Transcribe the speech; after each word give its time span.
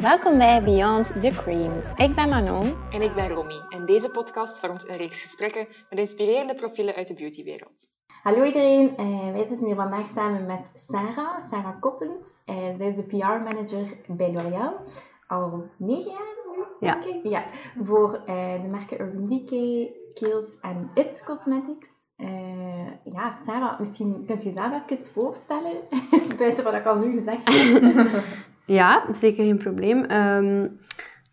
Welkom 0.00 0.38
bij 0.38 0.62
Beyond 0.62 1.20
the 1.20 1.30
Cream. 1.30 1.72
Ik 1.96 2.14
ben 2.14 2.28
Manon. 2.28 2.74
En 2.90 3.02
ik 3.02 3.14
ben 3.14 3.28
Romy. 3.28 3.60
En 3.68 3.86
deze 3.86 4.10
podcast 4.10 4.58
vormt 4.60 4.88
een 4.88 4.96
reeks 4.96 5.22
gesprekken 5.22 5.66
met 5.90 5.98
inspirerende 5.98 6.54
profielen 6.54 6.94
uit 6.94 7.08
de 7.08 7.14
beautywereld. 7.14 7.88
Hallo 8.22 8.44
iedereen, 8.44 8.94
uh, 9.00 9.32
wij 9.32 9.44
zitten 9.44 9.66
hier 9.66 9.76
vandaag 9.76 10.06
samen 10.06 10.46
met 10.46 10.84
Sarah, 10.88 11.48
Sarah 11.50 11.80
Kottens. 11.80 12.42
Uh, 12.46 12.56
zij 12.76 12.88
is 12.88 12.96
de 12.96 13.02
PR-manager 13.02 13.96
bij 14.06 14.32
L'Oréal, 14.32 14.80
al 15.26 15.64
negen 15.78 16.10
jaar 16.10 16.34
nu, 16.56 16.86
Ja. 16.88 16.92
denk 16.92 17.04
ik. 17.04 17.30
Ja. 17.30 17.44
Voor 17.82 18.20
uh, 18.26 18.62
de 18.62 18.68
merken 18.70 19.00
Urban 19.00 19.26
Decay, 19.26 19.92
Kiehl's 20.14 20.58
en 20.60 20.90
It 20.94 21.22
Cosmetics. 21.24 21.88
Uh, 22.16 22.86
ja, 23.04 23.32
Sarah, 23.46 23.78
misschien 23.78 24.24
kunt 24.26 24.42
je 24.42 24.52
jezelf 24.52 24.82
even 24.88 25.04
voorstellen, 25.12 25.76
buiten 26.38 26.64
wat 26.64 26.74
ik 26.74 26.86
al 26.86 26.96
nu 26.98 27.12
gezegd 27.12 27.48
heb. 27.52 27.82
Ja, 28.66 29.04
zeker 29.12 29.44
geen 29.44 29.58
probleem. 29.58 30.10
Um, 30.10 30.80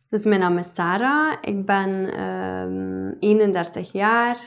dus 0.09 0.26
mijn 0.26 0.39
naam 0.39 0.58
is 0.58 0.73
Sarah. 0.73 1.38
Ik 1.41 1.66
ben 1.66 2.21
um, 2.23 3.16
31 3.20 3.91
jaar. 3.91 4.38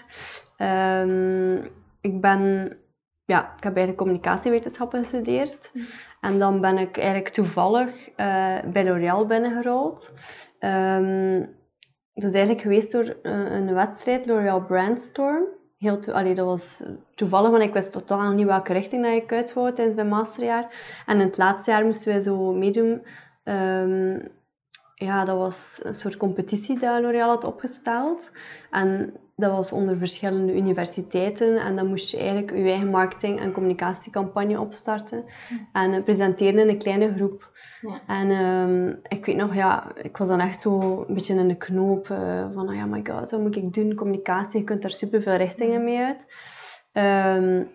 Um, 1.02 1.70
ik 2.00 2.20
ben... 2.20 2.76
Ja, 3.24 3.40
ik 3.40 3.62
heb 3.62 3.76
eigenlijk 3.76 3.96
communicatiewetenschappen 3.96 5.00
gestudeerd. 5.00 5.72
En 6.20 6.38
dan 6.38 6.60
ben 6.60 6.78
ik 6.78 6.96
eigenlijk 6.96 7.28
toevallig 7.28 8.08
uh, 8.08 8.58
bij 8.72 8.84
L'Oréal 8.84 9.26
binnengerold. 9.26 10.12
dat 12.14 12.24
is 12.24 12.32
eigenlijk 12.32 12.60
geweest 12.60 12.92
door 12.92 13.16
uh, 13.22 13.54
een 13.54 13.74
wedstrijd, 13.74 14.26
L'Oréal 14.26 14.64
Brandstorm. 14.64 15.44
Heel 15.78 15.98
to 15.98 16.34
dat 16.34 16.46
was 16.46 16.82
toevallig, 17.14 17.50
want 17.50 17.62
ik 17.62 17.72
wist 17.72 17.92
totaal 17.92 18.32
niet 18.32 18.46
welke 18.46 18.72
richting 18.72 19.04
dat 19.04 19.22
ik 19.22 19.32
uit 19.32 19.52
wou 19.52 19.72
tijdens 19.72 19.96
mijn 19.96 20.08
masterjaar. 20.08 20.74
En 21.06 21.20
in 21.20 21.26
het 21.26 21.36
laatste 21.36 21.70
jaar 21.70 21.84
moesten 21.84 22.12
wij 22.12 22.20
zo 22.20 22.52
meedoen. 22.52 23.06
Um, 23.44 24.28
ja, 24.94 25.24
dat 25.24 25.36
was 25.36 25.80
een 25.82 25.94
soort 25.94 26.16
competitie 26.16 26.78
dat 26.78 27.00
L'Oréal 27.00 27.28
had 27.28 27.44
opgesteld. 27.44 28.30
En 28.70 29.14
dat 29.36 29.50
was 29.50 29.72
onder 29.72 29.98
verschillende 29.98 30.54
universiteiten. 30.54 31.56
En 31.56 31.76
dan 31.76 31.86
moest 31.86 32.10
je 32.10 32.16
eigenlijk 32.16 32.50
je 32.50 32.62
eigen 32.62 32.90
marketing- 32.90 33.40
en 33.40 33.52
communicatiecampagne 33.52 34.60
opstarten. 34.60 35.24
En 35.72 35.92
uh, 35.92 36.02
presenteren 36.02 36.58
in 36.58 36.68
een 36.68 36.78
kleine 36.78 37.14
groep. 37.14 37.50
Ja. 37.80 38.00
En 38.06 38.30
um, 38.30 39.00
ik 39.08 39.26
weet 39.26 39.36
nog, 39.36 39.54
ja, 39.54 39.92
ik 40.02 40.16
was 40.16 40.28
dan 40.28 40.40
echt 40.40 40.60
zo 40.60 41.04
een 41.08 41.14
beetje 41.14 41.34
in 41.34 41.48
de 41.48 41.56
knoop. 41.56 42.08
Uh, 42.08 42.46
van, 42.54 42.68
oh 42.68 42.74
ja, 42.74 42.86
my 42.86 43.00
god, 43.04 43.30
wat 43.30 43.40
moet 43.40 43.56
ik 43.56 43.74
doen? 43.74 43.94
Communicatie, 43.94 44.58
je 44.58 44.64
kunt 44.64 44.82
daar 44.82 44.90
superveel 44.90 45.36
richtingen 45.36 45.84
mee 45.84 45.98
uit. 45.98 46.26
Um, 46.92 47.68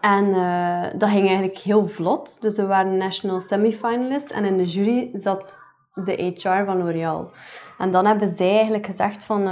en 0.00 0.24
uh, 0.24 0.82
dat 0.98 1.08
ging 1.08 1.26
eigenlijk 1.26 1.58
heel 1.58 1.88
vlot. 1.88 2.42
Dus 2.42 2.56
we 2.56 2.66
waren 2.66 2.96
national 2.96 3.40
semifinalists. 3.40 4.32
En 4.32 4.44
in 4.44 4.56
de 4.56 4.64
jury 4.64 5.10
zat 5.12 5.58
de 6.04 6.32
HR 6.34 6.64
van 6.64 6.78
L'Oréal. 6.78 7.30
En 7.78 7.90
dan 7.90 8.06
hebben 8.06 8.36
zij 8.36 8.50
eigenlijk 8.50 8.86
gezegd 8.86 9.24
van... 9.24 9.48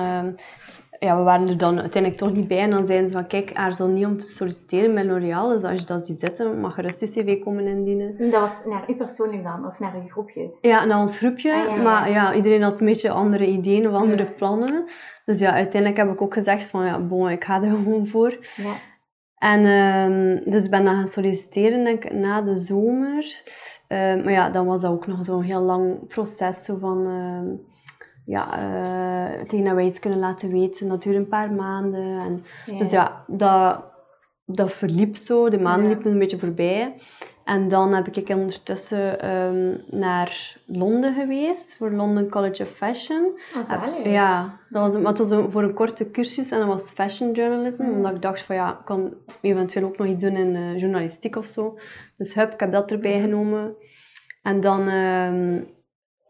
Ja, 1.05 1.17
we 1.17 1.23
waren 1.23 1.49
er 1.49 1.59
dan 1.59 1.81
uiteindelijk 1.81 2.23
toch 2.23 2.33
niet 2.33 2.49
bij. 2.49 2.59
En 2.59 2.71
dan 2.71 2.87
zeiden 2.87 3.09
ze 3.09 3.15
van, 3.15 3.27
kijk, 3.27 3.53
aarzel 3.53 3.87
niet 3.87 4.07
om 4.07 4.17
te 4.17 4.29
solliciteren 4.29 4.95
bij 4.95 5.05
L'Oréal. 5.05 5.49
Dus 5.49 5.63
als 5.63 5.81
je 5.81 5.87
dat 5.87 6.07
ziet 6.07 6.21
zitten, 6.21 6.61
mag 6.61 6.77
je 6.77 6.83
gerust 6.83 7.01
je 7.01 7.07
cv 7.07 7.43
komen 7.43 7.67
indienen. 7.67 8.17
Dat 8.19 8.41
was 8.41 8.53
naar 8.65 8.91
u 8.91 8.95
persoonlijk 8.95 9.43
dan? 9.43 9.67
Of 9.67 9.79
naar 9.79 9.95
een 9.95 10.09
groepje? 10.09 10.55
Ja, 10.61 10.85
naar 10.85 11.01
ons 11.01 11.19
groepje. 11.19 11.53
Ah, 11.53 11.77
ja. 11.77 11.83
Maar 11.83 12.11
ja, 12.11 12.35
iedereen 12.35 12.63
had 12.63 12.81
een 12.81 12.87
beetje 12.87 13.11
andere 13.11 13.47
ideeën 13.47 13.89
of 13.89 13.95
andere 13.95 14.27
plannen. 14.27 14.85
Dus 15.25 15.39
ja, 15.39 15.53
uiteindelijk 15.53 15.97
heb 16.01 16.13
ik 16.13 16.23
ook 16.23 16.35
gezegd 16.35 16.65
van, 16.65 16.85
ja, 16.85 17.01
bon, 17.01 17.29
ik 17.29 17.45
ga 17.45 17.63
er 17.63 17.71
gewoon 17.83 18.07
voor. 18.07 18.39
Ja. 18.57 18.75
En 19.39 19.67
um, 19.67 20.51
dus 20.51 20.65
ik 20.65 20.71
ben 20.71 20.85
dan 20.85 20.95
gaan 20.95 21.09
solliciteren, 21.09 21.85
denk 21.85 22.05
ik, 22.05 22.13
na 22.13 22.43
de 22.43 22.57
zomer. 22.57 23.43
Uh, 23.89 23.99
maar 23.99 24.33
ja, 24.33 24.51
dan 24.51 24.67
was 24.67 24.81
dat 24.81 24.91
ook 24.91 25.07
nog 25.07 25.25
zo'n 25.25 25.43
heel 25.43 25.63
lang 25.63 26.07
proces. 26.09 26.65
Zo 26.65 26.77
van, 26.79 27.09
uh, 27.09 27.74
ja, 28.25 28.59
uh, 28.59 29.43
tegen 29.43 29.65
dat 29.65 29.75
wij 29.75 29.85
iets 29.85 29.99
kunnen 30.01 30.19
laten 30.19 30.51
weten. 30.51 30.89
Dat 30.89 31.03
duurde 31.03 31.19
een 31.19 31.29
paar 31.29 31.53
maanden. 31.53 32.19
En, 32.19 32.45
Ja. 32.67 32.79
Dus 32.79 32.91
ja, 32.91 33.25
dat, 33.27 33.85
dat 34.45 34.73
verliep 34.73 35.17
zo. 35.17 35.49
De 35.49 35.61
maanden 35.61 35.89
liepen 35.89 36.11
een 36.13 36.19
beetje 36.19 36.39
voorbij. 36.39 36.95
En 37.45 37.69
dan 37.69 37.93
heb 37.95 38.09
ik 38.09 38.29
ondertussen 38.29 39.31
um, 39.35 39.81
naar 39.91 40.57
Londen 40.67 41.15
geweest, 41.15 41.77
voor 41.77 41.91
London 41.91 42.29
College 42.29 42.63
of 42.63 42.69
Fashion. 42.69 43.39
Ah. 43.69 44.05
Ja, 44.05 44.59
dat 44.71 44.83
was, 44.83 44.95
maar 45.03 45.11
het 45.13 45.19
was 45.19 45.31
een- 45.31 45.51
voor 45.51 45.63
een 45.63 45.75
korte 45.75 46.11
cursus 46.11 46.51
en 46.51 46.59
dat 46.59 46.67
was 46.69 46.91
fashion 46.91 47.33
journalism. 47.33 47.83
Mm. 47.83 47.93
Omdat 47.97 48.15
ik 48.15 48.23
dacht 48.23 48.41
van 48.43 48.57
ja, 48.57 48.71
ik 48.71 48.85
kan 48.85 49.15
eventueel 49.41 49.85
ook 49.87 49.99
nog 49.99 50.07
iets 50.07 50.23
doen 50.23 50.37
in 50.37 50.55
eh, 50.55 50.79
journalistiek 50.79 51.37
of 51.37 51.47
zo. 51.47 51.79
Dus 52.17 52.35
hup, 52.35 52.53
ik 52.53 52.61
heb 52.61 52.73
dat 52.73 52.91
erbij 52.91 53.21
genomen. 53.21 53.75
En 54.43 54.61
dan 54.61 54.89
ehm, 54.89 55.61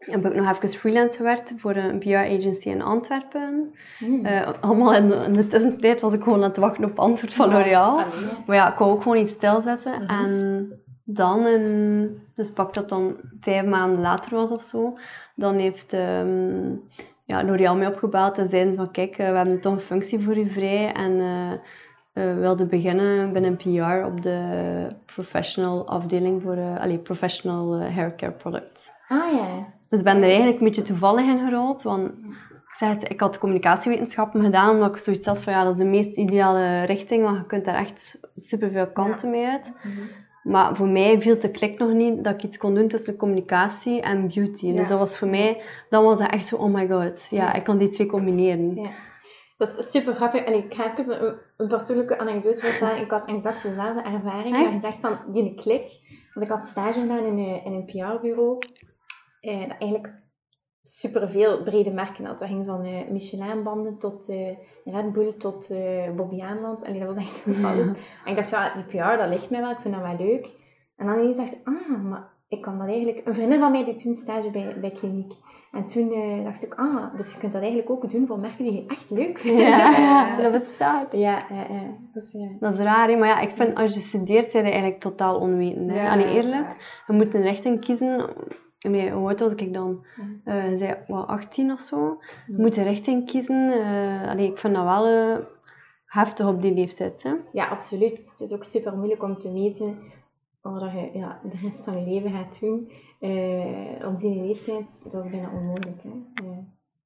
heb 0.05 0.25
ik 0.25 0.35
nog 0.35 0.51
even 0.51 0.69
freelance 0.69 1.17
gewerkt 1.17 1.53
voor 1.57 1.75
een 1.75 1.99
PR-agency 1.99 2.69
in 2.69 2.81
Antwerpen. 2.81 3.73
Hmm. 3.97 4.25
Eh, 4.25 4.49
allemaal 4.61 4.93
in 4.93 5.07
de, 5.07 5.15
in 5.15 5.33
de 5.33 5.47
tussentijd 5.47 6.01
was 6.01 6.13
ik 6.13 6.23
gewoon 6.23 6.43
aan 6.43 6.49
het 6.49 6.57
wachten 6.57 6.83
op 6.83 6.99
antwoord 6.99 7.33
van 7.33 7.49
L'Oréal. 7.49 7.95
Maar 8.45 8.55
ja, 8.55 8.71
ik 8.71 8.77
wou 8.77 8.91
ook 8.91 9.01
gewoon 9.01 9.17
iets 9.17 9.31
stilzetten. 9.31 10.01
Mhm. 10.01 10.09
En 10.09 10.69
dan, 11.03 11.47
in, 11.47 12.17
dus 12.33 12.51
pak 12.51 12.73
dat 12.73 12.89
dan 12.89 13.15
vijf 13.39 13.65
maanden 13.65 14.01
later 14.01 14.35
was 14.35 14.51
of 14.51 14.63
zo, 14.63 14.97
dan 15.35 15.57
heeft 15.57 15.93
ehm, 15.93 16.73
ja, 17.25 17.43
L'Oréal 17.43 17.75
mij 17.75 17.87
opgebeld 17.87 18.37
en 18.37 18.49
zeiden 18.49 18.73
ze 18.73 18.79
van 18.79 18.91
kijk, 18.91 19.17
eh, 19.17 19.29
we 19.29 19.37
hebben 19.37 19.61
toch 19.61 19.73
een 19.73 19.79
functie 19.79 20.19
voor 20.19 20.37
u 20.37 20.49
vrij 20.49 20.93
en 20.93 21.19
eh, 21.19 21.51
we 22.13 22.33
wilden 22.33 22.67
beginnen 22.67 23.33
binnen 23.33 23.55
PR 23.55 24.05
op 24.05 24.21
de 24.21 24.87
professional 25.05 25.87
afdeling 25.87 26.41
voor 26.41 26.55
eh 26.55 26.79
allee, 26.79 26.97
professional 26.97 27.81
haircare 27.81 28.31
products. 28.31 28.91
Ah 29.07 29.33
ja. 29.33 29.73
Dus 29.89 29.99
ik 29.99 30.05
ben 30.05 30.17
er 30.17 30.23
eigenlijk 30.23 30.57
een 30.57 30.65
beetje 30.65 30.81
toevallig 30.81 31.25
in 31.25 31.39
gerold, 31.39 31.81
want 31.81 32.07
ik, 32.07 32.73
zei 32.75 32.91
het, 32.93 33.11
ik 33.11 33.19
had 33.19 33.37
communicatiewetenschappen 33.37 34.43
gedaan 34.43 34.69
omdat 34.69 34.91
ik 34.91 34.97
zoiets 34.97 35.25
had 35.25 35.41
van 35.41 35.53
ja, 35.53 35.63
dat 35.63 35.73
is 35.73 35.79
de 35.79 35.85
meest 35.85 36.17
ideale 36.17 36.83
richting, 36.83 37.23
want 37.23 37.37
je 37.37 37.45
kunt 37.45 37.65
daar 37.65 37.75
echt 37.75 38.19
superveel 38.35 38.91
kanten 38.91 39.29
mee 39.29 39.47
uit. 39.47 39.71
Mhm. 39.83 40.01
Maar 40.43 40.75
voor 40.75 40.87
mij 40.87 41.21
viel 41.21 41.39
de 41.39 41.51
klik 41.51 41.79
nog 41.79 41.91
niet 41.91 42.23
dat 42.23 42.33
ik 42.33 42.43
iets 42.43 42.57
kon 42.57 42.75
doen 42.75 42.87
tussen 42.87 43.15
communicatie 43.15 44.01
en 44.01 44.27
beauty. 44.27 44.67
Ja. 44.67 44.75
Dus 44.75 44.87
dat 44.87 44.99
was 44.99 45.17
voor 45.17 45.27
mij, 45.27 45.61
dan 45.89 46.03
was 46.03 46.19
dat 46.19 46.31
echt 46.31 46.45
zo, 46.45 46.55
oh 46.55 46.73
my 46.73 46.87
god, 46.87 47.27
ja, 47.29 47.43
Ja. 47.43 47.53
ik 47.53 47.63
kan 47.63 47.77
die 47.77 47.89
twee 47.89 48.07
combineren. 48.07 48.75
Ja. 48.75 48.89
Dat 49.57 49.77
is 49.77 49.91
super 49.91 50.15
grappig. 50.15 50.45
Allee, 50.45 50.63
ik 50.63 50.73
ga 50.73 50.97
even 50.97 51.25
een, 51.25 51.35
een 51.57 51.67
persoonlijke 51.67 52.19
anekdote 52.19 52.65
vertellen. 52.65 53.01
Ik 53.01 53.11
had 53.11 53.25
exact 53.25 53.63
dezelfde 53.63 54.01
ervaring. 54.01 54.55
Echt? 54.55 54.63
Maar 54.63 54.73
je 54.73 54.81
zegt 54.81 54.99
van 54.99 55.17
die 55.27 55.53
klik. 55.55 55.87
Want 56.33 56.45
ik 56.45 56.51
had 56.51 56.67
stage 56.67 56.99
gedaan 56.99 57.23
in 57.25 57.37
een, 57.37 57.63
in 57.63 57.73
een 57.73 57.85
PR-bureau. 57.85 58.57
Eh, 59.45 59.59
dat 59.59 59.77
eigenlijk 59.79 60.13
superveel 60.81 61.63
brede 61.63 61.91
merken 61.91 62.25
had. 62.25 62.39
Dat 62.39 62.47
ging 62.47 62.65
van 62.65 62.83
eh 62.83 63.09
Michelin-banden 63.09 63.97
tot 63.97 64.29
eh, 64.29 64.57
Red 64.83 65.13
Bull 65.13 65.33
tot 65.33 65.69
eh 65.69 66.11
Bobby 66.15 66.41
Aanland. 66.41 66.85
Allee, 66.85 66.99
dat 66.99 67.15
was 67.15 67.25
echt 67.25 67.63
alles. 67.63 67.87
En 67.87 67.95
ik 68.25 68.35
dacht, 68.35 68.49
ja, 68.49 68.73
die 68.73 68.83
PR, 68.83 69.17
dat 69.17 69.29
ligt 69.29 69.49
mij 69.49 69.61
wel. 69.61 69.71
Ik 69.71 69.79
vind 69.79 69.93
dat 69.93 70.03
wel 70.03 70.27
leuk. 70.27 70.53
En 70.95 71.05
dan 71.05 71.19
ineens 71.19 71.37
dacht 71.37 71.53
ik, 71.53 71.67
ah, 71.67 72.03
maar 72.03 72.33
ik 72.47 72.61
kan 72.61 72.77
dat 72.77 72.87
eigenlijk... 72.87 73.21
Een 73.25 73.33
vriendin 73.33 73.59
van 73.59 73.71
mij 73.71 73.83
deed 73.85 73.97
toen 73.97 74.15
stage 74.15 74.51
bij, 74.51 74.79
bij 74.79 74.91
kliniek. 74.91 75.33
En 75.71 75.85
toen 75.85 76.09
dacht 76.43 76.63
ik, 76.63 76.73
ah, 76.73 77.15
dus 77.15 77.31
je 77.31 77.39
kunt 77.39 77.51
dat 77.53 77.61
eigenlijk 77.61 77.91
ook 77.91 78.09
doen 78.09 78.27
voor 78.27 78.39
merken 78.39 78.63
die 78.63 78.73
je 78.73 78.85
echt 78.87 79.09
leuk 79.09 79.37
vindt. 79.37 79.61
Ja, 79.61 80.35
dat 80.41 80.51
bestaat. 80.51 81.13
Ja, 81.13 81.45
ja, 81.49 81.65
ja. 81.69 81.83
Dus, 82.13 82.31
ja. 82.31 82.47
Dat 82.59 82.73
is 82.73 82.79
raar, 82.79 83.09
hè? 83.09 83.15
maar 83.15 83.27
ja, 83.27 83.39
ik 83.39 83.49
vind 83.49 83.75
als 83.75 83.93
je 83.93 83.99
studeert, 83.99 84.45
zijn 84.45 84.65
je 84.65 84.71
eigenlijk 84.71 85.01
totaal 85.01 85.39
onwetend. 85.39 85.91
Hè? 85.91 86.03
Ja, 86.03 86.11
Allee, 86.11 86.33
eerlijk, 86.33 87.03
je 87.07 87.13
moet 87.13 87.33
een 87.33 87.41
richting 87.41 87.79
kiezen. 87.79 88.29
Nee, 88.89 89.11
hoe 89.11 89.27
oud 89.27 89.39
was 89.39 89.53
ik 89.53 89.73
dan? 89.73 90.05
Je 90.45 90.73
zei 90.77 90.95
wat, 91.07 91.27
18 91.27 91.71
of 91.71 91.79
zo. 91.79 92.19
Moet 92.47 92.77
een 92.77 92.83
richting 92.83 93.25
kiezen. 93.25 93.71
Allee, 94.27 94.49
ik 94.49 94.57
vind 94.57 94.75
dat 94.75 94.83
wel 94.83 95.07
eh, 95.07 95.45
heftig 96.05 96.47
op 96.47 96.61
die 96.61 96.73
leeftijd. 96.73 97.23
Hè? 97.23 97.33
Ja, 97.51 97.67
absoluut. 97.67 98.29
Het 98.29 98.39
is 98.39 98.53
ook 98.53 98.63
super 98.63 98.97
moeilijk 98.97 99.23
om 99.23 99.37
te 99.37 99.53
weten 99.53 99.97
wat 100.61 100.91
je 100.91 101.09
ja, 101.13 101.39
de 101.43 101.57
rest 101.61 101.83
van 101.83 101.99
je 101.99 102.11
leven 102.11 102.31
gaat 102.31 102.59
doen. 102.59 102.91
Eh, 103.19 104.07
op 104.07 104.17
die 104.17 104.35
leeftijd, 104.41 104.85
dat 105.11 105.25
is 105.25 105.31
bijna 105.31 105.51
onmogelijk. 105.53 106.03
Hè? 106.03 106.09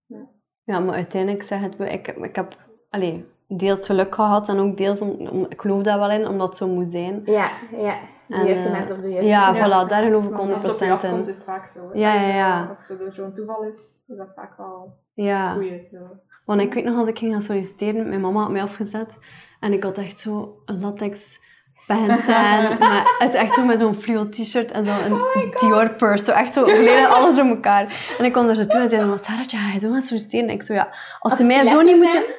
Ja. 0.08 0.28
Ja, 0.64 0.80
maar 0.80 0.96
uiteindelijk 0.96 1.44
zeg 1.44 1.62
het, 1.62 1.80
ik, 1.80 2.08
ik 2.08 2.36
heb 2.36 2.58
allee, 2.90 3.26
deels 3.58 3.86
geluk 3.86 4.16
gehad 4.16 4.48
en 4.50 4.60
ook 4.60 4.78
deels, 4.78 5.02
om, 5.02 5.28
om- 5.28 5.46
ik 5.50 5.62
geloof 5.62 5.82
daar 5.84 6.00
wel 6.00 6.12
in, 6.12 6.28
omdat 6.28 6.48
het 6.48 6.58
zo 6.58 6.68
moet 6.68 6.92
zijn. 6.92 7.22
ja, 7.26 7.50
ja. 7.72 7.96
De 8.28 8.36
En, 8.36 8.46
juiste 8.46 8.66
eh, 8.68 8.72
mensen 8.72 8.96
op 8.96 9.02
de 9.02 9.10
juiste 9.10 9.30
Ja, 9.30 9.52
plek. 9.52 9.64
voilà, 9.64 9.88
daar 9.90 10.04
geloof 10.04 10.24
ik 10.24 10.30
Want 10.36 10.54
als 10.54 10.64
het 10.64 10.72
op 10.74 10.80
je 10.80 10.86
100% 10.86 10.92
afkomt, 10.92 11.14
in. 11.14 11.28
is 11.30 11.36
het 11.36 11.46
vaak 11.46 11.68
zo. 11.68 11.80
hè. 11.92 12.00
Ja, 12.00 12.14
ja, 12.14 12.20
Dus, 12.20 12.28
eh, 12.28 12.36
ja. 12.36 12.66
Als 12.70 12.88
het 12.88 13.14
zo'n 13.16 13.34
toeval 13.34 13.64
is, 13.64 14.04
is 14.08 14.18
dat 14.18 14.28
vaak 14.36 14.58
wel 14.58 14.98
Ja, 15.14 15.54
goeie. 15.54 15.88
Ja. 15.92 16.00
want 16.46 16.62
ik 16.62 16.74
weet 16.74 16.84
nog 16.84 16.98
als 16.98 17.08
ik 17.08 17.18
ging 17.18 17.32
gaan 17.32 17.42
solliciteren, 17.42 18.10
mijn 18.10 18.22
mama 18.22 18.40
had 18.42 18.52
mij 18.52 18.62
afgezet 18.62 19.18
en 19.60 19.74
ik 19.74 19.84
had 19.84 19.98
echt 19.98 20.18
zo 20.18 20.62
een 20.66 20.80
latex 20.80 21.40
pants 21.90 22.28
aan. 22.44 22.78
Maar 22.80 23.16
het 23.18 23.30
is 23.30 23.36
echt 23.36 23.54
zo 23.54 23.66
met 23.66 23.80
zo'n 23.80 23.94
fluo 23.94 24.30
t-shirt 24.30 24.72
en 24.72 24.86
zo'n 24.86 25.14
Oh 25.14 25.60
Dior 25.60 25.90
purse. 25.90 26.26
Zo 26.26 26.32
echt 26.32 26.54
zo 26.54 26.62
volledig 26.66 27.10
alles 27.16 27.36
door 27.36 27.46
elkaar. 27.46 28.14
En 28.18 28.26
ik 28.26 28.32
kwam 28.32 28.46
daar 28.46 28.56
zo 28.56 28.66
toe 28.66 28.80
en 28.80 28.90
zei, 28.90 29.06
maar 29.06 29.20
Sarah, 29.24 29.44
ga 29.48 29.74
je 29.74 29.80
zo 29.80 29.92
gaan 29.92 30.02
solliciteren? 30.02 30.48
En 30.48 30.54
ik 30.54 30.62
zo, 30.64 30.74
ja, 30.74 30.94
als 31.20 31.38
ze 31.38 31.44
mij 31.44 31.68
zo 31.68 31.82
niet 31.82 31.96
moeten... 31.98 32.24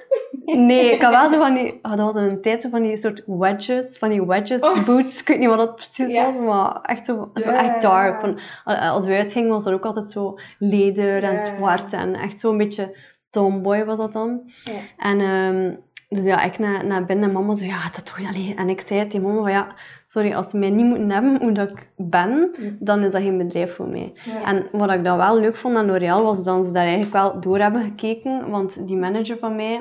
Nee, 0.45 0.93
ik 0.93 1.03
had 1.03 1.13
wel 1.13 1.31
zo 1.31 1.39
van 1.39 1.55
die... 1.55 1.79
dat 1.83 1.99
was 1.99 2.15
in 2.15 2.23
een 2.23 2.43
tijd 2.43 2.61
zo 2.61 2.69
van 2.69 2.83
die 2.83 2.97
soort 2.97 3.23
wedges, 3.27 3.99
van 3.99 4.09
die 4.09 4.27
wedges 4.27 4.61
Oh. 4.61 4.85
boots. 4.85 5.21
Ik 5.21 5.29
weet 5.29 5.39
niet 5.39 5.49
wat 5.49 5.59
dat 5.59 5.75
precies 5.75 6.15
was, 6.15 6.35
maar 6.47 6.81
echt 6.83 7.07
zo, 7.07 7.31
zo 7.35 7.51
echt 7.51 7.83
dark. 7.83 8.21
Van, 8.21 8.39
als 8.65 9.07
we 9.07 9.17
uitgingen 9.17 9.51
was 9.51 9.65
dat 9.65 9.73
ook 9.73 9.85
altijd 9.85 10.11
zo 10.11 10.39
leder 10.59 11.23
en 11.23 11.39
zwart 11.39 11.93
en 11.93 12.15
echt 12.15 12.41
zo 12.41 12.51
een 12.51 12.57
beetje 12.57 12.97
tomboy 13.31 13.85
was 13.85 13.97
dat 13.97 14.13
dan. 14.13 14.51
En 14.97 15.21
ehm, 15.21 15.75
dus 16.13 16.25
ja, 16.25 16.43
ik 16.43 16.59
naar, 16.59 16.87
naar 16.87 17.05
binnen 17.05 17.29
en 17.29 17.35
mama 17.35 17.55
zo, 17.55 17.65
ja, 17.65 17.83
dat 17.83 18.07
toch 18.07 18.19
alleen. 18.29 18.57
En 18.57 18.69
ik 18.69 18.81
zei 18.81 19.07
tegen 19.07 19.27
mama 19.27 19.41
van, 19.41 19.51
ja, 19.51 19.67
sorry, 20.07 20.33
als 20.35 20.51
ze 20.51 20.59
mij 20.59 20.71
niet 20.71 20.87
moeten 20.87 21.11
hebben 21.11 21.41
hoe 21.41 21.53
dat 21.53 21.71
ik 21.71 21.89
ben, 21.97 22.51
Mm. 22.61 22.77
dan 22.81 23.03
is 23.05 23.13
dat 23.13 23.23
geen 23.23 23.39
bedrijf 23.39 23.75
voor 23.75 23.89
mij. 23.89 24.13
Ja. 24.25 24.45
En 24.45 24.67
wat 24.73 24.91
ik 24.91 25.05
dan 25.05 25.17
wel 25.17 25.39
leuk 25.39 25.57
vond 25.57 25.77
aan 25.77 25.87
L'Oréal, 25.87 26.23
was 26.23 26.45
dat 26.45 26.65
ze 26.67 26.73
daar 26.73 26.83
eigenlijk 26.85 27.13
wel 27.13 27.41
door 27.41 27.59
hebben 27.59 27.83
gekeken. 27.85 28.51
Want 28.51 28.87
die 28.87 28.97
manager 28.97 29.39
van 29.39 29.57
mij, 29.57 29.75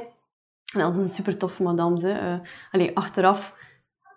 en 0.73 0.79
dat 0.79 0.93
is 0.95 0.99
een 1.01 1.09
super 1.09 1.37
toffe 1.37 1.63
madame, 1.63 1.99
ze. 1.99 2.39
allee, 2.71 2.95
achteraf... 2.97 3.55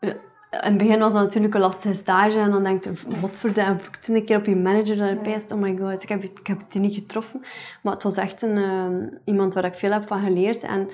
eh, 0.01 0.09
in 0.51 0.59
het 0.59 0.77
begin 0.77 0.99
was 0.99 1.13
dat 1.13 1.23
natuurlijk 1.23 1.55
een 1.55 1.61
lastige 1.61 1.95
stage. 1.95 2.39
En 2.39 2.51
dan 2.51 2.63
denk 2.65 2.85
je, 2.85 2.93
wat 3.21 3.37
voor 3.37 3.53
de... 3.53 3.77
Toen 4.01 4.15
een 4.17 4.25
keer 4.25 4.37
op 4.37 4.47
je 4.47 4.57
manager 4.57 4.97
dat 4.97 5.11
ik 5.11 5.23
pijst, 5.23 5.53
oh 5.53 5.59
my 5.59 5.77
god, 5.77 6.03
ik 6.03 6.09
heb, 6.09 6.23
ik 6.23 6.47
heb 6.47 6.59
het 6.59 6.75
niet 6.83 6.95
getroffen. 6.95 7.41
Maar 7.83 7.93
het 7.93 8.03
was 8.03 8.17
echt 8.17 8.43
een, 8.43 8.57
eh, 8.57 9.09
iemand 9.25 9.55
waar 9.55 9.65
ik 9.65 9.75
veel 9.75 9.93
heb 9.93 10.07
van 10.07 10.23
geleerd. 10.25 10.61
En 10.61 10.89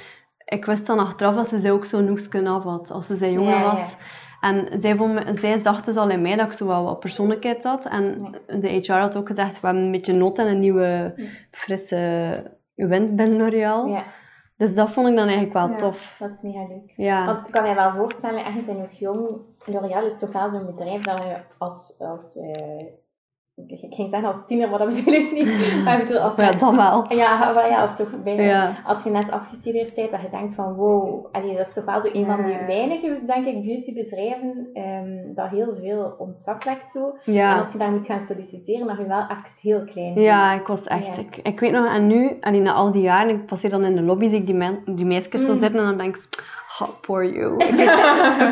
ik 0.48 0.64
wist 0.64 0.86
dan 0.86 0.98
achteraf 0.98 1.34
dat 1.34 1.48
ze 1.48 1.58
zij 1.58 1.70
ook 1.72 1.84
zo'n 1.84 2.08
hoesken 2.08 2.46
af 2.46 2.62
had, 2.62 2.90
als 2.90 3.06
ze 3.06 3.16
zij 3.16 3.32
jonger 3.32 3.50
Ja, 3.54 3.60
ja. 3.60 3.64
was. 3.70 3.96
En 4.40 4.80
zij, 4.80 4.96
vond 4.96 5.12
me, 5.14 5.34
zij 5.34 5.58
zag 5.58 5.80
dus 5.82 5.96
al 5.96 6.10
in 6.10 6.22
mij 6.22 6.36
dat 6.36 6.46
ik 6.46 6.52
zo 6.52 6.66
wel 6.66 6.84
wat 6.84 7.00
persoonlijkheid 7.00 7.64
had. 7.64 7.86
En 7.86 8.34
de 8.46 8.68
HR 8.68 8.92
had 8.92 9.16
ook 9.16 9.26
gezegd, 9.26 9.60
we 9.60 9.66
hebben 9.66 9.84
een 9.84 9.90
beetje 9.90 10.12
nood 10.14 10.38
aan 10.38 10.46
een 10.46 10.58
nieuwe, 10.58 11.14
frisse 11.50 12.42
wind 12.74 13.16
binnen 13.16 13.36
L'Oréal. 13.38 13.86
Ja, 13.86 14.04
Dus 14.56 14.74
dat 14.74 14.90
vond 14.90 15.08
ik 15.08 15.16
dan 15.16 15.28
eigenlijk 15.28 15.52
wel 15.52 15.76
tof. 15.76 16.16
dat 16.18 16.30
is 16.30 16.42
mega 16.42 16.66
leuk. 16.68 16.92
Ja. 16.96 17.24
Want 17.26 17.40
ik 17.46 17.52
kan 17.52 17.62
mij 17.62 17.74
wel 17.74 17.92
voorstellen, 17.92 18.44
ergens 18.44 18.64
zijn 18.64 18.78
nog 18.78 18.90
jong. 18.90 19.40
L'Oréal 19.64 20.04
is 20.06 20.18
toch 20.18 20.32
wel 20.32 20.50
zo'n 20.50 20.66
bedrijf 20.66 21.02
dat 21.02 21.22
je 21.22 21.36
als, 21.58 21.94
als 21.98 22.36
eh, 22.36 22.84
ik 23.66 23.94
ging 23.94 24.10
zeggen 24.10 24.28
als 24.28 24.36
tiener, 24.44 24.68
maar 24.70 24.78
dat 24.78 24.94
bedoel 24.94 25.14
ik 25.14 25.32
niet. 25.32 25.46
Maar 25.84 26.00
ik 26.00 26.06
bedoel 26.06 26.22
als 26.22 26.34
ja, 26.36 26.50
dan 26.50 26.76
wel. 26.84 27.12
ja, 27.14 27.84
of 27.84 27.92
toch. 27.94 28.08
Ja. 28.24 28.74
Als 28.84 29.04
je 29.04 29.10
net 29.10 29.30
afgestudeerd 29.30 29.94
bent, 29.94 30.10
dat 30.10 30.20
je 30.20 30.28
denkt 30.30 30.54
van 30.54 30.74
wow, 30.74 31.26
allee, 31.32 31.56
dat 31.56 31.66
is 31.66 31.72
toch 31.72 31.84
wel 31.84 32.02
zo 32.02 32.08
een 32.12 32.26
van 32.26 32.44
die 32.44 32.56
weinige, 32.66 33.20
denk 33.26 33.46
ik, 33.46 33.62
beautybedrijven 33.62 34.68
ehm, 34.72 35.34
dat 35.34 35.48
heel 35.48 35.76
veel 35.80 36.14
ontzag 36.18 36.64
wekt 36.64 36.90
zo. 36.90 37.16
En 37.24 37.62
als 37.62 37.72
je 37.72 37.78
daar 37.78 37.90
moet 37.90 38.06
gaan 38.06 38.26
solliciteren, 38.26 38.86
dat 38.86 38.98
je 38.98 39.06
wel 39.06 39.22
even 39.22 39.42
heel 39.60 39.84
klein 39.84 40.20
Ja, 40.20 40.52
ik 40.52 40.66
was 40.66 40.86
echt... 40.86 41.16
Ja. 41.16 41.22
Ik, 41.22 41.36
ik 41.36 41.60
weet 41.60 41.72
nog, 41.72 41.94
en 41.94 42.06
nu, 42.06 42.36
allee, 42.40 42.60
na 42.60 42.72
al 42.72 42.90
die 42.90 43.02
jaren, 43.02 43.30
ik 43.34 43.46
passeer 43.46 43.70
dan 43.70 43.84
in 43.84 43.94
de 43.96 44.02
lobby, 44.02 44.28
zie 44.28 44.38
ik 44.38 44.46
die, 44.46 44.54
men, 44.54 44.82
die 44.86 45.04
meisjes 45.06 45.44
zo 45.44 45.52
Mm. 45.52 45.58
zitten 45.58 45.80
en 45.80 45.86
dan 45.86 45.98
denk 45.98 46.16
ik, 46.16 46.26
oh, 46.80 46.88
poor 47.00 47.32
you. 47.32 47.56
Ik 47.64 47.74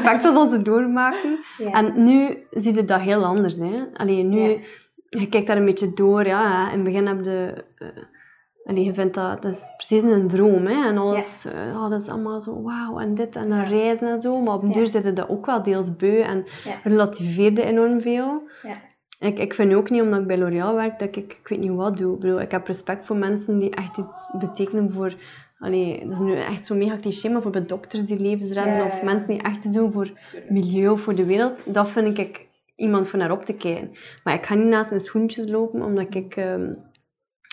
weet 0.04 0.22
het 0.22 0.34
wat 0.34 0.48
ze 0.48 0.62
doormaken. 0.62 1.38
En 1.72 1.92
nu 2.04 2.46
zie 2.50 2.74
je 2.74 2.84
dat 2.84 3.00
heel 3.00 3.24
anders. 3.24 3.58
Hè. 3.58 3.84
Allee, 3.94 4.22
nu. 4.22 4.58
Je 5.08 5.28
kijkt 5.28 5.46
daar 5.46 5.56
een 5.56 5.64
beetje 5.64 5.94
door. 5.94 6.26
Ja. 6.26 6.66
In 6.66 6.74
het 6.74 6.84
begin 6.84 7.06
heb 7.06 7.24
je... 7.24 7.64
eh, 7.78 8.84
je 8.84 8.94
vindt 8.94 9.14
dat, 9.14 9.42
dat 9.42 9.52
is 9.52 9.72
precies 9.76 10.02
een 10.02 10.28
droom. 10.28 10.66
Hè. 10.66 10.88
En 10.88 10.98
alles, 10.98 11.44
eh, 11.44 11.82
oh, 11.82 11.90
dat 11.90 12.00
is 12.00 12.08
allemaal 12.08 12.40
zo 12.40 12.62
wauw 12.62 12.98
en 12.98 13.14
dit 13.14 13.36
en 13.36 13.48
dat 13.48 13.68
reizen 13.68 14.08
en 14.08 14.20
zo. 14.20 14.40
Maar 14.40 14.54
op 14.54 14.62
een 14.62 14.72
duur 14.72 14.88
zit 14.88 15.04
je 15.04 15.12
dat 15.12 15.28
ook 15.28 15.46
wel 15.46 15.62
deels 15.62 15.96
beu 15.96 16.20
en 16.20 16.44
relativeerde 16.82 17.62
enorm 17.64 18.00
veel. 18.00 18.42
Ja. 18.62 18.76
Ik, 19.20 19.38
ik 19.38 19.54
vind 19.54 19.74
ook 19.74 19.90
niet, 19.90 20.02
omdat 20.02 20.20
ik 20.20 20.26
bij 20.26 20.38
L'Oréal 20.38 20.74
werk, 20.74 20.98
dat 20.98 21.16
ik, 21.16 21.38
ik 21.40 21.48
weet 21.48 21.60
niet 21.60 21.70
wat 21.70 21.96
doe. 21.96 22.14
Ik, 22.14 22.20
bedoel, 22.20 22.40
ik 22.40 22.50
heb 22.50 22.66
respect 22.66 23.06
voor 23.06 23.16
mensen 23.16 23.58
die 23.58 23.70
echt 23.70 23.98
iets 23.98 24.28
betekenen 24.38 24.92
voor... 24.92 25.14
Allee, 25.58 26.00
dat 26.02 26.10
is 26.10 26.18
nu 26.18 26.34
echt 26.34 26.66
zo 26.66 26.74
mega 26.74 26.96
cliché, 27.00 27.24
maar 27.24 27.32
bijvoorbeeld 27.32 27.68
dokters 27.68 28.04
die 28.04 28.20
levens 28.20 28.50
redden, 28.50 28.86
of 28.86 29.02
mensen 29.02 29.28
die 29.28 29.42
echt 29.42 29.64
iets 29.64 29.74
doen 29.74 29.92
voor 29.92 30.10
milieu 30.48 30.88
of 30.88 31.00
voor 31.00 31.14
de 31.14 31.24
wereld. 31.24 31.60
Dat 31.64 31.88
vind 31.88 32.18
ik 32.18 32.45
iemand 32.76 33.08
voor 33.08 33.18
naar 33.18 33.30
op 33.30 33.44
te 33.44 33.56
kijken. 33.56 33.90
Maar 34.24 34.34
ik 34.34 34.46
ga 34.46 34.54
niet 34.54 34.66
naast 34.66 34.90
mijn 34.90 35.02
schoentjes 35.02 35.48
lopen, 35.48 35.82
omdat 35.82 36.14
ik... 36.14 36.36
ehm, 36.36 36.72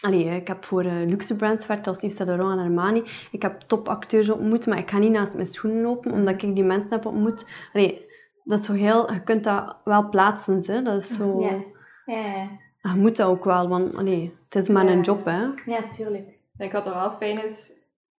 Allee, 0.05 0.25
ik 0.25 0.47
heb 0.47 0.63
voor 0.65 0.83
eh, 0.83 0.91
luxe 1.05 1.35
brands 1.35 1.61
gewerkt 1.65 1.87
als 1.87 2.01
Yves 2.01 2.15
Saint 2.15 2.31
Laurent 2.31 2.59
en 2.59 2.65
Armani. 2.65 3.03
Ik 3.31 3.41
heb 3.41 3.59
topacteurs 3.61 4.29
ontmoet, 4.29 4.67
maar 4.67 4.77
ik 4.77 4.89
ga 4.89 4.97
niet 4.97 5.11
naast 5.11 5.35
mijn 5.35 5.47
schoenen 5.47 5.81
lopen, 5.81 6.11
omdat 6.11 6.41
ik 6.43 6.55
die 6.55 6.63
mensen 6.63 6.89
heb 6.89 7.05
ontmoet. 7.05 7.45
Allee, 7.73 8.05
dat 8.43 8.59
is 8.59 8.65
zo 8.65 8.73
heel... 8.73 9.13
Je 9.13 9.23
kunt 9.23 9.43
dat 9.43 9.77
wel 9.83 10.09
plaatsen, 10.09 10.61
hè. 10.65 10.81
Dat 10.81 11.01
is 11.03 11.15
zo... 11.15 11.41
Ja. 11.41 11.59
Ja, 12.05 12.25
ja. 12.25 12.49
Je 12.93 12.99
moet 12.99 13.17
dat 13.17 13.27
ook 13.27 13.43
wel, 13.43 13.67
want 13.69 13.95
allee, 13.95 14.33
het 14.49 14.55
is 14.55 14.69
maar 14.69 14.85
Ja. 14.85 14.91
een 14.91 15.01
job, 15.01 15.25
hè. 15.25 15.41
ja, 15.65 15.83
tuurlijk. 15.85 16.27
Ik 16.57 16.71
wat 16.71 16.83
dat 16.83 16.93
wel 16.93 17.11
fijn 17.11 17.45
is, 17.45 17.71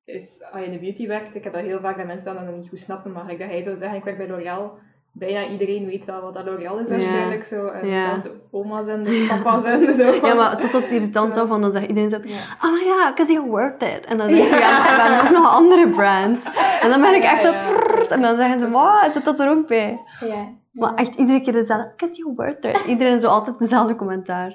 is 0.04 0.42
als 0.50 0.60
je 0.60 0.66
in 0.66 0.72
de 0.72 0.78
beauty 0.78 1.06
werkt, 1.06 1.34
ik 1.34 1.44
heb 1.44 1.52
dat 1.52 1.62
heel 1.62 1.80
vaak 1.80 1.96
dat 1.96 2.06
mensen 2.06 2.34
dat 2.34 2.44
dan 2.46 2.58
niet 2.58 2.68
goed 2.68 2.80
snappen, 2.80 3.12
maar 3.12 3.30
ik 3.30 3.38
dat 3.38 3.48
hij 3.48 3.62
zou 3.62 3.76
zeggen, 3.76 3.98
ik 3.98 4.04
werk 4.04 4.16
bij 4.16 4.28
L'Oréal, 4.28 4.78
bijna 5.16 5.46
iedereen 5.49 5.84
weet 5.87 6.05
wel 6.05 6.20
wat 6.20 6.34
dat 6.34 6.44
L'Oréal 6.44 6.78
is 6.78 6.88
Ja. 6.88 6.94
waarschijnlijk. 6.94 7.44
Zo, 7.44 7.66
en 7.66 7.88
Ja. 7.88 8.16
de 8.16 8.40
oma's 8.50 8.87
en 8.87 9.02
de 9.02 9.26
papa's 9.43 9.64
en 9.64 9.94
zo. 9.94 10.26
Ja, 10.26 10.34
maar 10.34 10.58
tot 10.58 10.72
het 10.72 10.84
irritant 10.84 11.37
af, 11.37 11.49
want 11.49 11.62
dan 11.62 11.72
zegt 11.72 11.87
iedereen 11.87 12.11
zo... 12.11 12.19
Ja. 12.22 12.69
Oh 12.69 12.81
ja, 12.84 13.11
because 13.14 13.32
you're 13.32 13.49
worth 13.49 13.82
it. 13.82 14.05
En 14.05 14.19
dan 14.19 14.31
zeg 14.31 14.50
je, 14.50 14.56
ja, 14.56 14.78
maar 14.78 15.08
ben 15.08 15.20
ook 15.26 15.43
nog 15.43 15.52
andere 15.55 15.88
brands. 15.90 16.40
En 16.82 16.90
dan 16.90 17.00
ben 17.00 17.14
ik 17.14 17.22
echt 17.22 17.43
zo... 17.43 17.52
prrrt, 17.52 18.08
en 18.11 18.20
dan 18.22 18.37
zeggen 18.37 18.61
ze, 18.61 18.69
wow, 18.70 19.12
zit 19.12 19.25
dat 19.25 19.38
er 19.38 19.49
ook 19.49 19.66
bij? 19.69 19.99
Ja. 20.20 20.49
Maar 20.72 20.94
echt 20.94 21.14
iedere 21.14 21.40
keer 21.40 21.52
dezelfde, 21.52 21.93
because 21.96 22.14
you're 22.14 22.34
worth 22.37 22.64
it. 22.64 22.84
Iedereen 22.87 23.20
zo 23.20 23.28
altijd 23.28 23.58
dezelfde 23.58 23.94
commentaar. 23.94 24.49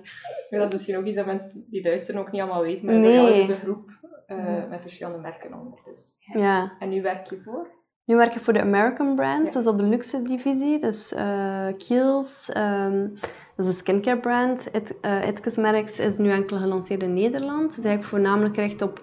Ja, 0.49 0.57
dat 0.57 0.67
is 0.67 0.73
misschien 0.73 0.97
ook 0.97 1.05
iets 1.05 1.15
dat 1.17 1.25
mensen 1.25 1.65
die 1.69 1.83
luisteren 1.83 2.21
ook 2.21 2.31
niet 2.31 2.41
allemaal 2.41 2.61
weten, 2.61 2.85
maar 2.85 2.95
Nee. 2.95 3.29
Is 3.29 3.35
dus 3.35 3.47
een 3.55 3.61
groep 3.63 3.89
eh, 4.27 4.37
met 4.69 4.81
verschillende 4.81 5.19
merken 5.19 5.53
onder. 5.53 5.79
Dus. 5.85 6.15
Ja. 6.19 6.71
En 6.79 6.89
nu 6.89 7.01
werk 7.01 7.29
je 7.29 7.41
voor? 7.45 7.67
Nu 8.09 8.15
werk 8.15 8.35
ik 8.35 8.41
voor 8.41 8.53
de 8.53 8.61
American 8.61 9.15
brands, 9.15 9.53
Ja. 9.53 9.59
is 9.59 9.65
op 9.67 9.77
de 9.77 9.83
luxe 9.83 10.21
divisie. 10.21 10.79
Dus 10.79 11.13
eh 11.13 11.67
Kiehl's, 11.77 12.49
ehm, 12.49 13.07
dat 13.55 13.65
is 13.65 13.67
een 13.67 13.73
skincare 13.77 14.19
brand. 14.19 14.67
It, 14.71 14.99
eh, 15.01 15.27
It 15.27 15.41
Cosmetics 15.41 15.99
is 15.99 16.17
nu 16.17 16.31
enkel 16.31 16.57
gelanceerd 16.57 17.03
in 17.03 17.13
Nederland. 17.13 17.61
Het 17.61 17.77
is 17.77 17.85
eigenlijk 17.85 18.03
voornamelijk 18.03 18.55
gericht 18.55 18.81
op... 18.81 19.01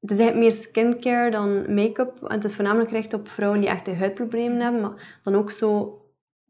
Het 0.00 0.10
is 0.10 0.18
eigenlijk 0.18 0.38
meer 0.38 0.62
skincare 0.62 1.30
dan 1.30 1.74
make-up. 1.74 2.12
Het 2.24 2.44
is 2.44 2.54
voornamelijk 2.54 2.90
gericht 2.90 3.14
op 3.14 3.28
vrouwen 3.28 3.60
die 3.60 3.68
echte 3.68 3.94
huidproblemen 3.94 4.60
hebben, 4.60 4.80
maar 4.80 5.18
dan 5.22 5.34
ook 5.34 5.50
zo 5.50 5.98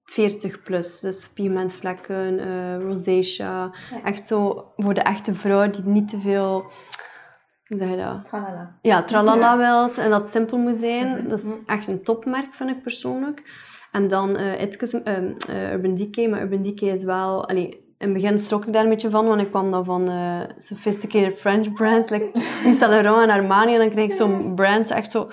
40 0.05 0.62
plus. 0.62 1.00
Dus 1.00 1.29
pigmentvlekken, 1.29 2.39
eh 2.39 2.83
rosacea. 2.83 3.71
Ja. 3.91 4.03
Echt 4.05 4.27
zo 4.27 4.67
voor 4.77 4.94
de 4.94 5.03
echte 5.03 5.35
vrouw 5.35 5.71
die 5.71 5.85
niet 5.85 6.09
te 6.09 6.19
veel... 6.19 6.65
Hoe 7.73 7.81
zeg 7.81 7.91
je 7.91 7.97
dat? 7.97 8.25
Tralala. 8.25 8.75
Ja, 8.83 9.03
tralala 9.03 9.55
Ja. 9.55 9.59
wilt 9.59 9.99
en 9.99 10.11
dat 10.11 10.21
het 10.21 10.31
simpel 10.31 10.59
moet 10.59 10.77
zijn. 10.77 11.09
Mhm. 11.09 11.29
Dat 11.29 11.39
is 11.43 11.55
echt 11.67 11.87
een 11.87 12.03
topmerk, 12.03 12.55
vind 12.55 12.71
ik 12.71 12.83
persoonlijk. 12.83 13.43
En 13.93 14.09
dan 14.09 14.37
eh 14.37 14.63
It 14.63 14.77
Cos- 14.77 15.03
ehm, 15.03 15.33
eh, 15.51 15.73
Urban 15.73 15.95
Decay. 15.95 16.29
Maar 16.29 16.43
Urban 16.43 16.63
Decay 16.63 16.89
is 16.89 17.05
wel... 17.05 17.49
Allee, 17.49 17.69
in 17.99 18.09
het 18.09 18.13
begin 18.13 18.39
schrok 18.39 18.67
ik 18.67 18.73
daar 18.73 18.83
een 18.83 18.89
beetje 18.89 19.11
van, 19.11 19.27
want 19.27 19.41
ik 19.41 19.49
kwam 19.51 19.71
dan 19.71 19.85
van 19.85 20.09
eh, 20.09 20.41
sophisticated 20.56 21.39
French 21.39 21.73
brands, 21.73 22.11
like 22.11 22.31
Yves 22.32 22.79
Saint 22.79 22.93
Laurent 23.03 23.31
en 23.31 23.37
Armani. 23.37 23.73
En 23.73 23.79
dan 23.79 23.91
kreeg 23.91 24.05
ik 24.05 24.13
zo'n 24.13 24.55
brands, 24.55 24.91
echt 24.91 25.11
zo 25.11 25.29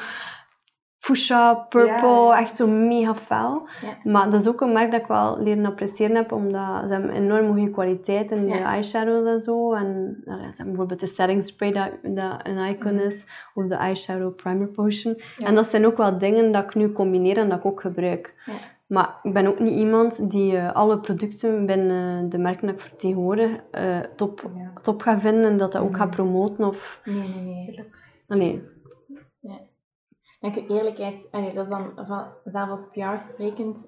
fuchsia, 0.99 1.53
purple, 1.53 2.07
Ja, 2.07 2.39
echt 2.39 2.55
zo 2.55 2.67
mega 2.67 3.15
fel. 3.15 3.67
Ja. 3.81 4.11
Maar 4.11 4.29
dat 4.29 4.41
is 4.41 4.47
ook 4.47 4.61
een 4.61 4.71
merk 4.71 4.91
dat 4.91 4.99
ik 4.99 5.07
wel 5.07 5.39
leren 5.43 5.65
appreciëren 5.65 6.15
heb, 6.15 6.31
omdat 6.31 6.81
ze 6.87 6.93
hebben 6.93 7.11
enorm 7.11 7.47
goede 7.53 7.69
kwaliteit 7.71 8.31
in 8.31 8.45
de 8.47 8.55
Ja. 8.55 8.63
eyeshadows 8.63 9.27
en 9.27 9.39
zo. 9.39 9.73
En 9.73 10.21
nou, 10.25 10.39
ze 10.39 10.45
hebben 10.45 10.65
bijvoorbeeld 10.65 10.99
de 10.99 11.07
setting 11.07 11.43
spray 11.43 11.71
dat, 11.71 11.89
dat 12.03 12.47
een 12.47 12.57
icon 12.57 12.93
Mhm. 12.93 13.03
is, 13.05 13.25
of 13.53 13.65
de 13.65 13.75
eyeshadow 13.75 14.35
primer 14.35 14.67
potion. 14.67 15.19
En 15.37 15.55
dat 15.55 15.67
zijn 15.69 15.85
ook 15.85 15.97
wel 15.97 16.17
dingen 16.17 16.51
dat 16.51 16.63
ik 16.63 16.75
nu 16.75 16.91
combineer 16.91 17.37
en 17.37 17.49
dat 17.49 17.57
ik 17.57 17.65
ook 17.65 17.81
gebruik. 17.81 18.33
Maar 18.87 19.15
ik 19.23 19.33
ben 19.33 19.47
ook 19.47 19.59
niet 19.59 19.73
iemand 19.79 20.29
die 20.31 20.57
eh, 20.57 20.71
alle 20.73 20.99
producten 20.99 21.65
binnen 21.65 22.29
de 22.29 22.37
merken 22.37 22.67
dat 22.67 22.75
ik 22.75 22.81
vertegenwoordig 22.81 23.49
eh, 23.71 23.97
top, 24.15 24.49
top 24.81 25.01
gaat 25.01 25.19
vinden 25.21 25.43
en 25.51 25.57
dat 25.57 25.71
dat 25.71 25.81
ook 25.81 25.89
Mhm. 25.89 25.97
gaat 25.97 26.09
promoten. 26.09 26.65
Of, 26.65 27.01
Nee, 27.05 27.15
nee, 27.15 27.43
nee. 27.43 27.85
allee, 28.27 28.61
Denk 30.39 30.55
je 30.55 30.67
eerlijkheid, 30.67 31.27
allee, 31.31 31.53
dat 31.53 31.63
is 31.63 31.69
dan 31.69 31.91
van, 31.95 32.23
zelf 32.43 32.69
als 32.69 32.79
PR 32.91 33.29
sprekend, 33.29 33.87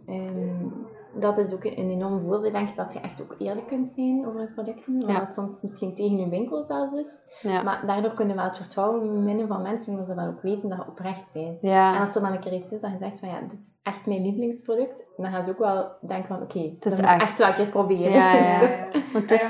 dat 1.20 1.38
is 1.38 1.54
ook 1.54 1.64
een 1.64 1.90
enorm 1.90 2.22
voordeel, 2.22 2.52
denk 2.52 2.70
ik, 2.70 2.76
dat 2.76 2.94
je 2.94 3.00
echt 3.00 3.22
ook 3.22 3.36
eerlijk 3.38 3.68
kunt 3.68 3.94
zijn 3.94 4.28
over 4.28 4.42
je 4.42 4.48
producten. 4.48 5.00
Wat 5.02 5.10
Ja. 5.10 5.26
soms 5.26 5.62
misschien 5.62 5.96
tegen 5.96 6.18
je 6.18 6.30
winkel 6.30 6.64
zelfs 6.64 6.94
is. 6.94 7.18
ja. 7.42 7.62
Maar 7.62 7.84
daardoor 7.86 8.14
kunnen 8.14 8.36
we 8.36 8.42
wel 8.42 8.50
het 8.50 8.60
vertrouwen 8.60 9.26
winnen 9.26 9.48
van 9.48 9.62
mensen, 9.62 9.92
omdat 9.94 10.08
ze 10.08 10.16
wel 10.16 10.28
ook 10.28 10.42
weten 10.42 10.70
dat 10.70 10.78
je 10.78 10.88
oprecht 10.88 11.34
bent. 11.34 11.62
En 11.64 12.00
als 12.00 12.16
er 12.16 12.22
dan 12.22 12.32
een 12.32 12.40
keer 12.40 12.54
iets 12.54 12.72
is 12.72 12.82
dat 12.82 12.92
je 12.92 12.98
zegt 12.98 13.20
van 13.20 13.30
ja, 13.30 13.40
dit 13.42 13.60
is 13.60 13.74
echt 13.84 14.06
mijn 14.06 14.22
lievelingsproduct, 14.22 15.08
dan 15.18 15.32
gaan 15.32 15.44
ze 15.44 15.52
ook 15.52 15.58
wel 15.60 15.92
denken 16.02 16.28
van 16.28 16.42
oké, 16.42 16.60
is 16.60 16.80
dat 16.80 16.92
moet 16.94 17.02
ik 17.02 17.08
echt. 17.08 17.22
echt 17.22 17.38
wel 17.38 17.48
een 17.48 17.54
keer 17.56 17.70
proberen. 17.70 18.12
Ja, 18.12 18.34
ja, 18.34 18.62
ja. 18.62 18.92
Zo. 18.92 19.00
Maar 19.14 19.22
het 19.22 19.32
is 19.32 19.50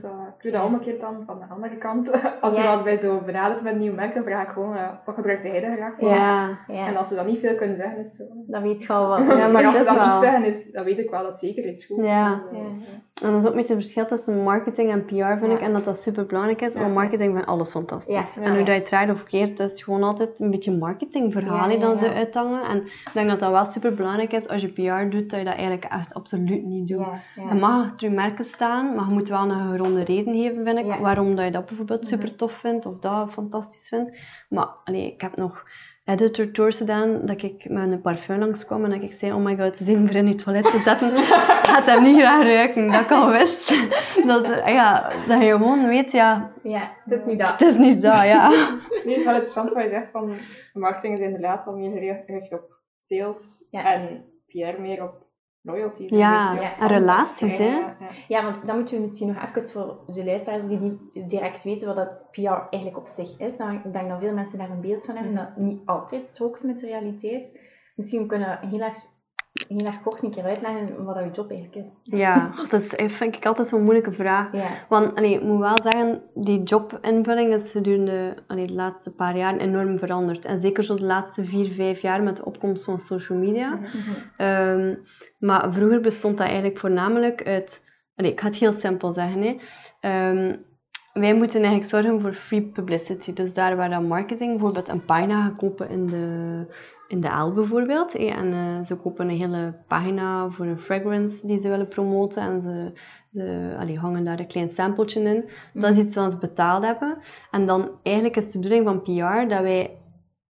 zo, 0.00 0.08
hè. 0.18 0.27
Wel 0.42 0.50
ik 0.52 0.52
doe 0.52 0.52
dat 0.52 0.62
omgekeerd 0.64 1.00
dan 1.00 1.22
van 1.26 1.38
de 1.38 1.54
andere 1.54 1.76
kant. 1.76 2.10
Als 2.40 2.56
Ja. 2.56 2.62
je 2.62 2.68
wat 2.68 2.84
bij 2.84 2.96
zo 2.96 3.20
benaderd 3.26 3.62
met 3.62 3.72
een 3.72 3.78
nieuw 3.78 3.94
merk, 3.94 4.14
dan 4.14 4.24
vraag 4.24 4.42
ik 4.46 4.52
gewoon, 4.52 4.76
eh, 4.76 4.88
wat 5.04 5.14
gebruikte 5.14 5.48
hij 5.48 5.60
daar 5.60 5.76
graag 5.76 5.92
voor? 5.98 6.08
Ja. 6.08 6.58
Ja, 6.68 6.86
En 6.86 6.96
als 6.96 7.08
ze 7.08 7.14
dan 7.14 7.26
niet 7.26 7.38
veel 7.40 7.54
kunnen 7.54 7.76
zeggen, 7.76 7.98
is 7.98 8.18
het 8.18 8.28
zo. 8.28 8.34
dan 8.46 8.62
weet 8.62 8.82
je 8.82 8.92
al 8.92 9.08
wat. 9.08 9.26
Ja, 9.38 9.48
maar 9.48 9.64
als 9.66 9.76
ze 9.76 9.84
dan 9.84 9.94
wel. 9.96 10.06
niet 10.06 10.22
zeggen, 10.22 10.44
is, 10.44 10.70
dan 10.72 10.84
weet 10.84 10.98
ik 10.98 11.10
wel 11.10 11.20
dat 11.20 11.28
het 11.28 11.38
zeker 11.38 11.64
iets 11.68 11.84
goed 11.84 11.98
is. 11.98 12.06
Ja. 12.06 12.34
Dus, 12.34 12.58
eh, 12.58 12.64
Ja. 12.64 12.64
En 13.22 13.30
dat 13.32 13.40
is 13.40 13.44
ook 13.46 13.50
een 13.50 13.56
beetje 13.58 13.74
het 13.74 13.82
verschil 13.82 14.06
tussen 14.06 14.42
marketing 14.42 14.90
en 14.90 15.04
PR, 15.04 15.12
vind 15.14 15.40
Ja. 15.40 15.52
ik. 15.52 15.60
En 15.60 15.72
dat 15.72 15.84
dat 15.84 16.00
super 16.00 16.26
belangrijk 16.26 16.60
is. 16.60 16.74
Ja. 16.74 16.80
Want 16.80 16.94
marketing 16.94 17.32
vindt 17.34 17.48
alles 17.48 17.70
fantastisch. 17.70 18.34
Ja. 18.34 18.42
En 18.42 18.48
hoe 18.48 18.56
dat 18.58 18.66
je 18.66 18.72
het 18.72 18.86
draait 18.86 19.10
of 19.10 19.24
keert, 19.24 19.60
is 19.60 19.82
gewoon 19.82 20.02
altijd 20.02 20.40
een 20.40 20.50
beetje 20.50 20.70
die 21.68 21.78
dan 21.78 21.98
ze 21.98 22.12
uithangen. 22.12 22.62
En 22.62 22.76
ik 22.84 23.10
denk 23.12 23.28
dat 23.28 23.40
dat 23.40 23.50
wel 23.50 23.64
super 23.64 23.94
belangrijk 23.94 24.32
is 24.32 24.48
als 24.48 24.62
je 24.62 24.68
PR 24.68 25.10
doet, 25.10 25.30
dat 25.30 25.38
je 25.38 25.44
dat 25.44 25.54
eigenlijk 25.54 25.84
echt 25.84 26.14
absoluut 26.14 26.64
niet 26.64 26.88
doet. 26.88 27.06
Je 27.48 27.54
mag 27.54 27.84
achter 27.84 28.08
je 28.08 28.14
merken 28.14 28.44
staan, 28.44 28.94
maar 28.94 29.06
je 29.08 29.12
moet 29.14 29.28
wel 29.28 29.50
een 29.50 29.70
geronde 29.70 30.04
reden 30.04 30.34
geven, 30.34 30.64
vind 30.64 30.78
ik, 30.78 30.94
waarom 31.00 31.34
dat 31.36 31.44
je 31.44 31.50
dat 31.50 31.66
bijvoorbeeld 31.66 32.00
Mhm. 32.00 32.08
super 32.10 32.36
tof 32.36 32.52
vindt 32.52 32.86
of 32.86 32.98
dat 32.98 33.30
fantastisch 33.30 33.88
vindt. 33.88 34.18
Maar 34.48 34.68
allee, 34.84 35.12
ik 35.12 35.20
heb 35.20 35.36
nog 35.36 35.64
editor 36.08 36.50
tours 36.50 36.76
gedaan, 36.76 37.20
dat 37.26 37.42
ik 37.42 37.68
met 37.68 37.90
een 37.92 38.00
parfum 38.00 38.38
langskwam 38.38 38.84
en 38.84 38.90
dat 38.90 39.02
ik 39.02 39.12
zei, 39.12 39.32
oh 39.32 39.44
my 39.44 39.56
god, 39.56 39.76
ze 39.76 39.98
voor 40.06 40.16
in 40.16 40.28
je 40.28 40.34
toilet 40.34 40.64
te 40.64 40.78
zetten. 40.78 41.08
ik 41.16 41.24
ga 41.62 41.74
het 41.76 41.86
hem 41.86 42.02
niet 42.02 42.16
graag 42.18 42.42
ruiken, 42.42 42.90
dat 42.90 43.00
ik 43.00 43.10
al 43.10 43.30
wist. 43.30 43.68
dat, 44.26 44.46
ja, 44.66 45.12
dat 45.26 45.40
je 45.42 45.48
gewoon 45.50 45.86
weet, 45.86 46.12
ja, 46.12 46.52
Ja. 46.62 46.92
Het 47.04 47.18
is 47.18 47.24
niet 47.26 47.38
dat. 47.38 47.50
het 47.52 47.60
is 47.60 47.76
niet 47.76 48.00
dat, 48.02 48.16
ja. 48.24 48.48
Nee, 49.04 49.14
het 49.14 49.16
is 49.18 49.24
wel 49.24 49.32
interessant 49.34 49.72
wat 49.72 49.82
je 49.82 49.88
zegt 49.88 50.10
van 50.10 50.32
marketing 50.72 51.18
is 51.18 51.24
inderdaad 51.24 51.64
wel 51.64 51.76
meer 51.76 51.90
gericht- 51.90 52.24
gericht 52.26 52.52
op 52.52 52.76
sales 52.98 53.66
Ja. 53.70 53.92
en 53.94 54.24
PR 54.46 54.80
meer 54.80 55.02
op 55.02 55.26
loyalty. 55.68 56.06
Ja, 56.08 56.76
en 56.78 56.88
relaties, 56.88 57.56
Ja, 57.56 57.64
hè. 57.64 57.76
ja, 57.78 57.96
ja. 58.00 58.06
Ja, 58.28 58.42
want 58.42 58.66
dan 58.66 58.76
moeten 58.76 58.94
we 58.94 59.00
misschien 59.00 59.28
nog 59.28 59.42
even 59.44 59.68
voor 59.68 59.98
de 60.06 60.24
luisteraars 60.24 60.62
die 60.62 60.78
niet 60.78 61.28
direct 61.30 61.62
weten 61.62 61.86
wat 61.86 61.96
dat 61.96 62.30
PR 62.30 62.48
eigenlijk 62.70 62.96
op 62.98 63.06
zich 63.06 63.38
is. 63.38 63.56
Dan, 63.56 63.82
ik 63.84 63.92
denk 63.92 64.08
dat 64.08 64.18
veel 64.20 64.34
mensen 64.34 64.58
daar 64.58 64.70
een 64.70 64.80
beeld 64.80 65.04
van 65.04 65.16
hebben, 65.16 65.34
dat 65.34 65.56
niet 65.56 65.80
altijd 65.84 66.26
strookt 66.26 66.62
met 66.62 66.78
de 66.78 66.86
realiteit. 66.86 67.60
Misschien 67.96 68.26
kunnen 68.26 68.58
we 68.60 68.66
heel 68.66 68.80
erg, 68.80 69.06
heel 69.68 69.86
erg 69.86 70.00
kort 70.02 70.22
een 70.22 70.30
keer 70.30 70.44
uitleggen 70.44 71.04
wat 71.04 71.18
je 71.18 71.30
job 71.30 71.50
eigenlijk 71.50 71.86
is. 71.86 72.00
Ja, 72.04 72.52
dat 72.70 72.80
is, 72.80 73.14
vind 73.14 73.36
ik 73.36 73.46
altijd 73.46 73.66
zo'n 73.68 73.82
moeilijke 73.82 74.12
vraag. 74.12 74.52
Ja, 74.52 74.66
Want 74.88 75.16
allee, 75.16 75.34
ik 75.34 75.42
moet 75.42 75.58
wel 75.58 75.78
zeggen, 75.82 76.22
die 76.34 76.62
jobinvulling 76.62 77.54
is 77.54 77.70
gedurende 77.70 78.36
allee, 78.46 78.66
de 78.66 78.72
laatste 78.72 79.14
paar 79.14 79.36
jaar 79.36 79.56
enorm 79.56 79.98
veranderd. 79.98 80.44
En 80.44 80.60
zeker 80.60 80.84
zo 80.84 80.96
de 80.96 81.04
laatste 81.04 81.44
vier, 81.44 81.70
vijf 81.70 82.00
jaar 82.00 82.22
met 82.22 82.36
de 82.36 82.44
opkomst 82.44 82.84
van 82.84 82.98
social 82.98 83.38
media. 83.38 83.74
Mhm. 83.74 83.90
Ehm, 84.36 84.94
maar 85.38 85.72
vroeger 85.72 86.00
bestond 86.00 86.38
dat 86.38 86.46
eigenlijk 86.46 86.78
voornamelijk 86.78 87.46
uit... 87.46 87.96
Allee, 88.16 88.32
ik 88.32 88.40
ga 88.40 88.46
het 88.46 88.56
heel 88.56 88.72
simpel 88.72 89.12
zeggen. 89.12 89.42
Hè. 89.42 89.56
Ehm, 90.00 90.56
wij 91.20 91.34
moeten 91.34 91.62
eigenlijk 91.62 91.90
zorgen 91.90 92.20
voor 92.20 92.32
free 92.32 92.62
publicity. 92.62 93.32
Dus 93.32 93.54
daar 93.54 93.76
waar 93.76 93.90
dan 93.90 94.06
marketing 94.06 94.50
bijvoorbeeld 94.50 94.88
een 94.88 95.04
pagina 95.04 95.42
gaat 95.42 95.58
kopen 95.58 95.88
in 95.88 96.06
de, 96.06 96.66
in 97.08 97.20
de 97.20 97.28
L 97.28 97.52
bijvoorbeeld. 97.52 98.14
En 98.14 98.52
eh, 98.52 98.84
ze 98.84 98.96
kopen 98.96 99.28
een 99.28 99.36
hele 99.36 99.74
pagina 99.86 100.50
voor 100.50 100.66
een 100.66 100.78
fragrance 100.78 101.46
die 101.46 101.58
ze 101.58 101.68
willen 101.68 101.88
promoten. 101.88 102.42
En 102.42 102.62
ze, 102.62 102.92
ze 103.32 103.76
allee, 103.78 103.98
hangen 103.98 104.24
daar 104.24 104.38
een 104.38 104.46
klein 104.46 104.68
sampletje 104.68 105.22
in. 105.22 105.48
Dat 105.72 105.90
is 105.90 105.98
iets 105.98 106.14
wat 106.14 106.32
ze 106.32 106.38
betaald 106.38 106.84
hebben. 106.84 107.18
En 107.50 107.66
dan 107.66 107.90
eigenlijk 108.02 108.36
is 108.36 108.50
de 108.50 108.58
bedoeling 108.58 108.86
van 108.86 109.02
PR 109.02 109.48
dat 109.48 109.62
wij 109.62 109.98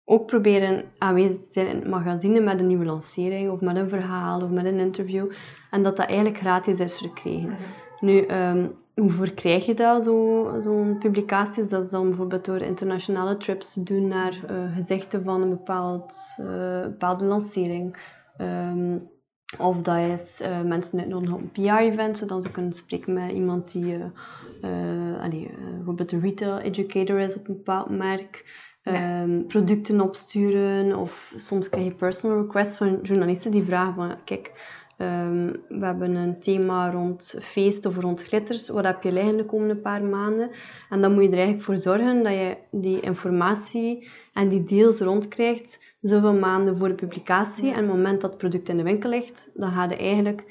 ook 0.05 0.27
proberen 0.27 0.85
aanwezig 0.99 1.39
te 1.39 1.53
zijn 1.53 1.67
in 1.67 1.77
het 1.77 1.89
magazine 1.89 2.41
met 2.41 2.61
een 2.61 2.67
nieuwe 2.67 2.85
lancering 2.85 3.51
of 3.51 3.61
met 3.61 3.77
een 3.77 3.89
verhaal 3.89 4.43
of 4.43 4.51
met 4.51 4.65
een 4.65 4.79
interview. 4.79 5.31
En 5.71 5.83
dat 5.83 5.97
dat 5.97 6.07
eigenlijk 6.07 6.39
gratis 6.39 6.79
is 6.79 6.99
verkregen. 6.99 7.57
Nu, 8.01 8.21
ehm, 8.21 8.69
hoe 8.95 9.11
verkrijg 9.11 9.67
je 9.67 9.75
dat, 9.75 10.03
zo- 10.05 10.55
zo'n 10.59 10.99
publicaties? 10.99 11.69
Dat 11.69 11.85
is 11.85 11.91
dan 11.91 12.09
bijvoorbeeld 12.09 12.45
door 12.45 12.61
internationale 12.61 13.37
trips 13.37 13.73
te 13.73 13.83
doen 13.83 14.09
naar 14.09 14.41
eh, 14.47 14.75
gezichten 14.75 15.25
van 15.25 15.43
een 15.43 15.51
bepaald, 15.51 16.15
eh, 16.37 16.83
bepaalde 16.83 17.25
lancering. 17.25 17.97
Ehm, 18.37 18.99
of 19.59 19.83
dat 19.83 20.05
is 20.05 20.41
eh, 20.41 20.63
mensen 20.63 20.99
uitnodigen 20.99 21.35
op 21.35 21.41
een 21.41 21.51
PR-event, 21.51 22.19
zodat 22.19 22.43
ze 22.43 22.51
kunnen 22.51 22.73
spreken 22.73 23.13
met 23.13 23.33
iemand 23.33 23.73
die 23.73 23.99
allee, 25.21 25.51
bijvoorbeeld 25.75 26.13
een 26.13 26.21
retail 26.21 26.59
educator 26.59 27.19
is 27.19 27.37
op 27.37 27.49
een 27.49 27.57
bepaald 27.57 27.89
merk. 27.91 28.45
Ja. 28.83 28.93
Ehm, 28.93 29.47
producten 29.47 30.01
opsturen 30.01 30.97
of 30.99 31.33
soms 31.37 31.69
krijg 31.69 31.87
je 31.87 31.95
personal 31.95 32.41
requests 32.41 32.77
van 32.77 32.99
journalisten 33.03 33.51
die 33.51 33.65
vragen 33.65 33.95
van 33.95 34.15
kijk, 34.25 34.53
ehm, 34.97 35.53
we 35.69 35.85
hebben 35.87 36.15
een 36.15 36.41
thema 36.41 36.91
rond 36.91 37.35
feest 37.41 37.87
of 37.87 37.97
rond 37.97 38.23
glitters, 38.23 38.69
wat 38.69 38.85
heb 38.85 39.03
je 39.03 39.13
liggen 39.13 39.37
de 39.37 39.45
komende 39.45 39.77
paar 39.77 40.03
maanden? 40.05 40.51
En 40.91 41.01
dan 41.01 41.13
moet 41.13 41.23
je 41.23 41.29
er 41.29 41.35
eigenlijk 41.35 41.65
voor 41.65 41.79
zorgen 41.79 42.23
dat 42.23 42.33
je 42.33 42.57
die 42.71 43.01
informatie 43.01 44.09
en 44.33 44.49
die 44.49 44.65
deals 44.65 45.01
rondkrijgt 45.01 45.95
zoveel 46.01 46.35
maanden 46.35 46.79
voor 46.79 46.89
de 46.89 46.95
publicatie. 46.95 47.65
En 47.65 47.71
op 47.71 47.77
het 47.77 47.87
moment 47.97 48.21
dat 48.21 48.31
het 48.31 48.39
product 48.39 48.69
in 48.69 48.77
de 48.77 48.83
winkel 48.83 49.11
ligt, 49.11 49.51
dan 49.55 49.71
ga 49.73 49.83
je 49.85 49.97
eigenlijk 49.97 50.45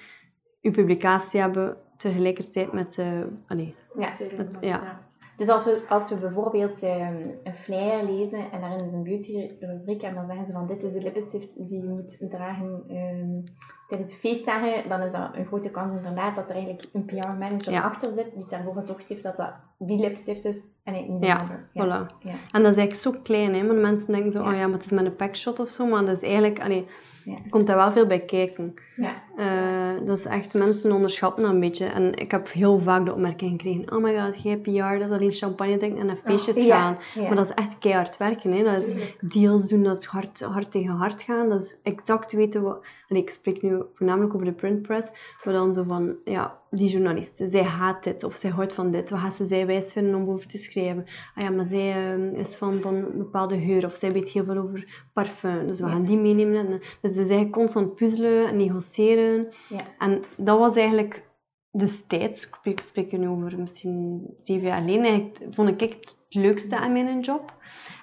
je 0.62 0.72
publicatie 0.72 1.40
hebben 1.40 1.78
tegelijkertijd 1.98 2.72
met... 2.74 2.98
eh 2.98 3.22
allee, 3.48 3.76
ja. 3.98 4.10
Het- 4.36 4.58
ja. 4.62 5.04
Dus 5.38 5.50
als 5.50 5.64
we, 5.64 5.82
als 5.90 6.10
we 6.10 6.16
bijvoorbeeld 6.16 6.84
ehm, 6.84 7.16
een 7.44 7.56
flyer 7.56 8.04
lezen 8.04 8.52
en 8.52 8.62
daarin 8.62 8.86
is 8.86 8.94
een 8.94 9.04
beauty-rubriek 9.04 10.02
en 10.02 10.16
dan 10.16 10.26
zeggen 10.28 10.46
ze 10.46 10.52
van 10.54 10.68
dit 10.68 10.84
is 10.84 10.92
de 10.94 11.02
lippenstift 11.02 11.68
die 11.68 11.78
je 11.78 11.90
moet 11.90 12.18
dragen 12.30 12.84
ehm, 12.88 13.44
tijdens 13.88 14.12
de 14.12 14.18
feestdagen, 14.18 14.90
dan 14.90 15.02
is 15.02 15.12
dat 15.12 15.30
een 15.34 15.46
grote 15.46 15.72
kans 15.72 15.96
inderdaad 15.96 16.36
dat 16.36 16.50
er 16.50 16.56
eigenlijk 16.56 16.86
een 16.94 17.06
PR-manager 17.06 17.72
Ja. 17.74 17.82
achter 17.82 18.14
zit 18.14 18.32
die 18.36 18.58
ervoor 18.58 18.74
gezorgd 18.74 19.10
heeft 19.10 19.24
dat 19.24 19.36
dat 19.36 19.60
die 19.78 20.00
lipstift 20.00 20.46
is 20.46 20.62
en 20.84 20.94
eigenlijk 20.94 21.10
niet 21.10 21.22
de 21.22 21.28
Ja, 21.28 21.38
andere. 21.38 21.60
voilà. 22.08 22.18
Ja. 22.20 22.32
En 22.52 22.64
dat 22.64 22.72
is 22.72 22.78
eigenlijk 22.78 22.96
zo 22.96 23.12
klein, 23.24 23.54
hè? 23.56 23.68
want 23.68 23.80
mensen 23.80 24.12
denken 24.12 24.32
zo, 24.32 24.42
Ja. 24.44 24.50
oh 24.50 24.56
ja, 24.56 24.66
maar 24.66 24.74
het 24.78 24.86
is 24.86 24.92
met 24.92 25.06
een 25.06 25.16
packshot 25.16 25.60
of 25.60 25.70
zo, 25.70 25.86
maar 25.86 26.06
dat 26.06 26.16
is 26.16 26.22
eigenlijk, 26.24 26.60
allee, 26.62 26.86
Ja. 27.26 27.34
er 27.34 27.50
komt 27.50 27.68
daar 27.68 27.76
wel 27.76 27.92
veel 27.92 28.06
bij 28.06 28.20
kijken. 28.20 28.74
Ja. 28.96 29.14
Eh, 29.36 30.06
dat 30.06 30.18
is 30.18 30.26
echt, 30.26 30.54
mensen 30.54 30.92
onderschatten 30.92 31.44
dat 31.44 31.54
een 31.54 31.60
beetje. 31.60 31.86
En 31.86 32.14
ik 32.14 32.32
heb 32.32 32.52
heel 32.52 32.80
vaak 32.80 33.06
de 33.06 33.14
opmerking 33.14 33.52
gekregen, 33.52 33.92
oh 33.96 34.04
my 34.04 34.20
god, 34.20 34.42
jij 34.42 34.58
PR, 34.58 34.70
dat 35.00 35.10
is 35.10 35.10
alleen 35.10 35.32
champagne 35.32 35.78
drinken 35.78 36.00
en 36.00 36.06
naar 36.06 36.20
feestjes 36.26 36.64
Ja. 36.64 36.82
gaan. 36.82 36.98
Maar 37.16 37.36
dat 37.36 37.46
is 37.46 37.54
echt 37.54 37.78
keihard 37.78 38.18
werken. 38.18 38.52
Hè? 38.52 38.64
Dat 38.64 38.84
is 38.84 38.94
deals 39.22 39.68
doen, 39.68 39.84
dat 39.84 39.98
is 39.98 40.06
hard, 40.06 40.42
hard 40.42 40.72
tegen 40.72 40.94
hard 40.94 41.22
gaan. 41.22 41.50
Dat 41.50 41.62
is 41.62 41.80
exact 41.84 42.32
weten 42.32 42.62
wat... 42.62 42.86
En 43.08 43.16
ik 43.16 43.30
spreek 43.30 43.62
nu 43.62 43.82
voornamelijk 43.94 44.34
over 44.34 44.46
de 44.46 44.54
printpress. 44.54 45.12
Maar 45.44 45.54
dan 45.54 45.74
zo 45.74 45.84
van, 45.88 46.16
ja, 46.24 46.60
die 46.76 46.90
journalisten, 46.90 47.48
zij 47.50 47.64
haat 47.64 48.04
dit 48.04 48.24
of 48.24 48.36
zij 48.36 48.50
houdt 48.50 48.74
van 48.74 48.92
dit. 48.92 49.10
Wat 49.10 49.20
gaat 49.20 49.34
ze 49.34 49.46
zij 49.46 49.66
wijs 49.66 49.92
vinden 49.94 50.16
om 50.16 50.30
over 50.30 50.48
te 50.48 50.58
schrijven? 50.58 51.04
Ah 51.36 51.44
ja, 51.44 51.50
maar 51.50 51.70
zij 51.70 51.92
eh, 51.92 52.40
is 52.40 52.56
van, 52.56 52.82
van 52.82 52.96
een 52.96 53.18
bepaalde 53.18 53.60
geur 53.60 53.86
of 53.86 53.96
zij 53.96 54.12
weet 54.12 54.30
heel 54.30 54.44
veel 54.46 54.58
over 54.58 55.08
parfum. 55.14 55.68
Dus 55.68 55.80
we 55.80 55.86
Ja. 55.86 55.92
gaan 55.92 56.06
die 56.06 56.18
meenemen. 56.18 56.68
En, 56.68 56.80
dus 57.02 57.12
ze 57.14 57.20
eigenlijk 57.20 57.52
constant 57.52 57.96
puzzelen 57.96 58.48
en 58.48 58.56
negociëren. 58.56 59.48
Ja. 59.70 59.82
En 59.98 60.22
dat 60.38 60.60
was 60.60 60.76
eigenlijk 60.76 61.24
destijds, 61.72 62.50
ik 62.64 62.80
spreek, 62.82 63.18
nu 63.18 63.28
over 63.28 63.60
misschien 63.60 64.22
zeven 64.36 64.68
jaar 64.68 64.82
geleden, 64.82 65.04
eigenlijk 65.04 65.40
vond 65.50 65.70
ik 65.70 65.80
het 65.80 66.26
leukste 66.30 66.78
aan 66.78 66.92
mijn 66.92 67.20
job. 67.20 67.54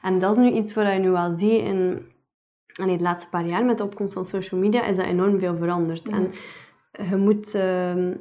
En 0.02 0.19
dat 0.19 0.31
is 0.37 0.43
nu 0.43 0.50
iets 0.50 0.75
wat 0.75 0.93
je 0.93 0.99
nu 0.99 1.11
wel 1.11 1.38
ziet 1.38 1.61
in 1.62 2.11
allee, 2.81 2.97
de 2.97 3.02
laatste 3.02 3.29
paar 3.29 3.47
jaar 3.47 3.64
met 3.64 3.79
de 3.79 3.85
opkomst 3.85 4.14
van 4.14 4.25
social 4.25 4.61
media, 4.61 4.85
is 4.85 4.97
dat 4.97 5.07
enorm 5.07 5.38
veel 5.38 5.57
veranderd. 5.57 6.09
En 6.09 6.31
je 7.11 7.17
moet, 7.17 7.55
ehm, 7.55 8.14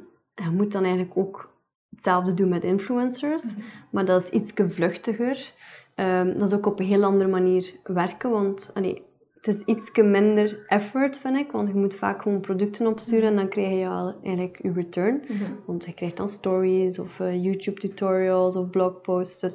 je 0.44 0.50
moet 0.50 0.72
dan 0.72 0.82
eigenlijk 0.84 1.16
ook 1.16 1.50
hetzelfde 1.90 2.34
doen 2.34 2.48
met 2.48 2.64
influencers, 2.64 3.44
Mhm. 3.44 3.60
maar 3.90 4.04
dat 4.04 4.22
is 4.22 4.28
iets 4.28 4.52
vluchtiger. 4.68 5.52
Ehm, 5.94 6.38
dat 6.38 6.48
is 6.48 6.54
ook 6.54 6.66
op 6.66 6.78
een 6.80 6.86
heel 6.86 7.04
andere 7.04 7.30
manier 7.30 7.72
werken, 7.84 8.30
want 8.30 8.70
allee, 8.74 9.02
het 9.40 9.54
is 9.54 9.60
iets 9.64 9.90
minder 10.02 10.64
effort, 10.66 11.18
vind 11.18 11.36
ik, 11.36 11.52
want 11.52 11.68
je 11.68 11.74
moet 11.74 11.94
vaak 11.94 12.22
gewoon 12.22 12.40
producten 12.40 12.86
opsturen 12.86 13.28
en 13.28 13.36
dan 13.36 13.48
krijg 13.48 13.78
je 13.78 13.88
al 13.88 14.14
eigenlijk 14.22 14.58
je 14.62 14.72
return. 14.72 15.22
Mhm. 15.28 15.52
Want 15.66 15.84
je 15.84 15.94
krijgt 15.94 16.16
dan 16.16 16.28
stories 16.28 16.98
of 16.98 17.20
eh, 17.20 17.42
YouTube 17.44 17.80
tutorials 17.80 18.56
of 18.56 18.70
blogposts. 18.70 19.40
Dus 19.40 19.54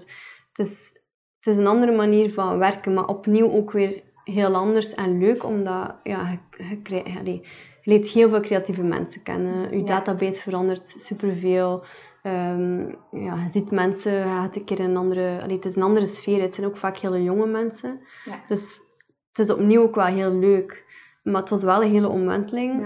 het 0.53 0.67
is, 0.67 0.91
het 1.39 1.53
is 1.53 1.57
een 1.57 1.67
andere 1.67 1.95
manier 1.95 2.33
van 2.33 2.57
werken, 2.57 2.93
maar 2.93 3.07
opnieuw 3.07 3.51
ook 3.51 3.71
weer 3.71 4.03
heel 4.33 4.55
anders 4.55 4.95
en 4.95 5.17
leuk, 5.17 5.43
omdat 5.43 5.95
ja, 6.03 6.39
je, 7.23 7.41
leert 7.83 8.07
heel 8.07 8.29
veel 8.29 8.39
creatieve 8.39 8.83
mensen 8.83 9.23
kennen. 9.23 9.71
Je 9.71 9.77
Ja. 9.77 9.83
database 9.83 10.41
verandert 10.41 10.87
superveel. 10.87 11.83
Ehm 12.23 12.79
ja, 13.11 13.35
je 13.43 13.49
ziet 13.51 13.71
mensen, 13.71 14.13
je 14.13 14.23
gaat 14.23 14.55
een 14.55 14.63
keer 14.65 14.79
in 14.79 14.89
een 14.89 14.97
andere... 14.97 15.39
Allee, 15.41 15.55
het 15.55 15.65
is 15.65 15.75
een 15.75 15.81
andere 15.83 16.05
sfeer. 16.05 16.41
Het 16.41 16.53
zijn 16.53 16.67
ook 16.67 16.77
vaak 16.77 16.97
hele 16.97 17.23
jonge 17.23 17.45
mensen. 17.47 17.99
Ja. 18.25 18.39
Dus 18.47 18.79
het 19.31 19.39
is 19.47 19.53
opnieuw 19.53 19.81
ook 19.81 19.95
wel 19.95 20.05
heel 20.05 20.33
leuk. 20.33 20.85
Maar 21.23 21.41
het 21.41 21.49
was 21.49 21.63
wel 21.63 21.83
een 21.83 21.91
hele 21.91 22.07
omwenteling 22.09 22.81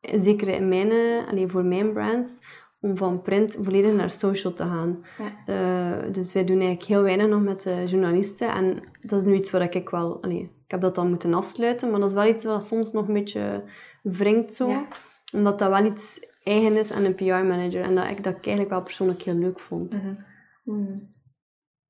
Ja. 0.00 0.20
zeker 0.20 0.48
in 0.48 0.68
mijn, 0.68 0.92
allee, 1.28 1.48
voor 1.48 1.64
mijn 1.64 1.92
brands, 1.92 2.40
om 2.80 2.96
van 2.96 3.22
print 3.22 3.58
volledig 3.60 3.92
naar 3.92 4.10
social 4.10 4.52
te 4.52 4.62
gaan. 4.62 5.04
Ja. 5.18 5.52
Eh, 6.06 6.12
dus 6.12 6.32
wij 6.32 6.44
doen 6.44 6.60
eigenlijk 6.60 6.88
heel 6.88 7.02
weinig 7.02 7.26
nog 7.28 7.42
met 7.42 7.62
de 7.62 7.82
journalisten. 7.86 8.48
En 8.48 8.82
dat 9.00 9.18
is 9.18 9.24
nu 9.24 9.34
iets 9.34 9.50
waar 9.50 9.74
ik 9.74 9.88
wel... 9.90 10.22
Allee, 10.22 10.50
heb 10.72 10.80
dat 10.80 10.94
dan 10.94 11.08
moeten 11.08 11.34
afsluiten, 11.34 11.90
maar 11.90 12.00
dat 12.00 12.08
is 12.08 12.14
wel 12.14 12.26
iets 12.26 12.44
wat 12.44 12.64
soms 12.64 12.92
nog 12.92 13.08
een 13.08 13.14
beetje 13.14 13.62
wringt 14.02 14.54
zo. 14.54 14.68
Ja. 14.68 14.86
Omdat 15.34 15.58
dat 15.58 15.68
wel 15.68 15.84
iets 15.84 16.20
eigen 16.44 16.76
is 16.76 16.90
en 16.90 17.04
een 17.04 17.14
PR-manager. 17.14 17.82
En 17.82 17.94
dat 17.94 18.08
ik 18.08 18.24
dat 18.24 18.36
ik 18.36 18.46
eigenlijk 18.46 18.68
wel 18.70 18.82
persoonlijk 18.82 19.22
heel 19.22 19.34
leuk 19.34 19.60
vond. 19.60 19.94
Mhm. 20.02 20.14
Hmm. 20.64 21.08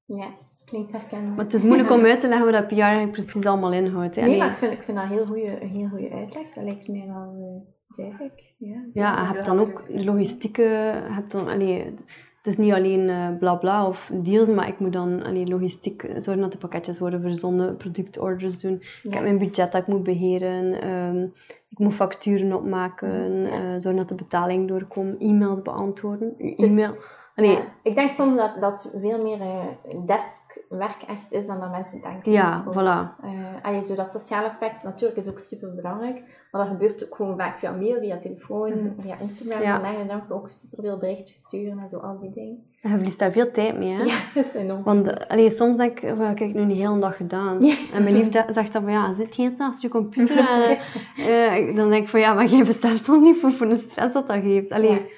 Ja, 0.05 0.29
klinkt 0.65 0.93
herkenbaar. 0.93 1.31
Maar 1.31 1.45
het 1.45 1.55
is 1.55 1.63
moeilijk 1.63 1.91
om 1.91 2.05
uit 2.05 2.21
te 2.21 2.29
leggen 2.29 2.45
wat 2.45 2.55
dat 2.55 2.67
PR 2.67 2.81
eigenlijk 2.81 3.13
precies 3.13 3.45
allemaal 3.45 3.73
inhoudt. 3.73 4.17
hè. 4.17 4.27
Nee, 4.27 4.39
maar 4.39 4.51
ik 4.51 4.57
vind, 4.57 4.73
ik 4.73 4.83
vind 4.83 4.97
dat 4.97 5.07
een 5.07 5.13
heel 5.13 5.27
goede, 5.27 5.63
een 5.63 5.69
heel 5.69 5.89
goede 5.89 6.11
uitleg. 6.11 6.53
Dat 6.53 6.65
lijkt 6.65 6.89
mij 6.89 7.07
wel 7.07 7.65
eh, 7.89 7.97
duidelijk. 7.97 8.55
Ja. 8.59 8.87
Ja, 8.91 9.21
je 9.21 9.27
hebt 9.35 9.45
dan 9.45 9.59
ook 9.61 9.87
de 9.89 10.05
logistieke, 10.05 10.63
je 10.63 11.13
hebt 11.13 11.31
dan, 11.33 11.49
allee, 11.49 11.95
het 12.43 12.47
is 12.53 12.57
niet 12.65 12.73
alleen 12.73 13.09
eh 13.09 13.29
bla 13.39 13.55
bla 13.55 13.87
of 13.87 14.11
deals, 14.15 14.49
maar 14.49 14.69
ik 14.69 14.79
moet 14.79 14.93
dan 14.93 15.23
allee, 15.23 15.47
logistiek 15.47 16.01
zorgen 16.17 16.43
dat 16.43 16.53
de 16.53 16.59
pakketjes 16.59 16.99
worden 16.99 17.21
verzonden, 17.21 17.77
productorders 17.77 18.61
doen. 18.61 18.75
Ik 19.03 19.15
heb 19.15 19.23
mijn 19.23 19.39
budget 19.39 19.73
dat 19.73 19.81
ik 19.81 19.87
moet 19.87 20.03
beheren, 20.03 20.81
ehm, 20.81 21.23
ik 21.69 21.79
moet 21.79 21.95
facturen 21.95 22.53
opmaken, 22.53 23.43
Ja. 23.43 23.49
eh, 23.51 23.61
zorgen 23.61 23.97
dat 23.97 24.09
de 24.09 24.15
betaling 24.15 24.69
doorkomt, 24.69 25.23
e-mails 25.23 25.63
beantwoorden. 25.63 26.35
Uw 26.39 26.55
e-mail, 26.57 26.95
allee, 27.35 27.51
Ja, 27.51 27.63
ik 27.83 27.95
denk 27.95 28.13
soms 28.13 28.37
dat 28.37 28.61
dat 28.61 28.91
veel 29.01 29.23
meer 29.23 29.41
eh, 29.41 29.65
deskwerk 30.07 31.03
echt 31.09 31.33
is 31.33 31.47
dan 31.47 31.61
dat 31.61 31.71
mensen 31.71 32.01
denken. 32.01 32.33
ja, 32.33 32.65
Ook. 32.67 32.75
voilà. 32.75 33.25
Eh, 33.25 33.31
allee, 33.63 33.83
zo 33.83 33.95
dat 33.95 34.11
sociale 34.11 34.47
aspect 34.47 34.83
natuurlijk 34.83 35.19
is 35.19 35.29
ook 35.29 35.39
super 35.39 35.75
belangrijk, 35.75 36.23
maar 36.51 36.61
dat 36.61 36.71
gebeurt 36.71 37.05
ook 37.05 37.15
gewoon 37.17 37.37
vaak 37.37 37.59
via 37.59 37.71
mail, 37.71 37.99
via 38.01 38.17
telefoon, 38.17 38.69
Mhm. 38.71 39.01
via 39.01 39.17
Instagram. 39.21 39.63
Ja. 39.63 39.83
En 39.99 40.07
dan 40.07 40.23
je 40.29 40.35
ook 40.35 40.49
super 40.51 40.83
veel 40.85 40.99
berichtjes 40.99 41.37
sturen 41.37 41.79
en 41.79 41.89
zo, 41.89 41.99
al 41.99 42.19
die 42.19 42.31
dingen. 42.31 42.71
En 42.83 42.91
je 42.91 42.97
verliest 42.97 43.19
daar 43.19 43.33
veel 43.33 43.51
tijd 43.51 43.79
mee, 43.79 43.93
hè? 43.93 44.03
Ja, 44.03 44.15
dat 44.35 44.45
is 44.45 44.55
enorm. 44.55 44.83
Want 44.83 45.29
allee, 45.29 45.51
soms 45.51 45.77
denk 45.77 46.01
ik, 46.01 46.15
wat 46.17 46.27
heb 46.27 46.39
ik 46.41 46.55
nu 46.55 46.67
de 46.67 46.75
hele 46.75 46.99
dag 46.99 47.17
gedaan? 47.17 47.65
Ja. 47.65 47.75
En 47.93 48.03
mijn 48.03 48.15
liefde 48.17 48.45
zegt 48.49 48.73
dan 48.73 48.83
van, 48.83 48.93
ja, 48.93 49.13
zit 49.13 49.37
je 49.37 49.55
achter 49.59 49.83
je 49.83 49.89
computer? 49.89 50.37
En, 50.49 50.79
eh, 51.17 51.77
dan 51.77 51.91
denk 51.91 52.03
ik 52.03 52.09
van, 52.09 52.21
ja, 52.21 52.35
maar 52.35 52.47
jij 52.47 52.65
beseft 52.65 53.05
soms 53.05 53.23
niet 53.23 53.37
voor, 53.41 53.51
voor 53.53 53.69
de 53.69 53.77
stress 53.77 54.13
dat 54.13 54.29
dat 54.29 54.41
geeft. 54.43 54.71
Allee, 54.71 55.11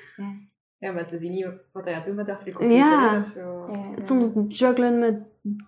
Ja. 0.84 0.92
Mensen 0.92 1.18
zien 1.18 1.30
niet 1.32 1.46
wat 1.72 1.84
hij 1.84 1.94
het 1.94 2.04
doen 2.04 2.14
met 2.14 2.28
achter 2.28 2.46
je 2.46 2.52
computer. 2.52 2.84
Ja. 2.86 3.08
hè, 3.08 3.14
dat 3.16 3.24
is 3.26 3.32
zo... 3.32 3.64
Ja, 3.70 3.76
ja. 3.96 4.04
soms 4.04 4.32
juggelen 4.48 4.98
met 4.98 5.18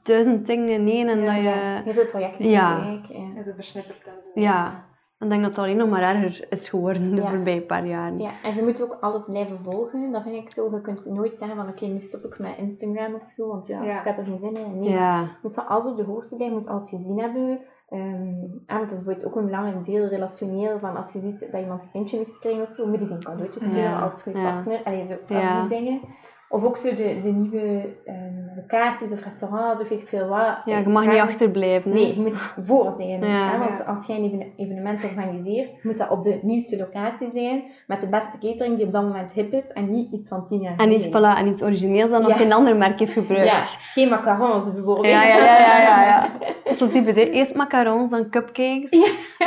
duizend 0.02 0.46
dingen 0.46 0.68
in 0.68 0.88
één 0.88 1.08
en 1.08 1.20
Ja, 1.20 1.26
dat 1.26 1.34
je... 1.36 1.42
Ja, 1.42 1.82
heel 1.82 1.92
veel 1.92 2.06
projecten 2.06 2.48
Ja. 2.48 2.76
tegelijk. 2.76 3.04
Ja. 3.06 3.18
Ja, 3.36 3.42
zo 3.44 3.50
versnipperd 3.54 4.02
en 4.06 4.12
zo. 4.34 4.40
Ja, 4.40 4.84
dan 5.18 5.28
denk 5.28 5.40
ik 5.40 5.46
dat 5.46 5.56
het 5.56 5.64
alleen 5.64 5.76
nog 5.76 5.88
maar 5.90 6.02
erger 6.02 6.46
is 6.50 6.68
geworden 6.68 7.14
de 7.14 7.20
Ja. 7.22 7.28
voorbije 7.28 7.62
paar 7.62 7.86
jaren. 7.86 8.18
Ja, 8.18 8.30
en 8.42 8.54
je 8.54 8.62
moet 8.62 8.82
ook 8.82 8.96
alles 9.00 9.24
blijven 9.24 9.58
volgen. 9.64 10.12
Dat 10.12 10.22
vind 10.22 10.34
ik 10.34 10.50
zo. 10.50 10.70
Je 10.74 10.80
kunt 10.80 11.06
nooit 11.06 11.36
zeggen 11.36 11.56
van 11.56 11.68
oké, 11.68 11.86
nu 11.86 11.98
stop 11.98 12.24
ik 12.24 12.38
met 12.38 12.56
Instagram 12.56 13.14
of 13.14 13.32
zo, 13.36 13.48
want 13.48 13.66
ja, 13.66 13.82
Ja. 13.82 13.98
ik 13.98 14.04
heb 14.04 14.18
er 14.18 14.24
geen 14.24 14.38
zin 14.38 14.52
meer 14.52 14.64
in. 14.64 14.78
Nee, 14.78 14.88
Ja. 14.90 15.20
je 15.22 15.28
moet 15.42 15.54
van 15.54 15.66
alles 15.66 15.86
op 15.86 15.96
de 15.96 16.02
hoogte 16.04 16.36
blijven, 16.36 16.56
je 16.56 16.62
moet 16.62 16.70
alles 16.70 16.88
gezien 16.88 17.18
hebben. 17.20 17.58
Ehm 17.88 18.34
en 18.66 18.80
het 18.80 18.90
is 18.90 18.96
bijvoorbeeld 18.96 19.26
ook 19.26 19.36
een 19.36 19.44
belangrijk 19.44 19.84
deel 19.84 20.06
relationeel, 20.06 20.78
van 20.78 20.96
als 20.96 21.12
je 21.12 21.20
ziet 21.20 21.40
dat 21.52 21.60
iemand 21.60 21.82
een 21.82 21.90
kindje 21.92 22.16
heeft 22.16 22.34
gekregen 22.34 22.62
of 22.62 22.68
zo, 22.68 22.86
moet 22.86 22.98
je 23.00 23.04
die 23.06 23.14
een 23.14 23.22
cadeautje 23.22 23.60
sturen 23.60 23.80
Ja, 23.82 24.00
als 24.00 24.22
goede 24.22 24.38
ja. 24.38 24.52
partner. 24.52 24.82
Allee, 24.84 25.06
zo, 25.06 25.16
al 25.28 25.36
Ja. 25.36 25.60
die 25.60 25.78
dingen. 25.78 26.00
Of 26.48 26.64
ook 26.64 26.76
zo 26.76 26.94
de, 26.94 27.18
de 27.22 27.28
nieuwe 27.28 27.88
ehm, 28.04 28.34
locaties 28.56 29.12
of 29.12 29.24
restaurants 29.24 29.80
of 29.82 29.88
weet 29.88 30.00
ik 30.00 30.08
veel 30.08 30.28
wat. 30.28 30.56
ja, 30.64 30.78
je 30.78 30.88
mag 30.88 31.06
niet 31.06 31.18
achterblijven. 31.20 31.90
Nee, 31.90 32.14
je 32.14 32.20
moet 32.20 32.36
voor 32.62 32.94
zijn. 32.96 33.20
Ja. 33.24 33.50
hè, 33.50 33.58
want 33.58 33.78
Ja. 33.78 33.84
als 33.84 34.06
jij 34.06 34.16
een 34.16 34.24
even- 34.24 34.52
evenement 34.56 35.04
organiseert, 35.04 35.84
moet 35.84 35.96
dat 35.98 36.08
op 36.10 36.22
de 36.22 36.38
nieuwste 36.42 36.76
locatie 36.76 37.30
zijn, 37.30 37.62
met 37.86 38.00
de 38.00 38.08
beste 38.08 38.38
catering 38.38 38.76
die 38.76 38.86
op 38.86 38.92
dat 38.92 39.02
moment 39.02 39.32
hip 39.32 39.52
is, 39.52 39.66
en 39.72 39.90
niet 39.90 40.12
iets 40.12 40.28
van 40.28 40.44
tien 40.44 40.60
jaar 40.60 40.76
En 40.76 40.92
iets, 40.92 41.06
voilà, 41.06 41.38
en 41.38 41.46
iets 41.46 41.62
origineels 41.62 42.10
dat 42.10 42.20
nog 42.20 42.30
Ja. 42.30 42.36
geen 42.36 42.52
ander 42.52 42.76
merk 42.76 42.98
heeft 42.98 43.12
gebruikt. 43.12 43.46
Ja, 43.46 43.60
geen 43.92 44.08
macarons 44.08 44.64
bijvoorbeeld. 44.72 45.06
Ja, 45.06 45.22
ja, 45.24 45.36
ja, 45.36 45.58
ja, 45.58 45.80
ja, 45.82 46.04
ja. 46.04 46.30
Zo 46.78 46.88
typisch, 46.88 47.14
hè. 47.16 47.22
Eerst 47.22 47.54
macarons, 47.54 48.10
dan 48.10 48.30
cupcakes, 48.30 48.90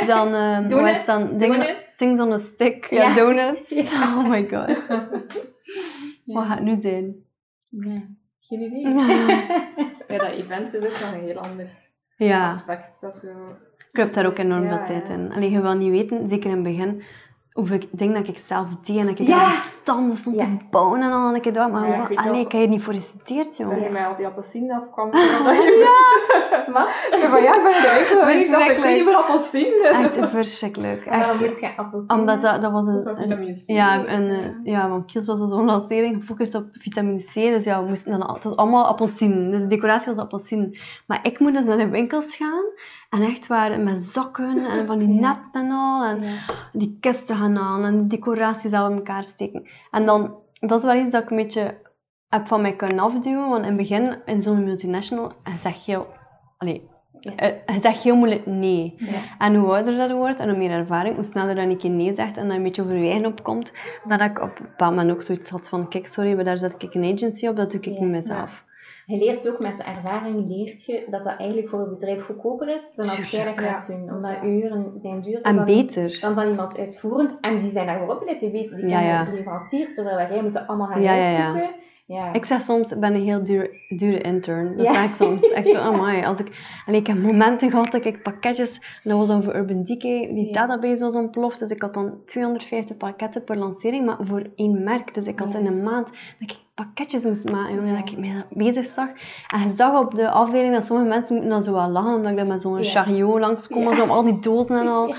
dan, 0.06 0.28
hoe 0.28 0.66
Donuts, 0.68 1.06
dan 1.06 1.38
donuts. 1.38 1.96
things 1.96 2.20
on 2.20 2.32
a 2.32 2.38
stick, 2.38 2.86
ja, 2.90 3.02
Ja. 3.08 3.14
donuts. 3.14 3.68
Ja. 3.68 3.82
Oh 4.18 4.28
my 4.28 4.48
god. 4.50 4.76
wat 6.34 6.46
gaat 6.46 6.56
het 6.56 6.64
nu 6.66 6.74
zijn? 6.74 7.14
Ja, 7.68 8.02
Geen 8.40 8.60
idee. 8.60 8.86
Ja, 10.08 10.18
dat 10.18 10.30
event 10.30 10.74
is 10.74 10.84
ook 10.84 11.00
nog 11.00 11.12
een 11.12 11.20
heel 11.20 11.38
ander 11.38 11.66
Ja, 12.16 12.48
aspect. 12.48 13.00
Dat 13.00 13.14
is 13.14 13.22
ik 13.90 13.96
heb 13.96 14.12
daar 14.12 14.26
ook 14.26 14.38
enorm 14.38 14.68
veel 14.68 14.84
tijd 14.84 15.08
in. 15.08 15.32
Allee, 15.32 15.50
je 15.50 15.60
wil 15.60 15.74
niet 15.74 15.90
weten, 15.90 16.28
zeker 16.28 16.50
in 16.50 16.54
het 16.54 16.64
begin, 16.64 17.02
hoeveel 17.52 17.78
dingen 17.90 18.14
dat 18.14 18.28
ik 18.28 18.38
zelf 18.38 18.66
deed 18.82 18.96
en 18.96 19.06
dat 19.06 19.18
ik 19.18 19.26
Ja. 19.26 19.48
standen 19.82 20.16
stond 20.16 20.36
Ja. 20.36 20.44
te 20.44 20.64
bouwen 20.70 21.02
en 21.02 21.12
al. 21.12 21.28
En 21.28 21.34
ik 21.34 21.54
dacht, 21.54 21.70
maar 21.72 21.88
Ja, 21.88 22.08
ik 22.08 22.18
allee, 22.18 22.40
ik 22.40 22.52
heb 22.52 22.60
je 22.60 22.68
niet 22.68 22.82
voor 22.82 22.94
gestudeerd, 22.94 23.56
joh. 23.56 23.70
Dat 23.74 23.82
je 23.82 23.90
mij 23.90 24.06
al 24.06 24.16
die 24.16 24.26
appelsien 24.26 24.72
afkwam. 24.72 25.10
Dat? 25.14 25.20
Ik 27.10 27.16
zei 27.18 27.28
van 27.32 27.42
ja, 27.42 27.54
ik 27.56 27.62
ben 27.62 27.72
geweest. 28.18 28.52
Ik 28.52 28.58
Ik 28.58 28.76
weet 28.82 28.96
niet 28.96 29.04
meer 29.04 29.14
appelsien. 29.14 29.72
Echt 29.82 30.18
verschrikkelijk. 30.30 31.04
Echt, 31.06 31.40
moest 31.40 31.62
appelsien? 31.76 32.18
omdat 32.18 32.40
dat, 32.42 32.62
dat 32.62 32.72
was 32.72 32.86
Dat 32.86 32.94
een, 33.06 33.10
een- 33.10 33.16
vitamine 33.18 33.52
C. 33.52 33.62
Ja, 33.66 34.04
en, 34.06 34.28
eh, 34.30 34.50
ja, 34.72 34.88
want 34.88 35.12
Kies 35.12 35.26
was 35.26 35.38
zo'n 35.38 35.64
lancering 35.64 36.20
gefocust 36.20 36.54
op 36.54 36.64
vitamine 36.72 37.18
C. 37.22 37.34
Dus 37.34 37.64
ja, 37.64 37.82
we 37.82 37.88
moesten 37.88 38.10
dan 38.10 38.26
altijd 38.26 38.56
allemaal 38.56 38.84
appelsien. 38.86 39.50
Dus 39.50 39.60
de 39.60 39.66
decoratie 39.66 40.06
was 40.14 40.18
appelsien. 40.22 40.76
Maar 41.06 41.18
ik 41.22 41.38
moet 41.38 41.54
dus 41.54 41.64
naar 41.64 41.76
de 41.76 41.88
winkels 41.88 42.36
gaan. 42.36 42.64
En 43.10 43.22
echt 43.22 43.46
waar, 43.46 43.80
met 43.80 44.04
zakken 44.06 44.66
en 44.70 44.86
van 44.86 44.98
die 44.98 45.08
Ja. 45.14 45.20
net 45.20 45.38
en 45.52 45.70
al. 45.70 46.04
En 46.04 46.22
die 46.72 46.96
kisten 47.00 47.36
gaan 47.36 47.58
aan 47.58 47.84
en 47.84 48.00
die 48.00 48.10
decoraties 48.10 48.72
in 48.72 48.78
elkaar 48.78 49.24
steken. 49.24 49.66
En 49.90 50.06
dan, 50.06 50.34
dat 50.60 50.78
is 50.78 50.84
wel 50.84 50.94
iets 50.94 51.10
dat 51.10 51.22
ik 51.22 51.30
een 51.30 51.36
beetje 51.36 51.78
heb 52.28 52.46
van 52.46 52.60
mij 52.60 52.76
kunnen 52.76 52.98
afduwen. 52.98 53.48
Want 53.48 53.62
in 53.62 53.68
het 53.68 53.76
begin, 53.76 54.16
in 54.24 54.40
zo'n 54.40 54.64
multinational, 54.64 55.32
je 55.44 55.58
zegt 55.58 55.84
heel... 55.84 56.06
Allee, 56.56 56.88
Ja. 57.20 57.34
eh, 57.36 57.74
je 57.74 57.80
zegt 57.80 58.02
heel 58.02 58.16
moeilijk 58.16 58.46
nee. 58.46 58.94
Ja. 58.96 59.20
En 59.38 59.54
hoe 59.54 59.74
ouder 59.74 59.96
dat 59.96 60.08
je 60.08 60.14
wordt 60.14 60.40
en 60.40 60.48
hoe 60.48 60.58
meer 60.58 60.70
ervaring, 60.70 61.14
hoe 61.14 61.24
sneller 61.24 61.54
dan 61.54 61.76
keer 61.76 61.90
nee 61.90 62.14
zegt 62.14 62.36
en 62.36 62.42
dat 62.42 62.50
je 62.52 62.56
een 62.56 62.62
beetje 62.62 62.82
over 62.82 62.96
je 62.98 63.10
eigen 63.10 63.26
opkomt, 63.26 63.72
dat 64.08 64.20
ik 64.20 64.40
op 64.40 64.58
een 64.58 64.64
bepaald 64.64 64.94
moment 64.94 65.10
ook 65.14 65.22
zoiets 65.22 65.50
had 65.50 65.68
van, 65.68 65.88
kijk, 65.88 66.06
sorry, 66.06 66.34
maar 66.34 66.44
daar 66.44 66.58
zet 66.58 66.82
ik 66.82 66.94
een 66.94 67.12
agency 67.14 67.46
op, 67.46 67.56
dat 67.56 67.70
doe 67.70 67.80
ik 67.80 67.86
Ja, 67.86 68.00
niet 68.00 68.10
mezelf. 68.10 68.64
Je 69.10 69.16
leert 69.24 69.48
ook 69.48 69.58
met 69.58 69.76
de 69.76 69.82
ervaring, 69.82 70.48
leert 70.48 70.84
je 70.84 71.06
dat 71.10 71.22
dat 71.22 71.36
eigenlijk 71.36 71.68
voor 71.68 71.80
een 71.80 71.88
bedrijf 71.88 72.24
goedkoper 72.24 72.68
is 72.68 72.82
dan 72.94 73.08
als 73.08 73.30
jij 73.30 73.44
dat 73.44 73.58
gaat 73.58 73.86
doen. 73.86 74.10
Omdat 74.12 74.36
uren 74.44 74.92
zijn 74.96 75.20
duurder 75.20 75.42
En 75.42 75.56
dan, 75.56 75.64
beter. 75.64 76.18
dan 76.20 76.34
van 76.34 76.48
iemand 76.48 76.78
uitvoerend. 76.78 77.38
En 77.40 77.58
die 77.58 77.70
zijn 77.70 77.86
daarvoor 77.86 78.14
opgeleid, 78.14 78.40
die 78.40 78.50
weten, 78.50 78.76
die 78.76 78.88
Ja, 78.88 78.96
kennen 78.96 79.12
ja. 79.14 79.24
de 79.24 79.32
leveranciers, 79.32 79.94
terwijl 79.94 80.28
jij 80.28 80.42
moet 80.42 80.52
dat 80.52 80.66
allemaal 80.66 80.86
gaan 80.86 81.02
Ja, 81.02 81.26
uitzoeken. 81.26 81.70
Ja. 82.06 82.32
Ik 82.32 82.44
zeg 82.44 82.62
soms, 82.62 82.92
ik 82.92 83.00
ben 83.00 83.14
een 83.14 83.22
heel 83.24 83.44
duur, 83.44 83.70
dure 83.88 84.18
intern. 84.20 84.76
Dat 84.76 84.86
zeg 84.86 85.04
ik 85.04 85.14
soms. 85.14 85.48
Echt 85.50 85.66
zo, 85.66 85.76
amai. 85.78 86.24
Als 86.24 86.40
ik, 86.40 86.80
allee, 86.86 87.00
ik 87.00 87.06
heb 87.06 87.18
momenten 87.18 87.70
gehad 87.70 87.90
dat 87.90 88.04
ik 88.04 88.22
pakketjes, 88.22 89.00
dat 89.02 89.18
was 89.18 89.26
dan 89.26 89.42
voor 89.42 89.54
Urban 89.56 89.82
Decay, 89.82 90.30
die 90.34 90.52
database 90.52 91.04
was 91.04 91.14
ontploft. 91.14 91.58
Dus 91.58 91.70
ik 91.70 91.82
had 91.82 91.94
dan 91.94 92.18
250 92.24 92.96
pakketten 92.96 93.44
per 93.44 93.56
lancering, 93.56 94.06
maar 94.06 94.16
voor 94.20 94.42
één 94.54 94.82
merk. 94.82 95.14
Dus 95.14 95.26
ik 95.26 95.38
had 95.38 95.54
in 95.54 95.66
een 95.66 95.82
maand 95.82 96.06
dat 96.06 96.50
ik 96.50 96.56
pakketjes 96.84 97.24
moest 97.24 97.50
maken, 97.50 97.74
jongen, 97.74 97.92
Ja. 97.92 98.00
dat 98.00 98.10
ik 98.10 98.18
mij 98.18 98.44
bezig 98.50 98.86
zag. 98.86 99.08
En 99.54 99.60
je 99.64 99.70
zag 99.70 99.98
op 99.98 100.14
de 100.14 100.30
afdeling 100.30 100.74
dat 100.74 100.84
sommige 100.84 101.08
mensen 101.08 101.34
moeten 101.34 101.50
dan 101.52 101.62
zo 101.62 101.72
wel 101.72 101.88
lachen, 101.88 102.14
omdat 102.14 102.30
ik 102.30 102.36
dan 102.36 102.46
met 102.46 102.60
zo'n 102.60 102.76
Ja. 102.82 102.82
chariot 102.90 103.40
langskom, 103.40 103.82
Ja. 103.82 103.92
zo 103.94 104.02
om 104.02 104.10
al 104.10 104.22
die 104.22 104.38
dozen 104.40 104.76
en 104.80 104.88
al. 104.98 105.06
Ja. 105.08 105.14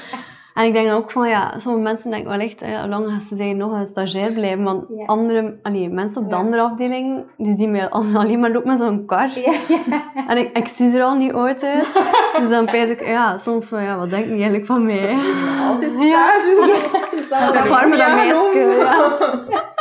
En 0.54 0.66
ik 0.66 0.74
denk 0.74 0.88
dan 0.88 0.98
ook 0.98 1.12
van, 1.12 1.28
ja, 1.30 1.54
sommige 1.58 1.84
mensen 1.84 2.12
denken 2.12 2.30
wel 2.30 2.40
echt, 2.40 2.62
eh, 2.62 2.80
hoe 2.80 2.90
lang 2.90 3.06
gaan 3.10 3.38
ze 3.38 3.44
nog 3.44 3.72
een 3.72 3.86
stagiair 3.86 4.32
blijven? 4.34 4.64
Want 4.64 4.84
Ja. 4.98 5.06
andere, 5.06 5.60
allee, 5.64 5.90
mensen 5.90 6.22
op 6.22 6.30
de 6.30 6.36
Ja. 6.36 6.42
andere 6.42 6.62
afdeling, 6.62 7.24
die 7.38 7.56
zien 7.58 7.72
mij 7.72 7.90
al- 7.90 8.04
alleen 8.22 8.40
maar 8.40 8.56
ook 8.56 8.66
met 8.66 8.78
zo'n 8.80 9.06
kar. 9.06 9.30
Ja, 9.40 9.54
ja. 9.68 10.04
En 10.28 10.38
ik, 10.38 10.58
ik 10.58 10.68
zie 10.68 10.98
er 10.98 11.04
al 11.04 11.16
niet 11.16 11.34
oud 11.34 11.64
uit. 11.64 11.88
Dus 12.40 12.50
dan 12.50 12.66
pijs 12.66 12.90
ik, 12.90 13.06
ja, 13.06 13.38
soms 13.38 13.66
van, 13.66 13.84
ja, 13.84 13.98
wat 13.98 14.10
denk 14.10 14.26
je 14.26 14.32
eigenlijk 14.32 14.66
van 14.66 14.86
mij? 14.86 15.16
Altijd 15.70 15.92
Ja. 16.02 16.40
stages. 16.40 16.80
Dus 17.12 17.30
dat 17.30 17.54
is 17.64 17.70
Warme 17.70 17.98
dat 17.98 18.14
meisje, 18.16 18.76
ja. 18.80 19.80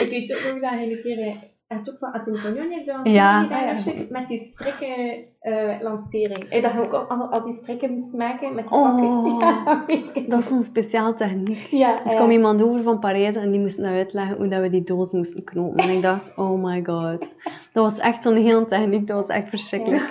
Ik 0.00 0.08
weet 0.10 0.34
ook 0.34 0.52
nog 0.52 0.70
dat 0.70 0.80
je 0.80 0.90
een 0.92 1.00
keer... 1.00 1.18
eh, 1.26 1.34
Het 1.68 1.90
ook 1.90 1.98
van 1.98 2.12
Atene 2.12 2.40
Cognon 2.42 2.70
heeft 2.70 2.86
Ja. 2.86 3.42
gedaan, 3.42 3.50
Ah, 3.50 3.84
ja. 3.86 3.92
met 4.10 4.26
die 4.26 4.38
strikken 4.38 5.24
eh, 5.40 5.80
lancering. 5.80 6.48
Eh, 6.50 6.62
dat 6.62 6.72
je 6.72 6.80
ook 6.80 6.92
al, 6.92 7.08
al 7.08 7.42
die 7.42 7.52
strikken 7.52 7.90
moest 7.90 8.12
maken 8.14 8.54
met 8.54 8.68
die 8.68 8.76
Oh. 8.76 8.96
pakjes. 8.96 9.32
Ja, 9.40 9.82
ik. 10.14 10.30
Dat 10.30 10.38
is 10.38 10.48
zo'n 10.48 10.62
speciale 10.62 11.14
techniek. 11.14 11.66
Ja, 11.70 11.98
Er 12.04 12.10
ja. 12.10 12.16
kwam 12.16 12.30
iemand 12.30 12.62
over 12.62 12.82
van 12.82 12.98
Parijs 12.98 13.34
en 13.34 13.50
die 13.50 13.60
moest 13.60 13.78
nou 13.78 13.94
uitleggen 13.96 14.36
hoe 14.36 14.48
dat 14.48 14.60
we 14.60 14.70
die 14.70 14.82
doos 14.82 15.12
moesten 15.12 15.44
knopen. 15.44 15.76
En 15.88 15.88
ik 15.96 16.02
dacht, 16.02 16.36
oh 16.38 16.62
my 16.64 16.84
god. 16.84 17.28
Dat 17.72 17.90
was 17.90 17.98
echt 17.98 18.22
zo'n 18.22 18.36
hele 18.36 18.64
techniek, 18.64 19.06
dat 19.06 19.16
was 19.26 19.36
echt 19.36 19.48
verschrikkelijk. 19.48 20.02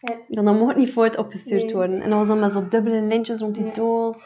Ja. 0.00 0.14
Ja, 0.28 0.42
dan 0.42 0.56
mocht 0.56 0.68
het 0.68 0.76
niet 0.78 0.92
voort 0.92 1.16
opgestuurd 1.18 1.62
Nee. 1.64 1.72
worden. 1.74 2.02
En 2.02 2.08
dat 2.10 2.18
was 2.18 2.28
dan 2.28 2.38
met 2.38 2.52
zo 2.52 2.68
dubbele 2.68 3.00
lintjes 3.00 3.40
rond 3.40 3.54
die 3.54 3.64
Ja. 3.64 3.72
doos. 3.72 4.16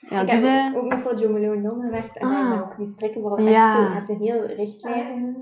Ja, 0.00 0.20
ik 0.20 0.26
doe 0.26 0.36
heb 0.36 0.72
je? 0.72 0.78
ook 0.78 0.88
nog 0.88 1.00
voor 1.00 1.16
in 1.54 1.62
Londen 1.62 1.80
gewerkt. 1.82 2.18
En 2.18 2.26
Ah. 2.28 2.36
hebben 2.38 2.56
we 2.58 2.64
ook 2.64 2.76
die 2.76 2.86
strikken 2.86 3.20
echt 3.38 3.48
Ja. 3.48 3.74
zo... 3.74 3.82
Je 3.82 3.88
hebt 3.94 4.08
een 4.08 4.20
heel 4.20 4.46
richtlijn. 4.46 5.36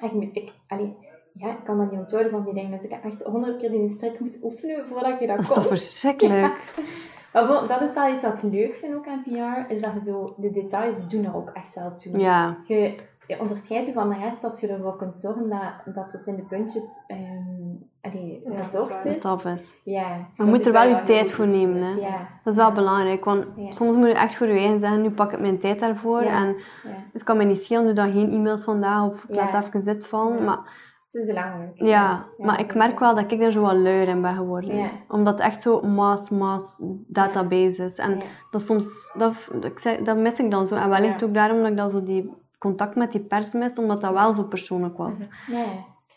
Echt, 0.00 0.12
moet- 0.12 0.28
ik, 0.36 0.52
allee, 0.68 0.96
ja, 1.32 1.48
ik 1.50 1.64
kan 1.64 1.78
dat 1.78 1.90
niet 1.90 2.00
onthouden 2.00 2.32
van 2.32 2.44
die 2.44 2.54
dingen. 2.54 2.70
Dus 2.70 2.82
ik 2.84 2.90
heb 2.90 3.04
echt 3.04 3.22
honderd 3.22 3.56
keer 3.56 3.70
die 3.70 3.88
strik 3.88 4.20
moeten 4.20 4.40
oefenen 4.44 4.88
voordat 4.88 5.20
je 5.20 5.26
dat 5.26 5.36
Dat 5.36 5.46
is 5.46 5.52
kon. 5.52 5.56
toch 5.62 5.66
verschrikkelijk? 5.66 6.56
Maar 7.32 7.46
bon, 7.46 7.66
dat 7.66 7.80
is 7.80 7.92
wel 7.94 8.12
iets 8.12 8.22
wat 8.22 8.42
ik 8.42 8.52
leuk 8.52 8.74
vind 8.74 8.94
ook 8.94 9.06
aan 9.06 9.22
PR. 9.22 9.72
Is 9.74 9.82
dat 9.82 9.92
je 9.92 10.00
zo... 10.00 10.34
De 10.36 10.50
details 10.50 10.96
die 10.98 11.06
doen 11.22 11.30
er 11.30 11.36
ook 11.36 11.50
echt 11.50 11.74
wel 11.74 11.94
toe. 11.94 12.18
Ja. 12.18 12.56
Je, 12.66 12.94
je 13.28 13.40
onderscheidt 13.40 13.86
je 13.86 13.92
van 13.92 14.08
de 14.08 14.16
rest 14.18 14.44
als 14.44 14.60
je 14.60 14.66
ervoor 14.68 14.96
kunt 14.96 15.16
zorgen 15.16 15.48
dat, 15.48 15.94
dat 15.94 16.10
tot 16.10 16.26
in 16.26 16.34
de 16.34 16.42
puntjes 16.42 16.84
ehm 17.06 17.76
allee, 18.00 18.40
Ja, 18.44 18.50
dat 18.50 18.52
is 18.52 18.70
verzorgd 18.70 19.04
waar. 19.04 19.14
is. 19.16 19.22
Dat 19.22 19.44
is. 19.44 19.78
Ja. 19.84 20.26
Je 20.36 20.42
moet 20.44 20.66
er 20.66 20.72
wel 20.72 20.88
je 20.88 21.02
tijd 21.02 21.32
voor 21.32 21.46
nemen. 21.46 21.82
Hè. 21.82 21.92
Ja. 22.00 22.18
Dat 22.44 22.52
is 22.52 22.56
wel 22.60 22.72
belangrijk, 22.72 23.24
want 23.24 23.46
Ja. 23.56 23.72
soms 23.72 23.96
moet 23.96 24.06
je 24.06 24.12
echt 24.14 24.34
voor 24.36 24.46
je 24.46 24.58
eigen 24.58 24.80
zeggen, 24.80 25.02
nu 25.02 25.10
pak 25.10 25.32
ik 25.32 25.40
mijn 25.40 25.58
tijd 25.58 25.78
daarvoor. 25.80 26.22
Ja. 26.22 26.30
En 26.42 26.46
ja. 26.48 26.54
dus 26.82 27.12
het 27.12 27.22
kan 27.22 27.36
mij 27.36 27.46
niet 27.46 27.62
schelen, 27.62 27.84
doe 27.84 27.92
dan 27.94 28.12
geen 28.12 28.32
e-mails 28.32 28.64
vandaag 28.64 29.06
of 29.10 29.24
ik 29.24 29.34
Ja. 29.34 29.50
laat 29.52 29.66
even 29.66 29.84
dit 29.84 30.06
van. 30.06 30.32
Ja. 30.38 30.44
Maar, 30.44 30.58
Het 31.04 31.14
is 31.14 31.26
belangrijk. 31.26 31.70
ja, 31.74 32.24
maar 32.38 32.60
ik 32.60 32.74
merk 32.74 32.98
wel 32.98 33.14
dat 33.14 33.32
ik 33.32 33.40
daar 33.40 33.52
zo 33.52 33.60
wat 33.60 33.76
luier 33.76 34.08
in 34.08 34.22
ben 34.22 34.34
geworden. 34.34 34.76
Ja. 34.76 34.90
Omdat 35.08 35.34
het 35.38 35.42
echt 35.42 35.62
zo 35.62 35.80
mass, 35.80 36.30
mass 36.30 36.82
database 37.06 37.84
is. 37.84 37.94
En 37.94 38.10
Ja. 38.10 38.22
dat 38.50 38.62
soms, 38.62 39.12
dat, 39.18 39.32
ik 39.60 39.78
zeg, 39.78 39.98
dat 39.98 40.16
mis 40.16 40.38
ik 40.38 40.50
dan 40.50 40.66
zo. 40.66 40.74
En 40.76 40.88
wellicht 40.88 41.20
Ja. 41.20 41.26
ook 41.26 41.34
daarom 41.34 41.58
dat 41.58 41.70
ik 41.70 41.76
dan 41.76 41.90
zo 41.90 42.02
die 42.02 42.32
contact 42.58 42.94
met 42.96 43.12
die 43.12 43.20
pers 43.24 43.52
mis, 43.52 43.78
omdat 43.78 44.00
dat 44.00 44.12
wel 44.12 44.32
zo 44.32 44.42
persoonlijk 44.44 44.96
was. 44.96 45.26
Ja. 45.46 45.66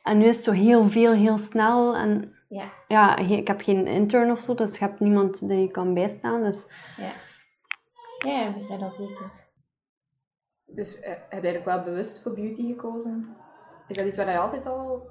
En 0.04 0.18
nu 0.18 0.26
is 0.26 0.36
het 0.36 0.46
zo 0.46 0.52
heel 0.52 0.84
veel, 0.90 1.12
heel 1.14 1.38
snel. 1.38 1.96
En 1.96 2.34
Ja. 2.48 2.72
ja, 2.88 3.18
ik 3.18 3.48
heb 3.48 3.62
geen 3.62 3.88
intern 3.88 4.32
of 4.32 4.40
zo, 4.40 4.54
dus 4.56 4.78
je 4.78 4.86
hebt 4.86 5.00
niemand 5.00 5.48
die 5.48 5.62
je 5.62 5.72
kan 5.72 5.94
bijstaan. 5.94 6.44
Dus 6.44 6.68
Ja. 6.98 7.12
Ja, 8.32 8.48
ik 8.48 8.54
begrijp 8.56 8.80
dat 8.80 8.96
zeker. 8.96 9.32
Dus 10.66 11.00
eh, 11.00 11.10
heb 11.10 11.20
je 11.30 11.36
eigenlijk 11.50 11.66
wel 11.66 11.84
bewust 11.84 12.22
voor 12.22 12.34
beauty 12.34 12.68
gekozen? 12.68 13.36
Is 13.88 13.96
dat 13.96 14.06
iets 14.06 14.18
waar 14.18 14.32
je 14.32 14.38
altijd 14.38 14.66
al 14.66 15.08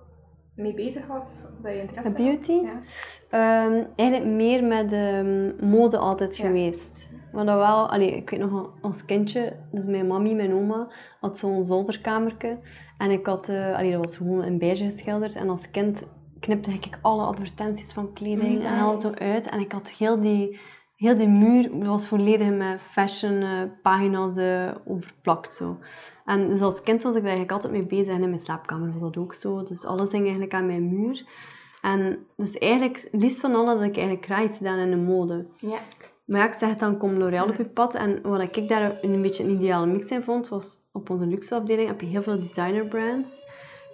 mee 0.55 0.75
bezig 0.75 1.07
was? 1.07 1.43
Dat 1.63 1.73
je 1.73 1.81
interesse 1.81 2.13
beauty? 2.15 2.53
had? 2.67 2.85
Ja. 3.31 3.65
Ehm, 3.65 3.85
eigenlijk 3.97 4.31
meer 4.31 4.65
met 4.65 4.93
ehm, 4.93 5.67
mode 5.71 5.99
altijd 5.99 6.37
Ja. 6.37 6.47
geweest. 6.47 7.10
Maar 7.33 7.45
dat 7.47 7.57
wel, 7.57 7.91
allee, 7.91 8.17
ik 8.17 8.31
weet 8.31 8.41
nog 8.41 8.71
als 8.81 9.05
kindje, 9.05 9.57
dus 9.73 9.87
mijn 9.87 10.07
mami, 10.07 10.35
mijn 10.35 10.55
oma, 10.55 10.89
had 11.21 11.39
zo'n 11.39 11.65
zolderkamertje. 11.65 12.59
En 12.99 13.11
ik 13.11 13.27
had, 13.27 13.49
allee, 13.49 13.91
dat 13.91 14.01
was 14.01 14.17
gewoon 14.17 14.45
in 14.45 14.59
beige 14.59 14.85
geschilderd. 14.85 15.37
En 15.37 15.49
als 15.49 15.71
kind 15.71 16.07
knipte 16.41 16.73
ik 16.73 16.99
alle 17.03 17.23
advertenties 17.23 17.93
van 17.93 18.13
kleding 18.13 18.57
en 18.57 18.63
Zalig. 18.63 18.83
al 18.83 19.01
zo 19.01 19.11
uit. 19.11 19.49
En 19.49 19.61
ik 19.61 19.73
had 19.73 19.91
heel 19.91 20.21
die, 20.21 20.61
heel 20.97 21.17
die 21.17 21.29
muur, 21.29 21.63
dat 21.79 21.87
was 21.87 22.09
volledig 22.09 22.51
met 22.51 22.81
fashion 22.81 23.43
eh, 23.43 23.63
pagina's 23.83 24.37
eh, 24.37 24.71
overplakt. 24.85 25.55
Zo. 25.55 25.79
En 26.25 26.49
dus 26.49 26.61
als 26.61 26.83
kind 26.83 27.03
was 27.03 27.15
ik 27.15 27.23
daar 27.23 27.31
eigenlijk 27.31 27.53
altijd 27.53 27.73
mee 27.73 27.87
bezig. 27.87 28.15
En 28.15 28.23
in 28.23 28.29
mijn 28.29 28.41
slaapkamer 28.41 28.93
was 28.93 29.01
dat 29.01 29.17
ook 29.17 29.35
zo. 29.35 29.63
Dus 29.63 29.85
alles 29.85 30.13
hing 30.13 30.23
eigenlijk 30.23 30.55
aan 30.55 30.67
mijn 30.67 30.89
muur. 30.89 31.25
En 31.81 32.27
dus 32.37 32.59
eigenlijk, 32.59 33.09
liefst 33.13 33.41
van 33.41 33.55
alles 33.55 33.79
dat 33.79 33.89
ik 33.89 33.97
eigenlijk 33.97 34.25
graag 34.25 34.45
iets 34.45 34.57
gedaan 34.57 34.79
in 34.79 34.91
de 34.91 34.97
mode. 34.97 35.47
Ja. 35.59 35.79
Maar 36.31 36.41
ja, 36.41 36.47
ik 36.47 36.55
zeg 36.55 36.69
het, 36.69 36.79
dan 36.79 36.97
komt 36.97 37.19
L'Oréal 37.19 37.49
op 37.49 37.57
je 37.57 37.65
pad. 37.65 37.95
En 37.95 38.19
wat 38.23 38.57
ik 38.57 38.69
daar 38.69 38.99
een 39.03 39.23
beetje 39.23 39.45
een 39.45 39.51
ideale 39.51 39.87
mix 39.87 40.07
in 40.07 40.23
vond, 40.23 40.49
was 40.49 40.77
op 40.93 41.11
onze 41.11 41.27
luxeafdeling 41.27 41.89
heb 41.89 42.01
je 42.01 42.07
heel 42.07 42.23
veel 42.23 42.39
designer 42.39 42.87
brands. 42.87 43.43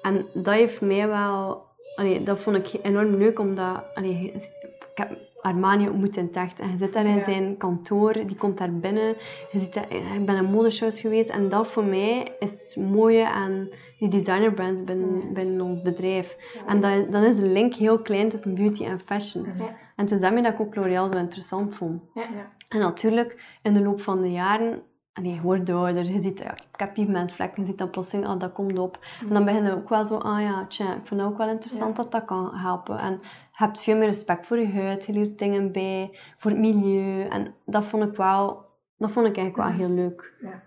En 0.02 0.26
dat 0.34 0.54
heeft 0.54 0.80
mij 0.80 1.08
wel... 1.08 1.64
Allee, 1.94 2.22
dat 2.22 2.40
vond 2.40 2.56
ik 2.56 2.84
enorm 2.84 3.16
leuk, 3.16 3.38
omdat... 3.38 3.84
Allee, 3.94 4.32
ik 4.32 4.52
heb 4.94 5.18
Armani 5.40 5.88
ontmoet 5.88 6.16
in 6.16 6.24
het 6.26 6.36
echt. 6.36 6.60
En 6.60 6.70
je 6.70 6.76
zit 6.76 6.92
daar 6.92 7.06
in 7.06 7.16
Ja. 7.16 7.24
zijn 7.24 7.56
kantoor, 7.56 8.12
die 8.12 8.36
komt 8.36 8.58
daar 8.58 8.72
binnen. 8.72 9.16
Je 9.52 9.58
ziet 9.58 9.74
dat, 9.74 9.84
ik 9.90 10.26
ben 10.26 10.36
in 10.36 10.44
modeshows 10.44 11.00
geweest. 11.00 11.28
En 11.28 11.48
dat 11.48 11.66
voor 11.66 11.84
mij 11.84 12.28
is 12.38 12.52
het 12.52 12.76
mooie 12.76 13.28
aan 13.28 13.68
die 13.98 14.08
designer 14.08 14.52
brands 14.52 14.84
binnen, 14.84 15.32
binnen 15.32 15.60
ons 15.60 15.82
bedrijf. 15.82 16.36
En 16.66 16.80
dat, 16.80 17.12
dan 17.12 17.22
is 17.22 17.38
de 17.38 17.46
link 17.46 17.74
heel 17.74 17.98
klein 17.98 18.28
tussen 18.28 18.54
beauty 18.54 18.84
en 18.84 19.00
fashion. 19.00 19.46
Ja. 19.58 19.85
En 19.96 20.04
het 20.04 20.10
is 20.10 20.20
daarmee 20.20 20.42
dat 20.42 20.52
ik 20.52 20.60
ook 20.60 20.74
L'Oréal 20.74 21.08
zo 21.08 21.16
interessant 21.16 21.74
vond. 21.74 22.02
Ja. 22.14 22.22
Ja. 22.22 22.52
En 22.68 22.78
natuurlijk, 22.78 23.58
in 23.62 23.74
de 23.74 23.82
loop 23.82 24.00
van 24.00 24.20
de 24.20 24.32
jaren, 24.32 24.82
allee, 25.12 25.34
je 25.34 25.40
wordt 25.40 25.70
ouder, 25.70 26.04
je 26.04 26.20
ziet, 26.20 26.38
ja, 26.38 26.52
ik 26.52 26.80
heb 26.80 26.92
pigmentvlekken, 26.94 27.62
je 27.62 27.68
ziet 27.68 27.78
dan 27.78 27.90
plotseling, 27.90 28.28
ah, 28.28 28.38
dat 28.38 28.52
komt 28.52 28.78
op. 28.78 28.98
En 29.20 29.34
dan 29.34 29.44
begin 29.44 29.64
je 29.64 29.74
ook 29.74 29.88
wel 29.88 30.04
zo, 30.04 30.16
ah 30.16 30.40
ja, 30.40 30.66
tja, 30.66 30.94
ik 30.94 31.06
vind 31.06 31.20
het 31.20 31.30
ook 31.30 31.36
wel 31.36 31.48
interessant 31.48 31.96
dat 31.96 32.12
dat 32.12 32.24
kan 32.24 32.54
helpen. 32.54 32.98
En 32.98 33.12
je 33.12 33.18
hebt 33.52 33.80
veel 33.80 33.96
meer 33.96 34.06
respect 34.06 34.46
voor 34.46 34.58
je 34.58 34.72
huid, 34.72 35.04
je 35.04 35.12
leert 35.12 35.38
dingen 35.38 35.72
bij, 35.72 36.10
voor 36.36 36.50
het 36.50 36.60
milieu. 36.60 37.28
En 37.28 37.54
dat 37.64 37.84
vond 37.84 38.02
ik 38.02 38.16
wel, 38.16 38.64
dat 38.96 39.10
vond 39.10 39.26
ik 39.26 39.36
eigenlijk 39.36 39.68
wel 39.68 39.78
heel 39.78 39.94
leuk. 39.94 40.34
Ja. 40.40 40.62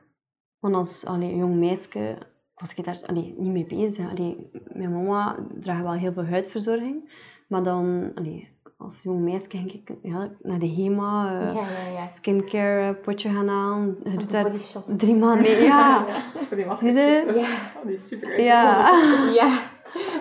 Want 0.60 0.76
als 0.76 1.06
allee, 1.06 1.36
jong 1.36 1.56
meisje 1.56 2.18
was 2.56 2.74
ik 2.74 2.86
daar 2.86 3.02
allee, 3.06 3.36
niet 3.38 3.52
mee 3.52 3.66
bezig. 3.66 4.10
Allee, 4.10 4.50
mijn 4.74 4.92
mama 4.92 5.36
draagt 5.60 5.82
wel 5.82 5.94
heel 5.94 6.14
veel 6.14 6.26
huidverzorging, 6.26 7.12
maar 7.48 7.64
dan, 7.64 8.12
allee, 8.16 8.58
als 8.82 9.04
jong 9.04 9.20
meisje 9.22 9.50
ging 9.50 9.74
ik 9.74 9.92
ja, 10.02 10.30
naar 10.42 10.60
de 10.60 10.68
HEMA, 10.70 11.40
eh, 11.40 11.56
Ja, 11.56 11.62
ja, 11.62 11.92
ja. 12.00 12.04
skincare 12.12 12.88
eh, 12.96 13.02
potje 13.02 13.30
gaan 13.30 13.48
halen. 13.48 13.98
Je 14.04 14.18
doet 14.18 14.32
daar 14.32 14.52
drie 14.98 15.16
maanden 15.16 15.42
mee. 15.42 15.62
Ja, 15.64 16.06
Voor 16.48 16.58
die 16.58 16.66
Zie 16.78 16.88
je? 16.88 16.94
maskertjes. 16.94 17.36
Ja. 17.36 17.48
Oh, 17.78 17.84
die 17.86 17.94
is 17.94 18.08
super 18.08 18.42
ja. 18.52 18.90
Ja. 19.34 19.60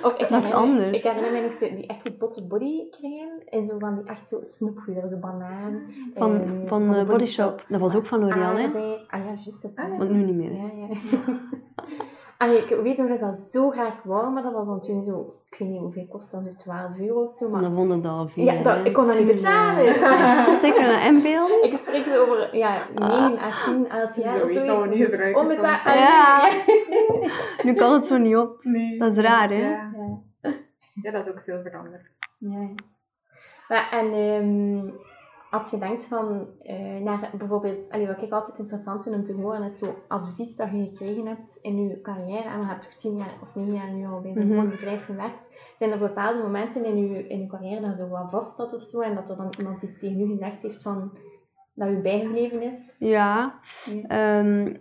Of 0.02 0.12
ik 0.12 0.18
Dat 0.18 0.20
is 0.20 0.28
herinner- 0.28 0.54
anders. 0.54 0.96
Ik 0.96 1.02
herinner 1.02 1.32
me 1.32 1.40
nog 1.40 1.52
zo, 1.52 1.68
die 1.68 1.86
echt 1.86 2.02
die 2.02 2.16
botte 2.16 2.46
body 2.46 2.88
crème. 2.90 3.42
En 3.44 3.64
zo 3.64 3.78
van 3.78 3.94
die 3.94 4.04
echt 4.04 4.28
zo 4.28 4.38
snoepgeur, 4.42 5.08
zo 5.08 5.18
banaan. 5.18 5.82
Van, 6.14 6.40
ehm, 6.40 6.66
van 6.66 6.88
de 6.92 6.98
de 6.98 7.04
Body 7.04 7.24
Shop. 7.24 7.64
Dat 7.68 7.80
was 7.80 7.94
ook 7.96 8.06
van 8.06 8.20
L'Oréal, 8.20 8.56
hè? 8.56 8.64
Ah 9.08 9.20
ja, 9.24 9.24
juist. 9.26 9.62
Dat 9.62 9.70
is 9.70 9.76
Ah, 9.76 9.88
ja. 9.88 9.96
Want 9.96 10.10
nu 10.10 10.22
niet 10.24 10.34
meer. 10.34 10.50
hè. 10.50 10.56
Ja, 10.56 10.86
ja. 10.88 10.88
Ah, 12.38 12.53
ik 12.53 12.68
weet 12.83 12.96
nog 12.96 13.07
dat 13.09 13.16
ik 13.16 13.20
dat 13.20 13.38
zo 13.38 13.70
graag 13.70 14.03
wou, 14.03 14.33
maar 14.33 14.42
dat 14.42 14.53
was 14.53 14.66
dan 14.66 14.81
toen 14.81 15.03
zo, 15.03 15.27
ik 15.51 15.59
weet 15.59 15.68
niet 15.68 15.81
hoeveel 15.81 16.07
kost 16.07 16.31
dat, 16.33 16.42
zo 16.44 16.51
12 16.51 16.98
euro 16.98 17.22
of 17.22 17.37
zo. 17.37 17.51
Maar 17.51 17.61
dan 17.61 17.74
vonden 17.74 18.03
dat 18.03 18.12
al 18.12 18.29
veel. 18.29 18.44
ja, 18.44 18.62
dat, 18.62 18.87
ik 18.87 18.92
kon 18.92 19.07
dat 19.07 19.18
niet 19.18 19.27
betalen. 19.27 19.94
Zeker 20.61 20.88
een 20.88 21.14
inbeelding. 21.14 21.62
Ik 21.72 21.81
spreek 21.81 22.05
zo 22.05 22.22
over 22.22 22.57
ja, 22.57 22.87
9 22.94 23.38
à 23.38 23.64
10, 23.64 23.88
11 23.88 24.16
jaar. 24.16 24.38
Zoiets 24.38 24.66
wat 24.68 24.81
we 24.83 24.87
nu 24.88 24.96
Dus 24.96 25.09
gebruiken 25.09 25.40
onbetaald-. 25.42 25.85
Ah, 25.87 25.94
Ja. 25.94 26.51
Nu 27.62 27.74
kan 27.74 27.92
het 27.92 28.05
zo 28.05 28.16
niet 28.16 28.37
op. 28.37 28.61
Nee. 28.64 28.98
Dat 28.98 29.16
is 29.16 29.22
raar, 29.22 29.48
hè? 29.48 29.68
Ja. 29.68 29.90
Ja. 30.42 30.55
ja, 31.03 31.11
dat 31.11 31.27
is 31.27 31.33
ook 31.33 31.40
veel 31.44 31.61
veranderd. 31.62 32.18
Ja. 32.38 32.68
Maar, 33.68 33.88
en 33.90 34.12
ehm, 34.12 34.90
als 35.50 35.70
je 35.70 35.78
denkt 35.78 36.04
van, 36.04 36.48
eh, 36.58 36.96
naar 36.96 37.30
bijvoorbeeld, 37.38 37.90
allee, 37.90 38.06
wat 38.06 38.22
ik 38.22 38.32
altijd 38.32 38.58
interessant 38.58 39.02
vind 39.02 39.14
om 39.14 39.24
te 39.24 39.32
horen, 39.32 39.62
is 39.62 39.78
zo 39.78 39.94
advies 40.08 40.56
dat 40.56 40.70
je 40.70 40.87
gekregen 40.87 41.26
hebt 41.26 41.58
in 41.62 41.88
je 41.88 42.00
carrière. 42.00 42.48
En 42.48 42.61
je 42.61 42.66
hebt 42.66 42.82
toch 42.82 42.94
tien 42.94 43.16
jaar 43.16 43.34
of 43.42 43.54
negen 43.54 43.74
jaar 43.74 43.92
nu 43.92 44.06
al 44.06 44.20
bij 44.20 44.32
zo'n 44.34 44.70
bedrijf 44.70 45.04
gewerkt. 45.04 45.72
Zijn 45.78 45.90
er 45.90 45.98
bepaalde 45.98 46.42
momenten 46.42 46.84
in 46.84 46.96
je, 46.96 47.28
in 47.28 47.40
je 47.40 47.46
carrière 47.46 47.80
dat 47.80 47.96
zo 47.96 48.08
wat 48.08 48.30
vast 48.30 48.56
zat 48.56 48.74
of 48.74 48.80
zo, 48.80 49.00
en 49.00 49.14
dat 49.14 49.30
er 49.30 49.37
dan 49.37 49.52
iemand 49.58 49.82
iets 49.82 49.98
tegen 49.98 50.20
u 50.20 50.26
gezegd 50.26 50.62
heeft 50.62 50.82
van, 50.82 51.12
dat 51.74 51.88
je 51.88 52.00
bijgebleven 52.00 52.62
is? 52.62 52.96
Ja. 52.98 53.58
Ja. 53.84 54.08
Ehm, 54.08 54.74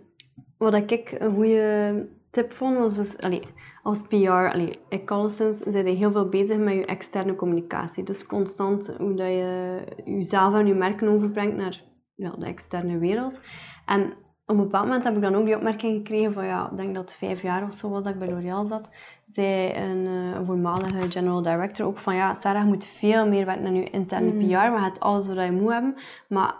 wat 0.56 0.74
ik 0.90 1.16
een 1.18 1.34
goede 1.34 2.08
tip 2.30 2.52
vond, 2.52 2.76
was 2.76 2.96
dus, 2.96 3.18
allee, 3.18 3.42
als 3.82 4.02
PR, 4.02 4.28
allee, 4.28 4.78
ik 4.88 5.10
alleszins, 5.10 5.58
zijn 5.58 5.86
heel 5.86 6.12
veel 6.12 6.28
bezig 6.28 6.58
met 6.58 6.74
je 6.74 6.84
externe 6.84 7.34
communicatie. 7.34 8.04
Dus 8.04 8.26
constant 8.26 8.94
hoe 8.98 9.14
dat 9.14 9.26
je 9.26 9.80
jezelf 10.04 10.54
en 10.54 10.66
je 10.66 10.74
merken 10.74 11.08
overbrengt 11.08 11.56
naar 11.56 11.82
ja, 12.14 12.30
de 12.30 12.46
externe 12.46 12.98
wereld. 12.98 13.40
En 13.86 14.12
op 14.48 14.56
een 14.56 14.62
bepaald 14.62 14.84
moment 14.84 15.04
heb 15.04 15.16
ik 15.16 15.22
dan 15.22 15.34
ook 15.34 15.44
die 15.44 15.56
opmerking 15.56 15.96
gekregen 15.96 16.32
van, 16.32 16.46
ja, 16.46 16.70
ik 16.70 16.76
denk 16.76 16.94
dat 16.94 17.10
het 17.10 17.18
vijf 17.18 17.42
jaar 17.42 17.62
of 17.62 17.74
zo 17.74 17.90
was 17.90 18.02
dat 18.02 18.12
ik 18.12 18.18
bij 18.18 18.28
L'Oréal 18.28 18.66
zat, 18.66 18.90
zei 19.26 19.72
een, 19.74 20.06
eh, 20.06 20.36
een 20.36 20.46
voormalige 20.46 21.10
general 21.10 21.42
director 21.42 21.86
ook 21.86 21.98
van, 21.98 22.14
ja, 22.14 22.34
Sarah, 22.34 22.62
je 22.62 22.68
moet 22.68 22.84
veel 22.84 23.28
meer 23.28 23.46
werken 23.46 23.66
aan 23.66 23.74
je 23.74 23.90
interne 23.90 24.32
Mm. 24.32 24.38
PR, 24.38 24.52
maar 24.52 24.78
je 24.78 24.84
hebt 24.84 25.00
alles 25.00 25.26
wat 25.26 25.44
je 25.44 25.52
moet 25.52 25.72
hebben, 25.72 25.94
maar 26.28 26.54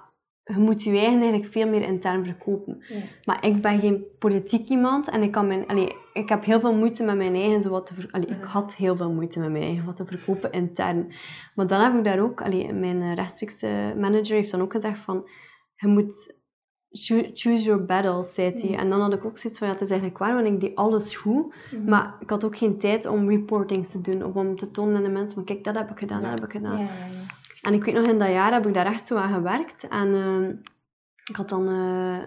je 0.55 0.59
moet 0.59 0.83
je 0.83 0.91
eigen 0.91 1.21
eigenlijk 1.21 1.53
veel 1.53 1.69
meer 1.69 1.83
intern 1.83 2.25
verkopen. 2.25 2.83
Ja. 2.89 2.97
Maar 3.25 3.47
ik 3.47 3.63
ben 3.63 3.81
geen 3.81 4.05
politiek 4.19 4.69
iemand 4.69 5.09
en 5.11 5.23
ik, 5.23 5.31
kan 5.33 5.47
mijn, 5.47 5.67
allee, 5.67 5.93
ik 6.13 6.29
heb 6.29 6.45
heel 6.45 6.61
veel 6.61 6.75
moeite 6.75 7.05
met 7.05 7.17
mijn 7.17 7.35
eigen 7.35 7.61
zo 7.61 7.71
wat 7.71 7.87
te 7.87 7.95
ik 8.29 8.43
had 8.45 8.75
heel 8.75 8.97
veel 8.97 9.13
moeite 9.13 9.39
met 9.39 9.51
mijn 9.51 9.63
eigen 9.65 9.85
wat 9.85 9.97
te 9.97 10.05
verkopen 10.07 10.53
intern. 10.53 11.13
Maar 11.55 11.67
dan 11.67 11.81
heb 11.81 11.95
ik 11.95 12.05
daar 12.05 12.21
ook, 12.21 12.43
allee, 12.43 12.73
mijn 12.73 13.15
rechtstreekse 13.15 13.95
manager 13.99 14.35
heeft 14.37 14.51
dan 14.51 14.61
ook 14.63 14.73
gezegd 14.73 14.99
van 14.99 15.29
je 15.75 15.87
moet 15.87 16.37
choo- 16.91 17.31
choose 17.35 17.63
your 17.63 17.85
battles, 17.85 18.35
zei 18.35 18.53
hij. 18.55 18.71
Ja. 18.71 18.77
En 18.79 18.91
dan 18.91 19.01
had 19.01 19.13
ik 19.13 19.25
ook 19.25 19.39
zoiets 19.39 19.59
van 19.59 19.69
ja, 19.69 19.73
het 19.75 19.83
is 19.83 19.89
eigenlijk 19.91 20.19
waar, 20.21 20.35
want 20.35 20.47
ik 20.47 20.61
deed 20.61 20.77
alles 20.77 21.17
goed, 21.17 21.55
Mhm. 21.73 21.89
maar 21.91 22.15
ik 22.21 22.31
had 22.31 22.45
ook 22.45 22.57
geen 22.57 22.79
tijd 22.79 23.07
om 23.07 23.29
reportings 23.31 23.91
te 23.91 24.01
doen 24.01 24.25
of 24.25 24.35
om 24.35 24.57
te 24.57 24.71
tonen 24.71 24.97
aan 24.97 25.03
de 25.03 25.09
mensen 25.09 25.35
van 25.35 25.45
kijk, 25.45 25.65
dat 25.65 25.77
heb 25.77 25.91
ik 25.91 25.99
gedaan, 25.99 26.23
dat 26.23 26.31
heb 26.31 26.45
ik 26.45 26.53
Ja, 26.53 26.59
gedaan. 26.59 26.89
En 27.62 27.75
ik 27.75 27.85
weet 27.85 27.94
nog, 27.94 28.07
in 28.07 28.18
dat 28.18 28.29
jaar 28.31 28.53
heb 28.53 28.66
ik 28.66 28.75
daar 28.75 28.87
echt 28.87 29.07
zo 29.07 29.16
aan 29.16 29.33
gewerkt. 29.33 29.88
En 29.88 30.14
ehm, 30.14 30.51
ik 31.25 31.37
had 31.37 31.49
dan 31.49 31.68
eh, 31.68 32.18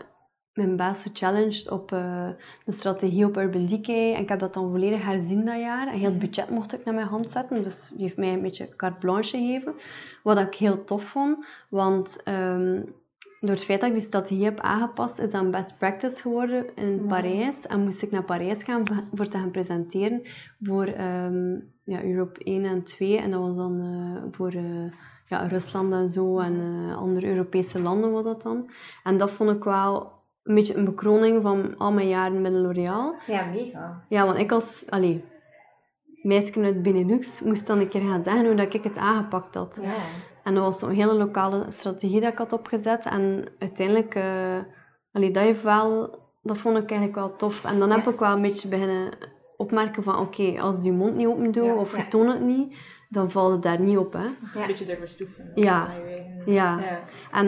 mijn 0.54 0.76
baas 0.76 1.02
gechallenged 1.02 1.70
op 1.70 1.92
eh, 1.92 2.30
de 2.66 2.72
strategie 2.72 3.26
op 3.26 3.38
Urban 3.38 3.66
Decay. 3.66 4.14
En 4.14 4.22
ik 4.22 4.30
heb 4.30 4.40
dat 4.40 4.54
dan 4.54 4.72
volledig 4.72 5.04
herzien 5.06 5.46
dat 5.46 5.60
jaar. 5.60 5.88
En 5.88 5.94
heel 6.00 6.10
het 6.10 6.20
budget 6.20 6.50
mocht 6.50 6.74
ik 6.74 6.86
naar 6.86 6.94
mijn 6.94 7.08
hand 7.08 7.30
zetten. 7.32 7.64
Dus 7.64 7.90
die 7.94 8.04
heeft 8.04 8.18
mij 8.18 8.34
een 8.34 8.42
beetje 8.42 8.70
carte 8.76 8.98
blanche 8.98 9.38
gegeven. 9.38 9.74
Wat 10.24 10.38
ik 10.40 10.56
heel 10.56 10.84
tof 10.84 11.04
vond. 11.04 11.46
Want 11.70 12.22
ehm, 12.24 12.82
door 13.40 13.50
het 13.56 13.64
feit 13.64 13.80
dat 13.80 13.90
ik 13.90 13.96
die 13.96 14.04
strategie 14.06 14.44
heb 14.44 14.60
aangepast, 14.60 15.20
is 15.20 15.32
dat 15.32 15.42
een 15.42 15.52
best 15.52 15.78
practice 15.78 16.22
geworden 16.22 16.76
in 16.76 16.96
Ja. 16.96 17.08
Parijs. 17.08 17.68
En 17.68 17.84
moest 17.84 18.02
ik 18.02 18.12
naar 18.12 18.24
Parijs 18.24 18.64
gaan 18.64 18.84
voor- 19.14 19.28
te 19.28 19.38
gaan 19.38 19.52
presenteren 19.52 20.22
voor 20.62 20.86
ehm, 20.86 21.54
ja, 21.84 22.04
Europe 22.04 22.44
1 22.44 22.66
en 22.66 22.84
2. 22.84 23.18
En 23.18 23.32
dat 23.32 23.40
was 23.42 23.56
dan 23.58 23.80
eh, 23.82 24.24
voor 24.38 24.54
ja, 25.32 25.48
Rusland 25.48 25.94
en 25.94 26.10
zo 26.10 26.40
en 26.40 26.88
eh, 26.90 26.98
andere 26.98 27.28
Europese 27.28 27.80
landen 27.80 28.12
was 28.12 28.24
dat 28.24 28.42
dan. 28.42 28.70
En 29.04 29.18
dat 29.18 29.32
vond 29.32 29.50
ik 29.50 29.64
wel 29.64 30.12
een 30.44 30.56
beetje 30.56 30.76
een 30.76 30.86
bekroning 30.86 31.42
van 31.42 31.78
al 31.78 31.92
mijn 31.92 32.08
jaren 32.08 32.42
met 32.42 32.54
L'Oréal. 32.54 33.16
Ja, 33.28 33.46
mega. 33.46 34.06
Ja, 34.10 34.26
want 34.26 34.40
ik 34.40 34.52
als... 34.52 34.84
Allee, 34.90 35.24
meisje 36.22 36.62
uit 36.62 36.82
Benelux 36.82 37.42
moest 37.42 37.68
dan 37.68 37.80
een 37.80 37.88
keer 37.88 38.02
gaan 38.02 38.24
zeggen 38.24 38.46
hoe 38.46 38.56
dat 38.56 38.74
ik 38.74 38.84
het 38.84 38.98
aangepakt 38.98 39.56
had. 39.56 39.80
Ja. 39.82 39.94
En 40.44 40.54
dat 40.54 40.64
was 40.64 40.80
zo'n 40.80 40.90
hele 40.90 41.14
lokale 41.14 41.66
strategie 41.68 42.20
dat 42.20 42.32
ik 42.32 42.38
had 42.38 42.54
opgezet. 42.54 43.06
En 43.06 43.46
uiteindelijk, 43.60 44.16
eh 44.16 44.58
allee, 45.12 45.32
dat, 45.32 45.44
heeft 45.44 45.64
wel, 45.64 46.20
dat 46.42 46.58
vond 46.58 46.78
ik 46.78 46.90
eigenlijk 46.90 47.20
wel 47.20 47.36
tof. 47.36 47.66
En 47.66 47.80
dan 47.80 47.92
heb 47.92 48.08
ik 48.08 48.20
wel 48.20 48.36
een 48.36 48.42
beetje 48.42 48.68
beginnen 48.68 49.10
opmerken 49.58 50.04
van, 50.04 50.20
oké, 50.20 50.62
als 50.62 50.84
je 50.84 50.92
mond 50.92 51.16
niet 51.16 51.28
open 51.28 51.52
doet 51.52 51.66
Ja, 51.66 51.74
of 51.76 51.98
je 51.98 52.08
toont 52.08 52.34
het 52.34 52.42
niet, 52.42 52.78
dan 53.12 53.32
valt 53.32 53.52
het 53.52 53.62
daar 53.62 53.80
niet 53.80 53.98
op, 53.98 54.14
hè. 54.14 54.26
Een 54.26 54.68
beetje 54.68 54.86
durven 54.86 55.10
stoeven. 55.10 55.52
Ja. 55.56 55.88
Ja. 56.46 56.80
ja. 56.80 57.00
En 57.32 57.46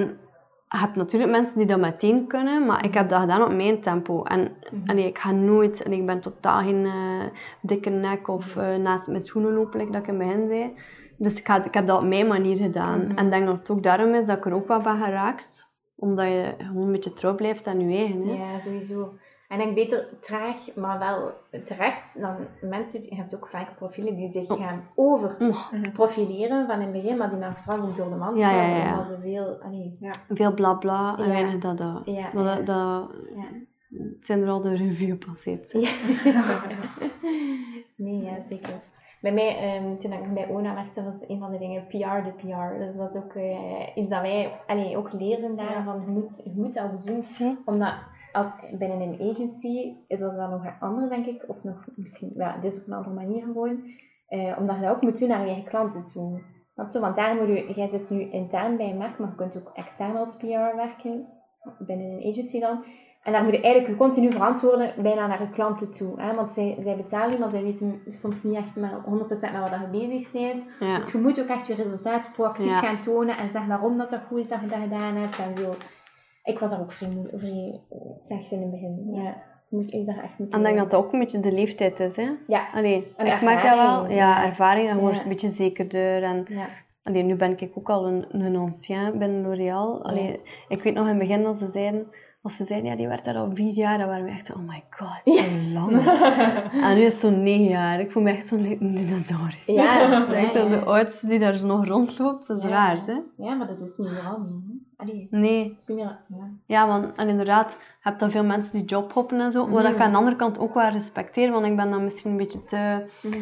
je 0.69 0.77
hebt 0.79 0.95
natuurlijk 0.95 1.31
mensen 1.31 1.57
die 1.57 1.65
dat 1.65 1.79
meteen 1.79 2.27
kunnen, 2.27 2.65
maar 2.65 2.85
ik 2.85 2.93
heb 2.93 3.09
dat 3.09 3.19
gedaan 3.21 3.43
op 3.43 3.53
mijn 3.53 3.81
tempo. 3.81 4.23
En 4.23 4.51
Mhm. 4.71 4.89
allee, 4.89 5.05
ik 5.07 5.17
ga 5.17 5.31
nooit, 5.31 5.83
en 5.83 5.91
ik 5.93 6.05
ben 6.05 6.19
totaal 6.21 6.61
geen 6.61 6.85
eh, 6.85 7.25
dikke 7.61 7.89
nek 7.89 8.27
of 8.27 8.55
eh, 8.55 8.75
naast 8.75 9.07
mijn 9.07 9.21
schoenen 9.21 9.53
lopen, 9.53 9.79
like 9.79 9.91
dat 9.91 10.01
ik 10.01 10.07
in 10.07 10.19
het 10.19 10.27
begin 10.27 10.47
zei. 10.47 10.73
Dus 11.17 11.39
ik, 11.39 11.45
ga, 11.47 11.63
ik 11.65 11.73
heb 11.73 11.87
dat 11.87 12.01
op 12.01 12.07
mijn 12.07 12.27
manier 12.27 12.55
gedaan. 12.57 12.99
Mhm. 12.99 13.17
En 13.17 13.25
ik 13.25 13.31
denk 13.31 13.45
dat 13.45 13.57
het 13.57 13.69
ook 13.69 13.83
daarom 13.83 14.13
is 14.13 14.25
dat 14.25 14.37
ik 14.37 14.45
er 14.45 14.53
ook 14.53 14.67
wel 14.67 14.81
ben 14.81 14.97
geraakt. 15.03 15.71
Omdat 15.95 16.25
je 16.25 16.53
gewoon 16.57 16.85
een 16.85 16.91
beetje 16.91 17.13
trouw 17.13 17.35
blijft 17.35 17.67
aan 17.67 17.89
je 17.89 17.97
eigen. 17.97 18.27
Hè? 18.27 18.33
Ja, 18.33 18.59
sowieso. 18.59 19.13
En 19.53 19.59
ik 19.59 19.65
denk 19.65 19.75
beter 19.75 20.19
traag, 20.19 20.75
maar 20.75 20.99
wel 20.99 21.31
terecht 21.63 22.21
dan 22.21 22.35
mensen. 22.61 23.01
Je 23.01 23.15
hebt 23.15 23.35
ook 23.35 23.47
vaak 23.47 23.75
profielen 23.75 24.15
die 24.15 24.31
zich 24.31 24.49
Oh. 24.51 24.57
gaan 24.61 24.83
over 24.95 25.35
Oh, 25.39 25.71
profileren 25.93 26.65
van 26.67 26.75
in 26.75 26.81
het 26.81 26.91
begin, 26.91 27.17
maar 27.17 27.29
die 27.29 27.39
dan 27.39 27.49
achteraf 27.49 27.81
ook 27.81 27.95
door 27.95 28.09
de 28.09 28.15
mand 28.15 28.39
Ja, 28.39 28.51
ja, 28.51 28.77
ja. 28.77 28.91
omdat 28.91 29.07
ze 29.07 29.17
veel... 29.21 29.57
Allee, 29.63 29.97
veel 30.29 30.53
bla 30.53 30.73
bla 30.73 31.15
en 31.17 31.23
Ja. 31.23 31.29
weinig 31.29 31.57
dat 31.57 31.77
dat. 31.77 32.01
ja, 32.05 32.29
Maar 32.33 32.43
ja, 32.43 32.55
dat, 32.55 33.09
ja. 33.35 33.43
zijn 34.19 34.41
er 34.41 34.49
al 34.49 34.61
de 34.61 34.75
review 34.75 35.09
gepasseerd. 35.19 35.71
hè. 35.73 35.79
nee, 37.95 38.21
ja, 38.21 38.33
zeker. 38.49 38.81
Bij 39.21 39.31
mij, 39.33 39.57
ehm, 39.57 39.97
toen 39.97 40.13
ik 40.13 40.33
bij 40.33 40.47
ONA 40.47 40.73
werkte, 40.73 41.03
was 41.03 41.27
een 41.29 41.39
van 41.39 41.51
de 41.51 41.57
dingen 41.57 41.87
PR 41.87 41.95
de 42.23 42.33
PR. 42.37 42.77
Dus 42.77 42.95
dat 42.97 43.09
is 43.15 43.21
ook 43.21 43.33
eh, 43.33 43.95
iets 43.95 44.09
dat 44.09 44.21
wij 44.21 44.51
allee, 44.67 44.97
ook 44.97 45.11
leerden 45.13 45.55
daar, 45.55 45.71
Ja. 45.71 45.83
van 45.83 46.01
je 46.01 46.07
moet, 46.11 46.41
je 46.43 46.53
moet 46.55 46.73
dat 46.73 47.05
doen. 47.05 47.25
Omdat 47.65 47.93
als, 48.33 48.53
binnen 48.77 49.01
een 49.01 49.29
agency 49.31 49.95
is 50.07 50.19
dat 50.19 50.35
dan 50.35 50.49
nog 50.49 50.65
anders, 50.79 51.09
denk 51.09 51.25
ik. 51.25 51.43
Of 51.47 51.63
nog 51.63 51.85
misschien, 51.95 52.31
ja, 52.35 52.57
dit 52.57 52.71
is 52.71 52.81
op 52.81 52.87
een 52.87 52.93
andere 52.93 53.15
manier 53.15 53.43
gewoon. 53.43 53.83
Eh, 54.27 54.57
omdat 54.57 54.75
je 54.75 54.81
dat 54.81 54.95
ook 54.95 55.01
moet 55.01 55.19
doen 55.19 55.29
naar 55.29 55.39
je 55.41 55.45
eigen 55.45 55.63
klanten 55.69 56.05
toe. 56.05 56.41
Want, 56.75 56.91
zo, 56.91 56.99
want 56.99 57.15
daar 57.15 57.35
moet 57.35 57.47
je, 57.47 57.73
jij 57.73 57.87
zit 57.87 58.09
nu 58.09 58.29
intern 58.29 58.77
bij 58.77 58.89
een 58.89 58.97
merk, 58.97 59.17
maar 59.17 59.29
je 59.29 59.35
kunt 59.35 59.57
ook 59.57 59.71
extern 59.73 60.15
als 60.15 60.35
PR 60.35 60.75
werken. 60.75 61.27
Binnen 61.79 62.05
een 62.05 62.29
agency 62.31 62.59
dan. 62.59 62.83
En 63.23 63.31
daar 63.31 63.43
moet 63.43 63.53
je 63.53 63.61
eigenlijk 63.61 63.93
je 63.93 63.99
continu 63.99 64.31
verantwoorden 64.31 64.93
bijna 65.01 65.27
naar 65.27 65.41
je 65.41 65.49
klanten 65.49 65.91
toe. 65.91 66.21
Hè? 66.21 66.35
Want 66.35 66.53
zij, 66.53 66.77
zij 66.81 66.95
betalen 66.95 67.31
je, 67.31 67.37
maar 67.39 67.49
zij 67.49 67.63
weten 67.63 68.01
soms 68.05 68.43
niet 68.43 68.55
echt 68.55 68.75
maar 68.75 68.91
100% 68.91 68.99
met 69.29 69.69
wat 69.69 69.69
je 69.69 69.87
bezig 69.91 70.31
bent. 70.31 70.65
Ja. 70.79 70.97
Dus 70.97 71.11
je 71.11 71.17
moet 71.17 71.41
ook 71.41 71.47
echt 71.47 71.67
je 71.67 71.73
resultaat 71.73 72.29
proactief 72.33 72.65
Ja. 72.65 72.79
gaan 72.79 72.99
tonen 72.99 73.37
en 73.37 73.51
zeggen 73.51 73.67
waarom 73.67 73.97
dat, 73.97 74.09
dat 74.09 74.21
goed 74.27 74.39
is 74.39 74.47
dat 74.47 74.59
je 74.61 74.67
dat 74.67 74.79
gedaan 74.79 75.15
hebt 75.15 75.39
en 75.39 75.55
zo. 75.55 75.75
Ik 76.43 76.59
was 76.59 76.69
daar 76.69 76.79
ook 76.79 76.91
vrij, 76.91 77.09
vrij 77.33 77.81
eh, 77.89 77.97
slecht 78.15 78.51
in 78.51 78.61
het 78.61 78.71
begin. 78.71 79.03
Ja. 79.07 79.43
Dus 79.61 79.71
moest 79.71 79.93
ik 79.93 80.05
daar 80.05 80.23
echt 80.23 80.37
moeten... 80.37 80.59
En 80.59 80.59
ik 80.59 80.65
denk 80.65 80.77
dat 80.77 80.91
dat 80.91 81.05
ook 81.05 81.13
een 81.13 81.19
beetje 81.19 81.39
de 81.39 81.51
leeftijd 81.51 81.99
is. 81.99 82.15
Hè? 82.15 82.29
Ja. 82.47 82.67
Allee, 82.73 83.13
En 83.17 83.25
ik 83.25 83.41
merk 83.41 83.63
dat 83.63 83.75
wel. 83.75 84.03
Ja, 84.09 84.15
ja. 84.15 84.45
ervaring. 84.45 84.89
En 84.89 84.95
je 84.95 85.01
wordt 85.01 85.15
Ja. 85.17 85.23
een 85.23 85.29
beetje 85.29 85.47
zekerder. 85.49 86.23
En, 86.23 86.45
Ja. 86.49 86.65
allee, 87.03 87.23
nu 87.23 87.35
ben 87.35 87.57
ik 87.59 87.71
ook 87.77 87.89
al 87.89 88.07
een, 88.07 88.25
een 88.45 88.55
ancien 88.55 89.17
binnen 89.17 89.41
L'Oréal. 89.41 90.03
Allee, 90.05 90.39
Ik 90.67 90.83
weet 90.83 90.93
nog 90.93 91.03
in 91.03 91.09
het 91.09 91.19
begin 91.19 91.43
dat 91.43 91.55
ze 91.57 91.69
zeiden... 91.69 92.07
Als 92.43 92.55
ze 92.57 92.65
zeiden, 92.65 92.89
ja, 92.89 92.95
die 92.95 93.07
werd 93.07 93.25
daar 93.25 93.35
al 93.35 93.51
vier 93.53 93.73
jaar, 93.73 93.97
dan 93.97 94.07
waren 94.07 94.23
we 94.23 94.29
echt 94.31 94.45
zo, 94.45 94.53
oh 94.53 94.67
my 94.67 94.83
god, 94.89 95.35
zo 95.35 95.43
lang. 95.73 95.91
en 96.87 96.95
nu 96.95 97.01
is 97.01 97.11
het 97.11 97.21
zo'n 97.21 97.43
negen 97.43 97.65
jaar. 97.65 97.99
Ik 97.99 98.11
voel 98.11 98.23
me 98.23 98.29
echt 98.29 98.45
zo'n 98.47 98.65
een 98.79 98.95
dinosaurus. 98.95 99.65
Ja, 99.65 99.99
Dat 100.09 100.27
is 100.27 100.33
ja, 100.33 100.39
echt 100.41 100.53
de 100.53 100.79
oudste 100.85 101.27
die 101.27 101.39
daar 101.39 101.55
zo 101.55 101.67
nog 101.67 101.85
rondloopt. 101.87 102.47
Dat 102.47 102.57
is 102.57 102.65
raar, 102.69 102.99
hè? 103.05 103.19
Ja, 103.37 103.53
maar 103.55 103.67
dat 103.67 103.79
is 103.81 103.97
niet 103.97 104.09
meer. 104.11 104.37
Allee, 104.97 105.27
Nee. 105.29 105.69
dat 105.69 105.81
is 105.81 105.87
niet 105.87 105.97
meer... 105.97 106.19
Ja. 106.65 106.87
Want 106.87 107.15
en 107.15 107.27
inderdaad, 107.27 107.71
je 107.71 107.77
hebt 107.99 108.19
dan 108.19 108.31
veel 108.31 108.43
mensen 108.43 108.71
die 108.71 108.85
jobhoppen 108.85 109.39
en 109.39 109.51
zo. 109.51 109.69
Wat 109.69 109.85
ik 109.85 109.93
Mhm. 109.93 110.01
aan 110.01 110.11
de 110.11 110.17
andere 110.17 110.35
kant 110.35 110.59
ook 110.59 110.73
wel 110.73 110.89
respecteer, 110.89 111.51
want 111.51 111.65
ik 111.65 111.75
ben 111.75 111.91
dan 111.91 112.03
misschien 112.03 112.31
een 112.31 112.37
beetje 112.37 112.63
te 112.63 113.05
Mhm. 113.21 113.35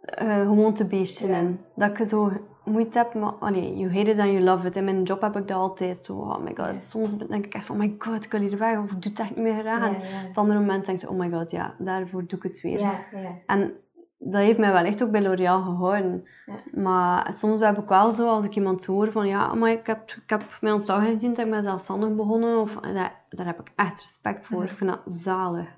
eh 0.00 0.40
gewoontebeestje 0.40 1.28
in. 1.28 1.60
Dat 1.76 1.98
ik 1.98 2.06
zo 2.06 2.32
moeite 2.70 2.98
heb, 2.98 3.14
maar 3.14 3.32
allee, 3.32 3.76
you 3.76 3.92
hate 3.96 4.10
it 4.10 4.18
and 4.18 4.30
you 4.30 4.40
love 4.40 4.66
it. 4.66 4.76
In 4.76 4.84
mijn 4.84 5.02
job 5.02 5.20
heb 5.20 5.36
ik 5.36 5.48
dat 5.48 5.56
altijd 5.56 6.04
zo, 6.04 6.12
oh 6.12 6.38
my 6.38 6.54
god. 6.54 6.66
Ja. 6.66 6.78
Soms 6.78 7.16
denk 7.16 7.44
ik 7.44 7.54
echt 7.54 7.70
oh 7.70 7.76
my 7.76 7.94
god, 7.98 8.24
ik 8.24 8.32
wil 8.32 8.40
hier 8.40 8.58
weg, 8.58 8.78
of 8.78 8.84
ik 8.84 9.02
doe 9.02 9.12
het 9.12 9.20
echt 9.20 9.36
niet 9.36 9.44
meer 9.44 9.60
graag. 9.60 9.90
Ja, 9.90 10.06
het 10.26 10.36
andere 10.36 10.58
moment 10.58 10.86
denk 10.86 11.02
ik, 11.02 11.10
oh 11.10 11.18
my 11.18 11.30
god, 11.30 11.50
ja, 11.50 11.74
daarvoor 11.78 12.26
doe 12.26 12.38
ik 12.38 12.42
het 12.42 12.60
weer. 12.60 13.04
En 13.46 13.72
dat 14.18 14.40
heeft 14.40 14.58
mij 14.58 14.72
wel 14.72 14.84
echt 14.84 15.02
ook 15.02 15.10
bij 15.10 15.22
L'Oréal 15.22 15.62
gehouden. 15.62 16.24
Maar 16.72 17.34
soms 17.34 17.60
heb 17.60 17.78
ik 17.78 17.88
wel 17.88 18.10
zo, 18.10 18.28
als 18.28 18.44
ik 18.44 18.54
iemand 18.56 18.86
hoor 18.86 19.12
van 19.12 19.26
ja, 19.26 19.54
maar 19.54 19.70
ik 19.70 19.86
heb, 19.86 20.10
ik 20.10 20.30
heb 20.30 20.42
mijn 20.60 20.74
ontslag 20.74 21.06
ingediend, 21.06 21.38
ik 21.38 21.50
ben 21.50 21.62
zelfstandig 21.62 22.14
begonnen. 22.14 22.58
Of, 22.58 22.74
daar, 22.74 23.24
daar 23.28 23.46
heb 23.46 23.60
ik 23.60 23.72
echt 23.76 24.00
respect 24.00 24.46
voor. 24.46 24.64
Ik 24.64 24.70
vind 24.70 24.90
dat 24.90 25.00
zalig. 25.06 25.68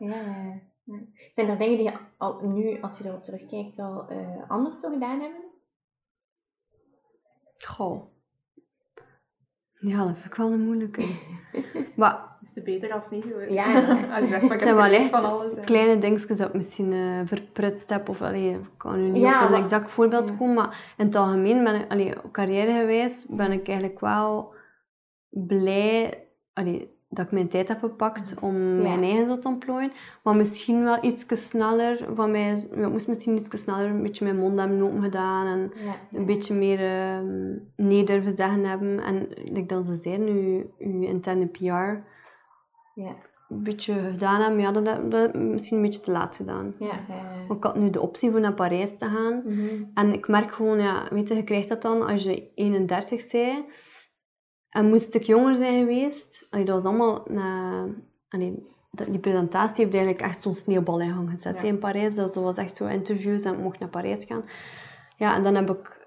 Zijn 1.34 1.48
er 1.48 1.58
dingen 1.58 1.76
die 1.76 1.86
je 1.86 1.92
al 2.18 2.40
nu, 2.42 2.80
als 2.80 2.98
je 2.98 3.04
erop 3.04 3.24
terugkijkt, 3.24 3.78
al 3.78 4.08
eh, 4.08 4.18
anders 4.48 4.80
zo 4.80 4.90
gedaan 4.90 5.20
hebben? 5.20 5.40
Goh. 7.66 8.10
Ja, 9.80 10.04
dat 10.04 10.14
vind 10.14 10.24
ik 10.26 10.34
wel 10.34 10.50
een 10.52 10.64
moeilijke. 10.64 11.02
maar 11.96 12.36
Is 12.42 12.54
het 12.54 12.64
beter 12.64 12.92
als 12.92 13.04
het 13.04 13.12
niet 13.14 13.24
zo 13.32 13.38
is? 13.38 13.54
Ja, 13.54 13.70
ja. 13.70 14.14
Als 14.16 14.24
je 14.24 14.30
zegt, 14.30 14.42
maar 14.42 14.42
ik 14.42 14.50
het 14.50 14.60
zijn 14.60 14.76
heb 14.76 14.90
wel 14.90 15.00
echt 15.00 15.08
van 15.10 15.24
alles. 15.30 15.60
kleine 15.64 15.98
dingetjes 15.98 16.36
dat 16.38 16.48
ik 16.48 16.54
misschien 16.54 16.92
eh, 16.92 17.20
verprutst 17.24 17.88
heb. 17.90 18.08
Of 18.08 18.22
allee, 18.22 18.50
ik 18.54 18.60
kan 18.76 18.96
nu 19.02 19.08
niet 19.10 19.22
Ja, 19.22 19.38
op 19.40 19.44
een 19.44 19.50
maar- 19.50 19.60
exact 19.60 19.90
voorbeeld 19.90 20.28
ja. 20.28 20.34
komen. 20.34 20.54
Maar 20.54 20.94
in 20.96 21.06
het 21.06 21.14
algemeen 21.14 21.64
ben 21.64 21.74
ik, 21.80 21.90
allee, 21.90 22.22
op 22.24 22.32
carrièregewijs 22.32 23.26
ben 23.30 23.52
ik 23.52 23.66
eigenlijk 23.68 24.00
wel 24.00 24.54
blij 25.28 26.26
allee, 26.52 26.91
dat 27.14 27.24
ik 27.24 27.32
mijn 27.32 27.48
tijd 27.48 27.68
heb 27.68 27.78
gepakt 27.78 28.34
om 28.40 28.56
Ja. 28.56 28.82
mijn 28.82 29.02
eigen 29.02 29.26
zo 29.26 29.38
te 29.38 29.48
ontplooien. 29.48 29.92
Maar 30.22 30.36
misschien 30.36 30.84
wel 30.84 30.98
iets 31.00 31.48
sneller 31.48 32.06
van 32.14 32.30
mij... 32.30 32.52
Ik 32.74 32.88
moest 32.88 33.08
misschien 33.08 33.34
iets 33.36 33.62
sneller 33.62 33.86
een 33.86 34.02
beetje 34.02 34.24
mijn 34.24 34.38
mond 34.38 34.56
hebben 34.58 34.82
open 34.82 35.02
gedaan. 35.02 35.46
En 35.46 35.72
Ja, 35.84 36.18
een 36.18 36.26
beetje 36.26 36.54
meer 36.54 36.80
ehm, 36.80 37.56
nee 37.76 38.04
durven 38.04 38.32
zeggen 38.32 38.64
hebben. 38.64 39.00
En 39.00 39.28
like 39.44 39.66
dat 39.66 39.86
ze 39.86 39.96
zeiden, 39.96 40.26
uw, 40.28 40.62
uw 40.78 41.02
interne 41.02 41.46
PR 41.46 41.60
Ja, 42.94 43.14
een 43.48 43.62
beetje 43.62 43.94
gedaan 44.10 44.40
hebben. 44.40 44.60
Ja, 44.60 44.72
dat 44.72 44.86
heb 44.86 45.34
ik 45.34 45.40
misschien 45.40 45.76
een 45.76 45.82
beetje 45.82 46.00
te 46.00 46.10
laat 46.10 46.36
gedaan. 46.36 46.74
ja, 46.78 46.86
ja. 46.86 47.46
Want 47.48 47.58
Ik 47.58 47.64
had 47.64 47.76
nu 47.76 47.90
de 47.90 48.00
optie 48.00 48.30
voor 48.30 48.40
naar 48.40 48.54
Parijs 48.54 48.96
te 48.98 49.04
gaan. 49.04 49.42
Mhm. 49.46 49.82
En 49.94 50.12
ik 50.12 50.28
merk 50.28 50.52
gewoon, 50.52 50.80
ja, 50.80 51.02
weet 51.10 51.28
je, 51.28 51.34
je 51.34 51.44
krijgt 51.44 51.68
dat 51.68 51.82
dan 51.82 52.06
als 52.06 52.22
je 52.24 52.48
31 52.54 53.30
bent. 53.32 53.64
En 54.72 54.88
moest 54.88 55.14
ik 55.14 55.22
jonger 55.22 55.56
zijn 55.56 55.78
geweest. 55.78 56.46
Allee, 56.50 56.64
dat 56.64 56.74
was 56.74 56.84
allemaal... 56.84 57.22
Na, 57.28 57.84
allee, 58.28 58.66
die 58.90 59.18
presentatie 59.18 59.84
heeft 59.84 59.96
eigenlijk 59.96 60.26
echt 60.26 60.42
zo'n 60.42 60.54
sneeuwbal 60.54 61.00
in 61.00 61.12
gang 61.12 61.30
gezet 61.30 61.62
Ja. 61.62 61.68
in 61.68 61.78
Parijs. 61.78 62.14
Dat 62.14 62.34
was 62.34 62.56
echt 62.56 62.76
zo 62.76 62.86
interviews 62.86 63.42
en 63.44 63.52
ik 63.52 63.58
mocht 63.58 63.78
naar 63.78 63.88
Parijs 63.88 64.24
gaan. 64.24 64.44
Ja, 65.16 65.34
en 65.34 65.42
dan 65.42 65.54
heb 65.54 65.70
ik 65.70 66.00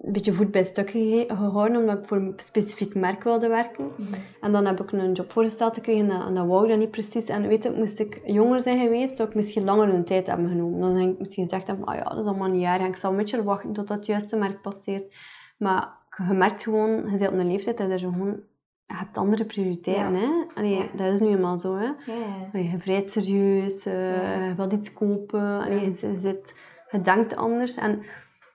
een 0.00 0.12
beetje 0.12 0.32
voet 0.32 0.50
bij 0.50 0.64
stuk 0.64 0.90
gehouden, 0.90 1.76
omdat 1.76 1.98
ik 1.98 2.04
voor 2.04 2.16
een 2.16 2.32
specifiek 2.36 2.94
merk 2.94 3.24
wilde 3.24 3.48
werken. 3.48 3.90
Mhm. 3.96 4.14
En 4.40 4.52
dan 4.52 4.66
heb 4.66 4.80
ik 4.80 4.92
een 4.92 5.12
job 5.12 5.32
voorgesteld 5.32 5.74
gekregen 5.74 6.10
en, 6.10 6.34
dat 6.34 6.46
wou 6.46 6.62
ik 6.64 6.70
dan 6.70 6.78
niet 6.78 6.90
precies. 6.90 7.26
En 7.26 7.48
weet 7.48 7.62
je, 7.62 7.70
moest 7.70 8.00
ik 8.00 8.20
jonger 8.24 8.60
zijn 8.60 8.78
geweest, 8.80 9.16
zou 9.16 9.28
ik 9.28 9.34
misschien 9.34 9.64
langer 9.64 9.88
een 9.88 10.04
tijd 10.04 10.26
hebben 10.26 10.48
genomen. 10.48 10.80
Dan 10.80 10.94
denk 10.94 11.12
ik 11.12 11.18
misschien 11.18 11.44
gezegd 11.44 11.66
hebben, 11.66 11.86
ah 11.86 11.94
ja, 11.94 12.02
dat 12.04 12.18
is 12.18 12.24
allemaal 12.24 12.48
niet 12.48 12.64
erg. 12.64 12.80
En 12.80 12.86
ik 12.86 12.96
zal 12.96 13.10
een 13.10 13.16
beetje 13.16 13.42
wachten 13.42 13.72
tot 13.72 13.88
dat 13.88 14.06
juiste 14.06 14.36
merk 14.36 14.62
passeert. 14.62 15.14
Maar 15.58 15.88
je 16.16 16.34
merkt 16.34 16.62
gewoon, 16.62 16.90
je 16.90 17.18
bent 17.18 17.32
op 17.32 17.38
een 17.38 17.46
leeftijd 17.50 17.76
dat 17.78 18.00
je 18.00 18.08
gewoon... 18.08 18.40
Je 18.88 18.94
hebt 18.96 19.16
andere 19.16 19.44
prioriteiten, 19.44 20.12
Ja. 20.12 20.18
hè. 20.18 20.44
Allee, 20.54 20.90
dat 20.96 21.12
is 21.12 21.20
nu 21.20 21.26
eenmaal 21.28 21.56
zo, 21.56 21.76
hè. 21.76 21.84
Ja, 21.84 21.94
ja. 22.06 22.48
Allee, 22.52 22.70
je 22.70 22.78
vrijt 22.78 23.10
serieus, 23.10 23.86
eh, 23.86 24.48
je 24.48 24.54
wilt 24.56 24.72
iets 24.72 24.92
kopen, 24.92 25.60
Allee, 25.60 25.80
je, 25.80 25.86
je, 26.08 26.16
zit, 26.16 26.54
je 26.90 27.00
denkt 27.00 27.36
anders. 27.36 27.76
En 27.76 28.02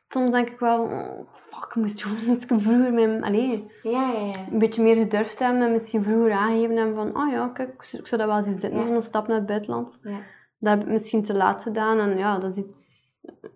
soms 0.08 0.32
denk 0.32 0.50
ik 0.50 0.60
wel, 0.60 0.84
oh, 0.84 1.20
fuck, 1.52 1.66
ik 1.70 1.76
moest 1.76 2.04
gewoon 2.04 2.40
vroeger 2.62 2.94
mijn... 2.94 3.24
Allee, 3.24 3.72
Ja, 3.84 4.12
ja, 4.12 4.20
ja. 4.26 4.34
een 4.52 4.60
beetje 4.60 4.82
meer 4.84 4.96
gedurfd 4.96 5.40
hebben 5.40 5.62
en 5.62 5.72
misschien 5.72 6.04
vroeger 6.04 6.32
aangegeven 6.32 6.76
hebben 6.78 6.96
van, 6.96 7.18
oh 7.24 7.32
ja, 7.32 7.48
kijk, 7.48 7.70
ik 7.92 8.08
zou 8.08 8.22
dat 8.22 8.30
wel 8.32 8.42
zien 8.44 8.56
zitten, 8.60 8.80
Ja. 8.80 8.86
zo'n 8.86 9.02
stap 9.02 9.28
naar 9.28 9.38
het 9.38 9.46
buitenland. 9.46 10.00
Ja. 10.04 10.20
Dat 10.60 10.74
heb 10.74 10.82
ik 10.82 10.92
misschien 10.92 11.24
te 11.24 11.34
laat 11.34 11.64
gedaan 11.64 12.00
en 12.00 12.18
ja, 12.18 12.38
dat 12.40 12.58
is 12.58 12.64
iets, 12.66 13.12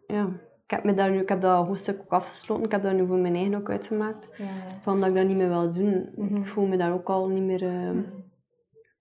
ja, 0.07 0.29
ik 0.65 0.71
heb, 0.71 0.83
me 0.83 0.93
daar 0.93 1.11
nu, 1.11 1.19
ik 1.19 1.29
heb 1.29 1.41
dat 1.41 1.65
hoofdstuk 1.65 1.99
ook 2.01 2.11
afgesloten, 2.11 2.65
ik 2.65 2.71
heb 2.71 2.83
dat 2.83 2.93
nu 2.93 3.05
voor 3.07 3.17
mijn 3.17 3.35
eigen 3.35 3.55
ook 3.55 3.69
uitgemaakt, 3.69 4.29
Ja, 4.37 4.45
van 4.81 4.99
dat 4.99 5.09
ik 5.09 5.15
dat 5.15 5.25
niet 5.27 5.37
meer 5.37 5.49
wil 5.49 5.71
doen. 5.71 6.09
Mhm. 6.15 6.35
Ik 6.35 6.45
voel 6.45 6.65
me 6.65 6.77
daar 6.77 6.93
ook 6.93 7.09
al 7.09 7.27
niet 7.27 7.43
meer, 7.43 7.63
eh, 7.63 7.89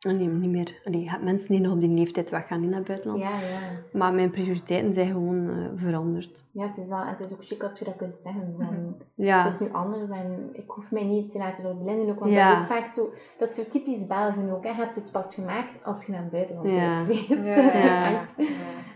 allee, 0.06 0.26
niet 0.28 0.50
meer, 0.50 0.80
allee, 0.84 1.00
je 1.02 1.10
hebt 1.10 1.22
mensen 1.24 1.48
die 1.48 1.60
nog 1.60 1.72
op 1.72 1.80
die 1.80 1.88
leeftijd 1.90 2.30
weggaan 2.30 2.62
in 2.62 2.72
het 2.72 2.84
buitenland. 2.84 3.22
ja, 3.22 3.30
ja. 3.30 3.58
Maar 3.92 4.14
mijn 4.14 4.30
prioriteiten 4.30 4.94
zijn 4.94 5.06
gewoon 5.06 5.48
eh, 5.48 5.54
veranderd. 5.74 6.44
Ja, 6.52 6.66
het 6.66 6.76
is, 6.76 6.88
wel, 6.88 7.04
het 7.04 7.20
is 7.20 7.32
ook 7.32 7.44
chic 7.44 7.62
als 7.62 7.78
je 7.78 7.84
dat 7.84 7.96
kunt 7.96 8.14
zeggen. 8.20 8.54
Van, 8.56 8.66
Mhm. 8.66 8.92
Ja, 9.14 9.44
Het 9.44 9.52
is 9.52 9.60
nu 9.60 9.68
anders 9.72 10.10
en 10.10 10.48
ik 10.52 10.70
hoef 10.70 10.90
mij 10.90 11.04
niet 11.04 11.30
te 11.30 11.38
laten 11.38 11.62
verblinden 11.62 12.08
ook, 12.08 12.18
want 12.18 12.32
Ja. 12.32 12.48
dat 12.48 12.56
is 12.56 12.62
ook 12.62 12.68
vaak 12.78 12.94
zo, 12.94 13.08
dat 13.38 13.48
is 13.48 13.54
zo 13.54 13.62
typisch 13.70 14.06
Belgen 14.06 14.50
ook. 14.50 14.62
Hè. 14.64 14.68
Je 14.68 14.74
hebt 14.74 14.94
het 14.94 15.10
pas 15.12 15.34
gemaakt 15.34 15.80
als 15.84 16.06
je 16.06 16.12
naar 16.12 16.22
het 16.22 16.30
buitenland 16.30 16.68
Ja. 16.68 17.04
bent 17.06 17.16
geweest. 17.18 17.44
Ja, 17.44 17.56
ja, 17.56 17.78
Ja. 17.78 18.08
ja. 18.10 18.26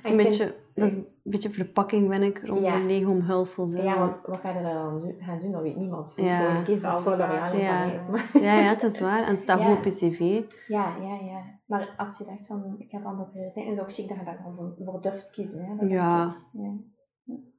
En 0.02 0.04
is 0.04 0.10
een 0.10 0.16
beetje, 0.16 0.54
dat 0.74 0.88
is 0.90 0.96
beetje 1.30 1.50
verpakking, 1.50 2.10
vind 2.12 2.22
ik, 2.24 2.46
rond 2.46 2.60
Ja. 2.64 2.76
de 2.78 2.84
lege 2.84 3.08
omhulsels. 3.08 3.72
hè. 3.72 3.82
Ja, 3.82 3.98
want 3.98 4.20
wat 4.26 4.36
ga 4.36 4.48
je 4.56 4.62
daar 4.62 4.72
dan 4.74 5.00
doen- 5.00 5.14
gaan 5.18 5.38
doen? 5.38 5.52
Dat 5.52 5.62
weet 5.62 5.76
niemand. 5.76 6.12
Je 6.16 6.22
weet 6.22 6.30
Ja. 6.30 6.38
gewoon 6.50 6.64
een 6.66 6.78
zoals 6.78 7.00
voor 7.00 7.16
L'Oréal 7.16 7.52
in 7.52 7.58
Ja. 7.58 7.84
Ja, 8.32 8.54
ja, 8.54 8.68
het 8.68 8.82
is 8.82 9.00
waar. 9.00 9.22
En 9.22 9.28
het 9.30 9.38
staat 9.38 9.60
goed 9.60 9.76
op 9.76 9.84
je 9.84 9.90
cv. 9.90 10.20
Ja, 10.68 10.96
ja, 11.00 11.14
ja. 11.24 11.42
Maar 11.66 11.94
als 11.96 12.18
je 12.18 12.24
dacht 12.24 12.46
van, 12.46 12.74
ik 12.78 12.90
heb 12.92 13.04
andere 13.04 13.28
prioriteiten, 13.28 13.72
is 13.72 13.78
het 13.78 13.86
ook 13.88 13.94
chic 13.94 14.08
dat 14.08 14.18
je 14.18 14.24
daar 14.24 14.40
dan 14.44 14.74
voor, 14.84 15.00
durft 15.00 15.30
kiezen. 15.30 15.64
Hè? 15.64 15.76
Dat 15.76 15.90
Ja. 15.90 16.26
ik. 16.52 16.70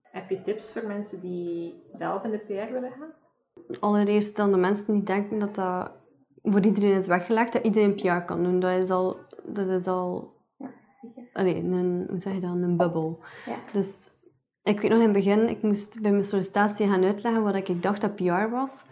Heb 0.01 0.29
je 0.29 0.41
tips 0.41 0.73
voor 0.73 0.87
mensen 0.87 1.19
die 1.19 1.83
zelf 1.91 2.23
in 2.23 2.31
de 2.31 2.37
PR 2.37 2.73
willen 2.73 2.91
gaan? 2.91 3.13
Allereerst 3.79 4.35
dan 4.35 4.51
de 4.51 4.57
mensen 4.57 4.93
die 4.93 5.03
denken 5.03 5.39
dat 5.39 5.55
dat 5.55 5.91
voor 6.43 6.61
iedereen 6.65 6.97
is 6.97 7.07
weggelegd, 7.07 7.53
dat 7.53 7.63
iedereen 7.63 7.95
PR 7.95 8.25
kan 8.25 8.43
doen. 8.43 8.59
Dat 8.59 8.79
is 8.79 8.89
al, 8.89 9.17
dat 9.45 9.67
is 9.67 9.87
al 9.87 10.33
zeker. 11.01 11.29
allee, 11.33 11.55
een, 11.55 12.05
hoe 12.09 12.19
zeg 12.19 12.33
je 12.33 12.39
dat, 12.39 12.49
een 12.49 12.77
bubbel. 12.77 13.19
Ja. 13.45 13.55
Dus 13.71 14.09
ik 14.63 14.81
weet 14.81 14.91
nog 14.91 14.99
in 14.99 15.05
het 15.05 15.13
begin, 15.13 15.49
ik 15.49 15.61
moest 15.61 16.01
bij 16.01 16.11
mijn 16.11 16.23
sollicitatie 16.23 16.87
gaan 16.87 17.03
uitleggen 17.03 17.43
wat 17.43 17.55
ik 17.55 17.83
dacht 17.83 18.01
dat 18.01 18.15
PR 18.15 18.49
was. 18.49 18.85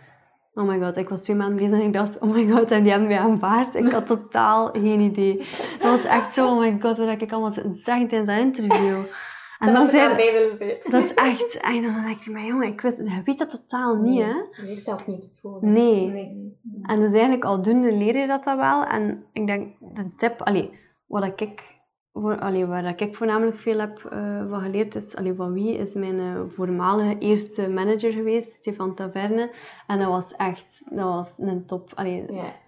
Oh 0.54 0.68
my 0.68 0.80
god, 0.80 0.98
ik 0.98 1.10
was 1.10 1.22
twee 1.22 1.36
maanden 1.36 1.56
bezig 1.56 1.80
en 1.80 1.86
ik 1.88 1.94
dacht, 1.94 2.20
oh 2.20 2.32
my 2.32 2.52
god, 2.52 2.72
en 2.72 2.82
die 2.82 2.92
hebben 2.92 3.10
mij 3.10 3.20
aanvaard. 3.20 3.76
Ik 3.76 3.92
had 3.92 4.06
totaal 4.06 4.70
geen 4.84 5.00
idee. 5.00 5.38
Dat 5.80 6.02
was 6.02 6.04
echt 6.04 6.34
zo, 6.34 6.48
oh 6.48 6.60
my 6.60 6.78
god, 6.80 6.98
wat 6.98 7.22
ik 7.22 7.32
allemaal 7.32 7.54
zeggen 7.72 8.08
tijdens 8.08 8.26
dat 8.26 8.40
interview. 8.40 9.04
En 9.60 9.68
Dat 9.68 9.76
dan 9.76 9.88
zei 9.88 10.16
willen 10.16 10.80
dat 10.90 11.04
is 11.04 11.14
echt, 11.14 11.58
en 11.58 11.82
dan 11.82 11.94
dacht 11.94 12.26
ik, 12.26 12.34
maar 12.34 12.46
jongen, 12.46 12.68
ik 12.68 12.82
wist, 12.82 12.98
je 12.98 13.22
weet 13.26 13.38
dat 13.38 13.50
totaal 13.50 13.96
niet, 13.96 14.22
hè? 14.22 14.28
Je 14.28 14.64
ligt 14.66 14.84
zelf 14.84 15.08
niet 15.08 15.18
op 15.18 15.24
school. 15.24 15.58
Nee. 15.62 16.08
Nee. 16.08 16.58
En 16.82 17.02
dus 17.02 17.12
eigenlijk 17.12 17.46
aldoende 17.46 17.94
leer 17.94 18.18
je 18.18 18.28
dat 18.28 18.44
dan 18.44 18.58
wel. 18.58 18.86
En 18.86 19.26
ik 19.32 19.48
denk, 19.48 19.76
de 19.80 20.16
tip, 20.16 20.42
allee, 20.42 20.80
wat 21.06 21.42
ik, 21.42 21.77
voor, 22.22 22.40
allee, 22.40 22.66
waar 22.66 23.02
ik 23.02 23.16
voornamelijk 23.16 23.58
veel 23.58 23.80
heb 23.80 24.06
eh, 24.06 24.50
van 24.50 24.62
geleerd, 24.62 24.96
is, 24.96 25.16
allee, 25.16 25.34
van 25.34 25.54
wie, 25.54 25.78
is 25.78 25.94
mijn 25.94 26.20
eh, 26.20 26.42
voormalige 26.48 27.18
eerste 27.18 27.70
manager 27.70 28.12
geweest, 28.12 28.52
Stefan 28.52 28.96
Taverne. 28.96 29.52
En 29.88 30.00
dat 30.00 30.08
was 30.08 30.36
echt, 30.36 30.84
dat 30.90 31.06
was 31.06 31.36
een 31.38 31.66
top. 31.66 31.92
Allee, 31.96 32.26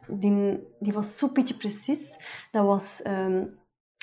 die, 0.08 0.60
die 0.80 0.94
was 0.94 1.18
zo 1.18 1.30
beetje 1.32 1.58
precies. 1.58 2.18
Dat 2.52 2.66
was 2.66 3.02
ehm, 3.02 3.44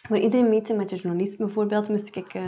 voor 0.06 0.18
iedereen 0.18 0.48
meten 0.48 0.76
met 0.76 0.88
de 0.88 0.96
journalist 0.96 1.38
bijvoorbeeld, 1.38 1.88
moest 1.88 2.16
ik 2.16 2.34
eh, 2.34 2.46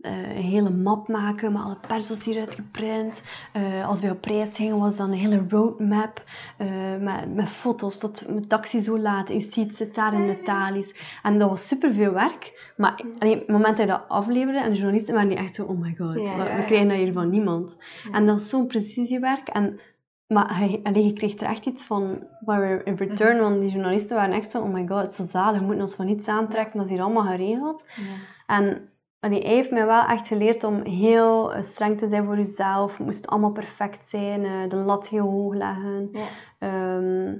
eh, 0.00 0.36
een 0.36 0.42
hele 0.42 0.70
map 0.70 1.08
maken 1.08 1.52
met 1.52 1.62
alle 1.62 1.76
persels 1.88 2.24
hieruit 2.24 2.54
geprint. 2.54 3.22
Eh, 3.52 3.88
als 3.88 4.00
we 4.00 4.10
op 4.10 4.24
reis 4.24 4.56
gingen, 4.56 4.78
was 4.78 4.96
dan 4.96 5.10
een 5.10 5.18
hele 5.18 5.44
roadmap 5.48 6.24
eh, 6.56 6.68
met, 7.00 7.34
met 7.34 7.48
foto's 7.48 7.98
tot 7.98 8.28
mijn 8.28 8.46
taxi 8.46 8.80
zo 8.80 8.98
laat. 8.98 9.28
Je 9.28 9.40
ziet, 9.40 9.76
zit 9.76 9.94
daar 9.94 10.14
in 10.14 10.26
de 10.26 10.40
talies. 10.42 11.18
En 11.22 11.38
dat 11.38 11.48
was 11.48 11.66
superveel 11.66 12.12
werk. 12.12 12.72
Maar 12.76 13.00
allee, 13.18 13.34
op 13.34 13.40
het 13.40 13.48
moment 13.48 13.76
dat 13.76 13.86
je 13.86 13.92
dat 13.92 14.04
afleverde, 14.08 14.58
en 14.58 14.70
de 14.70 14.76
journalisten 14.76 15.14
waren 15.14 15.28
die 15.28 15.38
echt 15.38 15.54
zo, 15.54 15.64
oh 15.64 15.80
my 15.80 15.94
god, 15.98 16.14
Ja, 16.14 16.22
we, 16.22 16.28
ja, 16.28 16.36
we 16.36 16.60
ja. 16.60 16.62
krijgen 16.62 16.88
dat 16.88 16.96
hier 16.96 17.12
van 17.12 17.30
niemand. 17.30 17.76
Ja. 18.04 18.10
En 18.16 18.26
dat 18.26 18.40
is 18.40 18.48
zo'n 18.48 18.66
precisiewerk. 18.66 19.48
En 19.48 19.80
maar 20.26 20.56
hij, 20.56 20.80
allee, 20.82 21.04
je 21.04 21.12
kreeg 21.12 21.34
er 21.34 21.46
echt 21.46 21.66
iets 21.66 21.82
van, 21.82 22.26
waar 22.40 22.60
we 22.60 22.84
in 22.84 22.94
return, 22.94 23.40
want 23.40 23.60
die 23.60 23.70
journalisten 23.70 24.16
waren 24.16 24.34
echt 24.34 24.50
zo, 24.50 24.60
oh 24.60 24.72
my 24.72 24.86
god, 24.86 25.02
het 25.02 25.10
is 25.10 25.16
zo 25.16 25.24
zalig, 25.24 25.60
we 25.60 25.66
moeten 25.66 25.82
ons 25.82 25.94
van 25.94 26.06
niets 26.06 26.28
aantrekken, 26.28 26.76
dat 26.76 26.86
is 26.86 26.92
hier 26.92 27.02
allemaal 27.02 27.26
geregeld. 27.26 27.84
Ja. 27.96 28.56
En 28.56 28.89
hij 29.20 29.34
heeft 29.34 29.70
mij 29.70 29.86
wel 29.86 30.04
echt 30.04 30.26
geleerd 30.26 30.64
om 30.64 30.84
heel 30.84 31.54
eh, 31.54 31.62
streng 31.62 31.98
te 31.98 32.08
zijn 32.08 32.24
voor 32.24 32.36
jezelf, 32.36 32.96
het 32.96 33.06
moest 33.06 33.26
allemaal 33.26 33.52
perfect 33.52 34.08
zijn, 34.08 34.44
eh, 34.44 34.68
de 34.68 34.76
lat 34.76 35.08
heel 35.08 35.28
hoog 35.28 35.54
leggen. 35.54 36.08
Ja. 36.12 36.26
Ehm, 36.58 37.36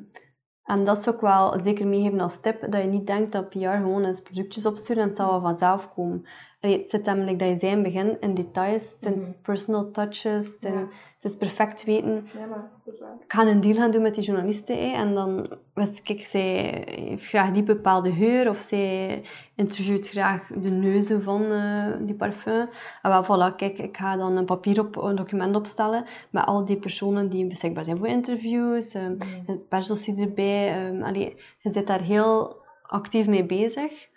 en 0.65 0.85
dat 0.85 0.99
is 0.99 1.09
ook 1.09 1.21
wel 1.21 1.59
zeker 1.63 1.87
meegeven 1.87 2.21
als 2.21 2.41
tip, 2.41 2.73
dat 2.73 2.83
je 2.83 2.89
niet 2.89 3.07
denkt 3.07 3.33
dat 3.33 3.49
PR 3.49 3.59
gewoon 3.59 4.05
is 4.05 4.23
productjes 4.23 4.67
opsturen 4.67 5.03
en 5.03 5.09
het 5.09 5.17
zal 5.17 5.31
wel 5.31 5.41
vanzelf 5.41 5.95
komen. 5.95 6.27
Allee, 6.61 6.79
het 6.79 6.91
zit 6.91 7.05
namelijk 7.05 7.39
dat 7.39 7.49
je 7.49 7.57
zei 7.59 7.73
in 7.73 7.79
het 7.85 7.93
begin 7.93 8.17
in 8.21 8.35
details, 8.35 8.97
zijn 8.99 9.19
Mhm. 9.21 9.31
personal 9.43 9.91
touches, 9.91 10.47
het, 10.47 10.57
zijn- 10.61 10.75
Ja. 10.75 10.81
het 11.21 11.31
is 11.31 11.37
perfect 11.37 11.85
weten 11.85 12.27
Ja, 12.39 12.47
maar 12.47 12.71
dat 12.85 12.95
is 12.95 13.01
waar. 13.01 13.15
ik 13.25 13.33
ga 13.33 13.47
een 13.47 13.61
deal 13.61 13.75
gaan 13.75 13.91
doen 13.91 14.03
met 14.03 14.15
die 14.15 14.25
journalisten. 14.25 14.93
En 14.95 15.15
dan 15.15 15.49
wist 15.75 16.09
ik, 16.09 16.27
zij 16.27 16.85
heeft 16.87 17.27
graag 17.27 17.51
die 17.51 17.63
bepaalde 17.63 18.13
geur. 18.13 18.49
Of 18.49 18.61
zij 18.61 19.23
interviewt 19.55 20.09
graag 20.09 20.47
de 20.61 20.71
neuzen 20.71 21.23
van 21.23 21.43
eh, 21.53 21.87
die 22.01 22.15
parfum. 22.15 22.69
En 23.03 23.11
wel, 23.11 23.25
voilà, 23.25 23.55
kijk, 23.57 23.79
ik 23.79 23.97
ga 23.97 24.17
dan 24.17 24.37
een 24.37 24.45
papier 24.45 24.81
op, 24.81 24.97
een 24.97 25.17
document 25.17 25.57
opstellen. 25.57 26.05
Met 26.31 26.47
al 26.47 26.65
die 26.65 26.77
personen 26.77 27.29
die 27.29 27.47
beschikbaar 27.47 27.85
zijn 27.85 27.97
voor 27.99 28.07
interviews. 28.09 28.93
het 29.47 29.69
persdossier 29.69 30.21
erbij. 30.21 30.91
eh, 30.99 31.05
allee, 31.05 31.35
je 31.59 31.71
zit 31.71 31.87
daar 31.87 32.03
heel 32.03 32.57
actief 32.83 33.27
mee 33.29 33.45
bezig. 33.45 34.09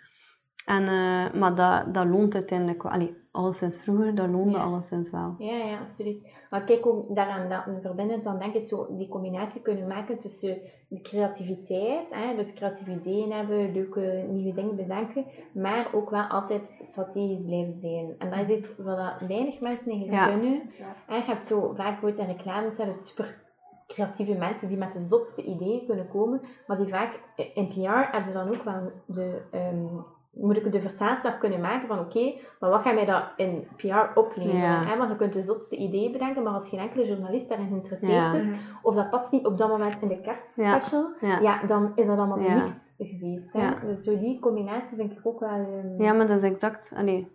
En, 0.64 0.82
eh, 0.88 1.40
maar 1.40 1.54
dat, 1.54 1.94
dat 1.94 2.06
loont 2.06 2.34
uiteindelijk 2.34 2.82
wel. 2.82 2.92
Allee, 2.92 3.14
alleszins 3.30 3.78
vroeger, 3.78 4.14
dat 4.14 4.28
loonde 4.28 4.50
Ja. 4.58 4.62
alleszins 4.64 5.10
wel. 5.10 5.34
Ja, 5.38 5.56
ja, 5.56 5.78
absoluut. 5.80 6.32
Maar 6.50 6.64
kijk 6.64 6.86
ook 6.86 7.14
daaraan 7.14 7.48
dat 7.48 7.62
verbindend, 7.82 8.24
dan 8.24 8.38
denk 8.38 8.54
ik 8.54 8.62
zo 8.62 8.86
die 8.96 9.08
combinatie 9.08 9.60
kunnen 9.62 9.86
maken 9.86 10.18
tussen 10.18 10.58
de 10.88 11.00
creativiteit, 11.00 12.14
hè, 12.14 12.36
dus 12.36 12.54
creatieve 12.54 12.90
ideeën 12.90 13.32
hebben, 13.32 13.72
leuke 13.72 14.24
nieuwe 14.28 14.54
dingen 14.54 14.76
bedenken, 14.76 15.24
maar 15.54 15.88
ook 15.94 16.10
wel 16.10 16.22
altijd 16.22 16.72
strategisch 16.80 17.44
blijven 17.44 17.72
zijn. 17.72 18.14
En 18.18 18.30
dat 18.30 18.48
is 18.48 18.58
iets 18.58 18.74
wat 18.76 19.20
weinig 19.28 19.60
mensen 19.60 19.90
eigenlijk 19.90 20.12
Ja. 20.12 20.26
kunnen. 20.28 20.60
En 21.06 21.16
je 21.16 21.22
hebt 21.22 21.46
zo 21.46 21.72
vaak 21.76 22.04
ooit 22.04 22.18
in 22.18 22.26
reclames 22.26 22.74
zijn 22.76 22.88
dus 22.88 23.06
super 23.06 23.42
creatieve 23.86 24.34
mensen 24.34 24.68
die 24.68 24.76
met 24.78 24.92
de 24.92 25.00
zotste 25.02 25.42
ideeën 25.42 25.86
kunnen 25.86 26.08
komen, 26.08 26.40
maar 26.66 26.76
die 26.76 26.86
vaak 26.88 27.20
in 27.54 27.68
PR 27.68 28.10
hebben 28.10 28.32
dan 28.32 28.48
ook 28.48 28.62
wel 28.62 28.92
de, 29.06 29.40
ehm, 29.50 29.86
moet 30.34 30.56
ik 30.56 30.72
de 30.72 30.80
vertaalslag 30.80 31.38
kunnen 31.38 31.60
maken 31.60 31.88
van 31.88 31.98
oké, 31.98 32.34
maar 32.60 32.70
wat 32.70 32.82
gaat 32.82 32.94
mij 32.94 33.04
dat 33.04 33.24
in 33.36 33.66
PR 33.76 34.18
opleveren? 34.18 34.60
Ja. 34.60 34.84
Hè? 34.84 34.96
Want 34.96 35.10
je 35.10 35.16
kunt 35.16 35.32
de 35.32 35.42
zotste 35.42 35.76
ideeën 35.76 36.12
bedenken, 36.12 36.42
maar 36.42 36.52
als 36.52 36.68
geen 36.68 36.80
enkele 36.80 37.04
journalist 37.06 37.48
daarin 37.48 37.68
geïnteresseerd 37.68 38.32
Ja. 38.32 38.34
is, 38.34 38.48
of 38.82 38.94
dat 38.94 39.10
past 39.10 39.32
niet 39.32 39.46
op 39.46 39.58
dat 39.58 39.68
moment 39.68 40.00
in 40.02 40.08
de 40.08 40.20
kerstspecial, 40.20 41.12
Ja. 41.20 41.38
ja. 41.40 41.62
dan 41.66 41.92
is 41.94 42.06
dat 42.06 42.18
allemaal 42.18 42.38
niks 42.38 42.92
geweest. 42.98 43.52
Hè? 43.52 43.86
Dus 43.86 44.02
zo 44.02 44.16
die 44.18 44.38
combinatie 44.40 44.96
vind 44.96 45.12
ik 45.12 45.18
ook 45.22 45.40
wel... 45.40 45.50
ehm, 45.50 46.02
Ja, 46.02 46.12
maar 46.12 46.26
dat 46.26 46.42
is 46.42 46.50
exact... 46.50 46.92
Allee, 46.96 47.28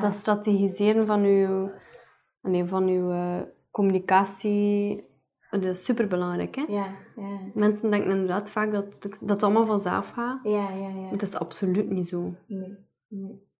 dat 0.00 0.12
strategiseren 0.12 1.06
van 1.06 1.22
uw, 1.24 1.70
van 2.66 2.86
uw 2.88 3.10
eh, 3.10 3.40
communicatie, 3.70 5.04
dat 5.60 5.74
is 5.74 5.84
superbelangrijk. 5.84 6.54
Hè? 6.54 6.64
ja, 6.68 6.96
ja. 7.16 7.38
Mensen 7.54 7.90
denken 7.90 8.10
inderdaad 8.10 8.50
vaak 8.50 8.72
dat, 8.72 9.02
dat 9.02 9.20
het 9.28 9.42
allemaal 9.42 9.66
vanzelf 9.66 10.10
gaat. 10.10 10.40
Ja, 10.42 10.70
ja, 10.70 10.88
ja. 10.88 11.08
Het 11.10 11.22
is 11.22 11.34
absoluut 11.34 11.90
niet 11.90 12.08
zo. 12.08 12.34
Nee. 12.46 12.76
nee. 13.08 13.52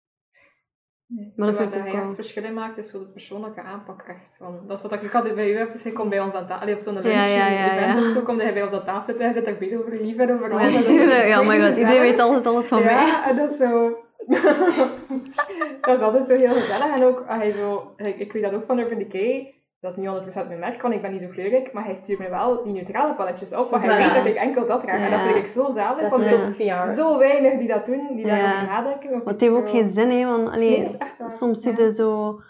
Maar 1.37 1.47
dat 1.47 1.57
vind 1.57 1.75
ik 1.75 1.79
ook 1.79 1.87
hij 1.87 2.01
echt 2.01 2.15
verschil 2.15 2.45
in 2.45 2.55
maakt, 2.55 2.79
is 2.79 2.91
zo 2.91 2.99
de 2.99 3.09
persoonlijke 3.13 3.63
aanpak 3.63 4.03
echt. 4.03 4.37
Van, 4.39 4.61
dat 4.67 4.77
is 4.77 4.83
wat 4.83 4.93
ik 4.93 5.15
altijd 5.15 5.35
bij 5.35 5.53
u 5.53 5.57
heb. 5.57 5.73
Dus 5.73 5.83
hij 5.83 5.93
komt 5.93 6.11
bij 6.11 6.21
ons 6.21 6.35
aan 6.35 6.47
tafel, 6.47 6.73
op 6.73 6.81
zo'n 6.81 6.95
lunch, 6.95 7.07
Ja, 7.07 7.27
ja, 7.27 7.49
ja, 7.49 7.75
ja. 7.75 7.97
of 7.97 8.05
zo, 8.05 8.23
komt 8.23 8.41
hij 8.41 8.53
bij 8.53 8.63
ons 8.63 8.73
aan 8.73 8.85
tafel 8.85 9.05
zitten. 9.05 9.25
Hij 9.25 9.35
zit 9.35 9.49
ook 9.49 9.59
bezig 9.59 9.79
over 9.79 10.01
liefde, 10.01 10.33
over 10.33 10.51
alles. 10.51 10.67
Ja, 10.67 10.71
Dat 10.71 10.81
is 10.81 10.87
tuurlijk. 10.87 11.27
Ja, 11.27 11.43
my 11.43 11.61
god. 11.61 11.77
Iedereen 11.77 12.01
weet 12.01 12.19
alles, 12.19 12.43
alles 12.43 12.69
van 12.69 12.85
mij. 12.85 12.93
Ja, 12.93 13.29
en 13.29 13.37
dat 13.37 13.51
is 13.51 13.57
zo... 13.57 13.97
dat 15.81 15.97
is 15.97 16.01
altijd 16.01 16.27
zo 16.27 16.37
heel 16.37 16.53
gezellig. 16.53 16.97
En 16.97 17.05
ook, 17.05 17.25
ah, 17.27 17.39
hij 17.39 17.51
zo... 17.51 17.95
Ik, 17.97 18.19
ik 18.19 18.33
weet 18.33 18.43
dat 18.43 18.53
ook 18.53 18.67
van 18.67 18.79
Urban 18.79 18.99
Decay. 18.99 19.55
Dat 19.85 19.93
is 19.97 19.99
niet 19.99 20.35
100% 20.45 20.49
mijn 20.49 20.59
merk, 20.59 20.83
want 20.83 20.95
ik 20.95 21.03
ben 21.03 21.13
niet 21.13 21.21
zo 21.21 21.29
kleurrijk. 21.29 21.73
Maar 21.73 21.85
hij 21.85 21.95
stuurt 21.95 22.19
me 22.19 22.29
wel 22.29 22.63
die 22.65 22.73
neutrale 22.73 23.15
paletjes 23.15 23.55
op. 23.55 23.71
Want 23.71 23.85
hij 23.85 23.99
Voilà. 23.99 24.03
weet 24.05 24.15
dat 24.15 24.27
ik 24.27 24.35
enkel 24.37 24.67
dat 24.67 24.81
draag. 24.81 24.99
En 25.05 25.11
dat 25.11 25.21
vind 25.21 25.37
ik 25.37 25.47
zo 25.47 25.71
zalig. 25.71 26.09
Want 26.11 26.31
er 26.31 26.55
PR. 26.57 26.89
zo 26.91 27.19
weinig 27.19 27.59
die 27.59 27.69
dat 27.69 27.87
doen, 27.87 28.07
die 28.17 28.27
Ja. 28.27 28.37
daarover 28.37 28.67
nadenken. 28.67 29.11
Maar 29.11 29.33
het 29.33 29.41
heeft 29.41 29.53
ook 29.55 29.69
geen 29.71 29.89
zin, 29.89 30.11
hè. 30.11 30.25
Want, 30.27 30.49
allee, 30.49 30.79
Nee, 30.79 30.97
soms 31.31 31.61
zie 31.61 31.77
je 31.83 31.93
zo... 31.95 32.41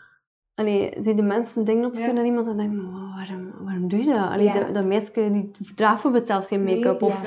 Allee, 0.55 0.91
zie 1.01 1.17
je 1.17 1.23
mensen 1.23 1.65
dingen 1.65 1.85
opsturen 1.85 2.15
naar 2.15 2.25
iemand 2.25 2.47
en 2.47 2.57
denk 2.57 2.71
je, 2.71 2.77
"Maar 2.77 3.15
waarom, 3.17 3.53
waarom 3.65 3.89
doe 3.89 3.99
je 4.05 4.11
dat? 4.13 4.29
Allee, 4.31 4.53
dat, 4.53 4.75
dat 4.75 4.85
meisje 4.85 5.31
die 5.31 5.51
draagt 5.75 5.93
bijvoorbeeld 5.93 6.27
zelfs 6.27 6.49
geen 6.49 6.65
make-up. 6.65 7.03
Of. 7.03 7.21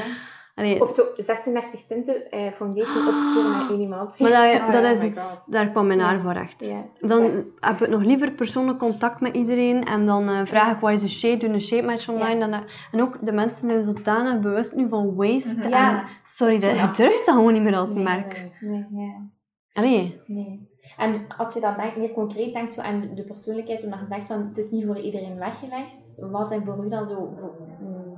Allee, 0.58 0.82
Of 0.82 0.94
zo 0.94 1.04
36 1.18 1.86
tinten 1.86 2.32
eh, 2.32 2.52
foundation 2.52 3.08
opsturen 3.08 3.52
naar 3.52 3.70
één 3.70 3.80
iemand. 3.80 4.20
maar 4.20 4.30
dat, 4.32 4.62
Oh, 4.62 4.72
dat 4.72 4.84
ja, 4.84 4.90
is 4.90 5.00
my 5.00 5.06
iets, 5.06 5.44
daar 5.46 5.70
kwam 5.70 5.88
mijn 5.88 6.00
Ja. 6.00 6.06
haar 6.06 6.22
voor 6.22 6.32
echt. 6.36 6.64
Ja, 6.66 7.08
Dan 7.08 7.24
echt. 7.24 7.46
heb 7.60 7.82
ik 7.82 7.90
nog 7.90 8.02
liever 8.04 8.32
persoonlijk 8.32 8.80
contact 8.80 9.22
met 9.22 9.36
iedereen 9.36 9.84
en 9.84 10.06
dan 10.06 10.30
eh, 10.30 10.42
vraag 10.46 10.72
ik 10.76 10.80
wat 10.80 10.92
is 10.92 11.02
de 11.02 11.10
shade, 11.10 11.38
doe 11.38 11.50
een 11.50 11.62
shade 11.62 11.84
match 11.86 12.10
online. 12.10 12.40
Dan, 12.40 12.54
eh, 12.54 12.60
en 12.92 13.02
ook 13.02 13.18
de 13.26 13.32
mensen 13.32 13.70
zijn 13.70 13.84
zodanig 13.84 14.40
bewust 14.40 14.76
nu 14.76 14.88
van 14.90 15.16
waste. 15.16 15.56
Mhm. 15.58 15.70
Ja. 15.70 16.00
En, 16.00 16.04
sorry, 16.26 16.54
Dat 16.60 16.64
is 16.74 16.80
je 16.82 16.92
durft 17.04 17.26
dat 17.26 17.36
gewoon 17.36 17.54
niet 17.54 17.64
meer 17.64 17.76
als 17.76 17.94
Nee, 17.94 18.04
merk. 18.04 18.50
Nee. 18.62 19.36
Allee, 19.74 20.22
Nee. 20.26 20.76
En 20.98 21.26
als 21.38 21.54
je 21.54 21.60
dan 21.60 21.76
meer 21.98 22.12
concreet 22.12 22.54
denkt 22.54 22.72
zo 22.72 22.82
aan 22.82 23.10
de 23.16 23.24
persoonlijkheid, 23.24 23.84
omdat 23.84 24.00
je 24.00 24.06
zegt 24.10 24.28
van 24.28 24.46
het 24.48 24.58
is 24.58 24.70
niet 24.72 24.86
voor 24.86 25.00
iedereen 25.00 25.38
weggelegd, 25.38 25.96
wat 26.18 26.48
zijn 26.48 26.66
voor 26.66 26.86
u 26.86 26.90
dan 26.90 27.08
zo 27.08 27.34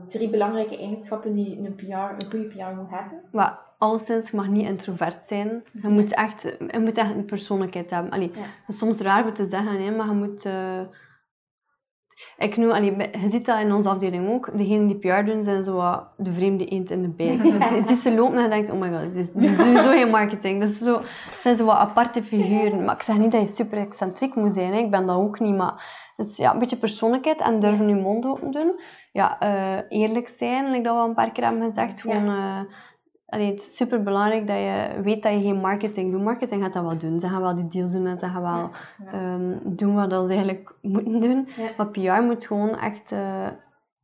drie 0.09 0.29
belangrijke 0.29 0.77
eigenschappen 0.77 1.33
die 1.33 1.57
een, 1.57 1.75
PR, 1.75 1.83
een 1.93 2.29
goede 2.29 2.45
PR 2.47 2.75
moet 2.75 2.89
hebben? 2.89 3.21
maar 3.31 3.59
alleszins, 3.77 4.29
je 4.29 4.37
mag 4.37 4.47
niet 4.47 4.67
introvert 4.67 5.23
zijn. 5.23 5.63
Je, 5.81 5.87
moet, 5.87 6.13
echt, 6.13 6.41
je 6.71 6.79
moet 6.79 6.97
echt 6.97 7.15
een 7.15 7.25
persoonlijkheid 7.25 7.89
hebben. 7.89 8.11
Allee, 8.11 8.31
Ja. 8.33 8.39
dat 8.39 8.45
is 8.67 8.77
soms 8.77 8.99
raar 8.99 9.23
voor 9.23 9.31
te 9.31 9.45
zeggen, 9.45 9.83
hè, 9.83 9.91
maar 9.91 10.07
je 10.07 10.13
moet... 10.13 10.45
eh, 10.45 10.79
Ik 12.37 12.57
noem, 12.57 12.71
allee, 12.71 12.95
je 12.97 13.29
ziet 13.29 13.45
dat 13.45 13.59
in 13.59 13.73
onze 13.73 13.89
afdeling 13.89 14.29
ook. 14.29 14.57
Degenen 14.57 14.87
die 14.87 14.97
PR 14.97 15.23
doen, 15.23 15.43
zijn 15.43 15.63
zo 15.63 15.75
wat 15.75 16.07
de 16.17 16.33
vreemde 16.33 16.65
eend 16.65 16.89
in 16.89 17.01
de 17.01 17.09
bijt. 17.09 17.41
Dus 17.59 17.69
je 17.69 17.81
ziet 17.81 18.01
ze 18.01 18.15
lopen 18.15 18.37
en 18.37 18.43
je 18.43 18.49
denkt, 18.49 18.69
oh 18.69 18.79
my 18.79 18.91
god, 18.91 19.01
dit 19.01 19.15
is, 19.15 19.31
dit 19.31 19.45
is 19.45 19.57
sowieso 19.57 19.89
geen 19.89 20.09
marketing. 20.09 20.61
Dat 20.61 20.69
is 20.69 20.77
zo, 20.77 21.01
zijn 21.41 21.55
zo 21.55 21.65
wat 21.65 21.75
aparte 21.75 22.23
figuren. 22.23 22.83
Maar 22.85 22.95
ik 22.95 23.01
zeg 23.01 23.17
niet 23.17 23.31
dat 23.31 23.41
je 23.41 23.55
super 23.55 23.77
excentriek 23.77 24.35
moet 24.35 24.53
zijn. 24.53 24.73
Hè. 24.73 24.79
Ik 24.79 24.91
ben 24.91 25.05
dat 25.05 25.15
ook 25.15 25.39
niet. 25.39 25.55
Maar 25.55 26.07
dus 26.17 26.37
ja, 26.37 26.53
een 26.53 26.59
beetje 26.59 26.77
persoonlijkheid 26.77 27.41
en 27.41 27.59
durven 27.59 27.87
je 27.87 27.95
mond 27.95 28.25
open 28.25 28.51
doen. 28.51 28.79
Ja, 29.11 29.39
eh, 29.39 29.99
eerlijk 29.99 30.27
zijn, 30.27 30.71
like 30.71 30.83
dat 30.83 30.93
we 30.93 30.99
al 30.99 31.07
een 31.07 31.13
paar 31.13 31.31
keer 31.31 31.43
hebben 31.43 31.63
gezegd. 31.63 32.01
Ja. 32.01 32.25
Eh, 32.25 32.73
allee, 33.29 33.49
het 33.51 33.59
is 33.59 33.75
super 33.75 34.03
belangrijk 34.03 34.47
dat 34.47 34.57
je 34.57 35.01
weet 35.03 35.23
dat 35.23 35.33
je 35.33 35.39
geen 35.41 35.59
marketing 35.59 36.11
doet. 36.11 36.21
Marketing 36.23 36.63
gaat 36.63 36.73
dat 36.73 36.83
wel 36.83 36.97
doen. 36.97 37.19
Ze 37.19 37.27
gaan 37.27 37.41
wel 37.41 37.55
die 37.55 37.67
deals 37.67 37.91
doen 37.91 38.05
en 38.07 38.19
ze 38.19 38.25
gaan 38.27 38.41
wel 38.41 38.69
Ja. 39.05 39.11
ehm, 39.11 39.57
doen 39.63 39.95
wat 39.95 40.11
ze 40.11 40.31
eigenlijk 40.33 40.75
moeten 40.81 41.19
doen. 41.19 41.47
Ja. 41.57 41.69
Maar 41.77 41.87
PR 41.89 42.23
moet 42.25 42.45
gewoon 42.47 42.77
echt 42.77 43.11
eh, 43.11 43.47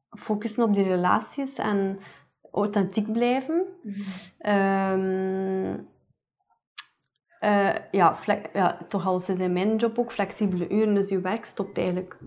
focussen 0.10 0.64
op 0.64 0.74
die 0.74 0.84
relaties 0.84 1.56
en 1.58 2.00
authentiek 2.52 3.12
blijven. 3.12 3.64
Mhm. 3.84 4.00
Ehm, 4.38 5.78
eh, 7.40 7.74
ja, 7.92 8.16
ja, 8.54 8.78
toch 8.88 9.06
al 9.08 9.16
is 9.16 9.30
in 9.30 9.54
mijn 9.54 9.76
job 9.76 10.00
ook 10.00 10.12
flexibele 10.12 10.70
uren, 10.70 10.94
dus 10.94 11.10
je 11.10 11.20
werk 11.22 11.46
stopt 11.46 11.78
eigenlijk 11.78 12.18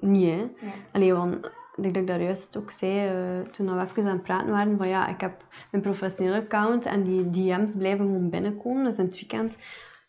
niet. 0.00 0.30
Hè. 0.30 0.50
Allee, 0.92 1.14
want 1.14 1.50
ik 1.84 1.94
denk 1.94 2.06
dat 2.06 2.14
ik 2.14 2.18
daar 2.18 2.26
juist 2.26 2.56
ook 2.56 2.70
zei, 2.70 3.08
eh, 3.08 3.50
toen 3.50 3.76
we 3.76 3.82
even 3.82 4.04
aan 4.04 4.12
het 4.12 4.22
praten 4.22 4.50
waren, 4.50 4.76
van 4.76 4.88
ja, 4.88 5.08
ik 5.08 5.20
heb 5.20 5.44
mijn 5.70 5.82
professionele 5.82 6.36
account 6.36 6.84
en 6.84 7.02
die 7.02 7.30
DM's 7.30 7.74
blijven 7.76 8.06
gewoon 8.06 8.30
binnenkomen. 8.30 8.84
Dus 8.84 8.96
in 8.96 9.04
het 9.04 9.14
weekend 9.14 9.56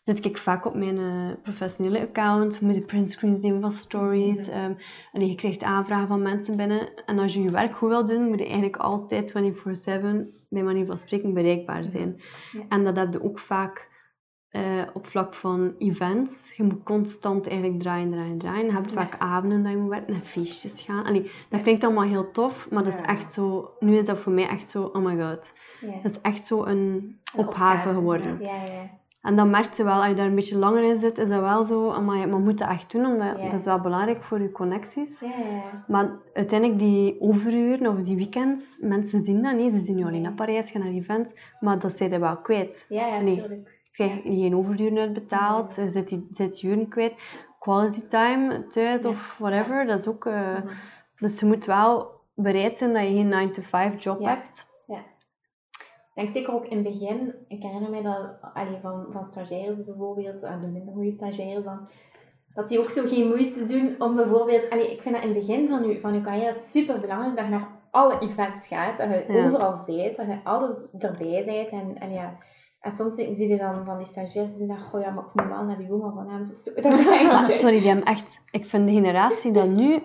zit 0.02 0.24
ik 0.24 0.36
vaak 0.36 0.64
op 0.64 0.74
mijn 0.74 0.98
eh, 0.98 1.42
professionele 1.42 2.00
account, 2.00 2.60
moet 2.60 2.74
je 2.74 2.80
printscreens 2.82 3.44
nemen 3.44 3.60
van 3.60 3.72
stories. 3.72 4.48
ehm, 4.48 4.72
allee, 5.12 5.28
je 5.28 5.34
krijgt 5.34 5.62
aanvragen 5.62 6.08
van 6.08 6.22
mensen 6.22 6.56
binnen. 6.56 7.04
En 7.06 7.18
als 7.18 7.34
je 7.34 7.42
je 7.42 7.50
werk 7.50 7.76
goed 7.76 7.88
wil 7.88 8.04
doen, 8.04 8.28
moet 8.28 8.38
je 8.38 8.44
eigenlijk 8.44 8.76
altijd 8.76 9.30
24-7, 9.30 10.28
bij 10.48 10.62
manier 10.62 10.86
van 10.86 10.98
spreken, 10.98 11.34
bereikbaar 11.34 11.86
zijn. 11.86 12.20
Ja. 12.52 12.60
En 12.68 12.84
dat 12.84 12.96
heb 12.96 13.12
je 13.12 13.22
ook 13.22 13.38
vaak 13.38 13.90
eh, 14.52 14.62
op 14.92 15.06
vlak 15.06 15.34
van 15.34 15.74
events. 15.78 16.54
Je 16.56 16.62
moet 16.62 16.82
constant 16.82 17.48
eigenlijk 17.48 17.80
draaien, 17.80 18.10
draaien, 18.10 18.38
draaien. 18.38 18.66
Je 18.66 18.72
hebt 18.72 18.90
Ja. 18.90 18.96
vaak 18.96 19.14
avonden 19.18 19.62
dat 19.62 19.72
je 19.72 19.78
moet 19.78 19.90
werken 19.90 20.14
en 20.14 20.24
feestjes 20.24 20.82
gaan. 20.82 21.04
Allee, 21.04 21.30
dat 21.48 21.62
klinkt 21.62 21.84
allemaal 21.84 22.04
heel 22.04 22.30
tof, 22.30 22.70
maar 22.70 22.84
dat 22.84 22.94
is 22.94 23.00
echt 23.00 23.32
zo... 23.32 23.70
Nu 23.80 23.96
is 23.96 24.06
dat 24.06 24.18
voor 24.18 24.32
mij 24.32 24.48
echt 24.48 24.68
zo, 24.68 24.82
oh 24.84 25.04
my 25.04 25.20
god. 25.22 25.52
Dat 26.02 26.10
is 26.12 26.20
echt 26.22 26.44
zo 26.44 26.64
een 26.64 27.16
opgave 27.36 27.48
opgave, 27.48 27.88
geworden. 27.94 28.38
Ja, 28.40 28.54
ja. 28.64 29.00
En 29.22 29.36
dan 29.36 29.50
merk 29.50 29.72
je 29.72 29.84
wel, 29.84 29.94
als 29.94 30.06
je 30.06 30.14
daar 30.14 30.26
een 30.26 30.34
beetje 30.34 30.56
langer 30.58 30.82
in 30.82 30.96
zit, 30.96 31.18
is 31.18 31.28
dat 31.28 31.40
wel 31.40 31.64
zo, 31.64 32.02
maar 32.02 32.18
je 32.18 32.26
moet 32.26 32.58
dat 32.58 32.68
echt 32.68 32.92
doen, 32.92 33.06
omdat 33.06 33.36
dat 33.42 33.52
is 33.52 33.64
wel 33.64 33.80
belangrijk 33.80 34.22
voor 34.24 34.40
je 34.40 34.52
connecties. 34.52 35.20
Ja, 35.20 35.26
ja. 35.28 35.84
Maar 35.88 36.10
uiteindelijk 36.32 36.78
die 36.80 37.20
overuren 37.20 37.86
of 37.86 38.00
die 38.00 38.16
weekends, 38.16 38.78
mensen 38.80 39.24
zien 39.24 39.42
dat 39.42 39.56
niet. 39.56 39.72
Ze 39.72 39.78
zien 39.78 39.98
je 39.98 40.04
alleen 40.04 40.22
naar 40.22 40.32
Parijs, 40.32 40.70
gaan 40.70 40.80
naar 40.80 40.90
events, 40.90 41.32
maar 41.60 41.78
dat 41.78 41.92
zijn 41.96 42.10
je 42.10 42.18
wel 42.18 42.36
kwijt. 42.36 42.86
Ja, 42.88 43.06
ja, 43.06 43.20
Nee. 43.20 43.36
tuurlijk. 43.40 43.80
Krijg 43.92 44.12
je 44.22 44.34
geen 44.34 44.56
overuren 44.56 44.98
uitbetaald, 44.98 45.76
je 45.76 45.90
zit, 45.90 46.08
die, 46.08 46.26
zit 46.30 46.60
je 46.60 46.68
uren 46.68 46.88
kwijt. 46.88 47.40
Quality 47.58 48.06
time 48.06 48.66
thuis 48.66 49.02
Ja. 49.02 49.08
of 49.08 49.36
whatever, 49.38 49.86
dat 49.86 49.98
is 49.98 50.06
ook... 50.08 50.26
eh, 50.26 50.54
Mhm. 50.56 50.66
Dus 51.18 51.40
je 51.40 51.46
moet 51.46 51.64
wel 51.64 52.10
bereid 52.34 52.78
zijn 52.78 52.92
dat 52.92 53.02
je 53.02 53.08
geen 53.08 53.28
9-to-5 53.30 53.98
job 54.02 54.20
Ja. 54.20 54.28
hebt. 54.28 54.70
Ik 56.14 56.22
denk 56.22 56.32
zeker 56.32 56.54
ook 56.54 56.64
in 56.66 56.76
het 56.76 56.86
begin, 56.86 57.34
ik 57.48 57.62
herinner 57.62 57.90
me 57.90 58.02
dat 58.02 58.52
allee, 58.54 58.78
van, 58.82 59.06
van 59.10 59.30
stagiaires 59.30 59.84
bijvoorbeeld, 59.84 60.42
en 60.42 60.60
de 60.60 60.66
minder 60.66 60.94
goede 60.94 61.10
stagiaires 61.10 61.64
dan, 61.64 61.88
dat 62.54 62.68
die 62.68 62.78
ook 62.78 62.90
zo 62.90 63.06
geen 63.06 63.26
moeite 63.26 63.64
doen 63.64 63.94
om 63.98 64.16
bijvoorbeeld, 64.16 64.70
allee, 64.70 64.92
ik 64.92 65.02
vind 65.02 65.14
dat 65.14 65.24
in 65.24 65.30
het 65.34 65.38
begin 65.46 65.68
van 65.68 65.88
je, 65.88 66.00
van 66.00 66.14
je 66.14 66.20
carrière 66.20 66.54
super 66.54 66.98
belangrijk 67.00 67.36
dat 67.36 67.44
je 67.44 67.50
naar 67.50 67.68
alle 67.90 68.18
events 68.18 68.66
gaat, 68.66 68.96
dat 68.96 69.08
je 69.08 69.24
Ja. 69.32 69.46
overal 69.46 69.80
bent, 69.86 70.16
dat 70.16 70.26
je 70.26 70.38
alles 70.44 70.90
erbij 70.98 71.44
bent 71.44 71.68
en, 71.68 71.98
en 72.00 72.12
ja. 72.12 72.36
En 72.82 72.92
soms 72.92 73.14
zie 73.16 73.48
je 73.48 73.56
dan 73.56 73.84
van 73.84 73.98
die 73.98 74.06
stagiaires 74.06 74.56
die 74.56 74.66
zeggen, 74.66 74.86
goh 74.86 75.00
ja, 75.00 75.10
maar 75.10 75.24
ik 75.24 75.30
moet 75.44 75.54
wel 75.54 75.64
naar 75.64 75.76
die 75.76 75.86
jongen 75.86 76.12
vanavond 76.14 76.50
of 76.50 76.56
zo. 76.56 76.72
Dat 76.82 76.92
is 76.92 77.06
echt- 77.06 77.60
sorry, 77.60 77.78
die 77.78 77.86
hebben 77.88 78.04
echt... 78.04 78.42
Ik 78.50 78.66
vind 78.66 78.86
de 78.88 78.92
generatie 78.94 79.52
dat 79.52 79.68
nu... 79.68 80.02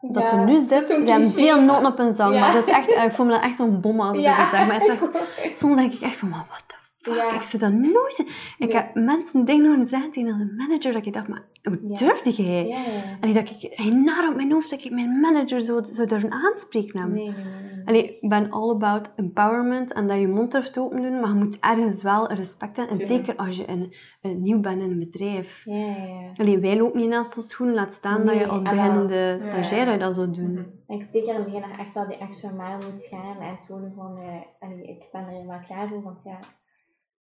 Dat 0.00 0.22
Ja, 0.22 0.32
er 0.38 0.44
nu 0.44 0.58
zit, 0.58 0.88
die 0.88 1.10
hebben 1.10 1.28
veel 1.28 1.60
noten 1.62 1.86
op 1.86 1.98
hun 1.98 2.16
zang. 2.16 2.34
Ja. 2.34 2.40
Maar 2.40 2.52
dat 2.52 2.66
is 2.66 2.72
echt, 2.72 2.90
ik 2.90 3.12
voel 3.12 3.26
me 3.26 3.32
dan 3.32 3.40
echt 3.40 3.56
zo'n 3.56 3.80
bom 3.80 4.00
als 4.00 4.16
ik 4.16 4.22
Ja. 4.22 4.36
dat 4.36 4.50
zeg. 4.50 4.66
Maar 4.66 4.76
echt, 4.80 5.10
soms 5.58 5.76
denk 5.76 5.92
ik 5.92 6.00
echt 6.00 6.16
van, 6.16 6.28
the 6.30 6.74
fuck? 7.00 7.32
Ik 7.32 7.42
zou 7.42 7.62
dat 7.62 7.72
nooit... 7.72 8.24
Ik 8.58 8.72
heb 8.72 8.94
mensen 8.94 9.44
dingen 9.44 9.66
horen 9.66 9.84
zeggen 9.84 10.10
tegen 10.10 10.38
de 10.38 10.54
manager 10.56 10.92
dat 10.92 11.06
ik 11.06 11.12
dacht, 11.12 11.28
maar 11.28 11.44
hoe 11.62 11.98
durfde 11.98 12.30
jij? 12.30 12.76
Allee, 13.20 13.34
dat 13.34 13.50
ik, 13.50 13.72
hij 13.74 13.90
naar 13.90 14.28
op 14.28 14.36
mijn 14.36 14.52
hoofd 14.52 14.70
dat 14.70 14.84
ik 14.84 14.90
mijn 14.90 15.20
manager 15.20 15.60
zou, 15.60 15.84
zou 15.84 16.06
durven 16.06 16.32
aanspreken. 16.32 17.12
Nee, 17.12 17.24
nee, 17.24 17.34
nee. 17.34 17.44
nee. 17.44 17.84
Allee, 17.84 18.18
ik 18.20 18.28
ben 18.28 18.50
all 18.50 18.70
about 18.70 19.10
empowerment 19.16 19.92
en 19.92 20.06
dat 20.06 20.18
je 20.18 20.28
mond 20.28 20.52
durft 20.52 20.78
open 20.78 21.02
doen, 21.02 21.20
maar 21.20 21.28
je 21.28 21.34
moet 21.34 21.58
ergens 21.60 22.02
wel 22.02 22.32
respect 22.32 22.76
hebben. 22.76 23.00
En 23.00 23.06
zeker 23.06 23.36
als 23.36 23.56
je 23.56 23.68
een, 23.68 23.92
een 24.22 24.42
nieuw 24.42 24.60
bent 24.60 24.82
in 24.82 24.90
een 24.90 24.98
bedrijf. 24.98 25.64
Ja, 25.64 25.74
ja. 25.74 26.30
Allee, 26.34 26.58
wij 26.58 26.76
lopen 26.76 27.00
niet 27.00 27.08
naast 27.08 27.36
ons 27.36 27.48
schoenen, 27.48 27.74
laat 27.74 27.92
staan 27.92 28.24
dat 28.24 28.34
je 28.34 28.46
als 28.46 28.62
ah, 28.62 28.70
beginnende 28.70 29.34
stagiair 29.38 29.98
dat 29.98 30.14
zou 30.14 30.30
doen. 30.30 30.52
Mhm. 30.52 31.00
Ik 31.00 31.06
zeker 31.10 31.28
in 31.28 31.34
het 31.34 31.44
begin 31.44 31.62
echt 31.78 31.94
wel 31.94 32.06
die 32.06 32.18
extra 32.18 32.50
mijl 32.50 32.76
moet 32.90 33.06
gaan 33.10 33.40
en 33.40 33.58
tonen 33.58 33.92
van, 33.96 34.18
allee, 34.60 34.82
ik 34.82 35.08
ben 35.12 35.20
er 35.20 35.28
helemaal 35.30 35.60
klaar 35.66 35.88
voor, 35.88 36.02
want 36.02 36.22
ja, 36.22 36.38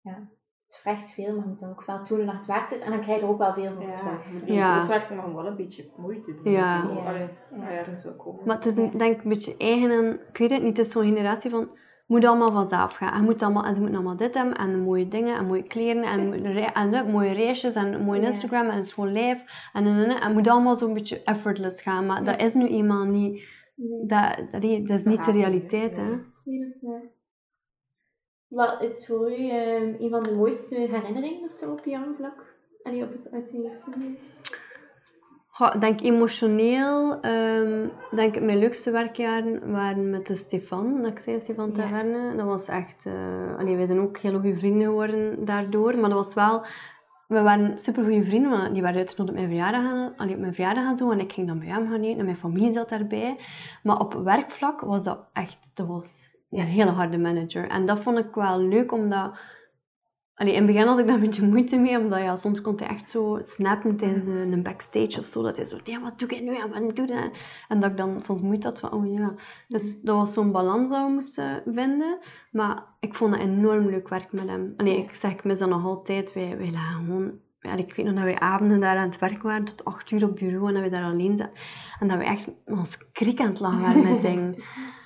ja, 0.04 0.28
het 0.66 0.76
vraagt 0.82 1.10
veel, 1.14 1.34
maar 1.34 1.42
je 1.42 1.48
moet 1.48 1.58
dan 1.60 1.70
ook 1.70 1.84
wel 1.86 2.02
tonen 2.02 2.26
dat 2.26 2.34
het 2.34 2.46
waard 2.46 2.72
is 2.72 2.78
en 2.78 2.90
dan 2.90 3.00
krijg 3.00 3.18
je 3.18 3.24
er 3.24 3.30
ook 3.32 3.38
wel 3.38 3.54
veel 3.54 3.72
voor 3.74 3.82
Ja, 3.82 3.92
terug. 3.92 4.26
je 4.26 4.32
moet 4.32 4.44
niet 4.44 4.54
Ja. 4.54 4.78
uitwerken, 4.78 5.16
maar 5.16 5.34
wel 5.34 5.46
een 5.46 5.56
beetje 5.56 5.92
moeite 5.96 6.34
doen. 6.42 6.52
Ja. 6.52 6.58
Ja. 6.58 6.82
Allee, 7.08 7.28
Ja. 7.50 7.84
wel 8.04 8.16
komen. 8.16 8.44
Maar 8.44 8.56
het 8.56 8.66
is 8.66 8.76
een- 8.76 8.90
denk 8.98 9.14
ik 9.16 9.22
een 9.22 9.28
beetje 9.28 9.56
eigen 9.56 9.90
en, 9.90 10.20
ik 10.28 10.36
weet 10.38 10.50
het 10.50 10.62
niet, 10.62 10.76
het 10.76 10.86
is 10.86 10.92
zo'n 10.92 11.04
generatie 11.04 11.50
van, 11.50 11.68
moet 12.06 12.24
allemaal 12.24 12.52
vanzelf 12.52 12.92
gaan. 12.92 13.12
En, 13.12 13.24
moet 13.24 13.42
allemaal, 13.42 13.64
en 13.64 13.74
ze 13.74 13.80
moeten 13.80 13.98
allemaal 13.98 14.16
dit 14.16 14.34
hebben, 14.34 14.56
en 14.56 14.80
mooie 14.82 15.08
dingen, 15.08 15.36
en 15.36 15.46
mooie 15.46 15.62
kleren, 15.62 16.02
en, 16.02 16.44
en 16.74 17.10
mooie 17.10 17.32
reisjes, 17.32 17.74
en 17.74 17.92
een 17.92 18.04
mooi. 18.04 18.20
Instagram, 18.20 18.68
en 18.68 18.76
een 18.76 18.84
schoon 18.84 19.12
lijf. 19.12 19.70
En, 19.72 19.86
en, 19.86 19.96
en, 20.04 20.08
en, 20.10 20.22
het 20.22 20.32
moet 20.32 20.48
allemaal 20.48 20.76
zo'n 20.76 20.92
beetje 20.92 21.22
effortless 21.22 21.82
gaan. 21.82 22.06
Maar 22.06 22.24
dat 22.24 22.42
is 22.42 22.54
nu 22.54 22.66
eenmaal 22.66 23.04
niet, 23.04 23.48
dat, 24.06 24.36
dat, 24.50 24.62
dat 24.62 24.98
is 24.98 25.04
niet 25.04 25.24
de 25.24 25.30
realiteit, 25.32 25.96
hè. 25.96 26.02
hè. 26.02 26.08
nee, 26.44 26.58
dat 26.58 26.68
is 26.68 26.82
waar. 26.82 27.02
Wat 28.54 28.82
is 28.82 29.06
voor 29.06 29.30
u 29.30 29.48
eh, 29.48 30.00
een 30.00 30.10
van 30.10 30.22
de 30.22 30.34
mooiste 30.34 30.74
herinneringen 30.74 31.50
zo 31.50 31.72
op 31.72 31.84
jouw 31.84 32.14
vlak? 32.16 32.54
Allee, 32.82 33.02
op 33.02 33.12
het 33.12 33.32
uitzien. 33.32 33.64
Ik 35.72 35.80
denk 35.80 36.00
emotioneel, 36.00 37.20
ehm 37.20 37.88
denk 38.10 38.40
mijn 38.40 38.58
leukste 38.58 38.90
werkjaren 38.90 39.72
waren 39.72 40.10
met 40.10 40.26
de 40.26 40.34
Stefan, 40.34 41.02
dat 41.02 41.10
ik 41.10 41.18
zei, 41.18 41.40
Stefan 41.40 41.68
Ja. 41.68 41.74
Taverne. 41.74 42.36
Dat 42.36 42.46
was 42.46 42.68
echt, 42.68 43.06
eh 43.06 43.58
allee, 43.58 43.76
wij 43.76 43.86
zijn 43.86 44.00
ook 44.00 44.18
heel 44.18 44.40
goede 44.40 44.56
vrienden 44.56 44.86
geworden 44.86 45.44
daardoor, 45.44 45.98
maar 45.98 46.10
dat 46.10 46.18
was 46.18 46.34
wel, 46.34 46.64
we 47.28 47.42
waren 47.42 47.78
super 47.78 48.04
goede 48.04 48.24
vrienden, 48.24 48.50
want 48.50 48.72
die 48.72 48.82
waren 48.82 48.98
uitgenodigd 48.98 49.38
op 49.38 49.44
mijn 49.44 49.56
verjaardag, 49.56 50.12
allee, 50.16 50.34
op 50.34 50.40
mijn 50.40 50.54
verjaardag 50.54 50.84
en 50.84 50.96
zo, 50.96 51.10
en 51.10 51.20
ik 51.20 51.32
ging 51.32 51.46
dan 51.46 51.58
bij 51.58 51.68
hem 51.68 51.90
gaan 51.90 52.02
eten, 52.02 52.18
en 52.18 52.24
mijn 52.24 52.36
familie 52.36 52.72
zat 52.72 52.88
daarbij. 52.88 53.36
Maar 53.82 54.00
op 54.00 54.14
werkvlak 54.14 54.80
was 54.80 55.04
dat 55.04 55.18
echt, 55.32 55.70
dat 55.74 55.86
was 55.86 56.33
een 56.62 56.68
hele 56.68 56.90
harde 56.90 57.18
manager. 57.18 57.68
En 57.68 57.86
dat 57.86 58.00
vond 58.00 58.18
ik 58.18 58.34
wel 58.34 58.60
leuk, 58.60 58.92
omdat 58.92 59.32
Allee, 60.34 60.52
in 60.52 60.58
het 60.58 60.66
begin 60.66 60.86
had 60.86 60.98
ik 60.98 61.06
daar 61.06 61.14
een 61.14 61.20
beetje 61.20 61.46
moeite 61.46 61.78
mee, 61.78 61.98
omdat 61.98 62.18
ja, 62.18 62.36
soms 62.36 62.60
kon 62.60 62.76
hij 62.76 62.88
echt 62.88 63.10
zo 63.10 63.38
snappen 63.40 63.96
tijdens 63.96 64.26
een 64.26 64.52
een 64.52 64.62
backstage 64.62 65.18
of 65.18 65.26
zo. 65.26 65.42
Dat 65.42 65.56
hij 65.56 65.66
zo, 65.66 65.78
ja, 65.84 66.00
wat 66.00 66.18
doe 66.18 66.28
ik 66.28 66.42
nu? 66.42 66.52
Ja, 66.52 66.68
wat 66.68 66.96
doe? 66.96 67.30
En 67.68 67.80
dat 67.80 67.90
ik 67.90 67.96
dan 67.96 68.22
soms 68.22 68.40
moeite 68.40 68.66
had 68.66 68.80
van, 68.80 68.92
oh 68.92 69.12
ja. 69.12 69.34
Dus 69.68 70.00
dat 70.00 70.16
was 70.16 70.32
zo'n 70.32 70.52
balans 70.52 70.90
dat 70.90 71.06
we 71.06 71.12
moesten 71.12 71.62
vinden. 71.66 72.18
Maar 72.52 72.82
ik 73.00 73.14
vond 73.14 73.32
dat 73.32 73.42
enorm 73.42 73.90
leuk 73.90 74.08
werk 74.08 74.32
met 74.32 74.48
hem. 74.48 74.74
Allee, 74.76 74.96
ik 74.96 75.14
zeg, 75.14 75.30
ik 75.30 75.44
mis 75.44 75.58
dat 75.58 75.68
nog 75.68 75.84
altijd. 75.84 76.32
Wij, 76.32 76.58
wij 76.58 76.70
lagen 76.70 77.04
gewoon... 77.04 77.32
Allee, 77.60 77.84
ik 77.84 77.94
weet 77.94 78.06
nog 78.06 78.14
dat 78.14 78.24
wij 78.24 78.38
avonden 78.38 78.80
daar 78.80 78.96
aan 78.96 79.08
het 79.08 79.18
werk 79.18 79.42
waren, 79.42 79.64
tot 79.64 79.84
acht 79.84 80.10
uur 80.10 80.24
op 80.24 80.36
bureau, 80.36 80.68
en 80.68 80.74
dat 80.74 80.82
we 80.82 80.90
daar 80.90 81.04
alleen 81.10 81.36
zaten. 81.36 81.54
En 82.00 82.08
dat 82.08 82.18
we 82.18 82.24
echt 82.24 82.48
ons 82.64 82.98
kriek 83.12 83.40
aan 83.40 83.46
het 83.46 83.60
lachen 83.60 83.80
waren 83.80 84.02
met 84.02 84.22
dingen. 84.30 84.56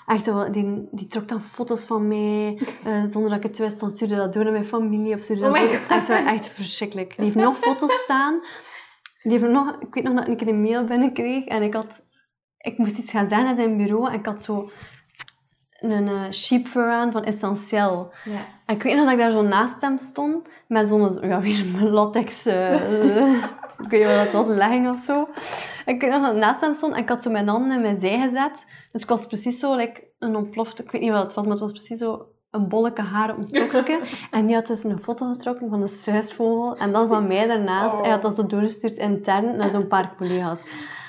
Echt, 0.09 0.27
wel, 0.27 0.53
die, 0.53 0.89
die 0.91 1.07
trok 1.07 1.29
dan 1.29 1.41
foto's 1.41 1.81
van 1.81 2.09
mij, 2.09 2.61
eh, 2.85 3.05
zonder 3.05 3.31
dat 3.31 3.39
ik 3.39 3.43
het 3.43 3.59
wist. 3.59 3.81
Dan 3.81 3.91
stuurde 3.91 4.17
dat 4.17 4.33
door 4.33 4.43
naar 4.43 4.53
mijn 4.53 4.65
familie 4.65 5.15
of 5.15 5.21
stuurde 5.21 5.45
Oh 5.45 5.55
dat 5.55 5.63
door. 5.63 5.81
Echt, 5.89 6.09
wel, 6.09 6.17
echt 6.17 6.47
verschrikkelijk. 6.47 7.17
Die 7.17 7.25
heeft 7.25 7.37
nog 7.37 7.59
foto's 7.59 7.93
staan. 8.05 8.41
Die 9.23 9.33
heeft 9.33 9.53
nog, 9.53 9.77
ik 9.81 9.95
weet 9.95 10.05
nog 10.05 10.15
dat 10.15 10.23
ik 10.23 10.29
een 10.29 10.37
keer 10.37 10.49
een 10.49 10.63
mail 10.63 10.85
binnenkreeg 10.85 11.45
en 11.45 11.63
ik 11.63 11.75
had... 11.75 12.07
Ik 12.59 12.79
moest 12.79 12.99
iets 12.99 13.11
gaan 13.11 13.29
zeggen 13.29 13.49
aan 13.49 13.57
zijn 13.57 13.77
bureau 13.77 14.09
en 14.09 14.19
ik 14.19 14.27
had 14.27 14.43
zo 14.43 14.71
een 15.79 16.09
eh, 16.09 16.31
sheep 16.31 16.77
aan 16.77 17.13
van 17.13 17.25
Essentiel. 17.25 18.13
Ja. 18.25 18.45
En 18.67 18.75
ik 18.75 18.83
weet 18.83 18.95
nog 18.95 19.05
dat 19.05 19.13
ik 19.13 19.19
daar 19.19 19.31
zo 19.31 19.43
naast 19.43 19.81
hem 19.81 19.99
stond, 19.99 20.49
met 20.69 20.87
zo'n, 20.87 21.19
ja, 21.21 21.41
weer 21.41 21.61
een 21.61 21.91
latex, 21.91 22.47
eh, 22.47 23.45
ik 23.83 23.91
weet 23.91 24.01
niet 24.01 24.17
wat 24.17 24.33
dat 24.33 24.47
was, 24.47 24.57
legging 24.57 24.91
of 24.91 24.99
zo. 24.99 25.29
En 25.85 25.95
ik 25.95 26.01
weet 26.01 26.11
nog 26.11 26.23
dat 26.23 26.37
naast 26.37 26.61
hem 26.61 26.75
stond 26.75 26.95
en 26.95 27.03
ik 27.03 27.09
had 27.09 27.23
zo 27.23 27.31
mijn 27.31 27.49
handen 27.49 27.77
in 27.77 27.81
mijn 27.81 28.01
zij 28.01 28.21
gezet. 28.21 28.65
Dus 28.93 29.03
ik 29.03 29.09
was 29.09 29.27
precies 29.27 29.59
zo, 29.59 29.77
like, 29.77 30.09
een 30.19 30.37
ontplofte, 30.37 30.83
ik 30.83 30.91
weet 30.91 31.03
niet 31.03 31.11
wat 31.11 31.23
het 31.23 31.35
was, 31.35 31.45
maar 31.45 31.53
het 31.53 31.63
was 31.63 31.73
precies 31.73 31.99
zo 31.99 32.27
een 32.51 32.69
bolleke 32.69 33.03
haar 33.03 33.31
op 33.31 33.39
een 33.39 33.47
stokje. 33.47 34.01
en 34.31 34.47
die 34.47 34.55
had 34.55 34.67
dus 34.67 34.85
een 34.85 35.03
foto 35.03 35.31
getrokken 35.31 35.69
van 35.69 35.81
de 35.81 35.87
struisvogel 35.87 36.77
en 36.77 36.93
dan 36.93 37.09
van 37.09 37.27
mij 37.27 37.47
daarnaast. 37.47 37.95
Oh. 37.95 38.01
Hij 38.01 38.11
had 38.11 38.23
dat 38.23 38.35
zo 38.35 38.47
doorgestuurd 38.47 38.97
intern 38.97 39.57
naar 39.57 39.71
zo'n 39.71 39.89
paar 39.89 40.15
collega's. 40.17 40.61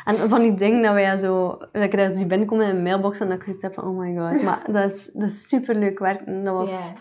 En 0.06 0.16
van 0.16 0.42
die 0.42 0.56
dingen 0.56 0.82
dat 0.82 0.94
wij 0.94 1.18
zo, 1.18 1.58
dat 1.72 1.84
ik 1.84 1.96
daar 1.96 2.28
binnenkom 2.28 2.62
in 2.62 2.70
een 2.70 2.84
mailbox 2.84 3.20
en 3.20 3.28
dat 3.28 3.38
ik 3.38 3.44
zoiets 3.44 3.62
heb 3.62 3.74
van, 3.74 3.84
oh 3.84 3.98
my 3.98 4.16
god. 4.16 4.44
Maar 4.44 4.72
dat 4.72 4.92
is, 4.92 5.10
dat 5.14 5.30
is 5.30 5.48
super 5.48 5.76
leuk 5.76 6.00
werk. 6.00 6.22
En 6.22 6.44
dat 6.44 6.54
was, 6.56 6.92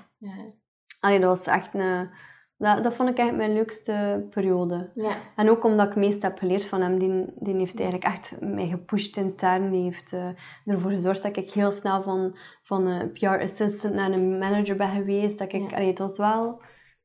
allee, 1.01 1.21
dat 1.21 1.39
was 1.39 1.47
echt 1.47 1.75
een, 1.75 2.11
dat, 2.59 2.82
dat 2.82 2.94
vond 2.94 3.09
ik 3.09 3.18
echt 3.18 3.34
mijn 3.36 3.52
leukste 3.52 4.26
periode. 4.30 4.90
ja. 4.94 5.16
En 5.36 5.50
ook 5.50 5.64
omdat 5.64 5.86
ik 5.86 5.92
het 5.94 6.04
meest 6.04 6.22
heb 6.22 6.38
geleerd 6.38 6.64
van 6.64 6.80
hem. 6.80 6.98
Die, 6.98 7.24
die 7.38 7.56
heeft 7.56 7.80
eigenlijk 7.80 8.11
echt 8.12 8.40
mij 8.40 8.66
gepusht 8.68 9.16
intern. 9.16 9.70
Die 9.70 9.82
heeft 9.82 10.12
eh, 10.12 10.28
ervoor 10.64 10.90
gezorgd 10.90 11.22
dat 11.22 11.36
ik 11.36 11.50
heel 11.50 11.70
snel 11.70 12.02
van, 12.02 12.36
van 12.62 12.86
een 12.86 13.12
PR-assistant 13.12 13.94
naar 13.94 14.11
een 14.11 14.38
manager 14.38 14.76
ben 14.76 14.90
geweest. 14.90 15.38
Dat 15.38 15.52
ik, 15.52 15.70
Ja. 15.70 15.76
allee, 15.76 15.88
het 15.88 15.98
was 15.98 16.16
wel... 16.18 16.61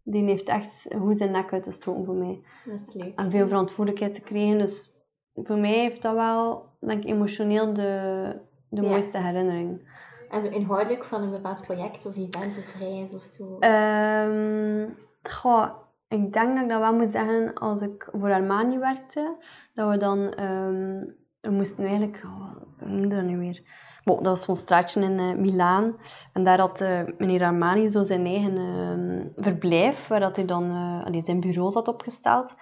Die 0.05 0.23
heeft 0.23 0.49
echt 0.49 0.87
goed 0.99 1.17
zijn 1.17 1.31
nek 1.31 1.53
uitgestoken 1.53 2.05
voor 2.05 2.15
mij. 2.15 2.41
Dat 2.65 2.79
is 2.87 2.93
leuk. 2.93 3.19
En 3.19 3.31
veel 3.31 3.47
verantwoordelijkheid 3.47 4.15
gekregen. 4.17 4.57
Dus 4.57 4.89
voor 5.33 5.57
mij 5.57 5.73
heeft 5.79 6.01
dat 6.01 6.13
wel, 6.15 6.65
denk 6.79 7.03
ik, 7.03 7.09
emotioneel 7.09 7.73
de, 7.73 8.31
de 8.69 8.81
Ja. 8.81 8.89
mooiste 8.89 9.17
herinnering. 9.17 9.91
En 10.29 10.41
zo 10.41 10.49
inhoudelijk 10.49 11.03
van 11.03 11.21
een 11.21 11.31
bepaald 11.31 11.61
project 11.61 12.05
of 12.05 12.15
event 12.17 12.57
of 12.57 12.75
reis 12.79 13.13
of 13.13 13.23
zo. 13.23 13.57
Ehm 13.59 14.85
goh, 15.23 15.69
ik 16.07 16.33
denk 16.33 16.53
dat 16.53 16.63
ik 16.63 16.69
dat 16.69 16.79
wel 16.79 16.93
moet 16.93 17.11
zeggen 17.11 17.53
als 17.53 17.81
ik 17.81 18.09
voor 18.11 18.33
Armani 18.33 18.77
werkte. 18.77 19.35
Dat 19.73 19.89
we 19.89 19.97
dan... 19.97 20.33
ehm, 20.33 21.05
we 21.41 21.49
moesten 21.49 21.83
eigenlijk... 21.83 22.21
Oh, 22.25 22.55
hoe 22.79 23.07
dat 23.07 23.23
nu 23.23 23.37
weer? 23.37 23.61
Bon, 24.03 24.15
dat 24.15 24.25
was 24.25 24.41
zo'n 24.41 24.55
straatje 24.55 25.01
in 25.01 25.19
eh, 25.19 25.33
Milaan. 25.33 25.95
En 26.33 26.43
daar 26.43 26.59
had 26.59 26.81
eh, 26.81 27.01
meneer 27.17 27.43
Armani 27.43 27.89
zo 27.89 28.03
zijn 28.03 28.25
eigen 28.25 28.57
ehm, 28.57 29.43
verblijf, 29.43 30.07
waar 30.07 30.19
dat 30.19 30.35
hij 30.35 30.45
dan 30.45 30.63
eh, 31.11 31.21
zijn 31.21 31.39
bureau 31.39 31.71
zat 31.71 31.87
opgesteld. 31.87 32.53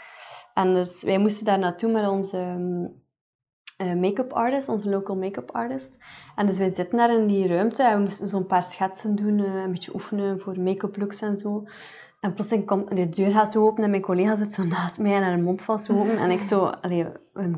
En 0.53 0.73
dus 0.73 1.03
wij 1.03 1.17
moesten 1.17 1.45
daar 1.45 1.59
naartoe 1.59 1.91
met 1.91 2.07
onze 2.07 2.37
ehm, 2.37 2.85
eh, 3.77 3.93
make-up 3.93 4.33
artist, 4.33 4.69
onze 4.69 4.89
local 4.89 5.15
make-up 5.15 5.51
artist. 5.51 5.97
En 6.35 6.45
dus 6.45 6.57
wij 6.57 6.69
zitten 6.69 6.97
daar 6.97 7.13
in 7.13 7.27
die 7.27 7.47
ruimte 7.47 7.83
en 7.83 7.97
we 7.97 8.03
moesten 8.03 8.27
zo'n 8.27 8.45
paar 8.45 8.63
schetsen 8.63 9.15
doen, 9.15 9.39
een 9.39 9.71
beetje 9.71 9.93
oefenen 9.93 10.39
voor 10.39 10.59
make-up 10.59 10.97
looks 10.97 11.21
en 11.21 11.37
zo. 11.37 11.63
En 12.21 12.33
plotseling 12.33 12.65
komt 12.65 12.95
de 12.95 13.09
deur 13.09 13.31
gaat 13.31 13.51
zo 13.51 13.65
open 13.67 13.83
en 13.83 13.89
mijn 13.89 14.01
collega 14.01 14.37
zit 14.37 14.53
zo 14.53 14.63
naast 14.63 14.99
mij 14.99 15.13
en 15.13 15.23
haar 15.23 15.39
mond 15.39 15.61
valt 15.61 15.81
zo 15.81 15.93
open. 15.93 16.17
En 16.17 16.31
ik 16.31 16.41
zo, 16.41 16.65
allee, 16.65 17.05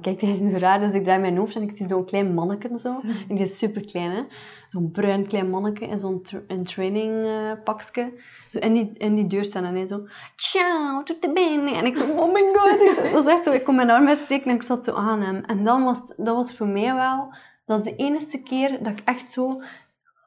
kijkt 0.02 0.22
hij 0.22 0.38
zo 0.38 0.58
raar, 0.58 0.80
dus 0.80 0.94
ik 0.94 1.04
draai 1.04 1.20
mijn 1.20 1.38
hoofd 1.38 1.56
en 1.56 1.62
ik 1.62 1.72
zie 1.72 1.88
zo'n 1.88 2.06
klein 2.06 2.34
manneke 2.34 2.78
zo. 2.78 3.00
En 3.30 3.36
die 3.36 3.46
is 3.46 3.58
super 3.58 3.86
klein, 3.86 4.12
hè. 4.12 4.24
Zo'n 4.70 4.92
bruin 4.92 5.28
klein 5.28 5.50
manneke 5.50 5.86
in 5.86 6.00
zo'n 6.00 6.22
tra 6.22 6.40
training 6.64 7.26
eh. 7.26 8.06
Zo 8.50 8.60
in 8.60 8.74
die, 8.74 8.90
in 8.98 9.16
die 9.16 9.28
deur 9.28 9.46
staan 9.46 9.64
en 9.64 9.76
hij 9.76 9.88
zo, 9.88 10.08
ciao, 10.36 11.04
tot 11.04 11.22
de 11.22 11.32
bene. 11.32 11.76
En 11.76 11.86
ik 11.86 11.98
zo, 11.98 12.12
oh 12.12 12.34
my 12.34 12.42
god. 12.54 13.06
Ik, 13.06 13.12
was 13.14 13.26
echt 13.26 13.44
zo, 13.44 13.52
ik 13.52 13.64
kon 13.64 13.76
mijn 13.76 13.90
arm 13.90 14.08
uitsteken 14.08 14.50
en 14.50 14.56
ik 14.56 14.64
zat 14.64 14.84
zo 14.84 14.94
aan 14.94 15.22
hem. 15.22 15.44
En 15.44 15.64
dan 15.64 15.84
was, 15.84 16.14
dat 16.18 16.36
was 16.36 16.56
voor 16.56 16.68
mij 16.68 16.94
wel, 16.94 17.34
dat 17.66 17.80
is 17.80 17.86
de 17.86 17.96
enige 17.96 18.44
keer 18.44 18.84
dat 18.84 18.98
ik 18.98 19.02
echt 19.06 19.32
zo 19.32 19.62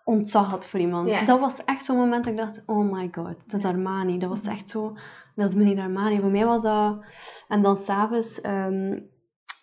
ontzag 0.07 0.51
had 0.51 0.67
voor 0.67 0.81
iemand. 0.81 1.09
Ja. 1.09 1.25
Dat 1.25 1.41
was 1.41 1.65
echt 1.65 1.85
zo'n 1.85 1.97
moment 1.97 2.25
dat 2.25 2.33
ik 2.33 2.39
dacht, 2.39 2.63
oh 2.67 2.93
my 2.93 3.09
god, 3.13 3.51
dat 3.51 3.61
is 3.61 3.67
Armani. 3.67 4.19
Dat 4.19 4.29
was 4.29 4.45
echt 4.45 4.69
zo, 4.69 4.97
dat 5.35 5.49
is 5.49 5.55
meneer 5.55 5.81
Armani. 5.81 6.21
Voor 6.21 6.31
mij 6.31 6.45
was 6.45 6.63
dat... 6.63 7.05
En 7.49 7.63
dan 7.63 7.77
s'avonds, 7.77 8.45
um, 8.45 8.93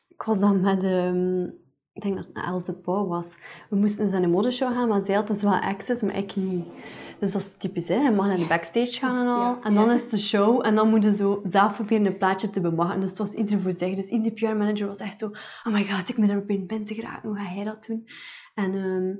ik 0.08 0.24
was 0.24 0.40
dan 0.40 0.62
met, 0.62 0.84
ehm, 0.84 1.44
ik 1.94 2.02
denk 2.02 2.16
dat 2.16 2.26
het 2.34 2.46
Else 2.46 2.74
Pauw 2.74 3.08
was. 3.08 3.28
We 3.70 3.76
moesten 3.76 4.04
eens 4.04 4.12
naar 4.12 4.22
de 4.22 4.28
modeshow 4.28 4.74
gaan, 4.74 4.88
maar 4.88 5.06
zij 5.06 5.16
had 5.16 5.28
dus 5.28 5.42
wel 5.42 5.60
access, 5.60 6.02
maar 6.02 6.18
ik 6.18 6.36
niet. 6.36 6.66
Dus 7.18 7.32
dat 7.32 7.42
is 7.42 7.56
typisch, 7.58 7.88
hè. 7.88 7.96
Je 7.96 8.12
mag 8.12 8.28
naar 8.28 8.38
de 8.38 8.48
backstage 8.48 9.00
gaan 9.00 9.22
en 9.22 9.28
al. 9.28 9.58
En 9.62 9.74
dan 9.74 9.92
is 9.92 10.10
de 10.10 10.20
show 10.20 10.66
en 10.66 10.76
dan 10.76 10.90
moet 10.90 11.04
je 11.04 11.14
zo 11.14 11.40
zelf 11.44 11.76
proberen 11.76 12.06
een 12.06 12.18
plaatje 12.18 12.50
te 12.50 12.62
bemachten. 12.62 13.00
Dus 13.00 13.10
het 13.10 13.20
was 13.20 13.34
ieder 13.34 13.62
voor 13.62 13.74
zich. 13.74 13.96
Dus 13.96 14.10
iedere 14.10 14.34
PR-manager 14.34 14.88
was 14.88 15.00
echt 15.00 15.20
zo, 15.20 15.26
oh 15.64 15.74
my 15.74 15.86
god, 15.86 16.10
ik 16.10 16.16
ben 16.16 16.30
er 16.30 16.38
op 16.38 16.48
binnen 16.48 16.86
te 16.86 16.94
geraken. 16.94 17.30
Hoe 17.30 17.38
ga 17.38 17.54
jij 17.54 17.64
dat 17.64 17.86
doen? 17.86 18.08
En... 18.54 18.76
ehm, 18.76 19.16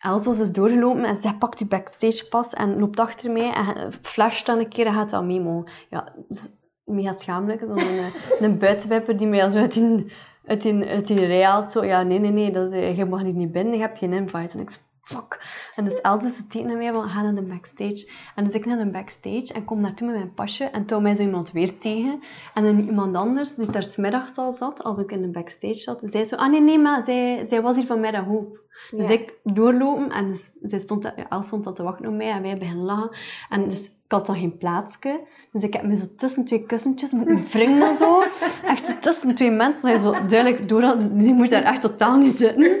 Els 0.00 0.24
was 0.24 0.36
dus 0.36 0.52
doorgelopen 0.52 1.04
en 1.04 1.16
zij 1.16 1.34
pakt 1.38 1.58
die 1.58 1.66
backstage 1.66 2.28
pas 2.28 2.52
en 2.52 2.78
loopt 2.78 3.00
achter 3.00 3.30
mij 3.30 3.52
en 3.52 3.92
flasht 4.02 4.46
dan 4.46 4.58
een 4.58 4.68
keer 4.68 4.86
en 4.86 4.92
gaat 4.92 5.10
dat 5.10 5.24
memo. 5.24 5.64
Ja, 5.90 6.12
dus 6.28 6.48
mega 6.84 7.12
schamelijk. 7.12 7.66
Zo'n 7.66 7.78
een, 7.78 8.10
een 8.40 8.58
buitenwipper 8.58 9.16
die 9.16 9.26
mij 9.26 9.48
zo 9.48 9.58
uit 9.58 9.72
die, 9.74 10.12
uit 10.46 10.62
die, 10.62 10.84
uit 10.86 11.06
die 11.06 11.26
rij 11.26 11.44
haalt. 11.44 11.70
Zo, 11.70 11.84
ja, 11.84 12.02
nee, 12.02 12.18
nee, 12.18 12.30
nee, 12.30 12.50
dat, 12.50 12.72
is- 12.72 12.96
je 12.96 13.04
mag 13.04 13.22
hier 13.22 13.32
niet 13.32 13.52
binnen, 13.52 13.74
je 13.74 13.80
hebt 13.80 13.98
geen 13.98 14.12
invite. 14.12 14.54
En 14.54 14.60
ik 14.60 14.78
fuck. 15.02 15.40
En 15.76 15.84
dus 15.84 16.00
Els 16.00 16.24
is 16.24 16.46
tegen 16.46 16.66
naar 16.66 16.76
mij 16.76 16.92
van, 16.92 17.08
ga 17.08 17.22
naar 17.22 17.34
de 17.34 17.42
backstage. 17.42 18.10
En 18.34 18.44
dus 18.44 18.52
ik 18.52 18.66
naar 18.66 18.78
de 18.78 18.90
backstage 18.90 19.52
en 19.54 19.64
kom 19.64 19.80
naartoe 19.80 20.06
met 20.06 20.16
mijn 20.16 20.34
pasje 20.34 20.64
en 20.64 20.84
toen 20.86 21.02
mij 21.02 21.14
zo 21.14 21.22
iemand 21.22 21.52
weer 21.52 21.78
tegen. 21.78 22.20
En 22.54 22.64
dan 22.64 22.78
iemand 22.80 23.16
anders, 23.16 23.54
die 23.54 23.70
daar 23.70 23.82
smiddags 23.84 24.36
al 24.38 24.52
zat, 24.52 24.82
als 24.82 24.98
ik 24.98 25.12
in 25.12 25.20
de 25.22 25.28
backstage 25.30 25.78
zat, 25.78 26.00
zei 26.04 26.24
zo, 26.24 26.36
ah 26.36 26.50
nee, 26.50 26.60
nee, 26.60 26.78
maar 26.78 27.02
zij, 27.02 27.44
zij 27.48 27.62
was 27.62 27.76
hier 27.76 27.86
vanmiddag 27.86 28.28
ook. 28.28 28.68
Dus 28.90 29.06
Ja. 29.06 29.12
ik 29.12 29.34
doorlopen 29.44 30.10
en 30.10 30.30
dus, 30.30 30.50
zij 30.62 30.78
stond, 30.78 31.12
Els 31.28 31.46
stond 31.46 31.66
al 31.66 31.72
te 31.72 31.82
wachten 31.82 32.06
op 32.06 32.14
mij 32.14 32.30
en 32.30 32.42
wij 32.42 32.54
beginnen 32.54 32.84
lachen. 32.84 33.10
En 33.48 33.68
dus 33.68 33.84
ik 33.86 34.16
had 34.16 34.26
dan 34.26 34.36
geen 34.36 34.58
plaatsje. 34.58 35.20
Dus 35.52 35.62
ik 35.62 35.74
heb 35.74 35.82
me 35.82 35.96
zo 35.96 36.04
tussen 36.16 36.44
twee 36.44 36.66
kussentjes 36.66 37.12
moeten 37.12 37.44
wringen 37.52 37.96
zo. 37.98 38.22
Echt 38.64 38.84
zo 38.84 38.92
tussen 39.00 39.34
twee 39.34 39.50
mensen. 39.50 39.82
Dat 39.90 40.00
je 40.00 40.06
zo 40.06 40.26
duidelijk 40.26 40.68
door 40.68 40.82
had, 40.82 41.10
die 41.12 41.32
moet 41.34 41.50
daar 41.50 41.62
echt 41.62 41.80
totaal 41.80 42.16
niet 42.16 42.38
zitten. 42.38 42.80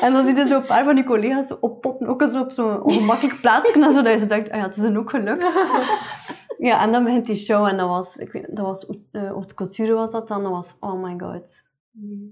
En 0.00 0.12
dan 0.12 0.26
zie 0.26 0.36
je 0.36 0.46
zo 0.46 0.56
een 0.56 0.66
paar 0.66 0.84
van 0.84 0.94
die 0.94 1.04
collega's 1.04 1.46
zo 1.46 1.56
oppoppen, 1.60 2.06
ook 2.06 2.20
eens 2.22 2.34
op 2.36 2.50
zo'n 2.50 2.82
ongemakkelijk 2.82 3.40
plaatsje. 3.40 3.72
En 3.72 3.92
zo 3.92 4.02
dat 4.02 4.12
je 4.12 4.18
zo 4.18 4.26
denkt, 4.26 4.50
ah 4.50 4.56
ja, 4.58 4.62
het 4.66 4.76
is 4.76 4.82
hen 4.82 4.96
ook 4.96 5.10
gelukt. 5.10 5.44
Ja, 6.58 6.82
en 6.82 6.92
dan 6.92 7.04
begint 7.04 7.26
die 7.26 7.36
show 7.36 7.66
en 7.66 7.76
dat 7.76 7.88
was, 7.88 8.16
ik 8.16 8.32
weet, 8.32 8.46
dat 8.50 8.66
was, 8.66 8.86
uh, 9.12 9.22
haute 9.22 9.54
couture 9.54 9.92
was 9.92 10.10
dat 10.10 10.28
dan. 10.28 10.42
Dat 10.42 10.52
was, 10.52 10.76
oh 10.80 11.02
my 11.02 11.14
god. 11.18 11.62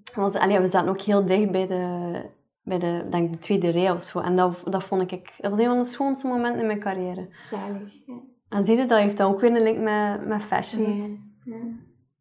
Dat 0.03 0.15
was, 0.15 0.35
allee, 0.35 0.61
we 0.61 0.69
zaten 0.69 0.89
ook 0.89 1.01
heel 1.01 1.25
dicht 1.25 1.51
bij 1.51 1.67
de, 1.67 2.23
bij 2.69 2.79
de, 2.79 3.07
denk, 3.11 3.33
de 3.33 3.39
tweede 3.39 3.69
rij 3.69 3.91
of 3.91 4.03
zo. 4.03 4.19
En 4.21 4.37
dat, 4.37 4.61
dat 4.65 4.85
vond 4.85 5.13
ik, 5.13 5.35
dat 5.39 5.51
was 5.51 5.61
een 5.61 5.67
van 5.67 5.79
de 5.79 5.85
schoonste 5.85 6.27
momenten 6.27 6.61
in 6.61 6.67
mijn 6.67 6.81
carrière. 6.81 7.29
Zalig. 7.51 7.93
Ja. 8.07 8.15
En 8.49 8.65
zie 8.65 8.77
je, 8.77 8.87
dat 8.87 8.99
heeft 8.99 9.17
dan 9.17 9.33
ook 9.33 9.41
weer 9.41 9.57
een 9.57 9.63
link 9.63 9.79
met, 9.79 10.27
met 10.27 10.43
fashion. 10.43 10.97
Ja. 10.97 11.55
Ja. 11.55 11.63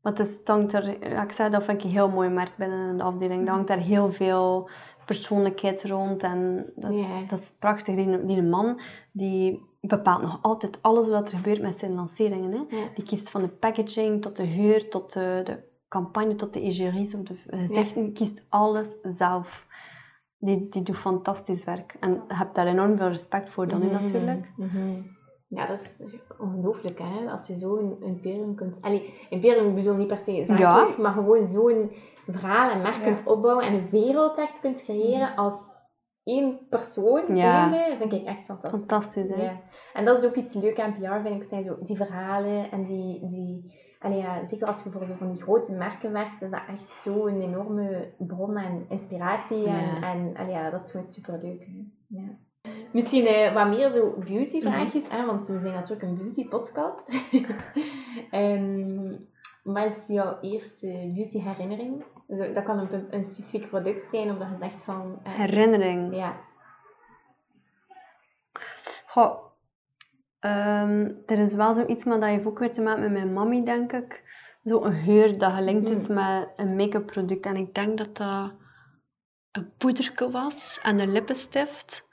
Maar 0.01 0.13
het, 0.13 0.41
hangt 0.45 0.73
er, 0.73 0.87
ik 1.23 1.31
zei, 1.31 1.49
dat 1.49 1.63
vind 1.63 1.77
ik 1.77 1.83
een 1.83 1.91
heel 1.91 2.09
mooi 2.09 2.29
merk 2.29 2.57
binnen 2.57 2.97
de 2.97 3.03
afdeling. 3.03 3.45
Er 3.45 3.53
hangt 3.53 3.67
daar 3.67 3.77
heel 3.77 4.09
veel 4.09 4.69
persoonlijkheid 5.05 5.83
rond. 5.85 6.23
En 6.23 6.65
dat 6.75 6.93
is, 6.93 7.07
Ja. 7.07 7.23
dat 7.27 7.39
is 7.39 7.55
prachtig. 7.59 7.95
Die, 7.95 8.25
die 8.25 8.41
man 8.41 8.79
die 9.11 9.65
bepaalt 9.81 10.21
nog 10.21 10.39
altijd 10.41 10.81
alles 10.81 11.07
wat 11.07 11.29
er 11.31 11.37
gebeurt 11.37 11.61
met 11.61 11.75
zijn 11.75 11.95
lanceringen. 11.95 12.51
Hè. 12.51 12.65
Die 12.95 13.03
kiest 13.03 13.29
van 13.29 13.41
de 13.41 13.47
packaging 13.47 14.21
tot 14.21 14.35
de 14.35 14.47
geur, 14.47 14.89
tot 14.89 15.13
de, 15.13 15.41
de 15.43 15.63
campagne, 15.87 16.35
tot 16.35 16.53
de 16.53 16.61
egeries 16.61 17.15
of 17.15 17.21
de 17.21 17.35
gezichten. 17.47 18.03
Die 18.03 18.11
kiest 18.11 18.45
alles 18.49 18.95
zelf. 19.01 19.67
Die, 20.39 20.69
die 20.69 20.81
doet 20.83 20.97
fantastisch 20.97 21.63
werk. 21.63 21.95
En 21.99 22.11
je 22.13 22.33
hebt 22.33 22.55
daar 22.55 22.67
enorm 22.67 22.97
veel 22.97 23.07
respect 23.07 23.49
voor 23.49 23.67
dan, 23.67 23.79
Mhm, 23.79 23.91
natuurlijk. 23.91 24.51
mhm. 24.57 25.01
Ja, 25.49 25.65
dat 25.65 25.79
is 25.81 26.05
ongelooflijk, 26.39 26.99
hè. 26.99 27.31
Als 27.31 27.47
je 27.47 27.53
zo 27.57 27.77
een 27.77 28.01
imperium 28.01 28.55
kunt... 28.55 28.81
Allee, 28.81 29.13
imperium 29.29 29.73
bedoel 29.75 29.95
niet 29.95 30.07
per 30.07 30.17
se 30.17 30.43
zakelijk, 30.47 30.89
Ja. 30.97 31.01
maar 31.01 31.11
gewoon 31.11 31.41
zo'n 31.41 31.91
verhaal 32.27 32.71
en 32.71 32.81
merk 32.81 33.01
kunt 33.01 33.27
opbouwen 33.27 33.65
en 33.65 33.73
een 33.73 33.89
wereld 33.89 34.37
echt 34.37 34.59
kunt 34.59 34.83
creëren 34.83 35.35
als 35.35 35.75
één 36.23 36.67
persoon, 36.69 37.35
Ja. 37.35 37.71
vind 37.99 38.13
ik 38.13 38.25
echt 38.25 38.45
fantastisch. 38.45 38.79
Fantastisch, 38.79 39.29
hè? 39.29 39.43
Ja. 39.43 39.61
En 39.93 40.05
dat 40.05 40.17
is 40.17 40.25
ook 40.29 40.35
iets 40.35 40.53
leuk 40.53 40.79
aan 40.79 40.93
PR, 40.93 41.21
vind 41.29 41.41
ik, 41.41 41.47
zijn 41.47 41.63
zo 41.63 41.77
die 41.81 41.95
verhalen 41.97 42.71
en 42.71 42.83
die... 42.83 43.27
die 43.27 43.85
allee, 43.99 44.17
ja, 44.17 44.45
zeker 44.45 44.67
als 44.67 44.83
je 44.83 44.89
voor 44.89 45.05
zo 45.05 45.13
van 45.17 45.31
die 45.33 45.41
grote 45.41 45.71
merken 45.73 46.11
werkt, 46.11 46.41
is 46.41 46.51
dat 46.51 46.61
echt 46.67 46.93
zo'n 47.01 47.41
enorme 47.41 48.13
bron 48.17 48.57
aan 48.57 48.85
inspiratie. 48.89 49.67
En, 49.67 49.85
Ja. 49.85 50.01
en 50.13 50.33
allee, 50.37 50.51
ja, 50.53 50.69
dat 50.69 50.81
is 50.81 50.91
gewoon 50.91 51.05
superleuk. 51.11 51.65
Hè. 51.65 51.83
Ja. 52.07 52.37
Misschien 52.91 53.25
eh, 53.25 53.53
wat 53.53 53.67
meer 53.67 53.91
zo 53.93 54.13
beauty-vraagjes, 54.25 55.07
Mhm. 55.07 55.15
hè, 55.15 55.25
want 55.25 55.47
we 55.47 55.59
zijn 55.59 55.73
natuurlijk 55.73 56.01
een 56.07 56.15
beauty-podcast. 56.17 57.09
Ehm, 58.31 59.15
wat 59.63 59.85
is 59.97 60.07
jouw 60.07 60.37
eerste 60.41 61.11
beauty-herinnering? 61.15 62.03
Dat 62.53 62.63
kan 62.63 62.77
een, 62.79 63.07
een 63.09 63.25
specifiek 63.25 63.67
product 63.69 64.09
zijn, 64.11 64.31
of 64.31 64.37
dat 64.37 64.47
je 64.49 64.55
zegt 64.59 64.83
van... 64.83 65.19
eh, 65.23 65.33
Herinnering. 65.33 66.15
Ja. 66.15 66.37
Goh, 69.07 69.45
ehm, 70.39 71.11
er 71.25 71.37
is 71.39 71.53
wel 71.53 71.73
zoiets, 71.73 72.03
maar 72.03 72.19
dat 72.19 72.29
heeft 72.29 72.45
ook 72.45 72.59
weer 72.59 72.71
te 72.71 72.81
maken 72.81 73.01
met 73.01 73.11
mijn 73.11 73.33
mami, 73.33 73.63
denk 73.63 73.91
ik. 73.93 74.23
Zo'n 74.63 74.93
geur 74.93 75.37
dat 75.37 75.51
gelinkt 75.53 75.89
is 75.89 76.07
Mhm. 76.07 76.13
met 76.13 76.49
een 76.55 76.75
make-up 76.75 77.05
product. 77.05 77.45
En 77.45 77.55
ik 77.55 77.73
denk 77.73 77.97
dat 77.97 78.17
dat 78.17 78.51
een 79.51 79.71
poederke 79.77 80.31
was 80.31 80.79
en 80.83 80.99
een 80.99 81.11
lippenstift. 81.11 82.05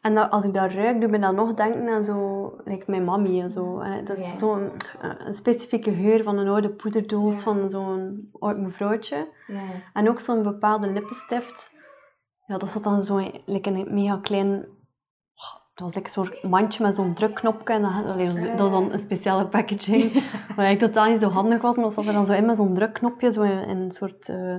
En 0.00 0.14
dat, 0.14 0.30
als 0.30 0.44
ik 0.44 0.54
dat 0.54 0.70
ruik, 0.70 1.00
doe 1.00 1.10
ik 1.10 1.20
dan 1.20 1.34
nog 1.34 1.54
denken 1.54 1.88
aan 1.88 2.04
zo, 2.04 2.50
like 2.64 2.84
mijn 2.86 3.04
mami. 3.04 3.40
en 3.40 3.50
Zo. 3.50 3.78
En 3.80 4.04
dat 4.04 4.18
is 4.18 4.32
Ja. 4.32 4.38
zo'n 4.38 4.70
eh, 5.00 5.10
een 5.18 5.34
specifieke 5.34 5.94
geur 5.94 6.22
van 6.22 6.38
een 6.38 6.48
oude 6.48 6.70
poederdoos 6.70 7.42
van 7.42 7.68
zo'n 7.70 8.28
oud 8.38 8.58
mevrouwtje. 8.58 9.28
En 9.92 10.08
ook 10.08 10.20
zo'n 10.20 10.42
bepaalde 10.42 10.88
lippenstift. 10.90 11.74
Ja, 12.46 12.58
dat 12.58 12.68
zat 12.70 12.82
dan 12.82 13.00
zo 13.02 13.16
in 13.16 13.40
like 13.46 13.70
een 13.70 13.94
mega 13.94 14.18
klein... 14.22 14.66
Dat 15.76 15.84
was 15.86 15.94
like 15.94 16.10
zo'n 16.10 16.50
mandje 16.50 16.82
met 16.82 16.94
zo'n 16.94 17.14
drukknopje. 17.14 17.74
En 17.74 17.82
dat, 17.82 18.32
was- 18.32 18.42
dat 18.42 18.58
was 18.58 18.70
dan 18.70 18.92
een 18.92 18.98
speciale 18.98 19.46
packaging. 19.48 20.12
Waar 20.56 20.70
ik 20.70 20.78
totaal 20.78 21.10
niet 21.10 21.20
zo 21.20 21.28
handig 21.28 21.62
was. 21.62 21.74
Maar 21.76 21.84
dat 21.84 21.92
zat 21.94 22.06
er 22.06 22.12
dan 22.12 22.26
zo 22.26 22.32
in 22.32 22.46
met 22.46 22.56
zo'n 22.56 22.74
drukknopje. 22.74 23.32
Zo 23.32 23.42
in, 23.42 23.68
in 23.68 23.76
een 23.78 23.90
soort... 23.90 24.28
eh, 24.28 24.56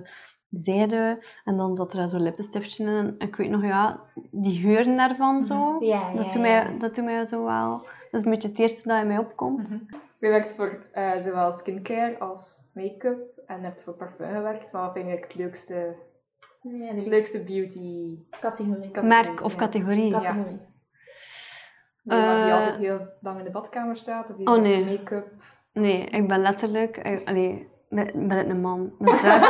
zijde. 0.49 1.23
En 1.43 1.57
dan 1.57 1.75
zat 1.75 1.93
er 1.93 2.07
zo 2.07 2.17
lippenstiftje 2.17 2.83
in. 2.83 2.89
En 2.89 3.15
ik 3.17 3.35
weet 3.35 3.49
nog, 3.49 3.63
ja, 3.63 3.99
die 4.31 4.59
geuren 4.61 4.95
daarvan 4.95 5.43
zo. 5.43 5.75
Ja, 5.79 6.09
ja, 6.09 6.13
Dat 6.13 6.23
doet, 6.23 6.33
ja. 6.33 6.39
mij, 6.39 6.75
dat 6.77 6.95
doet 6.95 7.05
mij 7.05 7.25
zo 7.25 7.43
wel... 7.45 7.77
Dat 8.11 8.19
is 8.19 8.23
een 8.25 8.31
beetje 8.31 8.47
het 8.47 8.59
eerste 8.59 8.87
dat 8.87 9.01
in 9.01 9.07
mij 9.07 9.17
opkomt. 9.17 9.69
Je 10.19 10.27
werkt 10.29 10.53
voor 10.55 10.85
eh, 10.91 11.11
zowel 11.19 11.51
skincare 11.51 12.19
als 12.19 12.69
make-up 12.73 13.19
en 13.45 13.63
hebt 13.63 13.83
voor 13.83 13.93
parfum 13.93 14.33
gewerkt. 14.35 14.71
Maar 14.73 14.81
wat 14.81 14.93
vind 14.93 15.07
je 15.07 15.11
het 15.15 15.35
leukste, 15.35 15.95
Ja, 16.61 16.85
het 16.93 17.03
de 17.03 17.09
leukste 17.09 17.39
beauty 17.43 18.17
categorie. 18.39 18.91
categorie? 18.91 19.23
Merk 19.23 19.43
of 19.43 19.51
Ja. 19.51 19.57
categorie. 19.57 20.15
Iemand 22.15 22.41
die 22.41 22.51
Eh, 22.51 22.57
altijd 22.57 22.77
heel 22.77 23.07
lang 23.21 23.37
in 23.37 23.43
de 23.43 23.51
badkamer 23.51 23.97
staat? 23.97 24.25
Of 24.29 24.47
Oh, 24.55 24.61
nee. 24.61 24.85
die 24.85 24.97
make-up? 24.97 25.27
Nee, 25.73 26.03
ik 26.05 26.27
ben 26.27 26.39
letterlijk... 26.39 26.97
ik- 26.97 27.27
Allee, 27.27 27.67
ben, 27.89 28.27
ben 28.27 28.39
ik 28.39 28.47
een 28.49 28.61
man. 28.61 28.91
Dat 28.99 29.13
is 29.13 29.23
echt, 29.23 29.49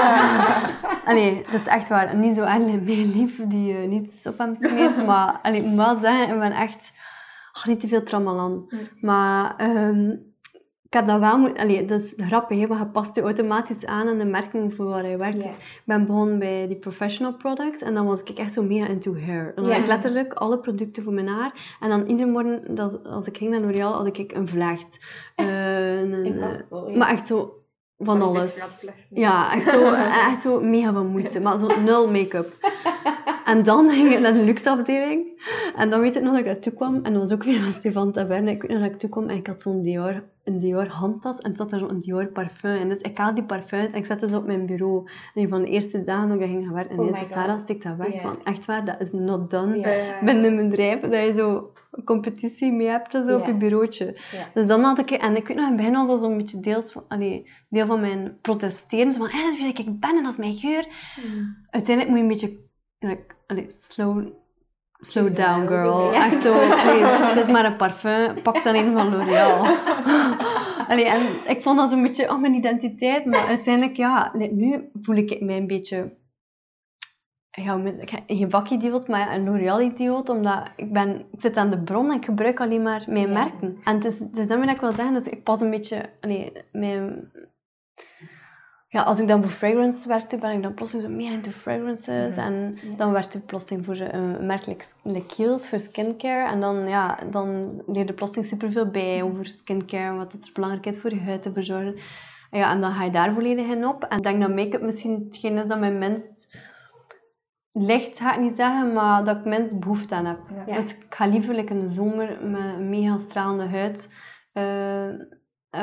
allee, 1.09 1.41
dat 1.51 1.61
is 1.61 1.67
echt 1.67 1.89
waar. 1.89 2.15
Niet 2.15 2.35
zo 2.35 2.41
erg 2.43 2.57
mijn 2.67 2.81
lief 3.11 3.47
die 3.47 3.77
eh, 3.77 3.87
niets 3.87 4.25
op 4.27 4.37
hem 4.37 4.55
smeert. 4.55 5.05
Maar 5.05 5.39
allee, 5.41 5.59
ik 5.61 5.65
moet 5.67 5.75
wel 5.77 5.95
zeggen, 5.95 6.33
ik 6.33 6.39
ben 6.39 6.51
echt... 6.51 6.91
ach, 7.51 7.65
niet 7.67 7.79
te 7.79 7.87
veel 7.87 8.03
tramalan. 8.03 8.65
Hm. 8.69 9.05
Maar 9.05 9.55
ehm, 9.57 10.15
ik 10.89 10.93
had 10.93 11.07
dat 11.07 11.19
wel 11.19 11.38
moeten... 11.38 11.63
Allee, 11.63 11.85
dat 11.85 11.99
is 11.99 12.13
grappig, 12.17 12.59
hè, 12.59 12.67
want 12.67 12.79
je 12.79 12.85
past 12.88 13.15
je 13.15 13.21
automatisch 13.21 13.85
aan 13.85 14.07
aan 14.07 14.17
de 14.17 14.25
merken 14.25 14.73
voor 14.75 14.85
waar 14.85 15.07
je 15.07 15.17
werkt. 15.17 15.35
Ja. 15.35 15.41
Dus 15.41 15.55
ik 15.55 15.81
ben 15.85 16.05
begonnen 16.05 16.39
bij 16.39 16.67
die 16.67 16.77
professional 16.77 17.33
products 17.33 17.81
en 17.81 17.93
dan 17.93 18.05
was 18.05 18.21
ik 18.23 18.38
echt 18.38 18.53
zo 18.53 18.63
mega 18.63 18.88
into 18.88 19.17
hair. 19.19 19.51
Dan 19.55 19.65
Ja. 19.65 19.71
had 19.71 19.79
ik 19.79 19.88
letterlijk 19.88 20.33
alle 20.33 20.57
producten 20.59 21.03
voor 21.03 21.13
mijn 21.13 21.27
haar. 21.27 21.77
En 21.79 21.89
dan 21.89 22.05
iedere 22.05 22.29
morgen, 22.31 22.75
dat, 22.75 23.03
als 23.03 23.27
ik 23.27 23.38
ging 23.38 23.51
naar 23.51 23.59
L'Oréal, 23.61 23.93
had 23.93 24.17
ik 24.17 24.31
een 24.33 24.47
vlecht. 24.47 24.97
Een- 25.35 26.25
Ik 26.25 26.39
ja. 26.39 26.65
maar 26.97 27.09
echt 27.09 27.25
zo 27.27 27.53
van 27.97 28.21
alles. 28.21 28.89
Ja, 29.09 29.53
echt 29.53 29.63
zo, 29.69 29.93
echt 30.29 30.41
zo 30.41 30.59
mega 30.61 30.93
van 30.93 31.07
moeite. 31.07 31.39
Maar 31.39 31.59
zo 31.59 31.81
nul 31.81 32.09
make-up. 32.11 32.53
En 33.47 33.63
dan 33.63 33.89
ging 33.89 34.13
ik 34.13 34.19
naar 34.19 34.33
de 34.33 34.43
luxe 34.43 34.69
afdeling. 34.69 35.45
En 35.75 35.89
dan 35.89 35.99
weet 36.01 36.15
ik 36.15 36.21
nog 36.21 36.31
dat 36.31 36.39
ik 36.39 36.45
naartoe 36.45 36.73
kwam. 36.73 36.95
En 36.95 37.13
dat 37.13 37.21
was 37.21 37.31
ook 37.31 37.43
weer 37.43 37.59
van 37.59 37.71
Stefan 37.71 38.11
Taverne. 38.11 38.51
Ik 38.51 38.61
weet 38.61 38.71
nog 38.71 38.81
dat 38.81 38.91
ik 38.91 38.99
toe 38.99 39.09
kwam 39.09 39.29
en 39.29 39.35
ik 39.35 39.47
had 39.47 39.61
zo'n 39.61 39.81
Dior, 39.81 40.23
een 40.43 40.59
Dior 40.59 40.87
handtas. 40.87 41.37
En 41.37 41.55
zat 41.55 41.71
er 41.71 41.79
zo'n 41.79 41.99
Dior 41.99 42.27
parfum 42.27 42.75
in. 42.75 42.89
Dus 42.89 43.01
ik 43.01 43.17
haalde 43.17 43.33
die 43.33 43.43
parfum 43.43 43.79
en 43.79 43.93
ik 43.93 44.05
zette 44.05 44.29
ze 44.29 44.37
op 44.37 44.45
mijn 44.45 44.65
bureau. 44.65 45.09
En 45.35 45.49
van 45.49 45.61
de 45.61 45.69
eerste 45.69 46.03
dagen 46.03 46.29
dat 46.29 46.39
ik 46.39 46.43
ging 46.43 46.65
gaan 46.65 46.73
werken. 46.73 46.97
En 46.97 46.99
Oh 46.99 47.17
God. 47.17 47.31
Sarah 47.31 47.59
stikt 47.59 47.83
dat 47.83 47.95
weg. 47.95 48.23
Echt 48.43 48.65
waar, 48.65 48.85
dat 48.85 49.01
is 49.01 49.11
not 49.11 49.49
done. 49.49 49.77
Ja. 49.77 50.25
Binnen 50.25 50.57
een 50.57 50.69
bedrijf, 50.69 50.99
dat 50.99 51.11
je 51.11 51.33
zo 51.37 51.71
competitie 52.05 52.71
mee 52.71 52.87
hebt 52.87 53.11
zo 53.11 53.37
op 53.37 53.45
je 53.45 53.53
bureautje. 53.53 54.15
Dus 54.53 54.67
dan 54.67 54.83
had 54.83 54.99
ik, 54.99 55.11
en 55.11 55.35
ik 55.35 55.47
weet 55.47 55.57
nog, 55.57 55.65
in 55.65 55.71
het 55.71 55.75
begin 55.75 55.93
was 55.93 56.07
dat 56.07 56.19
zo'n 56.19 56.37
beetje 56.37 56.59
deels 56.59 56.91
van, 56.91 57.03
allee, 57.07 57.49
deel 57.69 57.85
van 57.85 57.99
mijn 57.99 58.37
protesteren. 58.41 59.11
Zo 59.11 59.19
van, 59.19 59.29
hé, 59.29 59.43
dat 59.43 59.53
is 59.53 59.61
wie 59.61 59.73
ik 59.73 59.99
ben 59.99 60.17
en 60.17 60.23
dat 60.23 60.31
is 60.31 60.37
mijn 60.37 60.53
geur. 60.53 60.87
Mm. 61.25 61.57
Uiteindelijk 61.69 62.09
moet 62.09 62.17
je 62.17 62.23
een 62.23 62.49
beetje, 62.49 62.65
like, 62.99 63.35
allee, 63.47 63.67
slow, 63.79 64.27
slow 64.99 65.35
down, 65.35 65.67
girl. 65.67 66.11
ja. 66.13 66.25
Echt 66.25 66.41
zo, 66.41 66.53
please, 66.57 67.23
het 67.33 67.35
is 67.45 67.51
maar 67.51 67.65
een 67.65 67.75
parfum, 67.75 68.41
pak 68.41 68.63
dan 68.63 68.75
een 68.75 68.93
van 68.93 69.09
L'Oréal. 69.09 69.65
allee, 70.91 71.05
en 71.05 71.21
ik 71.47 71.61
vond 71.61 71.77
dat 71.77 71.89
zo'n 71.89 72.01
beetje, 72.01 72.29
oh, 72.29 72.39
mijn 72.39 72.53
identiteit. 72.53 73.25
Maar 73.25 73.45
uiteindelijk, 73.47 73.97
ja, 73.97 74.31
nu 74.51 74.89
voel 75.01 75.15
ik 75.15 75.41
mij 75.41 75.57
een 75.57 75.67
beetje 75.67 76.17
ja, 77.51 77.81
geen 78.27 78.49
vakidioot, 78.49 79.07
maar 79.07 79.31
een 79.35 79.43
L'Oreal-idioot, 79.43 80.29
omdat 80.29 80.71
ik, 80.75 80.93
ben, 80.93 81.19
ik 81.31 81.41
zit 81.41 81.57
aan 81.57 81.69
de 81.69 81.79
bron 81.83 82.11
en 82.11 82.17
ik 82.17 82.25
gebruik 82.25 82.59
alleen 82.61 82.81
maar 82.83 83.03
mijn 83.07 83.27
Ja. 83.27 83.33
merken. 83.33 83.77
En 83.83 83.95
het 83.95 84.05
is, 84.05 84.17
dus 84.19 84.47
dat 84.47 84.59
wil 84.59 84.67
ik 84.67 84.79
wel 84.81 84.91
zeggen, 84.91 85.13
dus 85.13 85.27
ik 85.27 85.43
pas 85.43 85.61
een 85.61 85.69
beetje, 85.69 86.09
allee, 86.21 86.51
mijn, 86.71 87.31
ja, 88.89 89.01
als 89.01 89.19
ik 89.19 89.27
dan 89.27 89.41
voor 89.41 89.51
fragrance 89.51 90.07
werkte, 90.07 90.38
ben 90.38 90.51
ik 90.51 90.63
dan 90.63 90.73
plotseling 90.73 91.07
zo 91.07 91.15
meer 91.15 91.31
into 91.31 91.51
fragrances. 91.51 92.35
Mhm. 92.35 92.45
En 92.45 92.77
dan 92.97 93.11
werkte 93.11 93.38
ik 93.38 93.45
plotseling 93.45 93.85
voor 93.85 93.95
eh, 93.95 94.13
een 94.13 94.45
merk 94.45 94.65
like, 94.65 94.85
like 95.03 95.25
Kiehl's 95.25 95.69
voor 95.69 95.79
skincare. 95.79 96.51
En 96.51 96.61
dan, 96.61 96.88
ja, 96.88 97.19
dan 97.31 97.81
leerde 97.88 98.13
plotseling 98.13 98.47
superveel 98.47 98.85
bij 98.85 99.23
over 99.23 99.45
skincare, 99.45 100.17
wat 100.17 100.31
het 100.31 100.45
er 100.45 100.51
belangrijk 100.53 100.85
is 100.85 100.99
voor 100.99 101.13
je 101.13 101.21
huid 101.21 101.41
te 101.41 101.53
verzorgen. 101.53 101.95
En 102.51 102.59
ja, 102.59 102.71
en 102.71 102.81
dan 102.81 102.91
ga 102.91 103.03
je 103.03 103.11
daar 103.11 103.33
volledig 103.33 103.67
in 103.67 103.88
op. 103.88 104.03
En 104.03 104.17
ik 104.17 104.23
denk 104.23 104.41
dat 104.41 104.55
make-up 104.55 104.81
misschien 104.81 105.23
hetgeen 105.25 105.57
is 105.57 105.67
dat 105.67 105.79
mij 105.79 105.91
minst 105.91 106.57
licht, 107.71 108.19
ga 108.19 108.33
ik 108.33 108.39
niet 108.39 108.55
zeggen, 108.55 108.93
maar 108.93 109.23
dat 109.23 109.38
ik 109.38 109.45
minst 109.45 109.79
behoefte 109.79 110.15
aan 110.15 110.25
heb. 110.25 110.39
Ja. 110.65 110.75
Dus 110.75 110.97
ik 110.97 111.05
ga 111.09 111.25
liever 111.25 111.55
like, 111.55 111.73
in 111.73 111.79
de 111.79 111.88
zomer 111.88 112.38
met 112.41 112.61
een 112.61 112.89
mega 112.89 113.17
stralende 113.17 113.67
huid 113.67 114.13
eh, 114.53 115.09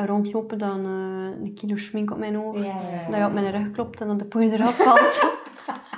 rondlopen 0.05 0.57
dan 0.57 0.85
eh, 0.85 1.45
een 1.45 1.53
kilo 1.53 1.75
schmink 1.75 2.11
op 2.11 2.17
mijn 2.17 2.35
hoofd. 2.35 2.57
Ja, 2.57 2.65
ja, 2.65 3.01
ja. 3.01 3.09
Dat 3.09 3.19
je 3.19 3.25
op 3.25 3.33
mijn 3.33 3.51
rug 3.51 3.71
klopt 3.71 4.01
en 4.01 4.07
dat 4.07 4.19
de 4.19 4.25
poeier 4.25 4.53
eraf 4.53 4.75
valt. 4.75 5.21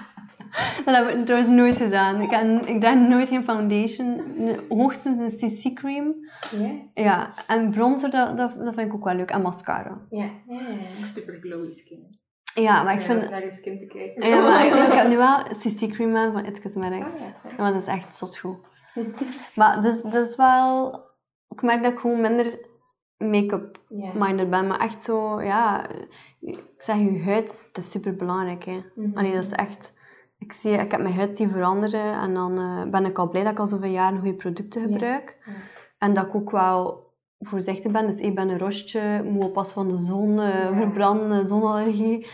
dat 0.86 0.96
heb 0.96 1.10
ik 1.10 1.26
trouwens 1.26 1.52
nooit 1.52 1.78
gedaan. 1.78 2.22
Ik, 2.22 2.32
ik 2.68 2.80
draag 2.80 2.96
nooit 2.96 3.28
geen 3.28 3.44
foundation. 3.44 4.22
Hoogstens 4.70 5.34
een 5.34 5.50
CC 5.50 5.76
cream. 5.76 6.16
Ja, 6.58 6.72
Ja, 6.94 7.34
en 7.48 7.70
bronzer, 7.70 8.12
dat, 8.12 8.38
dat, 8.38 8.56
dat 8.58 8.74
vind 8.74 8.88
ik 8.88 8.94
ook 8.94 9.04
wel 9.04 9.16
leuk. 9.16 9.32
En 9.32 9.42
mascara. 9.42 10.02
ja, 10.10 10.30
ja. 10.48 10.60
ja. 10.60 11.06
Super 11.06 11.38
glowy 11.42 11.72
skin. 11.72 12.20
Ja, 12.54 12.84
maar 12.84 12.94
ik 12.94 13.00
Ja, 13.00 13.06
vind... 13.06 13.30
Naar 13.30 13.46
je 13.46 13.52
skin 13.54 13.80
te 13.80 13.86
kijken. 13.86 14.30
Ja, 14.30 14.42
maar 14.42 14.66
ik, 14.66 14.74
ik 14.88 14.94
heb 15.00 15.08
nu 15.08 15.18
wel 15.18 15.44
CC 15.44 15.90
cream 15.94 16.16
aan 16.16 16.32
van 16.32 16.46
It 16.46 16.62
Cosmetics. 16.62 17.14
Ja. 17.20 17.50
Ja, 17.50 17.56
maar 17.58 17.74
dat 17.74 17.82
is 17.82 17.88
echt 17.88 18.16
zot 18.16 18.38
goed. 18.38 18.82
Maar 19.56 19.82
dus, 19.82 20.02
dus 20.02 20.36
wel... 20.36 21.06
Ik 21.50 21.62
merk 21.62 21.84
dat 21.84 21.92
ik 21.92 22.00
gewoon 22.00 22.22
minder 22.22 22.60
make-up 23.18 23.80
minded 24.14 24.50
ben. 24.50 24.68
Maar 24.68 24.80
echt 24.80 25.04
zo, 25.04 25.42
ja... 25.42 25.86
Ik 26.40 26.64
zeg, 26.78 26.96
je 26.98 27.22
huid 27.26 27.50
is, 27.50 27.70
dat 27.74 27.84
is 27.84 27.92
super 27.92 28.16
belangrijk, 28.16 28.64
hè. 28.66 28.80
Mhm. 28.96 29.18
Allee, 29.18 29.34
dat 29.34 29.46
is 29.46 29.52
echt... 29.52 29.94
Ik, 30.40 30.54
zie, 30.54 30.72
ik 30.72 30.92
heb 30.92 31.02
mijn 31.02 31.16
huid 31.16 31.36
zien 31.38 31.50
veranderen 31.52 32.14
en 32.14 32.34
dan 32.34 32.58
eh, 32.58 32.90
ben 32.92 33.06
ik 33.06 33.18
al 33.18 33.30
blij 33.30 33.44
dat 33.44 33.52
ik 33.52 33.60
al 33.60 33.68
zoveel 33.68 33.90
jaren 33.92 34.20
goede 34.20 34.36
producten 34.36 34.82
gebruik. 34.82 35.38
En 35.98 36.14
dat 36.14 36.26
ik 36.26 36.36
ook 36.36 36.52
wel 36.52 37.06
voorzichtig 37.40 37.92
ben. 37.92 38.08
Dus 38.08 38.20
ik 38.20 38.36
ben 38.36 38.50
een 38.50 38.60
rostje, 38.60 39.24
moet 39.24 39.44
oppassen 39.44 39.76
van 39.76 39.88
de 39.88 39.98
zon, 39.98 40.34
Ja. 40.34 40.74
verbranden, 40.76 41.46
zonallergie. 41.48 42.28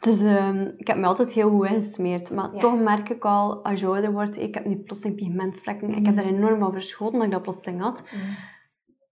Dus 0.00 0.20
ehm, 0.20 0.68
ik 0.76 0.86
heb 0.86 0.96
me 0.96 1.06
altijd 1.06 1.32
heel 1.32 1.50
goed 1.50 1.66
ingesmeerd. 1.66 2.30
Maar 2.30 2.50
toch 2.50 2.80
merk 2.80 3.08
ik 3.08 3.24
al, 3.24 3.64
als 3.64 3.80
je 3.80 3.86
ouder 3.86 4.12
wordt, 4.12 4.36
ik 4.38 4.54
heb 4.54 4.64
nu 4.64 4.76
plotseling 4.76 5.18
pigmentvlekken. 5.18 5.88
Ik 5.88 6.06
heb 6.06 6.14
Mhm. 6.14 6.24
daar 6.24 6.32
enorm 6.34 6.58
van 6.58 6.72
verschoten 6.72 7.16
dat 7.16 7.26
ik 7.26 7.32
dat 7.32 7.42
plotseling 7.42 7.80
had. 7.80 8.02
Mhm. 8.04 8.22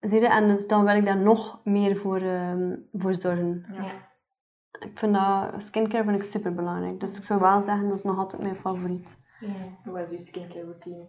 Zie 0.01 0.21
je? 0.21 0.29
En 0.29 0.49
dus 0.49 0.67
dan 0.67 0.85
wil 0.85 0.97
ik 0.97 1.05
daar 1.05 1.17
nog 1.17 1.61
meer 1.65 1.97
voor, 1.97 2.21
ehm, 2.21 2.75
voor 2.93 3.15
zorgen. 3.15 3.67
Ja. 3.73 3.85
Ik 4.87 4.99
vind 4.99 5.15
dat, 5.15 5.63
skincare 5.63 6.05
vind 6.05 6.17
ik 6.17 6.25
super 6.25 6.55
belangrijk. 6.55 7.01
Dus 7.01 7.17
ik 7.17 7.23
zou 7.23 7.41
wel 7.41 7.61
zeggen, 7.61 7.89
dat 7.89 7.97
is 7.99 8.05
nog 8.05 8.19
altijd 8.19 8.43
mijn 8.43 8.57
favoriet. 8.57 9.17
Ja. 9.41 9.49
Hoe 9.85 10.01
is 10.01 10.11
uw 10.11 10.19
skincare 10.19 10.63
routine? 10.65 11.07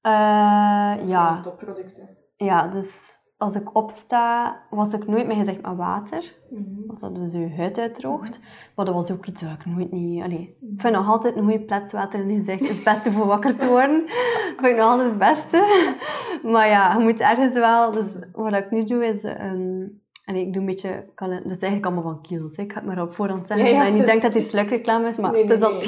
Eh, 0.00 0.96
Wat 0.96 1.08
ja. 1.08 1.30
zijn 1.30 1.42
topproducten? 1.42 2.16
ja, 2.36 2.68
dus 2.68 3.16
als 3.38 3.54
ik 3.54 3.76
opsta, 3.76 4.56
was 4.70 4.92
ik 4.92 5.06
nooit 5.06 5.26
meer 5.26 5.36
gezegd 5.36 5.62
met 5.62 5.76
water. 5.76 6.34
Mhm. 6.50 6.86
Want 6.86 7.00
dat 7.00 7.14
dus 7.16 7.32
je 7.32 7.54
huid 7.56 7.78
uitdroogt. 7.78 8.38
Maar 8.76 8.84
dat 8.84 8.94
was 8.94 9.10
ook 9.10 9.26
iets 9.26 9.42
wat 9.42 9.52
ik 9.52 9.66
nooit 9.66 9.92
niet... 9.92 10.22
Allee, 10.22 10.56
Mhm. 10.60 10.72
ik 10.74 10.80
vind 10.80 10.94
nog 10.94 11.08
altijd 11.08 11.36
een 11.36 11.42
goede 11.42 11.64
pletswater 11.64 12.20
in 12.20 12.28
je 12.28 12.34
gezicht 12.36 12.60
is 12.60 12.68
het 12.68 12.84
beste 12.84 13.12
voor 13.12 13.26
wakker 13.26 13.56
te 13.56 13.66
worden. 13.66 14.00
Dat 14.00 14.54
vind 14.56 14.66
ik 14.66 14.76
nog 14.76 14.86
altijd 14.86 15.08
het 15.08 15.18
beste. 15.18 15.94
Maar 16.52 16.68
ja, 16.68 16.96
je 16.98 17.04
moet 17.04 17.20
ergens 17.20 17.54
wel... 17.54 17.90
Dus 17.90 18.16
wat 18.32 18.52
ik 18.52 18.70
nu 18.70 18.84
doe 18.84 19.04
is... 19.06 19.24
ehm, 19.24 19.86
allee, 20.26 20.46
ik 20.46 20.52
doe 20.52 20.60
een 20.62 20.68
beetje... 20.68 21.04
Kan, 21.14 21.30
het- 21.30 21.42
dat 21.42 21.52
is 21.52 21.62
eigenlijk 21.62 21.86
allemaal 21.86 22.12
van 22.12 22.22
Kiehl's. 22.22 22.56
hè. 22.56 22.62
Ik 22.62 22.72
ga 22.72 22.78
het 22.78 22.88
maar 22.88 23.02
op 23.02 23.14
voorhand 23.14 23.46
zeggen. 23.46 23.66
Ja, 23.66 23.72
ja, 23.72 23.82
je 23.82 23.90
het 23.90 23.98
is- 24.00 24.06
denkt 24.06 24.22
dat 24.22 24.32
die 24.32 24.40
slukreclame 24.42 25.08
is, 25.08 25.16
maar 25.18 25.30
Nee, 25.30 25.42
het 25.42 25.50
is 25.50 25.58
dat 25.58 25.70
nee, 25.70 25.78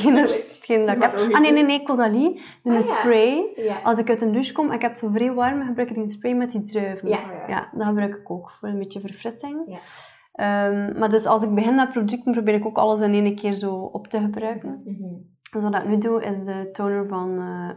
hetgene 0.47 0.87
dat 0.87 0.97
ik 0.97 1.03
heb. 1.03 1.15
Ah 1.33 1.41
nee, 1.41 1.53
nee, 1.53 1.65
nee, 1.65 1.83
Caudalie. 1.83 2.41
Doe 2.63 2.75
een 2.75 2.83
Ah, 2.83 2.87
ja. 2.89 2.95
spray. 2.95 3.53
Ja. 3.57 3.81
Als 3.83 3.99
ik 3.99 4.09
uit 4.09 4.21
een 4.21 4.33
douche 4.33 4.53
kom 4.53 4.69
en 4.69 4.75
ik 4.75 4.83
heb 4.83 4.95
zo 4.95 5.09
vrij 5.13 5.33
warm, 5.33 5.63
gebruik 5.67 5.89
ik 5.91 5.95
die 5.95 6.09
spray 6.09 6.33
met 6.35 6.51
die 6.51 6.63
druiven. 6.63 7.09
Ja. 7.09 7.71
Dat 7.75 7.87
gebruik 7.87 8.15
ik 8.15 8.31
ook 8.31 8.51
voor 8.51 8.69
een 8.69 8.79
beetje 8.79 9.01
verfrissing. 9.01 9.63
Ja. 9.67 9.79
Ehm, 10.33 10.99
maar 10.99 11.11
dus 11.11 11.27
als 11.27 11.43
ik 11.43 11.55
begin 11.55 11.75
met 11.75 11.91
producten, 11.93 12.33
probeer 12.33 12.55
ik 12.55 12.67
ook 12.67 12.77
alles 12.79 13.01
in 13.01 13.13
één 13.15 13.35
keer 13.37 13.53
zo 13.53 13.75
op 13.75 14.07
te 14.07 14.19
gebruiken. 14.21 14.83
Mhm. 14.85 15.15
Dus 15.53 15.63
wat 15.63 15.75
ik 15.75 15.89
nu 15.89 15.99
doe, 15.99 16.23
is 16.23 16.45
de 16.45 16.69
toner 16.73 17.07
van 17.09 17.39
eh 17.39 17.71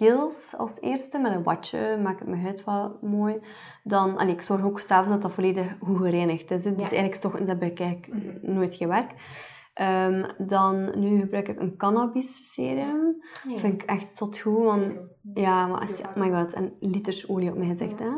Kiehl's 0.00 0.54
als 0.56 0.80
eerste. 0.80 1.18
Met 1.18 1.32
een 1.32 1.42
watje 1.42 1.98
maak 2.02 2.20
ik 2.20 2.26
mijn 2.26 2.42
huid 2.42 2.64
wel 2.64 2.98
mooi. 3.00 3.36
Dan, 3.82 4.16
allee, 4.18 4.32
ik 4.32 4.42
zorg 4.42 4.64
ook 4.64 4.80
s'avonds 4.80 5.10
dat 5.12 5.22
dat 5.22 5.32
volledig 5.32 5.66
goed 5.82 5.96
gereinigd 5.96 6.50
is. 6.50 6.64
hè. 6.64 6.70
Dus 6.74 6.82
Ja. 6.82 6.88
eigenlijk 6.90 7.14
's 7.20 7.24
ochtends 7.24 7.50
heb 7.50 7.62
ik 7.62 7.80
eigenlijk 7.80 8.42
nooit 8.42 8.74
gewerkt. 8.74 9.14
Ehm, 9.74 10.24
dan, 10.38 10.98
nu 11.00 11.20
gebruik 11.20 11.48
ik 11.48 11.60
een 11.60 11.76
cannabis 11.76 12.52
serum. 12.52 13.22
Ja. 13.48 13.58
Vind 13.58 13.82
ik 13.82 13.82
echt 13.82 14.16
zot 14.16 14.38
goed, 14.38 14.64
want 14.64 14.84
ja, 15.34 15.66
maar 15.66 15.80
als, 15.80 16.00
oh 16.00 16.16
my 16.16 16.30
god, 16.30 16.52
en 16.52 16.72
liters 16.80 17.28
olie 17.28 17.50
op 17.50 17.56
mijn 17.56 17.70
gezicht, 17.70 17.98
hè. 17.98 18.10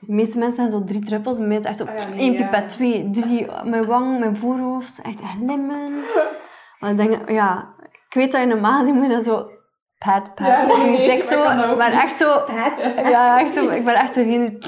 De 0.00 0.12
meeste 0.12 0.38
mensen 0.38 0.62
hebben 0.62 0.80
zo 0.80 0.86
drie 0.86 1.04
druppels, 1.04 1.38
bij 1.38 1.46
mij 1.46 1.56
is 1.56 1.64
echt 1.64 1.80
op 1.80 1.88
ja, 1.96 2.08
nee, 2.08 2.18
één 2.18 2.36
pipet, 2.36 2.68
twee, 2.68 3.10
drie, 3.10 3.46
mijn 3.64 3.86
wang, 3.86 4.18
mijn 4.18 4.36
voorhoofd, 4.36 5.00
echt 5.02 5.20
glimmen. 5.20 5.92
Maar 6.80 6.90
ik 6.90 6.96
denk, 6.96 7.30
ja, 7.30 7.74
ik 8.08 8.14
weet 8.14 8.32
dat 8.32 8.40
je 8.40 8.46
normaal 8.46 8.84
die 8.84 8.92
moet 8.92 9.08
dat 9.08 9.24
zo 9.24 9.50
pat, 9.98 10.34
pat, 10.34 10.46
Ja, 10.46 10.66
nee, 10.66 11.08
dat 11.08 11.28
zo, 11.28 11.42
maar 11.76 11.92
echt 11.92 12.16
zo, 12.16 12.34
Pat. 12.38 13.06
ja, 13.08 13.40
echt 13.40 13.54
zo, 13.54 13.68
ik 13.68 13.84
ben 13.84 13.94
echt 13.94 14.14
zo 14.14 14.22
geen, 14.22 14.62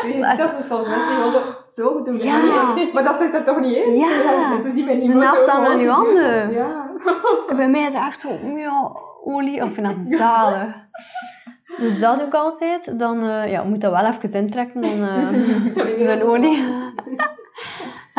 ziet 0.00 0.36
dat 0.36 0.50
zo 0.50 0.62
soms 0.62 0.88
mensen 0.88 1.06
die 1.08 1.16
gewoon 1.16 1.32
zo... 1.32 1.40
zo 1.72 2.02
doen. 2.02 2.20
Ja. 2.20 2.38
Maar 2.92 3.02
dat 3.02 3.16
zit 3.20 3.34
er 3.34 3.44
toch 3.44 3.60
niet 3.60 3.76
in? 3.76 3.96
Ja. 3.96 4.60
Ze 4.60 4.70
zien 4.70 4.84
mij 4.84 4.94
niet 4.94 5.12
De 5.12 5.18
meer 5.18 5.26
zo 5.26 5.32
helft 5.32 5.48
aan 5.48 5.78
uw 5.78 5.88
handen. 5.88 6.50
Ja. 6.52 6.90
En 7.48 7.56
bij 7.56 7.68
mij 7.68 7.80
is 7.80 7.94
het 7.94 8.02
echt 8.06 8.20
zo, 8.20 8.28
ja, 8.56 8.92
olie. 9.24 9.64
Ik 9.64 9.72
vind 9.72 9.86
dat 9.86 9.96
zalig. 10.20 10.74
Dus 11.76 11.98
dat 11.98 12.18
doe 12.18 12.26
ik 12.26 12.34
altijd. 12.34 12.98
Dan 12.98 13.22
eh, 13.22 13.50
ja, 13.50 13.62
moet 13.62 13.80
dat 13.80 13.90
wel 13.92 14.04
even 14.12 14.32
intrekken. 14.32 14.80
Dan 14.80 14.90
eh 15.08 15.74
Ja, 15.76 15.82
doe 15.94 16.12
ik 16.12 16.24
olie. 16.24 16.64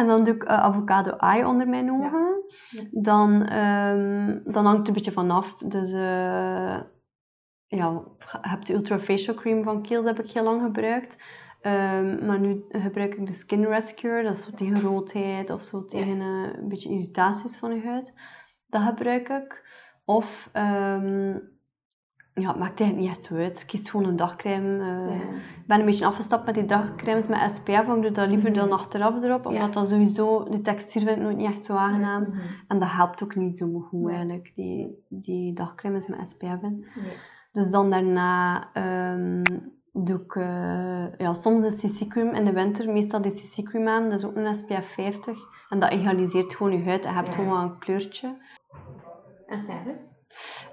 En 0.02 0.08
dan 0.08 0.24
doe 0.24 0.36
ik 0.36 0.44
eh, 0.44 0.58
avocado 0.58 1.12
eye 1.12 1.48
onder 1.48 1.68
mijn 1.68 1.92
ogen. 1.92 2.44
Dan, 2.92 3.46
ehm, 3.46 4.40
dan 4.44 4.66
hangt 4.66 4.80
het 4.80 4.88
een 4.88 4.94
beetje 4.94 5.12
vanaf. 5.12 5.58
Dus 5.58 5.94
eh 5.94 6.80
ja, 7.68 8.04
je 8.18 8.38
hebt 8.42 8.68
de 8.68 8.74
Ultra 8.74 9.00
Facial 9.00 9.36
Cream 9.36 9.64
van 9.64 9.82
Kiehl's 9.82 10.06
heb 10.06 10.20
ik 10.20 10.32
heel 10.32 10.44
lang 10.44 10.62
gebruikt. 10.62 11.18
Ehm, 11.62 12.26
maar 12.26 12.40
nu 12.40 12.66
gebruik 12.70 13.14
ik 13.14 13.28
de 13.28 13.34
Skin 13.34 13.66
Rescue. 13.66 14.24
Dat 14.24 14.38
is 14.38 14.44
zo 14.44 14.52
tegen 14.52 14.82
roodheid 14.82 15.50
of 15.50 15.62
zo 15.62 15.86
tegen 15.86 16.22
eh, 16.22 16.60
een 16.60 16.68
beetje 16.68 16.90
irritaties 16.90 17.58
van 17.58 17.76
je 17.76 17.82
huid. 17.82 18.14
Dat 18.68 18.82
gebruik 18.82 19.30
ik. 19.30 19.70
Of, 20.06 20.50
ehm, 20.52 21.38
ja, 22.34 22.48
het 22.48 22.58
maakt 22.60 22.80
eigenlijk 22.80 22.98
niet 22.98 23.10
echt 23.10 23.24
zo 23.24 23.36
uit. 23.36 23.66
Kies 23.66 23.90
gewoon 23.90 24.06
een 24.08 24.16
dagcreme. 24.16 24.80
eh. 24.80 25.16
Ja. 25.18 25.22
Ik 25.36 25.68
ben 25.68 25.80
een 25.80 25.86
beetje 25.86 26.06
afgestapt 26.06 26.46
met 26.46 26.56
die 26.56 26.66
dagcremes 26.66 27.28
met 27.28 27.56
SPF. 27.56 27.70
Ik 27.96 28.02
doe 28.02 28.12
dat 28.12 28.28
liever 28.30 28.54
dan 28.54 28.72
achteraf 28.72 29.24
erop. 29.24 29.46
Omdat 29.46 29.62
Ja. 29.64 29.70
dat 29.70 29.88
sowieso, 29.90 30.44
de 30.50 30.62
textuur 30.62 31.02
vind 31.02 31.18
ik 31.18 31.24
nooit 31.24 31.38
niet 31.38 31.48
echt 31.48 31.64
zo 31.64 31.76
aangenaam. 31.76 32.22
Mhm. 32.24 32.38
En 32.68 32.80
dat 32.80 32.90
helpt 32.92 33.24
ook 33.24 33.36
niet 33.36 33.58
zo 33.58 33.80
goed 33.80 34.10
eigenlijk, 34.10 34.52
die, 34.56 35.06
die 35.10 35.54
dagcremes 35.54 36.08
met 36.08 36.30
SPF 36.30 36.62
in. 36.62 36.86
Nee. 36.96 37.14
Dus 37.52 37.70
dan 37.70 37.90
daarna 37.90 38.70
ehm, 38.74 39.42
doe 39.94 40.20
ik 40.22 40.36
eh, 40.36 41.18
ja, 41.18 41.34
soms 41.34 41.62
de 41.62 41.76
CC-cream 41.76 42.30
in 42.36 42.46
de 42.46 42.54
winter, 42.54 42.92
meestal 42.92 43.22
de 43.22 43.30
CC-cream 43.30 43.88
aan. 43.88 44.10
Dat 44.10 44.20
is 44.20 44.26
ook 44.26 44.36
een 44.36 44.56
SPF 44.56 44.94
50. 44.94 45.40
En 45.70 45.80
dat 45.80 45.90
egaliseert 45.92 46.54
gewoon 46.56 46.72
je 46.78 46.84
huid 46.84 47.06
en 47.06 47.10
je 47.14 47.16
hebt 47.22 47.36
gewoon 47.36 47.62
een 47.62 47.78
kleurtje. 47.80 48.38
En 49.48 49.60
s'avonds? 49.62 50.02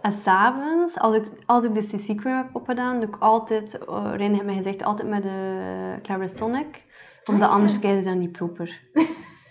En 0.02 0.12
s'avonds, 0.12 0.98
als 0.98 1.14
ik, 1.14 1.24
als 1.46 1.64
ik 1.64 1.74
de 1.74 1.86
CC-cream 1.86 2.36
heb 2.36 2.48
opgedaan, 2.52 3.00
doe 3.00 3.08
ik 3.08 3.16
altijd, 3.18 3.78
uh, 3.88 4.10
Rijn 4.16 4.32
heeft 4.32 4.44
mij 4.44 4.54
gezegd, 4.56 4.82
altijd 4.84 5.08
met 5.08 5.22
de 5.22 5.98
Clarisonic. 6.02 6.84
Omdat 7.30 7.48
anders 7.48 7.78
krijg 7.78 7.98
je 7.98 8.04
dat 8.04 8.14
niet 8.18 8.32
proper. 8.32 8.80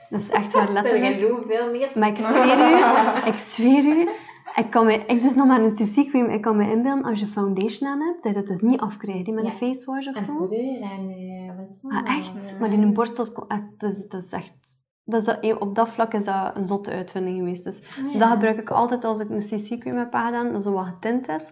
Dat 0.10 0.20
is 0.20 0.30
echt 0.30 0.52
waar 0.52 0.68
Zijn 0.72 0.84
jij 0.84 0.84
letterlijk. 0.84 1.20
zoveel 1.20 1.72
meer 1.72 1.90
Maar 1.94 2.08
ik 2.10 2.18
zweer 2.18 2.58
u, 2.72 2.78
ik 3.32 3.38
zweer 3.38 3.86
u, 3.86 4.10
ik 4.56 4.70
kan 4.70 4.86
me, 4.86 4.94
ik 5.08 5.22
dus 5.22 5.36
nog 5.36 5.48
maar 5.48 5.62
een 5.62 5.74
CC-cream, 5.76 6.30
ik 6.30 6.42
kan 6.42 6.58
me 6.58 6.70
inbeelden 6.72 7.04
als 7.04 7.20
je 7.20 7.28
foundation 7.28 7.90
aan 7.90 8.02
hebt, 8.02 8.24
dat 8.24 8.34
je 8.34 8.40
dat 8.40 8.48
dus 8.48 8.62
niet 8.62 8.80
afkrijgt 8.80 9.28
met 9.28 9.44
Ja. 9.46 9.52
een 9.52 9.58
face 9.58 9.86
wash 9.92 10.08
of 10.08 10.16
En 10.16 10.22
zo. 10.22 10.36
poeder 10.36 10.82
en 10.82 11.10
eh, 11.10 11.56
wat 11.58 11.68
is 11.76 11.82
dat? 11.82 11.92
Ah, 11.92 12.18
echt? 12.18 12.60
Maar 12.60 12.74
in 12.74 12.82
een 12.82 12.94
borstel, 12.94 13.26
eh, 13.48 13.58
dat 13.78 13.92
is, 13.92 14.08
dat 14.08 14.24
is 14.24 14.32
echt... 14.32 14.77
Dat 15.10 15.20
is 15.20 15.26
dat, 15.26 15.60
op 15.60 15.76
dat 15.76 15.90
vlak 15.90 16.14
is 16.14 16.26
dat 16.26 16.56
een 16.56 16.68
zotte 16.68 16.92
uitvinding 16.92 17.38
geweest. 17.38 17.64
Dus 17.64 17.82
Ja. 18.14 18.20
dat 18.20 18.30
gebruik 18.30 18.60
ik 18.60 18.70
altijd 18.70 19.06
als 19.06 19.20
ik 19.20 19.30
een 19.30 19.38
CC-cream 19.48 19.98
heb 19.98 20.14
aangedaan, 20.14 20.54
dat 20.54 20.64
zo 20.64 20.72
wat 20.72 20.86
getint 20.86 21.28
is. 21.28 21.52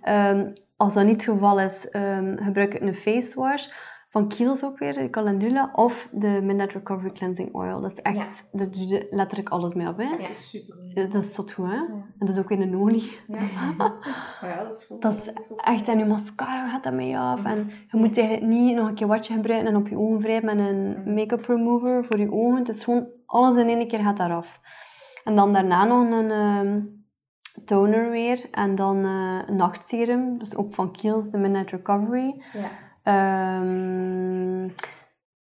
Ja. 0.00 0.30
Ehm, 0.34 0.52
als 0.76 0.94
dat 0.94 1.04
niet 1.04 1.14
het 1.14 1.24
geval 1.34 1.60
is, 1.60 1.88
ehm, 1.88 2.36
gebruik 2.44 2.74
ik 2.74 2.80
een 2.82 2.94
face 2.94 3.40
wash 3.40 3.66
van 4.14 4.28
Kiehl's 4.28 4.62
ook 4.62 4.78
weer, 4.78 4.92
de 4.92 5.10
Calendula, 5.10 5.70
of 5.72 6.08
de 6.12 6.40
Midnight 6.42 6.72
Recovery 6.72 7.12
Cleansing 7.12 7.54
Oil. 7.54 7.80
Dat 7.80 7.92
is 7.92 8.00
echt, 8.02 8.48
dat 8.52 8.74
doe 8.74 8.88
je 8.88 9.06
letterlijk 9.10 9.48
alles 9.48 9.74
mee 9.74 9.86
af. 9.86 9.96
Hè? 9.96 10.02
Ja, 10.02 10.32
super. 10.32 10.76
Dat 10.94 11.22
is 11.22 11.34
tot 11.34 11.52
goed, 11.52 11.66
hè? 11.66 11.74
Ja. 11.74 11.86
En 11.88 12.14
dat 12.18 12.28
is 12.28 12.38
ook 12.38 12.50
in 12.50 12.62
een 12.62 12.76
olie. 12.76 13.18
Ja. 13.26 13.38
ja, 14.48 14.62
dat 14.62 14.74
is 14.74 14.84
goed. 14.84 15.02
Dat 15.02 15.16
is 15.16 15.32
echt, 15.56 15.88
en 15.88 15.98
je 15.98 16.04
mascara 16.04 16.68
gaat 16.68 16.82
daarmee 16.82 17.18
af. 17.18 17.44
En 17.44 17.70
je 17.90 17.96
moet 17.96 18.18
eigenlijk 18.18 18.46
niet 18.46 18.76
nog 18.76 18.88
een 18.88 18.94
keer 18.94 19.06
watje 19.06 19.34
gebruiken 19.34 19.68
en 19.68 19.76
op 19.76 19.88
je 19.88 19.98
ogen 19.98 20.18
wrijven 20.18 20.56
met 20.56 20.58
een 20.58 21.14
make-up 21.14 21.44
remover 21.44 22.04
voor 22.04 22.18
je 22.18 22.32
ogen. 22.32 22.58
Het 22.58 22.68
is 22.68 22.84
gewoon, 22.84 23.06
alles 23.26 23.56
in 23.56 23.68
één 23.68 23.88
keer 23.88 24.00
gaat 24.00 24.16
daaraf. 24.16 24.60
En 25.24 25.36
dan 25.36 25.52
daarna 25.52 25.84
nog 25.84 26.10
een 26.10 26.30
ehm, 26.30 26.80
toner 27.64 28.10
weer. 28.10 28.48
En 28.50 28.74
dan 28.74 29.04
eh, 29.04 29.38
een 29.46 29.56
nachtserum, 29.56 30.38
dus 30.38 30.56
ook 30.56 30.74
van 30.74 30.92
Kiehl's, 30.92 31.30
de 31.30 31.38
Midnight 31.38 31.70
Recovery. 31.70 32.42
Ja. 32.52 32.82
Ehm, 33.04 34.64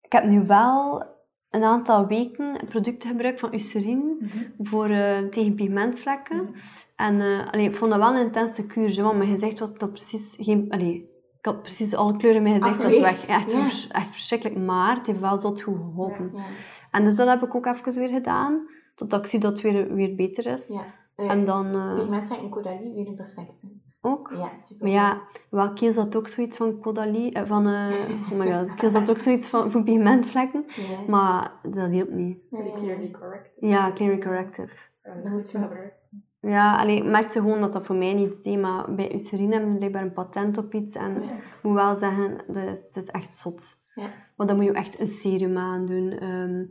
ik 0.01 0.12
heb 0.12 0.24
nu 0.24 0.46
wel 0.46 1.05
een 1.51 1.62
aantal 1.64 2.07
weken 2.07 2.57
producten 2.68 3.09
gebruikt 3.11 3.40
van 3.40 3.53
Eucerin 3.53 4.16
Mhm. 4.20 4.38
voor, 4.68 4.88
eh, 4.88 5.18
tegen 5.18 5.55
pigmentvlekken. 5.55 6.36
Mhm. 6.42 6.53
En 6.96 7.20
allee, 7.51 7.64
ik 7.66 7.74
vond 7.74 7.90
dat 7.90 8.01
wel 8.01 8.14
een 8.14 8.24
intense 8.26 8.66
kuur, 8.66 8.90
zo, 8.90 9.03
want 9.03 9.16
mijn 9.16 9.30
gezicht 9.30 9.59
was 9.59 9.74
dat 9.74 9.90
precies 9.92 10.36
geen... 10.38 10.66
Allee, 10.70 10.94
ik 11.38 11.44
had 11.44 11.62
precies 11.62 11.94
alle 11.94 12.16
kleuren 12.16 12.46
in 12.46 12.51
mijn 12.51 12.62
gezicht 12.62 12.82
was 12.82 12.99
weg. 13.01 13.26
Echt, 13.26 13.51
ja. 13.53 13.62
vers- 13.62 13.88
echt 13.88 14.11
verschrikkelijk, 14.11 14.59
maar 14.59 14.96
het 14.96 15.07
heeft 15.07 15.20
wel 15.20 15.36
zot 15.36 15.61
goed 15.62 15.76
geholpen. 15.76 16.30
Ja. 16.34 16.44
En 16.90 17.05
dus 17.05 17.16
dat 17.16 17.28
heb 17.28 17.42
ik 17.42 17.55
ook 17.55 17.66
even 17.66 17.92
weer 17.92 18.09
gedaan, 18.09 18.68
totdat 18.94 19.20
ik 19.20 19.26
zie 19.26 19.38
dat 19.40 19.53
het 19.53 19.61
weer, 19.61 19.94
weer 19.94 20.14
beter 20.14 20.46
is. 20.46 20.78
Ja. 21.22 21.28
En 21.28 21.44
dan 21.44 21.66
eh, 21.74 22.40
en 22.42 22.50
Caudalie, 22.50 22.94
weer 22.94 23.06
een 23.06 23.14
perfecte. 23.14 23.68
ook. 24.00 24.30
Ja, 24.34 24.54
super. 24.54 24.86
Maar 24.86 24.94
ja, 24.94 25.20
wel, 25.50 25.72
Kiels 25.72 25.96
had 25.96 26.16
ook 26.16 26.28
zoiets 26.28 26.56
van 26.56 26.80
Caudalie, 26.80 27.32
eh, 27.32 27.44
van... 27.46 27.66
eh, 27.66 27.92
oh 28.32 28.38
my 28.38 28.52
god, 28.52 28.74
Kiels 28.74 28.92
had 28.92 29.10
ook 29.10 29.18
zoiets 29.18 29.48
van, 29.48 29.70
van 29.70 29.84
pigmentvlekken, 29.84 30.64
Ja. 30.68 30.98
maar 31.08 31.52
dat 31.70 31.90
hielp 31.90 32.10
niet. 32.10 32.38
Ja. 32.50 32.58
clearly 32.74 33.10
correct. 33.10 33.56
Ja, 33.60 33.92
Clear 33.92 34.18
Corrective. 34.18 34.76
Dan 35.22 35.32
moet 35.32 35.50
je- 35.50 35.58
gebruiken. 35.58 35.96
Ja, 36.40 36.76
allee, 36.76 36.96
ik 36.96 37.04
merkte 37.04 37.40
gewoon 37.40 37.60
dat 37.60 37.72
dat 37.72 37.86
voor 37.86 37.96
mij 37.96 38.14
niet 38.14 38.42
deed, 38.42 38.60
maar 38.60 38.94
bij 38.94 39.12
Eucerin 39.12 39.52
hebben 39.52 39.70
ze 39.70 39.76
blijkbaar 39.76 40.02
een 40.02 40.12
patent 40.12 40.58
op 40.58 40.74
iets. 40.74 40.94
En 40.96 41.22
Ja. 41.22 41.30
ik 41.32 41.58
moet 41.62 41.74
wel 41.74 41.96
zeggen, 41.96 42.36
dat 42.46 42.56
is, 42.70 42.78
het 42.78 42.96
is 42.96 43.06
echt 43.06 43.34
zot. 43.34 43.76
Ja. 43.94 44.10
Want 44.36 44.48
dan 44.48 44.58
moet 44.58 44.66
je 44.68 44.72
echt 44.72 45.00
een 45.00 45.06
serum 45.06 45.56
aandoen, 45.58 46.10
ehm, 46.10 46.64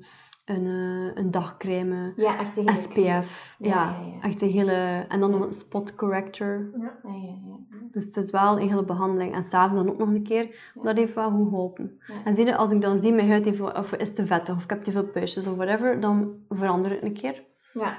een, 0.47 0.65
eh, 0.65 1.15
een 1.23 1.31
dagcreme, 1.31 2.13
Ja, 2.15 2.37
echt 2.37 2.55
hele 2.55 2.71
SPF. 2.75 2.95
Ja, 2.95 3.19
Ja, 3.57 3.99
ja, 3.99 4.05
ja. 4.05 4.19
echt 4.21 4.41
een 4.41 4.49
hele... 4.49 5.05
En 5.07 5.19
dan 5.19 5.33
een 5.41 5.53
spot 5.53 5.95
corrector. 5.95 6.69
Ja, 6.77 6.99
ja, 7.03 7.13
ja. 7.45 7.57
Dus 7.91 8.05
het 8.05 8.15
is 8.17 8.29
wel 8.31 8.59
een 8.59 8.67
hele 8.69 8.83
behandeling. 8.85 9.33
En 9.33 9.43
s'avonds 9.43 9.83
dan 9.83 9.91
ook 9.93 9.97
nog 9.99 10.07
een 10.07 10.23
keer. 10.23 10.71
Dat 10.81 10.95
heeft 10.97 11.13
wel 11.13 11.31
goed 11.31 11.47
geholpen. 11.49 11.99
En 12.23 12.35
zie 12.35 12.45
je, 12.45 12.55
als 12.57 12.71
ik 12.71 12.81
dan 12.81 12.97
zie, 12.97 13.13
mijn 13.13 13.29
huid 13.29 13.45
heeft, 13.45 13.61
of 13.61 13.93
is 13.93 14.13
te 14.13 14.25
vettig, 14.27 14.55
of 14.55 14.63
ik 14.63 14.69
heb 14.69 14.81
te 14.81 14.91
veel 14.91 15.05
puistjes, 15.07 15.47
of 15.47 15.55
whatever, 15.55 15.99
dan 15.99 16.35
verander 16.49 16.91
ik 16.91 17.01
een 17.01 17.13
keer. 17.13 17.43
Ja. 17.73 17.97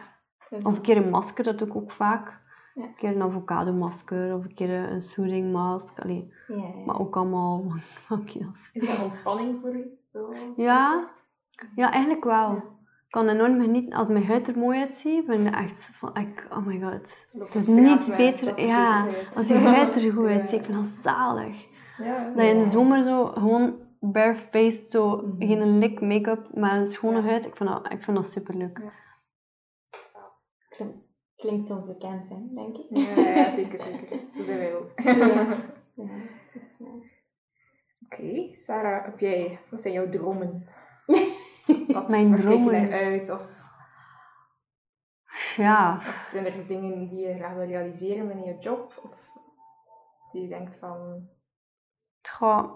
Of 0.51 0.65
een 0.77 0.81
keer 0.81 0.97
een 0.97 1.11
masker, 1.11 1.45
dat 1.45 1.59
doe 1.59 1.69
ik 1.69 1.77
ook 1.77 1.91
vaak. 1.93 2.41
Ja. 2.75 2.83
Een 2.85 2.95
keer 2.95 3.15
een 3.17 3.23
avocado 3.23 3.73
masker 3.73 4.35
of 4.35 4.45
een 4.45 4.55
keer 4.55 4.91
een 4.91 5.03
soothing 5.03 5.53
mask. 5.53 5.99
Allee, 6.01 6.33
Ja, 6.49 6.55
ja. 6.57 6.85
maar 6.87 7.01
ook 7.01 7.17
allemaal 7.17 7.65
van-. 8.07 8.25
Is 8.73 8.87
dat 8.89 9.03
ontspanning 9.03 9.59
voor 9.61 9.75
u? 9.77 9.99
Zo, 10.07 10.33
Ja, 10.55 11.09
ja, 11.75 11.91
eigenlijk 11.93 12.25
wel. 12.25 12.51
Ja. 12.55 12.77
Ik 13.07 13.15
kan 13.15 13.29
enorm 13.29 13.61
genieten. 13.61 13.93
Als 13.99 14.09
mijn 14.09 14.25
huid 14.27 14.49
er 14.49 14.59
mooi 14.59 14.79
uitziet, 14.81 15.27
ben 15.27 15.47
ik 15.47 15.55
echt 15.55 15.91
van, 15.93 16.17
ik, 16.17 16.47
oh 16.51 16.67
my 16.67 16.81
god. 16.81 17.27
Het 17.39 17.55
is 17.55 17.67
niets 17.67 18.17
beter, 18.17 18.61
ja, 18.67 19.07
als 19.35 19.49
je 19.49 19.55
huid 19.55 19.95
er 19.95 20.13
goed 20.13 20.29
Ja. 20.29 20.39
uitziet. 20.39 20.59
Ik 20.59 20.65
vind 20.65 20.77
dat 20.77 21.03
zalig. 21.03 21.67
Ja, 21.99 22.33
Dat 22.37 22.45
je 22.45 22.51
in 22.51 22.63
de 22.63 22.69
zomer 22.71 23.03
zo 23.03 23.25
gewoon 23.25 23.75
barefaced, 24.01 24.91
zo 24.91 25.17
Mhm. 25.17 25.47
geen 25.47 25.79
lik 25.79 26.01
make-up, 26.01 26.49
maar 26.55 26.77
een 26.79 26.87
schone 26.87 27.21
Ja. 27.23 27.29
huid. 27.29 27.47
Ik 27.47 27.57
vind 27.57 27.69
dat, 27.69 27.93
ik 27.93 28.03
vind 28.03 28.17
dat 28.17 28.27
superleuk. 28.31 28.81
Klink- 30.69 30.95
Klinkt 31.37 31.71
ons 31.71 31.87
bekend, 31.87 32.29
hè, 32.29 32.37
denk 32.53 32.77
ik. 32.77 32.87
Ja, 32.89 33.21
ja, 33.35 33.51
zeker, 33.51 33.81
zeker. 33.83 34.21
Zo 34.37 34.43
zijn 34.43 34.59
wij 34.59 34.75
ook. 34.77 34.91
Ja. 35.01 35.45
Dat 36.55 36.63
is. 36.69 36.87
Oké, 38.05 38.49
Sarah, 38.55 39.05
heb 39.05 39.19
jij, 39.21 39.59
wat 39.71 39.81
zijn 39.81 39.95
jouw 39.95 40.09
dromen? 40.09 40.67
Wat, 41.95 42.09
Mijn 42.09 42.29
waar 42.31 42.39
kijk 42.39 42.49
je 42.49 42.63
dromen? 42.63 42.73
naar 42.89 42.93
uit? 42.93 43.31
Of, 43.31 43.57
Ja, 45.57 45.95
of 45.97 46.29
zijn 46.33 46.47
er 46.47 46.67
dingen 46.67 47.09
die 47.09 47.27
je 47.27 47.35
graag 47.35 47.55
wil 47.55 47.67
realiseren 47.67 48.27
binnen 48.27 48.45
je 48.47 48.57
job? 48.59 49.01
Of 49.05 49.31
die 50.33 50.43
je 50.43 50.49
denkt 50.49 50.77
van... 50.79 51.29
Goh, 52.31 52.73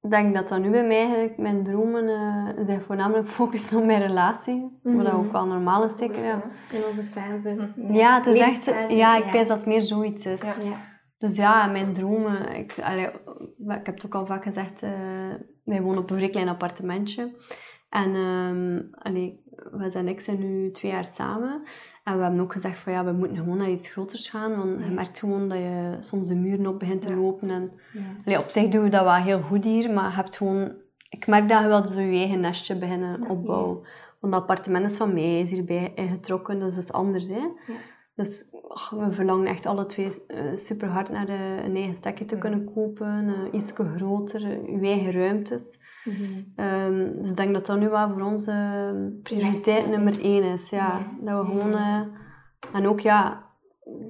ik 0.00 0.10
denk 0.10 0.34
dat 0.34 0.48
dat 0.48 0.60
nu 0.60 0.70
bij 0.70 0.86
mij 0.86 0.98
eigenlijk 1.02 1.38
mijn 1.38 1.64
dromen 1.64 2.08
eh, 2.08 2.64
zijn 2.66 2.82
voornamelijk 2.82 3.26
gefocust 3.28 3.74
op 3.74 3.84
mijn 3.84 4.00
relatie. 4.00 4.78
Wat 4.82 5.04
dat 5.04 5.12
Mhm. 5.12 5.16
ook 5.24 5.32
wel 5.32 5.46
normaal 5.46 5.84
is, 5.84 5.96
zeker. 5.96 6.22
Ja, 6.24 6.42
In 6.72 6.84
onze 6.84 7.04
fase. 7.04 7.72
ja 7.76 8.16
het 8.16 8.26
is 8.26 8.38
echt... 8.40 8.64
Ja, 8.90 9.16
ik 9.16 9.24
ja. 9.24 9.32
weet 9.32 9.48
dat 9.48 9.56
het 9.56 9.66
meer 9.66 9.82
zoiets 9.82 10.26
is. 10.26 10.40
Ja. 10.42 10.54
Ja. 10.62 10.76
Dus 11.18 11.36
ja, 11.36 11.66
mijn 11.66 11.92
dromen... 11.92 12.54
Ik, 12.54 12.74
allee, 12.82 13.06
ik 13.58 13.86
heb 13.86 13.86
het 13.94 14.06
ook 14.06 14.14
al 14.14 14.26
vaak 14.26 14.42
gezegd, 14.42 14.82
eh, 14.82 14.90
wij 15.64 15.82
wonen 15.82 15.98
op 16.02 16.10
een 16.10 16.16
vrij 16.16 16.30
klein 16.30 16.48
appartementje. 16.48 17.34
En 17.94 18.14
ehm 18.14 18.80
allee, 19.08 19.42
wij 19.72 19.90
zijn 19.90 20.08
ik 20.08 20.20
zijn 20.20 20.38
nu 20.38 20.70
twee 20.70 20.90
jaar 20.90 21.04
samen. 21.04 21.62
En 22.04 22.16
we 22.16 22.22
hebben 22.22 22.40
ook 22.40 22.52
gezegd 22.52 22.78
van 22.78 22.92
ja, 22.92 23.04
we 23.04 23.12
moeten 23.12 23.36
gewoon 23.36 23.56
naar 23.56 23.70
iets 23.70 23.88
groters 23.88 24.28
gaan. 24.28 24.56
Want 24.56 24.78
je 24.78 24.84
Ja. 24.84 24.90
merkt 24.90 25.18
gewoon 25.18 25.48
dat 25.48 25.58
je 25.58 25.96
soms 26.00 26.28
de 26.28 26.34
muren 26.34 26.66
op 26.66 26.78
begint 26.78 27.02
te 27.02 27.08
Ja. 27.08 27.14
lopen. 27.16 27.50
En 27.50 27.72
Ja. 27.92 28.00
Allee, 28.24 28.38
op 28.38 28.48
zich 28.50 28.68
doen 28.68 28.82
we 28.82 28.88
dat 28.88 29.02
wel 29.04 29.12
heel 29.14 29.40
goed 29.40 29.64
hier, 29.64 29.90
maar 29.92 30.08
je 30.10 30.16
hebt 30.16 30.36
gewoon... 30.36 30.72
Ik 31.08 31.26
merk 31.26 31.48
dat 31.48 31.60
je 31.62 31.68
wel 31.68 31.84
zo 31.86 32.00
je 32.00 32.16
eigen 32.18 32.40
nestje 32.40 32.76
beginnen 32.78 33.28
opbouwen. 33.28 33.78
Want 34.20 34.32
dat 34.32 34.42
appartement 34.42 34.90
is 34.90 34.96
van 34.96 35.12
mij, 35.14 35.40
is 35.40 35.50
hierbij 35.50 35.92
ingetrokken, 35.94 36.58
dus 36.58 36.74
dat 36.74 36.84
is 36.84 36.92
anders. 36.92 37.28
Hè? 37.28 37.46
Dus 38.14 38.50
we 38.90 39.06
verlangen 39.10 39.46
echt 39.46 39.66
alle 39.66 39.86
twee 39.86 40.26
eh, 40.26 40.54
super 40.54 40.88
hard 40.88 41.10
naar 41.10 41.26
de, 41.26 41.60
een 41.64 41.76
eigen 41.76 41.94
stekje 41.94 42.24
te 42.24 42.38
kunnen 42.38 42.72
kopen. 42.74 43.28
eh, 43.28 43.52
iets 43.52 43.72
groter, 43.74 44.58
uw 44.66 44.82
eigen 44.82 45.12
ruimtes. 45.12 45.82
Ehm, 46.56 47.12
dus 47.16 47.30
ik 47.30 47.36
denk 47.36 47.54
dat 47.54 47.66
dat 47.66 47.78
nu 47.78 47.88
wel 47.88 48.10
voor 48.10 48.22
ons 48.22 48.46
eh, 48.46 48.90
prioriteit 49.22 49.88
nummer 49.88 50.20
één 50.20 50.42
is. 50.42 50.70
Ja. 50.70 51.06
Ja. 51.22 51.34
Dat 51.34 51.46
we 51.46 51.52
gewoon... 51.52 51.74
en 52.72 52.88
ook 52.88 53.00
ja, 53.00 53.46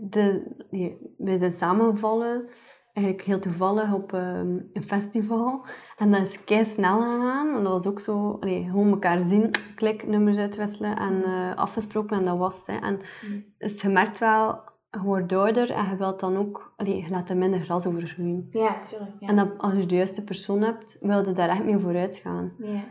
de, 0.00 0.42
nee, 0.70 1.14
wij 1.18 1.38
zijn 1.38 1.52
samengevallen, 1.52 2.48
eigenlijk 2.94 3.26
heel 3.26 3.38
toevallig 3.38 3.92
op 3.92 4.12
ehm, 4.12 4.56
een 4.72 4.82
festival. 4.86 5.64
En 5.98 6.10
dat 6.10 6.20
is 6.28 6.44
kei 6.44 6.64
snel 6.64 7.00
gegaan. 7.00 7.56
En 7.56 7.62
dat 7.62 7.72
was 7.72 7.86
ook 7.86 8.00
zo, 8.00 8.36
allee, 8.40 8.64
gewoon 8.64 8.90
elkaar 8.90 9.20
zien, 9.20 9.50
klik, 9.74 10.06
nummers 10.06 10.36
uitwisselen 10.36 10.96
en 10.96 11.22
eh, 11.24 11.54
afgesproken 11.56 12.16
en 12.16 12.24
dat 12.24 12.38
was 12.38 12.66
het. 12.66 12.80
En 12.82 12.98
Mm. 13.28 13.44
dus 13.58 13.80
je 13.82 13.88
merkt 13.88 14.18
wel, 14.18 14.62
je 14.90 15.00
wordt 15.02 15.32
ouder 15.32 15.70
en 15.70 15.84
je 15.90 15.96
wilt 15.96 16.20
dan 16.20 16.36
ook, 16.36 16.72
allee, 16.76 17.02
je 17.02 17.10
laat 17.10 17.30
er 17.30 17.36
minder 17.36 17.60
gras 17.60 17.86
over 17.86 18.06
groeien. 18.06 18.48
Ja, 18.50 18.78
tuurlijk. 18.80 19.10
Ja. 19.20 19.28
En 19.28 19.36
dat, 19.36 19.48
als 19.58 19.72
je 19.74 19.86
de 19.86 19.94
juiste 19.94 20.24
persoon 20.24 20.62
hebt, 20.62 20.98
wil 21.00 21.26
je 21.28 21.32
daar 21.32 21.48
echt 21.48 21.64
mee 21.64 21.78
vooruit 21.78 22.16
gaan. 22.16 22.52
ja. 22.58 22.84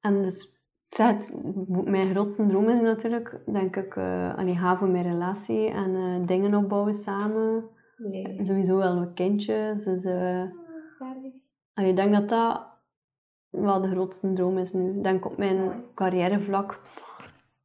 En 0.00 0.22
dus, 0.22 0.62
het, 0.96 1.40
mijn 1.84 2.10
grootste 2.10 2.46
droom 2.46 2.68
is 2.68 2.80
natuurlijk, 2.80 3.40
denk 3.52 3.76
ik, 3.76 3.96
allee, 4.36 4.56
gaan 4.56 4.78
voor 4.78 4.88
mijn 4.88 5.04
relatie 5.04 5.68
en 5.68 5.94
eh, 5.94 6.26
dingen 6.26 6.54
opbouwen 6.54 6.94
samen. 6.94 7.64
Nee. 8.10 8.38
Sowieso 8.40 8.76
wel 8.76 8.98
met 8.98 9.14
kindjes. 9.14 9.84
Dus, 9.84 10.04
allee, 11.74 11.90
ik 11.90 11.96
denk 11.96 12.14
dat 12.14 12.28
dat 12.28 12.66
wel 13.50 13.80
de 13.80 13.88
grootste 13.88 14.32
droom 14.32 14.58
is 14.58 14.72
nu. 14.72 14.96
Ik 14.96 15.04
denk 15.04 15.24
op 15.24 15.36
mijn 15.36 15.84
carrièrevlak. 15.94 16.80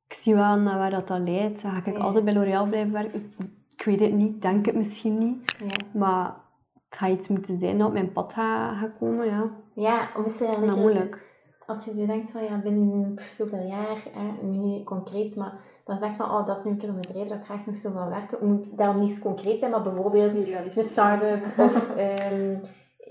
Ik 0.08 0.16
zie 0.16 0.36
wel 0.36 0.60
naar 0.60 0.78
waar 0.78 0.90
dat, 0.90 1.08
dat 1.08 1.20
leidt. 1.20 1.62
Ga 1.62 1.86
ik 1.86 1.98
altijd 1.98 2.26
bij 2.26 2.34
L'Oréal 2.34 2.68
blijven 2.68 2.92
werken? 2.92 3.34
Ik 3.78 3.86
weet 3.86 4.00
het 4.00 4.14
niet, 4.14 4.42
denk 4.42 4.66
het 4.66 4.76
misschien 4.76 5.18
niet. 5.18 5.56
Ja. 5.60 6.00
Maar 6.00 6.36
het 6.90 7.00
gaat 7.00 7.10
iets 7.10 7.28
moeten 7.28 7.60
zijn 7.60 7.78
dat 7.78 7.88
op 7.88 7.94
mijn 7.94 8.12
pad 8.12 8.34
gaat, 8.34 8.78
gaat 8.78 8.98
komen, 9.00 9.26
ja. 9.26 9.52
ja, 9.74 10.10
of 10.16 10.26
is 10.26 10.40
Maar 10.40 10.48
eigenlijk... 10.48 10.78
moeilijk. 10.78 11.29
Als 11.70 11.86
je 11.86 11.94
zo 11.94 12.06
denkt 12.06 12.32
van, 12.32 12.44
ja, 12.44 12.58
binnen 12.64 13.14
zoveel 13.38 13.68
jaar, 13.68 13.98
hè, 14.12 14.48
niet 14.48 14.86
concreet, 14.86 15.36
maar 15.36 15.54
dan 15.86 15.98
zeg 15.98 16.10
je 16.10 16.16
van, 16.16 16.32
oh, 16.32 16.46
dat 16.46 16.58
is 16.58 16.64
nu 16.64 16.72
een 16.72 16.78
keer 16.78 16.90
een 16.90 17.02
bedrijf 17.02 17.28
dat 17.28 17.38
ik 17.38 17.44
graag 17.44 17.66
nog 17.66 17.78
zo 17.78 17.92
van 17.92 18.10
werken. 18.10 18.38
Het 18.40 18.42
moet 18.48 18.78
daarom 18.78 19.00
niet 19.00 19.20
concreet 19.20 19.60
zijn, 19.60 19.72
maar 19.72 19.82
bijvoorbeeld 19.82 20.38
een 20.38 20.84
start-up 20.84 21.44
of 21.68 21.96
ehm 21.96 22.56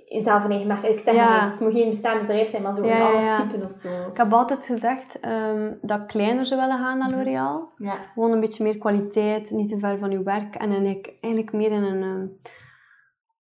zelf 0.09 0.45
een 0.45 0.51
eigen 0.51 0.69
merk. 0.69 0.83
Ik 0.83 0.99
zeg 0.99 1.15
Ja. 1.15 1.43
niet, 1.45 1.53
het 1.53 1.61
moet 1.61 1.73
geen 1.73 1.89
bestaand 1.89 2.21
bedrijf 2.21 2.51
zijn, 2.51 2.63
maar 2.63 2.75
zo 2.75 2.85
Ja, 2.85 2.93
een 2.93 2.99
ja, 2.99 3.07
ander 3.07 3.23
ja. 3.23 3.37
type 3.43 3.65
of 3.67 3.73
zo. 3.81 3.89
Ik 4.11 4.17
heb 4.17 4.33
altijd 4.33 4.65
gezegd 4.65 5.21
ehm, 5.21 5.73
dat 5.83 6.01
ik 6.01 6.07
kleiner 6.07 6.47
zou 6.47 6.61
willen 6.61 6.79
gaan 6.79 6.99
Mhm. 6.99 7.09
naar 7.09 7.19
L'Oréal. 7.19 7.69
Ja, 7.77 7.97
Gewoon 8.15 8.33
een 8.33 8.41
beetje 8.41 8.63
meer 8.65 8.79
kwaliteit, 8.79 9.51
niet 9.51 9.69
te 9.69 9.79
ver 9.79 9.99
van 9.99 10.11
je 10.11 10.23
werk. 10.23 10.55
En 10.55 10.69
eigenlijk, 10.71 11.13
eigenlijk 11.21 11.53
meer 11.55 11.71
in 11.73 11.83
een, 11.83 12.03
ehm, 12.03 12.27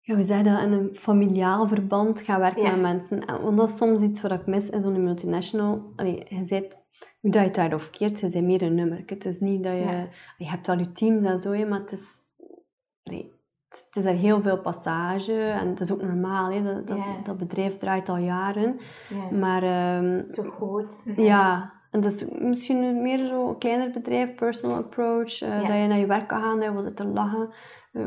ja, 0.05 0.15
hoe 0.15 0.23
zeg 0.23 0.37
je 0.37 0.43
dat, 0.43 0.61
in 0.61 0.71
een 0.71 0.89
familiaal 0.95 1.67
verband 1.67 2.21
gaan 2.21 2.39
werken 2.39 2.61
Ja. 2.63 2.71
met 2.71 2.81
mensen. 2.81 3.25
En, 3.25 3.41
want 3.41 3.57
dat 3.57 3.69
is 3.69 3.77
soms 3.77 4.01
iets 4.01 4.21
wat 4.21 4.31
ik 4.31 4.45
mis 4.45 4.69
in 4.69 4.81
zo'n 4.81 5.03
multinational. 5.03 5.91
Allee, 5.95 6.25
je 6.29 6.45
bent, 6.49 6.77
hoe 7.21 7.31
dat 7.31 7.55
je 7.55 7.61
het 7.61 7.73
of 7.73 7.89
keert, 7.89 8.19
je 8.19 8.29
bent 8.29 8.45
meer 8.45 8.61
een 8.61 8.75
nummer. 8.75 9.03
Het 9.05 9.25
is 9.25 9.39
niet 9.39 9.63
dat 9.63 9.73
je... 9.73 9.79
Ja. 9.79 10.07
Je 10.37 10.45
hebt 10.49 10.69
al 10.69 10.77
je 10.77 10.91
teams 10.91 11.23
en 11.25 11.39
zo, 11.39 11.65
maar 11.67 11.79
het 11.79 11.91
is... 11.91 12.15
allee, 13.03 13.33
het, 13.69 13.85
het 13.93 14.03
is 14.03 14.11
er 14.11 14.17
heel 14.17 14.41
veel 14.41 14.59
passage 14.61 15.41
en 15.41 15.67
het 15.67 15.79
is 15.79 15.91
ook 15.91 16.01
normaal. 16.01 16.51
Hè, 16.51 16.63
dat, 16.63 16.87
dat, 16.87 16.97
Ja. 16.97 17.15
dat 17.23 17.37
bedrijf 17.37 17.77
draait 17.77 18.09
al 18.09 18.17
jaren. 18.17 18.79
ja. 19.09 19.37
Maar 19.37 19.63
ehm, 19.63 20.27
zo 20.29 20.43
groot. 20.43 21.13
ja, 21.15 21.73
en 21.91 21.99
dus 22.01 22.25
misschien 22.39 23.01
meer 23.01 23.25
zo'n 23.25 23.57
kleiner 23.57 23.91
bedrijf, 23.91 24.35
personal 24.35 24.77
approach, 24.77 25.41
eh, 25.41 25.57
dat 25.67 25.77
je 25.77 25.87
naar 25.87 25.97
je 25.97 26.05
werk 26.05 26.27
kan 26.27 26.41
gaan, 26.41 26.55
dat 26.55 26.65
je 26.65 26.71
wil 26.71 26.81
zitten 26.81 27.13
lachen, 27.13 27.49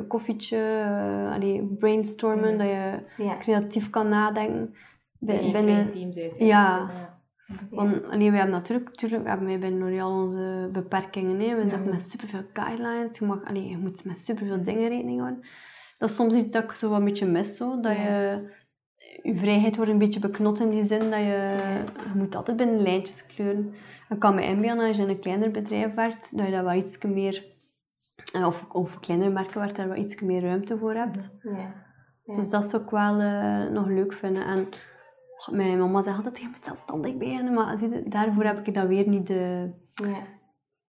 koffietje, 0.08 0.56
eh, 0.56 1.32
allee, 1.32 1.76
brainstormen, 1.78 2.58
dat 2.58 2.66
je 2.66 2.98
creatief 3.38 3.90
kan 3.90 4.08
nadenken. 4.08 4.74
Bi- 5.18 5.32
Binnen 5.32 5.52
binnen, 5.52 5.88
kleine 5.88 5.90
teams 5.90 6.16
uit. 6.18 6.38
Ja. 6.38 6.90
Want 7.70 8.10
allee, 8.10 8.30
we 8.30 8.36
hebben 8.36 8.54
natuurlijk, 8.54 8.88
natuurlijk 8.90 9.28
hebben 9.28 9.46
wij 9.46 9.58
bij 9.58 9.70
L'Oréal 9.70 10.20
onze 10.20 10.68
beperkingen. 10.72 11.40
Hè. 11.40 11.54
We 11.54 11.68
zitten 11.68 11.88
met 11.88 12.02
superveel 12.10 12.42
guidelines, 12.52 13.18
je, 13.18 13.26
mag, 13.26 13.44
allee, 13.44 13.68
je 13.68 13.78
moet 13.78 14.04
met 14.04 14.18
superveel 14.20 14.62
dingen 14.62 14.88
rekening 14.88 15.20
houden. 15.20 15.40
Dat 15.98 16.08
is 16.10 16.16
soms 16.16 16.34
iets 16.34 16.50
dat 16.50 16.64
ik 16.64 16.72
zo 16.72 16.88
wat 16.88 16.98
een 16.98 17.04
beetje 17.04 17.26
mis, 17.26 17.56
zo, 17.56 17.80
dat 17.80 17.96
je... 17.96 18.42
Je 19.22 19.36
vrijheid 19.36 19.76
wordt 19.76 19.90
een 19.90 19.98
beetje 19.98 20.20
beknot 20.20 20.60
in 20.60 20.70
die 20.70 20.84
zin 20.84 20.98
dat 20.98 21.18
je, 21.18 21.56
je 22.12 22.18
moet 22.18 22.34
altijd 22.34 22.56
binnen 22.56 22.82
lijntjes 22.82 23.26
kleuren. 23.26 23.72
Ik 24.08 24.18
kan 24.18 24.34
me 24.34 24.42
inbeelden 24.42 24.86
als 24.86 24.96
je 24.96 25.02
in 25.02 25.08
een 25.08 25.18
kleiner 25.18 25.50
bedrijf 25.50 25.94
werkt, 25.94 26.36
dat 26.36 26.46
je 26.46 26.52
daar 26.52 26.64
wat 26.64 26.74
iets 26.74 27.04
meer, 27.04 27.34
eh, 27.36 27.57
of, 28.32 28.64
of 28.72 29.00
kleinere 29.00 29.30
merken 29.30 29.60
werkt, 29.60 29.76
daar 29.76 29.88
wat 29.88 29.96
iets 29.96 30.20
meer 30.20 30.42
ruimte 30.42 30.78
voor 30.78 30.94
hebt. 30.94 31.38
Ja. 31.42 31.86
Ja. 32.28 32.36
Dus 32.36 32.50
dat 32.50 32.64
zou 32.64 32.82
ik 32.82 32.90
wel 32.90 33.20
eh, 33.20 33.70
nog 33.70 33.86
leuk 33.86 34.12
vinden. 34.12 34.44
En 34.44 34.68
mijn 35.50 35.78
mama 35.78 36.02
zegt 36.02 36.16
altijd, 36.16 36.38
je 36.38 36.48
moet 36.48 36.64
zelfstandig 36.64 37.16
beginnen, 37.16 37.54
maar 37.54 37.78
zie 37.78 37.90
je, 37.90 38.08
daarvoor 38.08 38.44
heb 38.44 38.66
ik 38.66 38.74
dan 38.74 38.86
weer 38.86 39.08
niet 39.08 39.26
de, 39.26 39.70
Ja. 39.94 40.22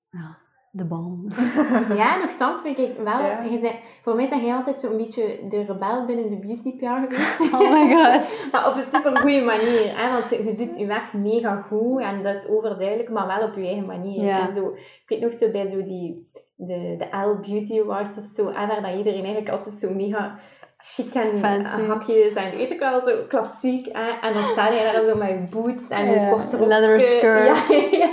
ja, 0.09 0.37
de 0.71 0.85
bal. 0.85 1.19
Ja, 2.01 2.17
nogthans 2.17 2.61
vind 2.61 2.77
ik 2.77 2.97
wel... 2.97 3.19
Ja. 3.19 3.41
Je 3.41 3.59
zei, 3.59 3.79
voor 4.01 4.15
mij 4.15 4.29
ben 4.29 4.45
jij 4.45 4.55
altijd 4.55 4.79
zo'n 4.79 4.97
beetje 4.97 5.45
de 5.49 5.63
rebel 5.63 6.05
binnen 6.05 6.29
de 6.29 6.39
beauty 6.39 6.77
PR 6.77 6.85
geweest. 6.85 7.53
Oh 7.53 7.71
my 7.71 7.95
god. 7.95 8.27
Maar 8.51 8.69
op 8.69 8.75
een 8.75 8.91
super 8.91 9.17
goede 9.17 9.41
manier. 9.41 9.97
Hè? 9.97 10.11
Want 10.11 10.29
je 10.29 10.43
je 10.43 10.53
doet 10.53 10.77
je 10.77 10.85
werk 10.85 11.13
mega 11.13 11.55
goed 11.55 12.01
en 12.01 12.23
dat 12.23 12.35
is 12.35 12.47
overduidelijk, 12.47 13.09
maar 13.09 13.27
wel 13.27 13.47
op 13.47 13.55
je 13.55 13.65
eigen 13.65 13.85
manier. 13.85 14.29
En 14.29 14.53
zo, 14.53 14.73
ik 14.73 15.03
weet 15.05 15.21
nog 15.21 15.33
zo 15.33 15.51
bij 15.51 15.69
zo 15.69 15.83
die, 15.83 16.29
de, 16.67 16.95
de 16.97 17.05
L 17.17 17.39
Beauty 17.49 17.79
Awards 17.79 18.17
of 18.17 18.27
zo, 18.33 18.43
waar 18.53 18.81
dat 18.81 18.95
iedereen 18.97 19.23
eigenlijk 19.25 19.49
altijd 19.49 19.79
zo 19.79 19.93
mega 19.93 20.35
chic 20.77 21.13
en 21.13 21.39
Fancy. 21.39 21.85
hakjes 21.87 22.33
en 22.33 22.57
weet 22.57 22.71
ik 22.71 22.79
wel, 22.79 23.01
zo 23.05 23.15
klassiek. 23.27 23.85
Hè? 23.91 24.09
En 24.27 24.33
dan 24.33 24.43
sta 24.43 24.67
je 24.69 24.89
daar 24.93 25.03
zo 25.03 25.15
met 25.15 25.49
boots 25.49 25.87
en 25.89 26.05
je 26.05 26.15
Ja, 26.19 26.29
korte 26.29 26.67
leather 26.67 27.01
skirt. 27.11 27.67
Ja, 27.69 27.97
ja. 27.97 28.09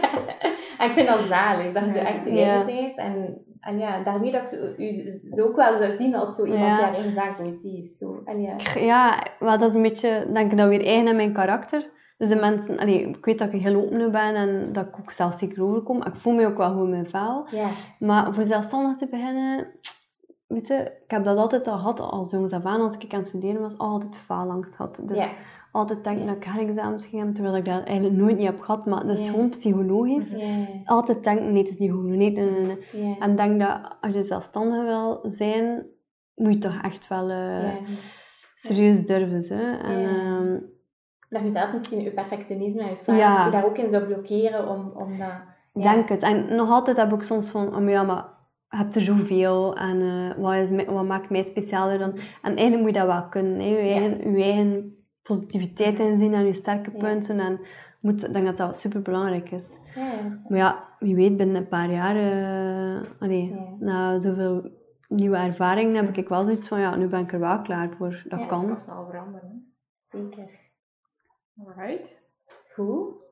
En 0.79 0.87
ik 0.89 0.93
vind 0.93 1.09
dat 1.09 1.19
zalig, 1.29 1.73
dat 1.73 1.85
je 1.85 1.93
zo 1.93 1.99
echt 1.99 2.25
je 2.25 2.35
Ja. 2.35 2.45
eigen 2.55 2.67
bent. 2.83 2.99
En, 2.99 3.45
en 3.61 3.79
ja, 3.79 4.03
daarmee 4.03 4.31
dat 4.31 4.41
ik 4.41 4.47
zo, 4.59 4.67
u 4.77 4.91
zo 5.31 5.45
ook 5.45 5.57
wel 5.57 5.75
zou 5.75 5.97
zien 5.97 6.15
als 6.15 6.37
zo 6.37 6.45
iemand 6.45 6.75
die 6.75 6.85
haar 6.85 6.95
eigen 6.95 7.15
zaak 7.15 7.39
heeft. 7.63 7.97
Zo. 7.97 8.21
En 8.25 8.41
ja. 8.43 8.55
Ja, 8.79 9.23
wel, 9.39 9.59
dat 9.59 9.69
is 9.69 9.75
een 9.75 9.83
beetje, 9.83 10.27
denk 10.33 10.51
ik, 10.53 10.59
dat 10.59 10.69
weer 10.69 10.87
eigen 10.87 11.09
aan 11.09 11.17
mijn 11.17 11.33
karakter. 11.33 11.91
Dus 12.19 12.29
de 12.29 12.37
mensen, 12.37 12.79
allee, 12.79 13.09
ik 13.09 13.25
weet 13.25 13.39
dat 13.39 13.53
ik 13.53 13.61
heel 13.61 13.77
open 13.83 14.13
ben 14.13 14.35
en 14.35 14.73
dat 14.73 14.87
ik 14.87 14.99
ook 14.99 15.11
zelfzeker 15.11 15.63
overkom. 15.63 16.05
Ik 16.05 16.15
voel 16.15 16.33
me 16.33 16.47
ook 16.47 16.57
wel 16.57 16.73
goed 16.73 16.83
in 16.85 16.91
mijn 16.91 17.09
vel. 17.09 17.47
Maar 17.99 18.35
voor 18.35 18.45
zelfstandig 18.45 18.97
te 18.97 19.07
beginnen, 19.11 19.67
weet 20.47 20.67
je, 20.67 20.75
ik 21.05 21.11
heb 21.11 21.25
dat 21.25 21.37
altijd 21.37 21.69
al 21.69 21.77
gehad 21.77 22.01
als 22.01 22.31
jongens 22.31 22.53
af 22.53 22.65
aan. 22.65 22.81
Als 22.81 22.95
ik 22.95 23.13
aan 23.13 23.19
het 23.19 23.29
studeren 23.29 23.61
was, 23.61 23.79
altijd 23.79 24.17
faalangst 24.17 24.77
gehad. 24.77 25.03
Dus 25.05 25.17
altijd 25.73 26.05
denken 26.05 26.27
dat 26.27 26.37
ik 26.37 26.45
herexamens 26.45 27.03
ging 27.05 27.17
hebben, 27.17 27.35
terwijl 27.35 27.57
ik 27.57 27.65
dat 27.65 27.85
eigenlijk 27.85 28.17
nooit 28.17 28.37
niet 28.37 28.47
heb 28.47 28.61
gehad. 28.61 28.87
Maar 28.87 29.07
dat 29.07 29.19
is 29.19 29.29
gewoon 29.29 29.49
psychologisch. 29.51 30.33
Altijd 30.85 31.25
denken, 31.25 31.53
nee, 31.53 31.63
het 31.63 31.71
is 31.71 31.79
niet 31.79 31.91
goed, 31.91 32.05
nee, 32.05 32.17
nee, 32.17 32.51
nee. 32.51 33.17
En 33.21 33.31
ik 33.31 33.37
denk 33.37 33.61
dat 33.61 33.81
als 34.01 34.15
je 34.15 34.23
zelfstandig 34.23 34.83
wil 34.85 35.21
zijn, 35.23 35.87
moet 36.35 36.53
je 36.53 36.59
toch 36.59 36.83
echt 36.83 37.09
wel 37.09 37.31
eh, 37.31 37.65
serieus 38.57 39.05
durven. 39.07 39.59
Hè? 39.59 39.77
En, 39.77 40.01
Ja. 40.01 40.59
Dat 41.37 41.45
je 41.45 41.59
zelf 41.59 41.73
misschien 41.73 42.01
je 42.03 42.11
perfectionisme 42.11 42.81
en 42.83 42.89
je 43.07 43.13
Ja. 43.13 43.45
je 43.45 43.51
daar 43.51 43.65
ook 43.65 43.79
in 43.79 43.91
zou 43.91 44.05
blokkeren 44.05 44.69
om, 44.69 44.93
om 44.95 45.19
dat... 45.19 45.29
Ik 45.75 45.83
Ja. 45.83 45.93
denk 45.93 46.09
het. 46.09 46.23
En 46.23 46.55
nog 46.57 46.71
altijd 46.71 46.97
heb 46.97 47.13
ik 47.13 47.23
soms 47.23 47.49
van, 47.49 47.77
oh, 47.77 47.89
ja, 47.89 48.03
maar 48.03 48.25
je 48.71 48.77
hebt 48.77 48.95
er 48.95 49.01
zoveel 49.01 49.77
en 49.77 50.01
eh, 50.01 50.43
wat, 50.43 50.55
is, 50.55 50.85
wat 50.85 51.05
maakt 51.05 51.31
mij 51.31 51.45
specialer 51.45 51.99
dan? 51.99 52.13
En 52.43 52.57
eigenlijk 52.57 52.81
moet 52.81 52.95
je 52.95 52.99
dat 53.01 53.07
wel 53.07 53.29
kunnen. 53.29 53.61
Hè? 53.61 53.67
Je, 53.67 53.85
Ja. 53.85 53.95
eigen, 54.01 54.31
je 54.37 54.43
eigen 54.43 54.97
positiviteit 55.23 55.99
inzien 55.99 56.35
en 56.35 56.45
je 56.47 56.53
sterke 56.53 56.91
punten. 56.91 57.39
En 57.41 57.61
moet, 58.01 58.27
ik 58.27 58.33
denk 58.33 58.47
dat 58.47 58.57
dat 58.57 58.77
super 58.77 59.03
belangrijk 59.03 59.51
is. 59.51 59.79
Maar 60.49 60.59
ja, 60.59 60.85
wie 60.99 61.15
weet, 61.15 61.37
binnen 61.37 61.57
een 61.57 61.69
paar 61.69 61.91
jaar, 61.91 62.15
allee, 63.21 63.51
Ja. 63.55 63.75
na 63.79 64.19
zoveel 64.19 64.71
nieuwe 65.09 65.37
ervaringen, 65.37 66.07
heb 66.07 66.17
ik 66.17 66.29
wel 66.29 66.43
zoiets 66.45 66.69
van, 66.69 66.81
ja, 66.81 66.97
nu 66.97 67.07
ben 67.07 67.21
ik 67.21 67.33
er 67.33 67.41
wel 67.41 67.63
klaar 67.63 67.91
voor. 67.99 68.11
Dat 68.11 68.23
Ja, 68.41 68.47
Dat 68.47 68.47
kan. 68.59 68.67
kan 68.67 68.79
snel 68.79 69.07
veranderen. 69.11 69.75
Zeker. 70.07 70.65
Alright. 71.65 72.21
Goed. 72.75 73.25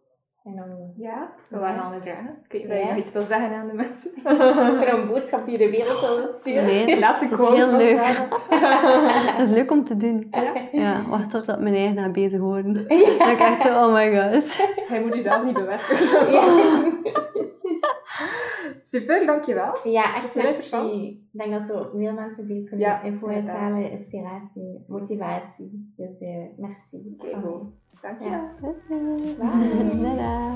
En 0.45 0.57
dan... 0.57 0.93
Ja, 0.97 1.33
we 1.49 1.55
Ja. 1.57 1.61
waren 1.61 1.83
al 1.83 1.91
niet 1.91 1.99
of 2.01 2.05
je 2.05 2.68
Ja. 2.68 2.89
nog 2.89 2.97
iets 2.97 3.12
wil 3.12 3.22
zeggen 3.22 3.55
aan 3.55 3.66
de 3.66 3.72
mensen. 3.75 4.11
Nog 4.79 4.87
een 4.87 5.07
boodschap 5.07 5.47
die 5.47 5.59
de 5.59 5.70
wereld 5.70 6.01
wil 6.01 6.35
sturen. 6.41 6.64
Nee, 6.64 6.99
Laatste 6.99 7.25
het 7.25 7.39
is 7.39 7.49
heel 7.49 7.77
leuk. 7.77 7.99
Het 9.37 9.49
is 9.49 9.55
leuk 9.55 9.70
om 9.70 9.85
te 9.85 9.97
doen. 9.97 10.27
Ja? 10.31 10.53
Ja, 10.72 11.03
wacht 11.09 11.31
tot 11.31 11.47
dat 11.47 11.61
mijn 11.61 11.75
eigen 11.75 12.12
bezig 12.12 12.41
horen. 12.41 12.72
Dan 12.72 12.85
denk 12.89 13.20
ik 13.20 13.39
echt 13.41 13.62
zo, 13.62 13.68
oh 13.68 13.93
my 13.95 14.16
god. 14.33 14.57
Hij 14.89 15.01
moet 15.01 15.14
jezelf 15.14 15.45
niet 15.45 15.55
bewerken. 15.55 16.31
Ja. 16.33 16.43
Super, 18.82 19.26
dankjewel. 19.26 19.76
Ja, 19.85 20.16
echt 20.16 20.35
merci. 20.35 21.09
Ik 21.32 21.41
denk 21.41 21.51
dat 21.51 21.66
zo 21.66 21.91
meer 21.95 22.14
mensen 22.14 22.47
veel 22.47 22.64
kunnen 22.64 22.87
Ja, 22.87 23.03
info 23.03 23.28
uithalen, 23.28 23.91
inspiratie, 23.91 24.80
motivatie. 24.87 25.93
Dus 25.95 26.20
eh 26.20 26.47
merci. 26.57 27.16
Oké, 27.18 27.41
goed. 27.41 27.62
Dankjewel. 28.01 28.51
Ja. 28.61 28.74
Bye. 29.39 30.01
Tada. 30.03 30.53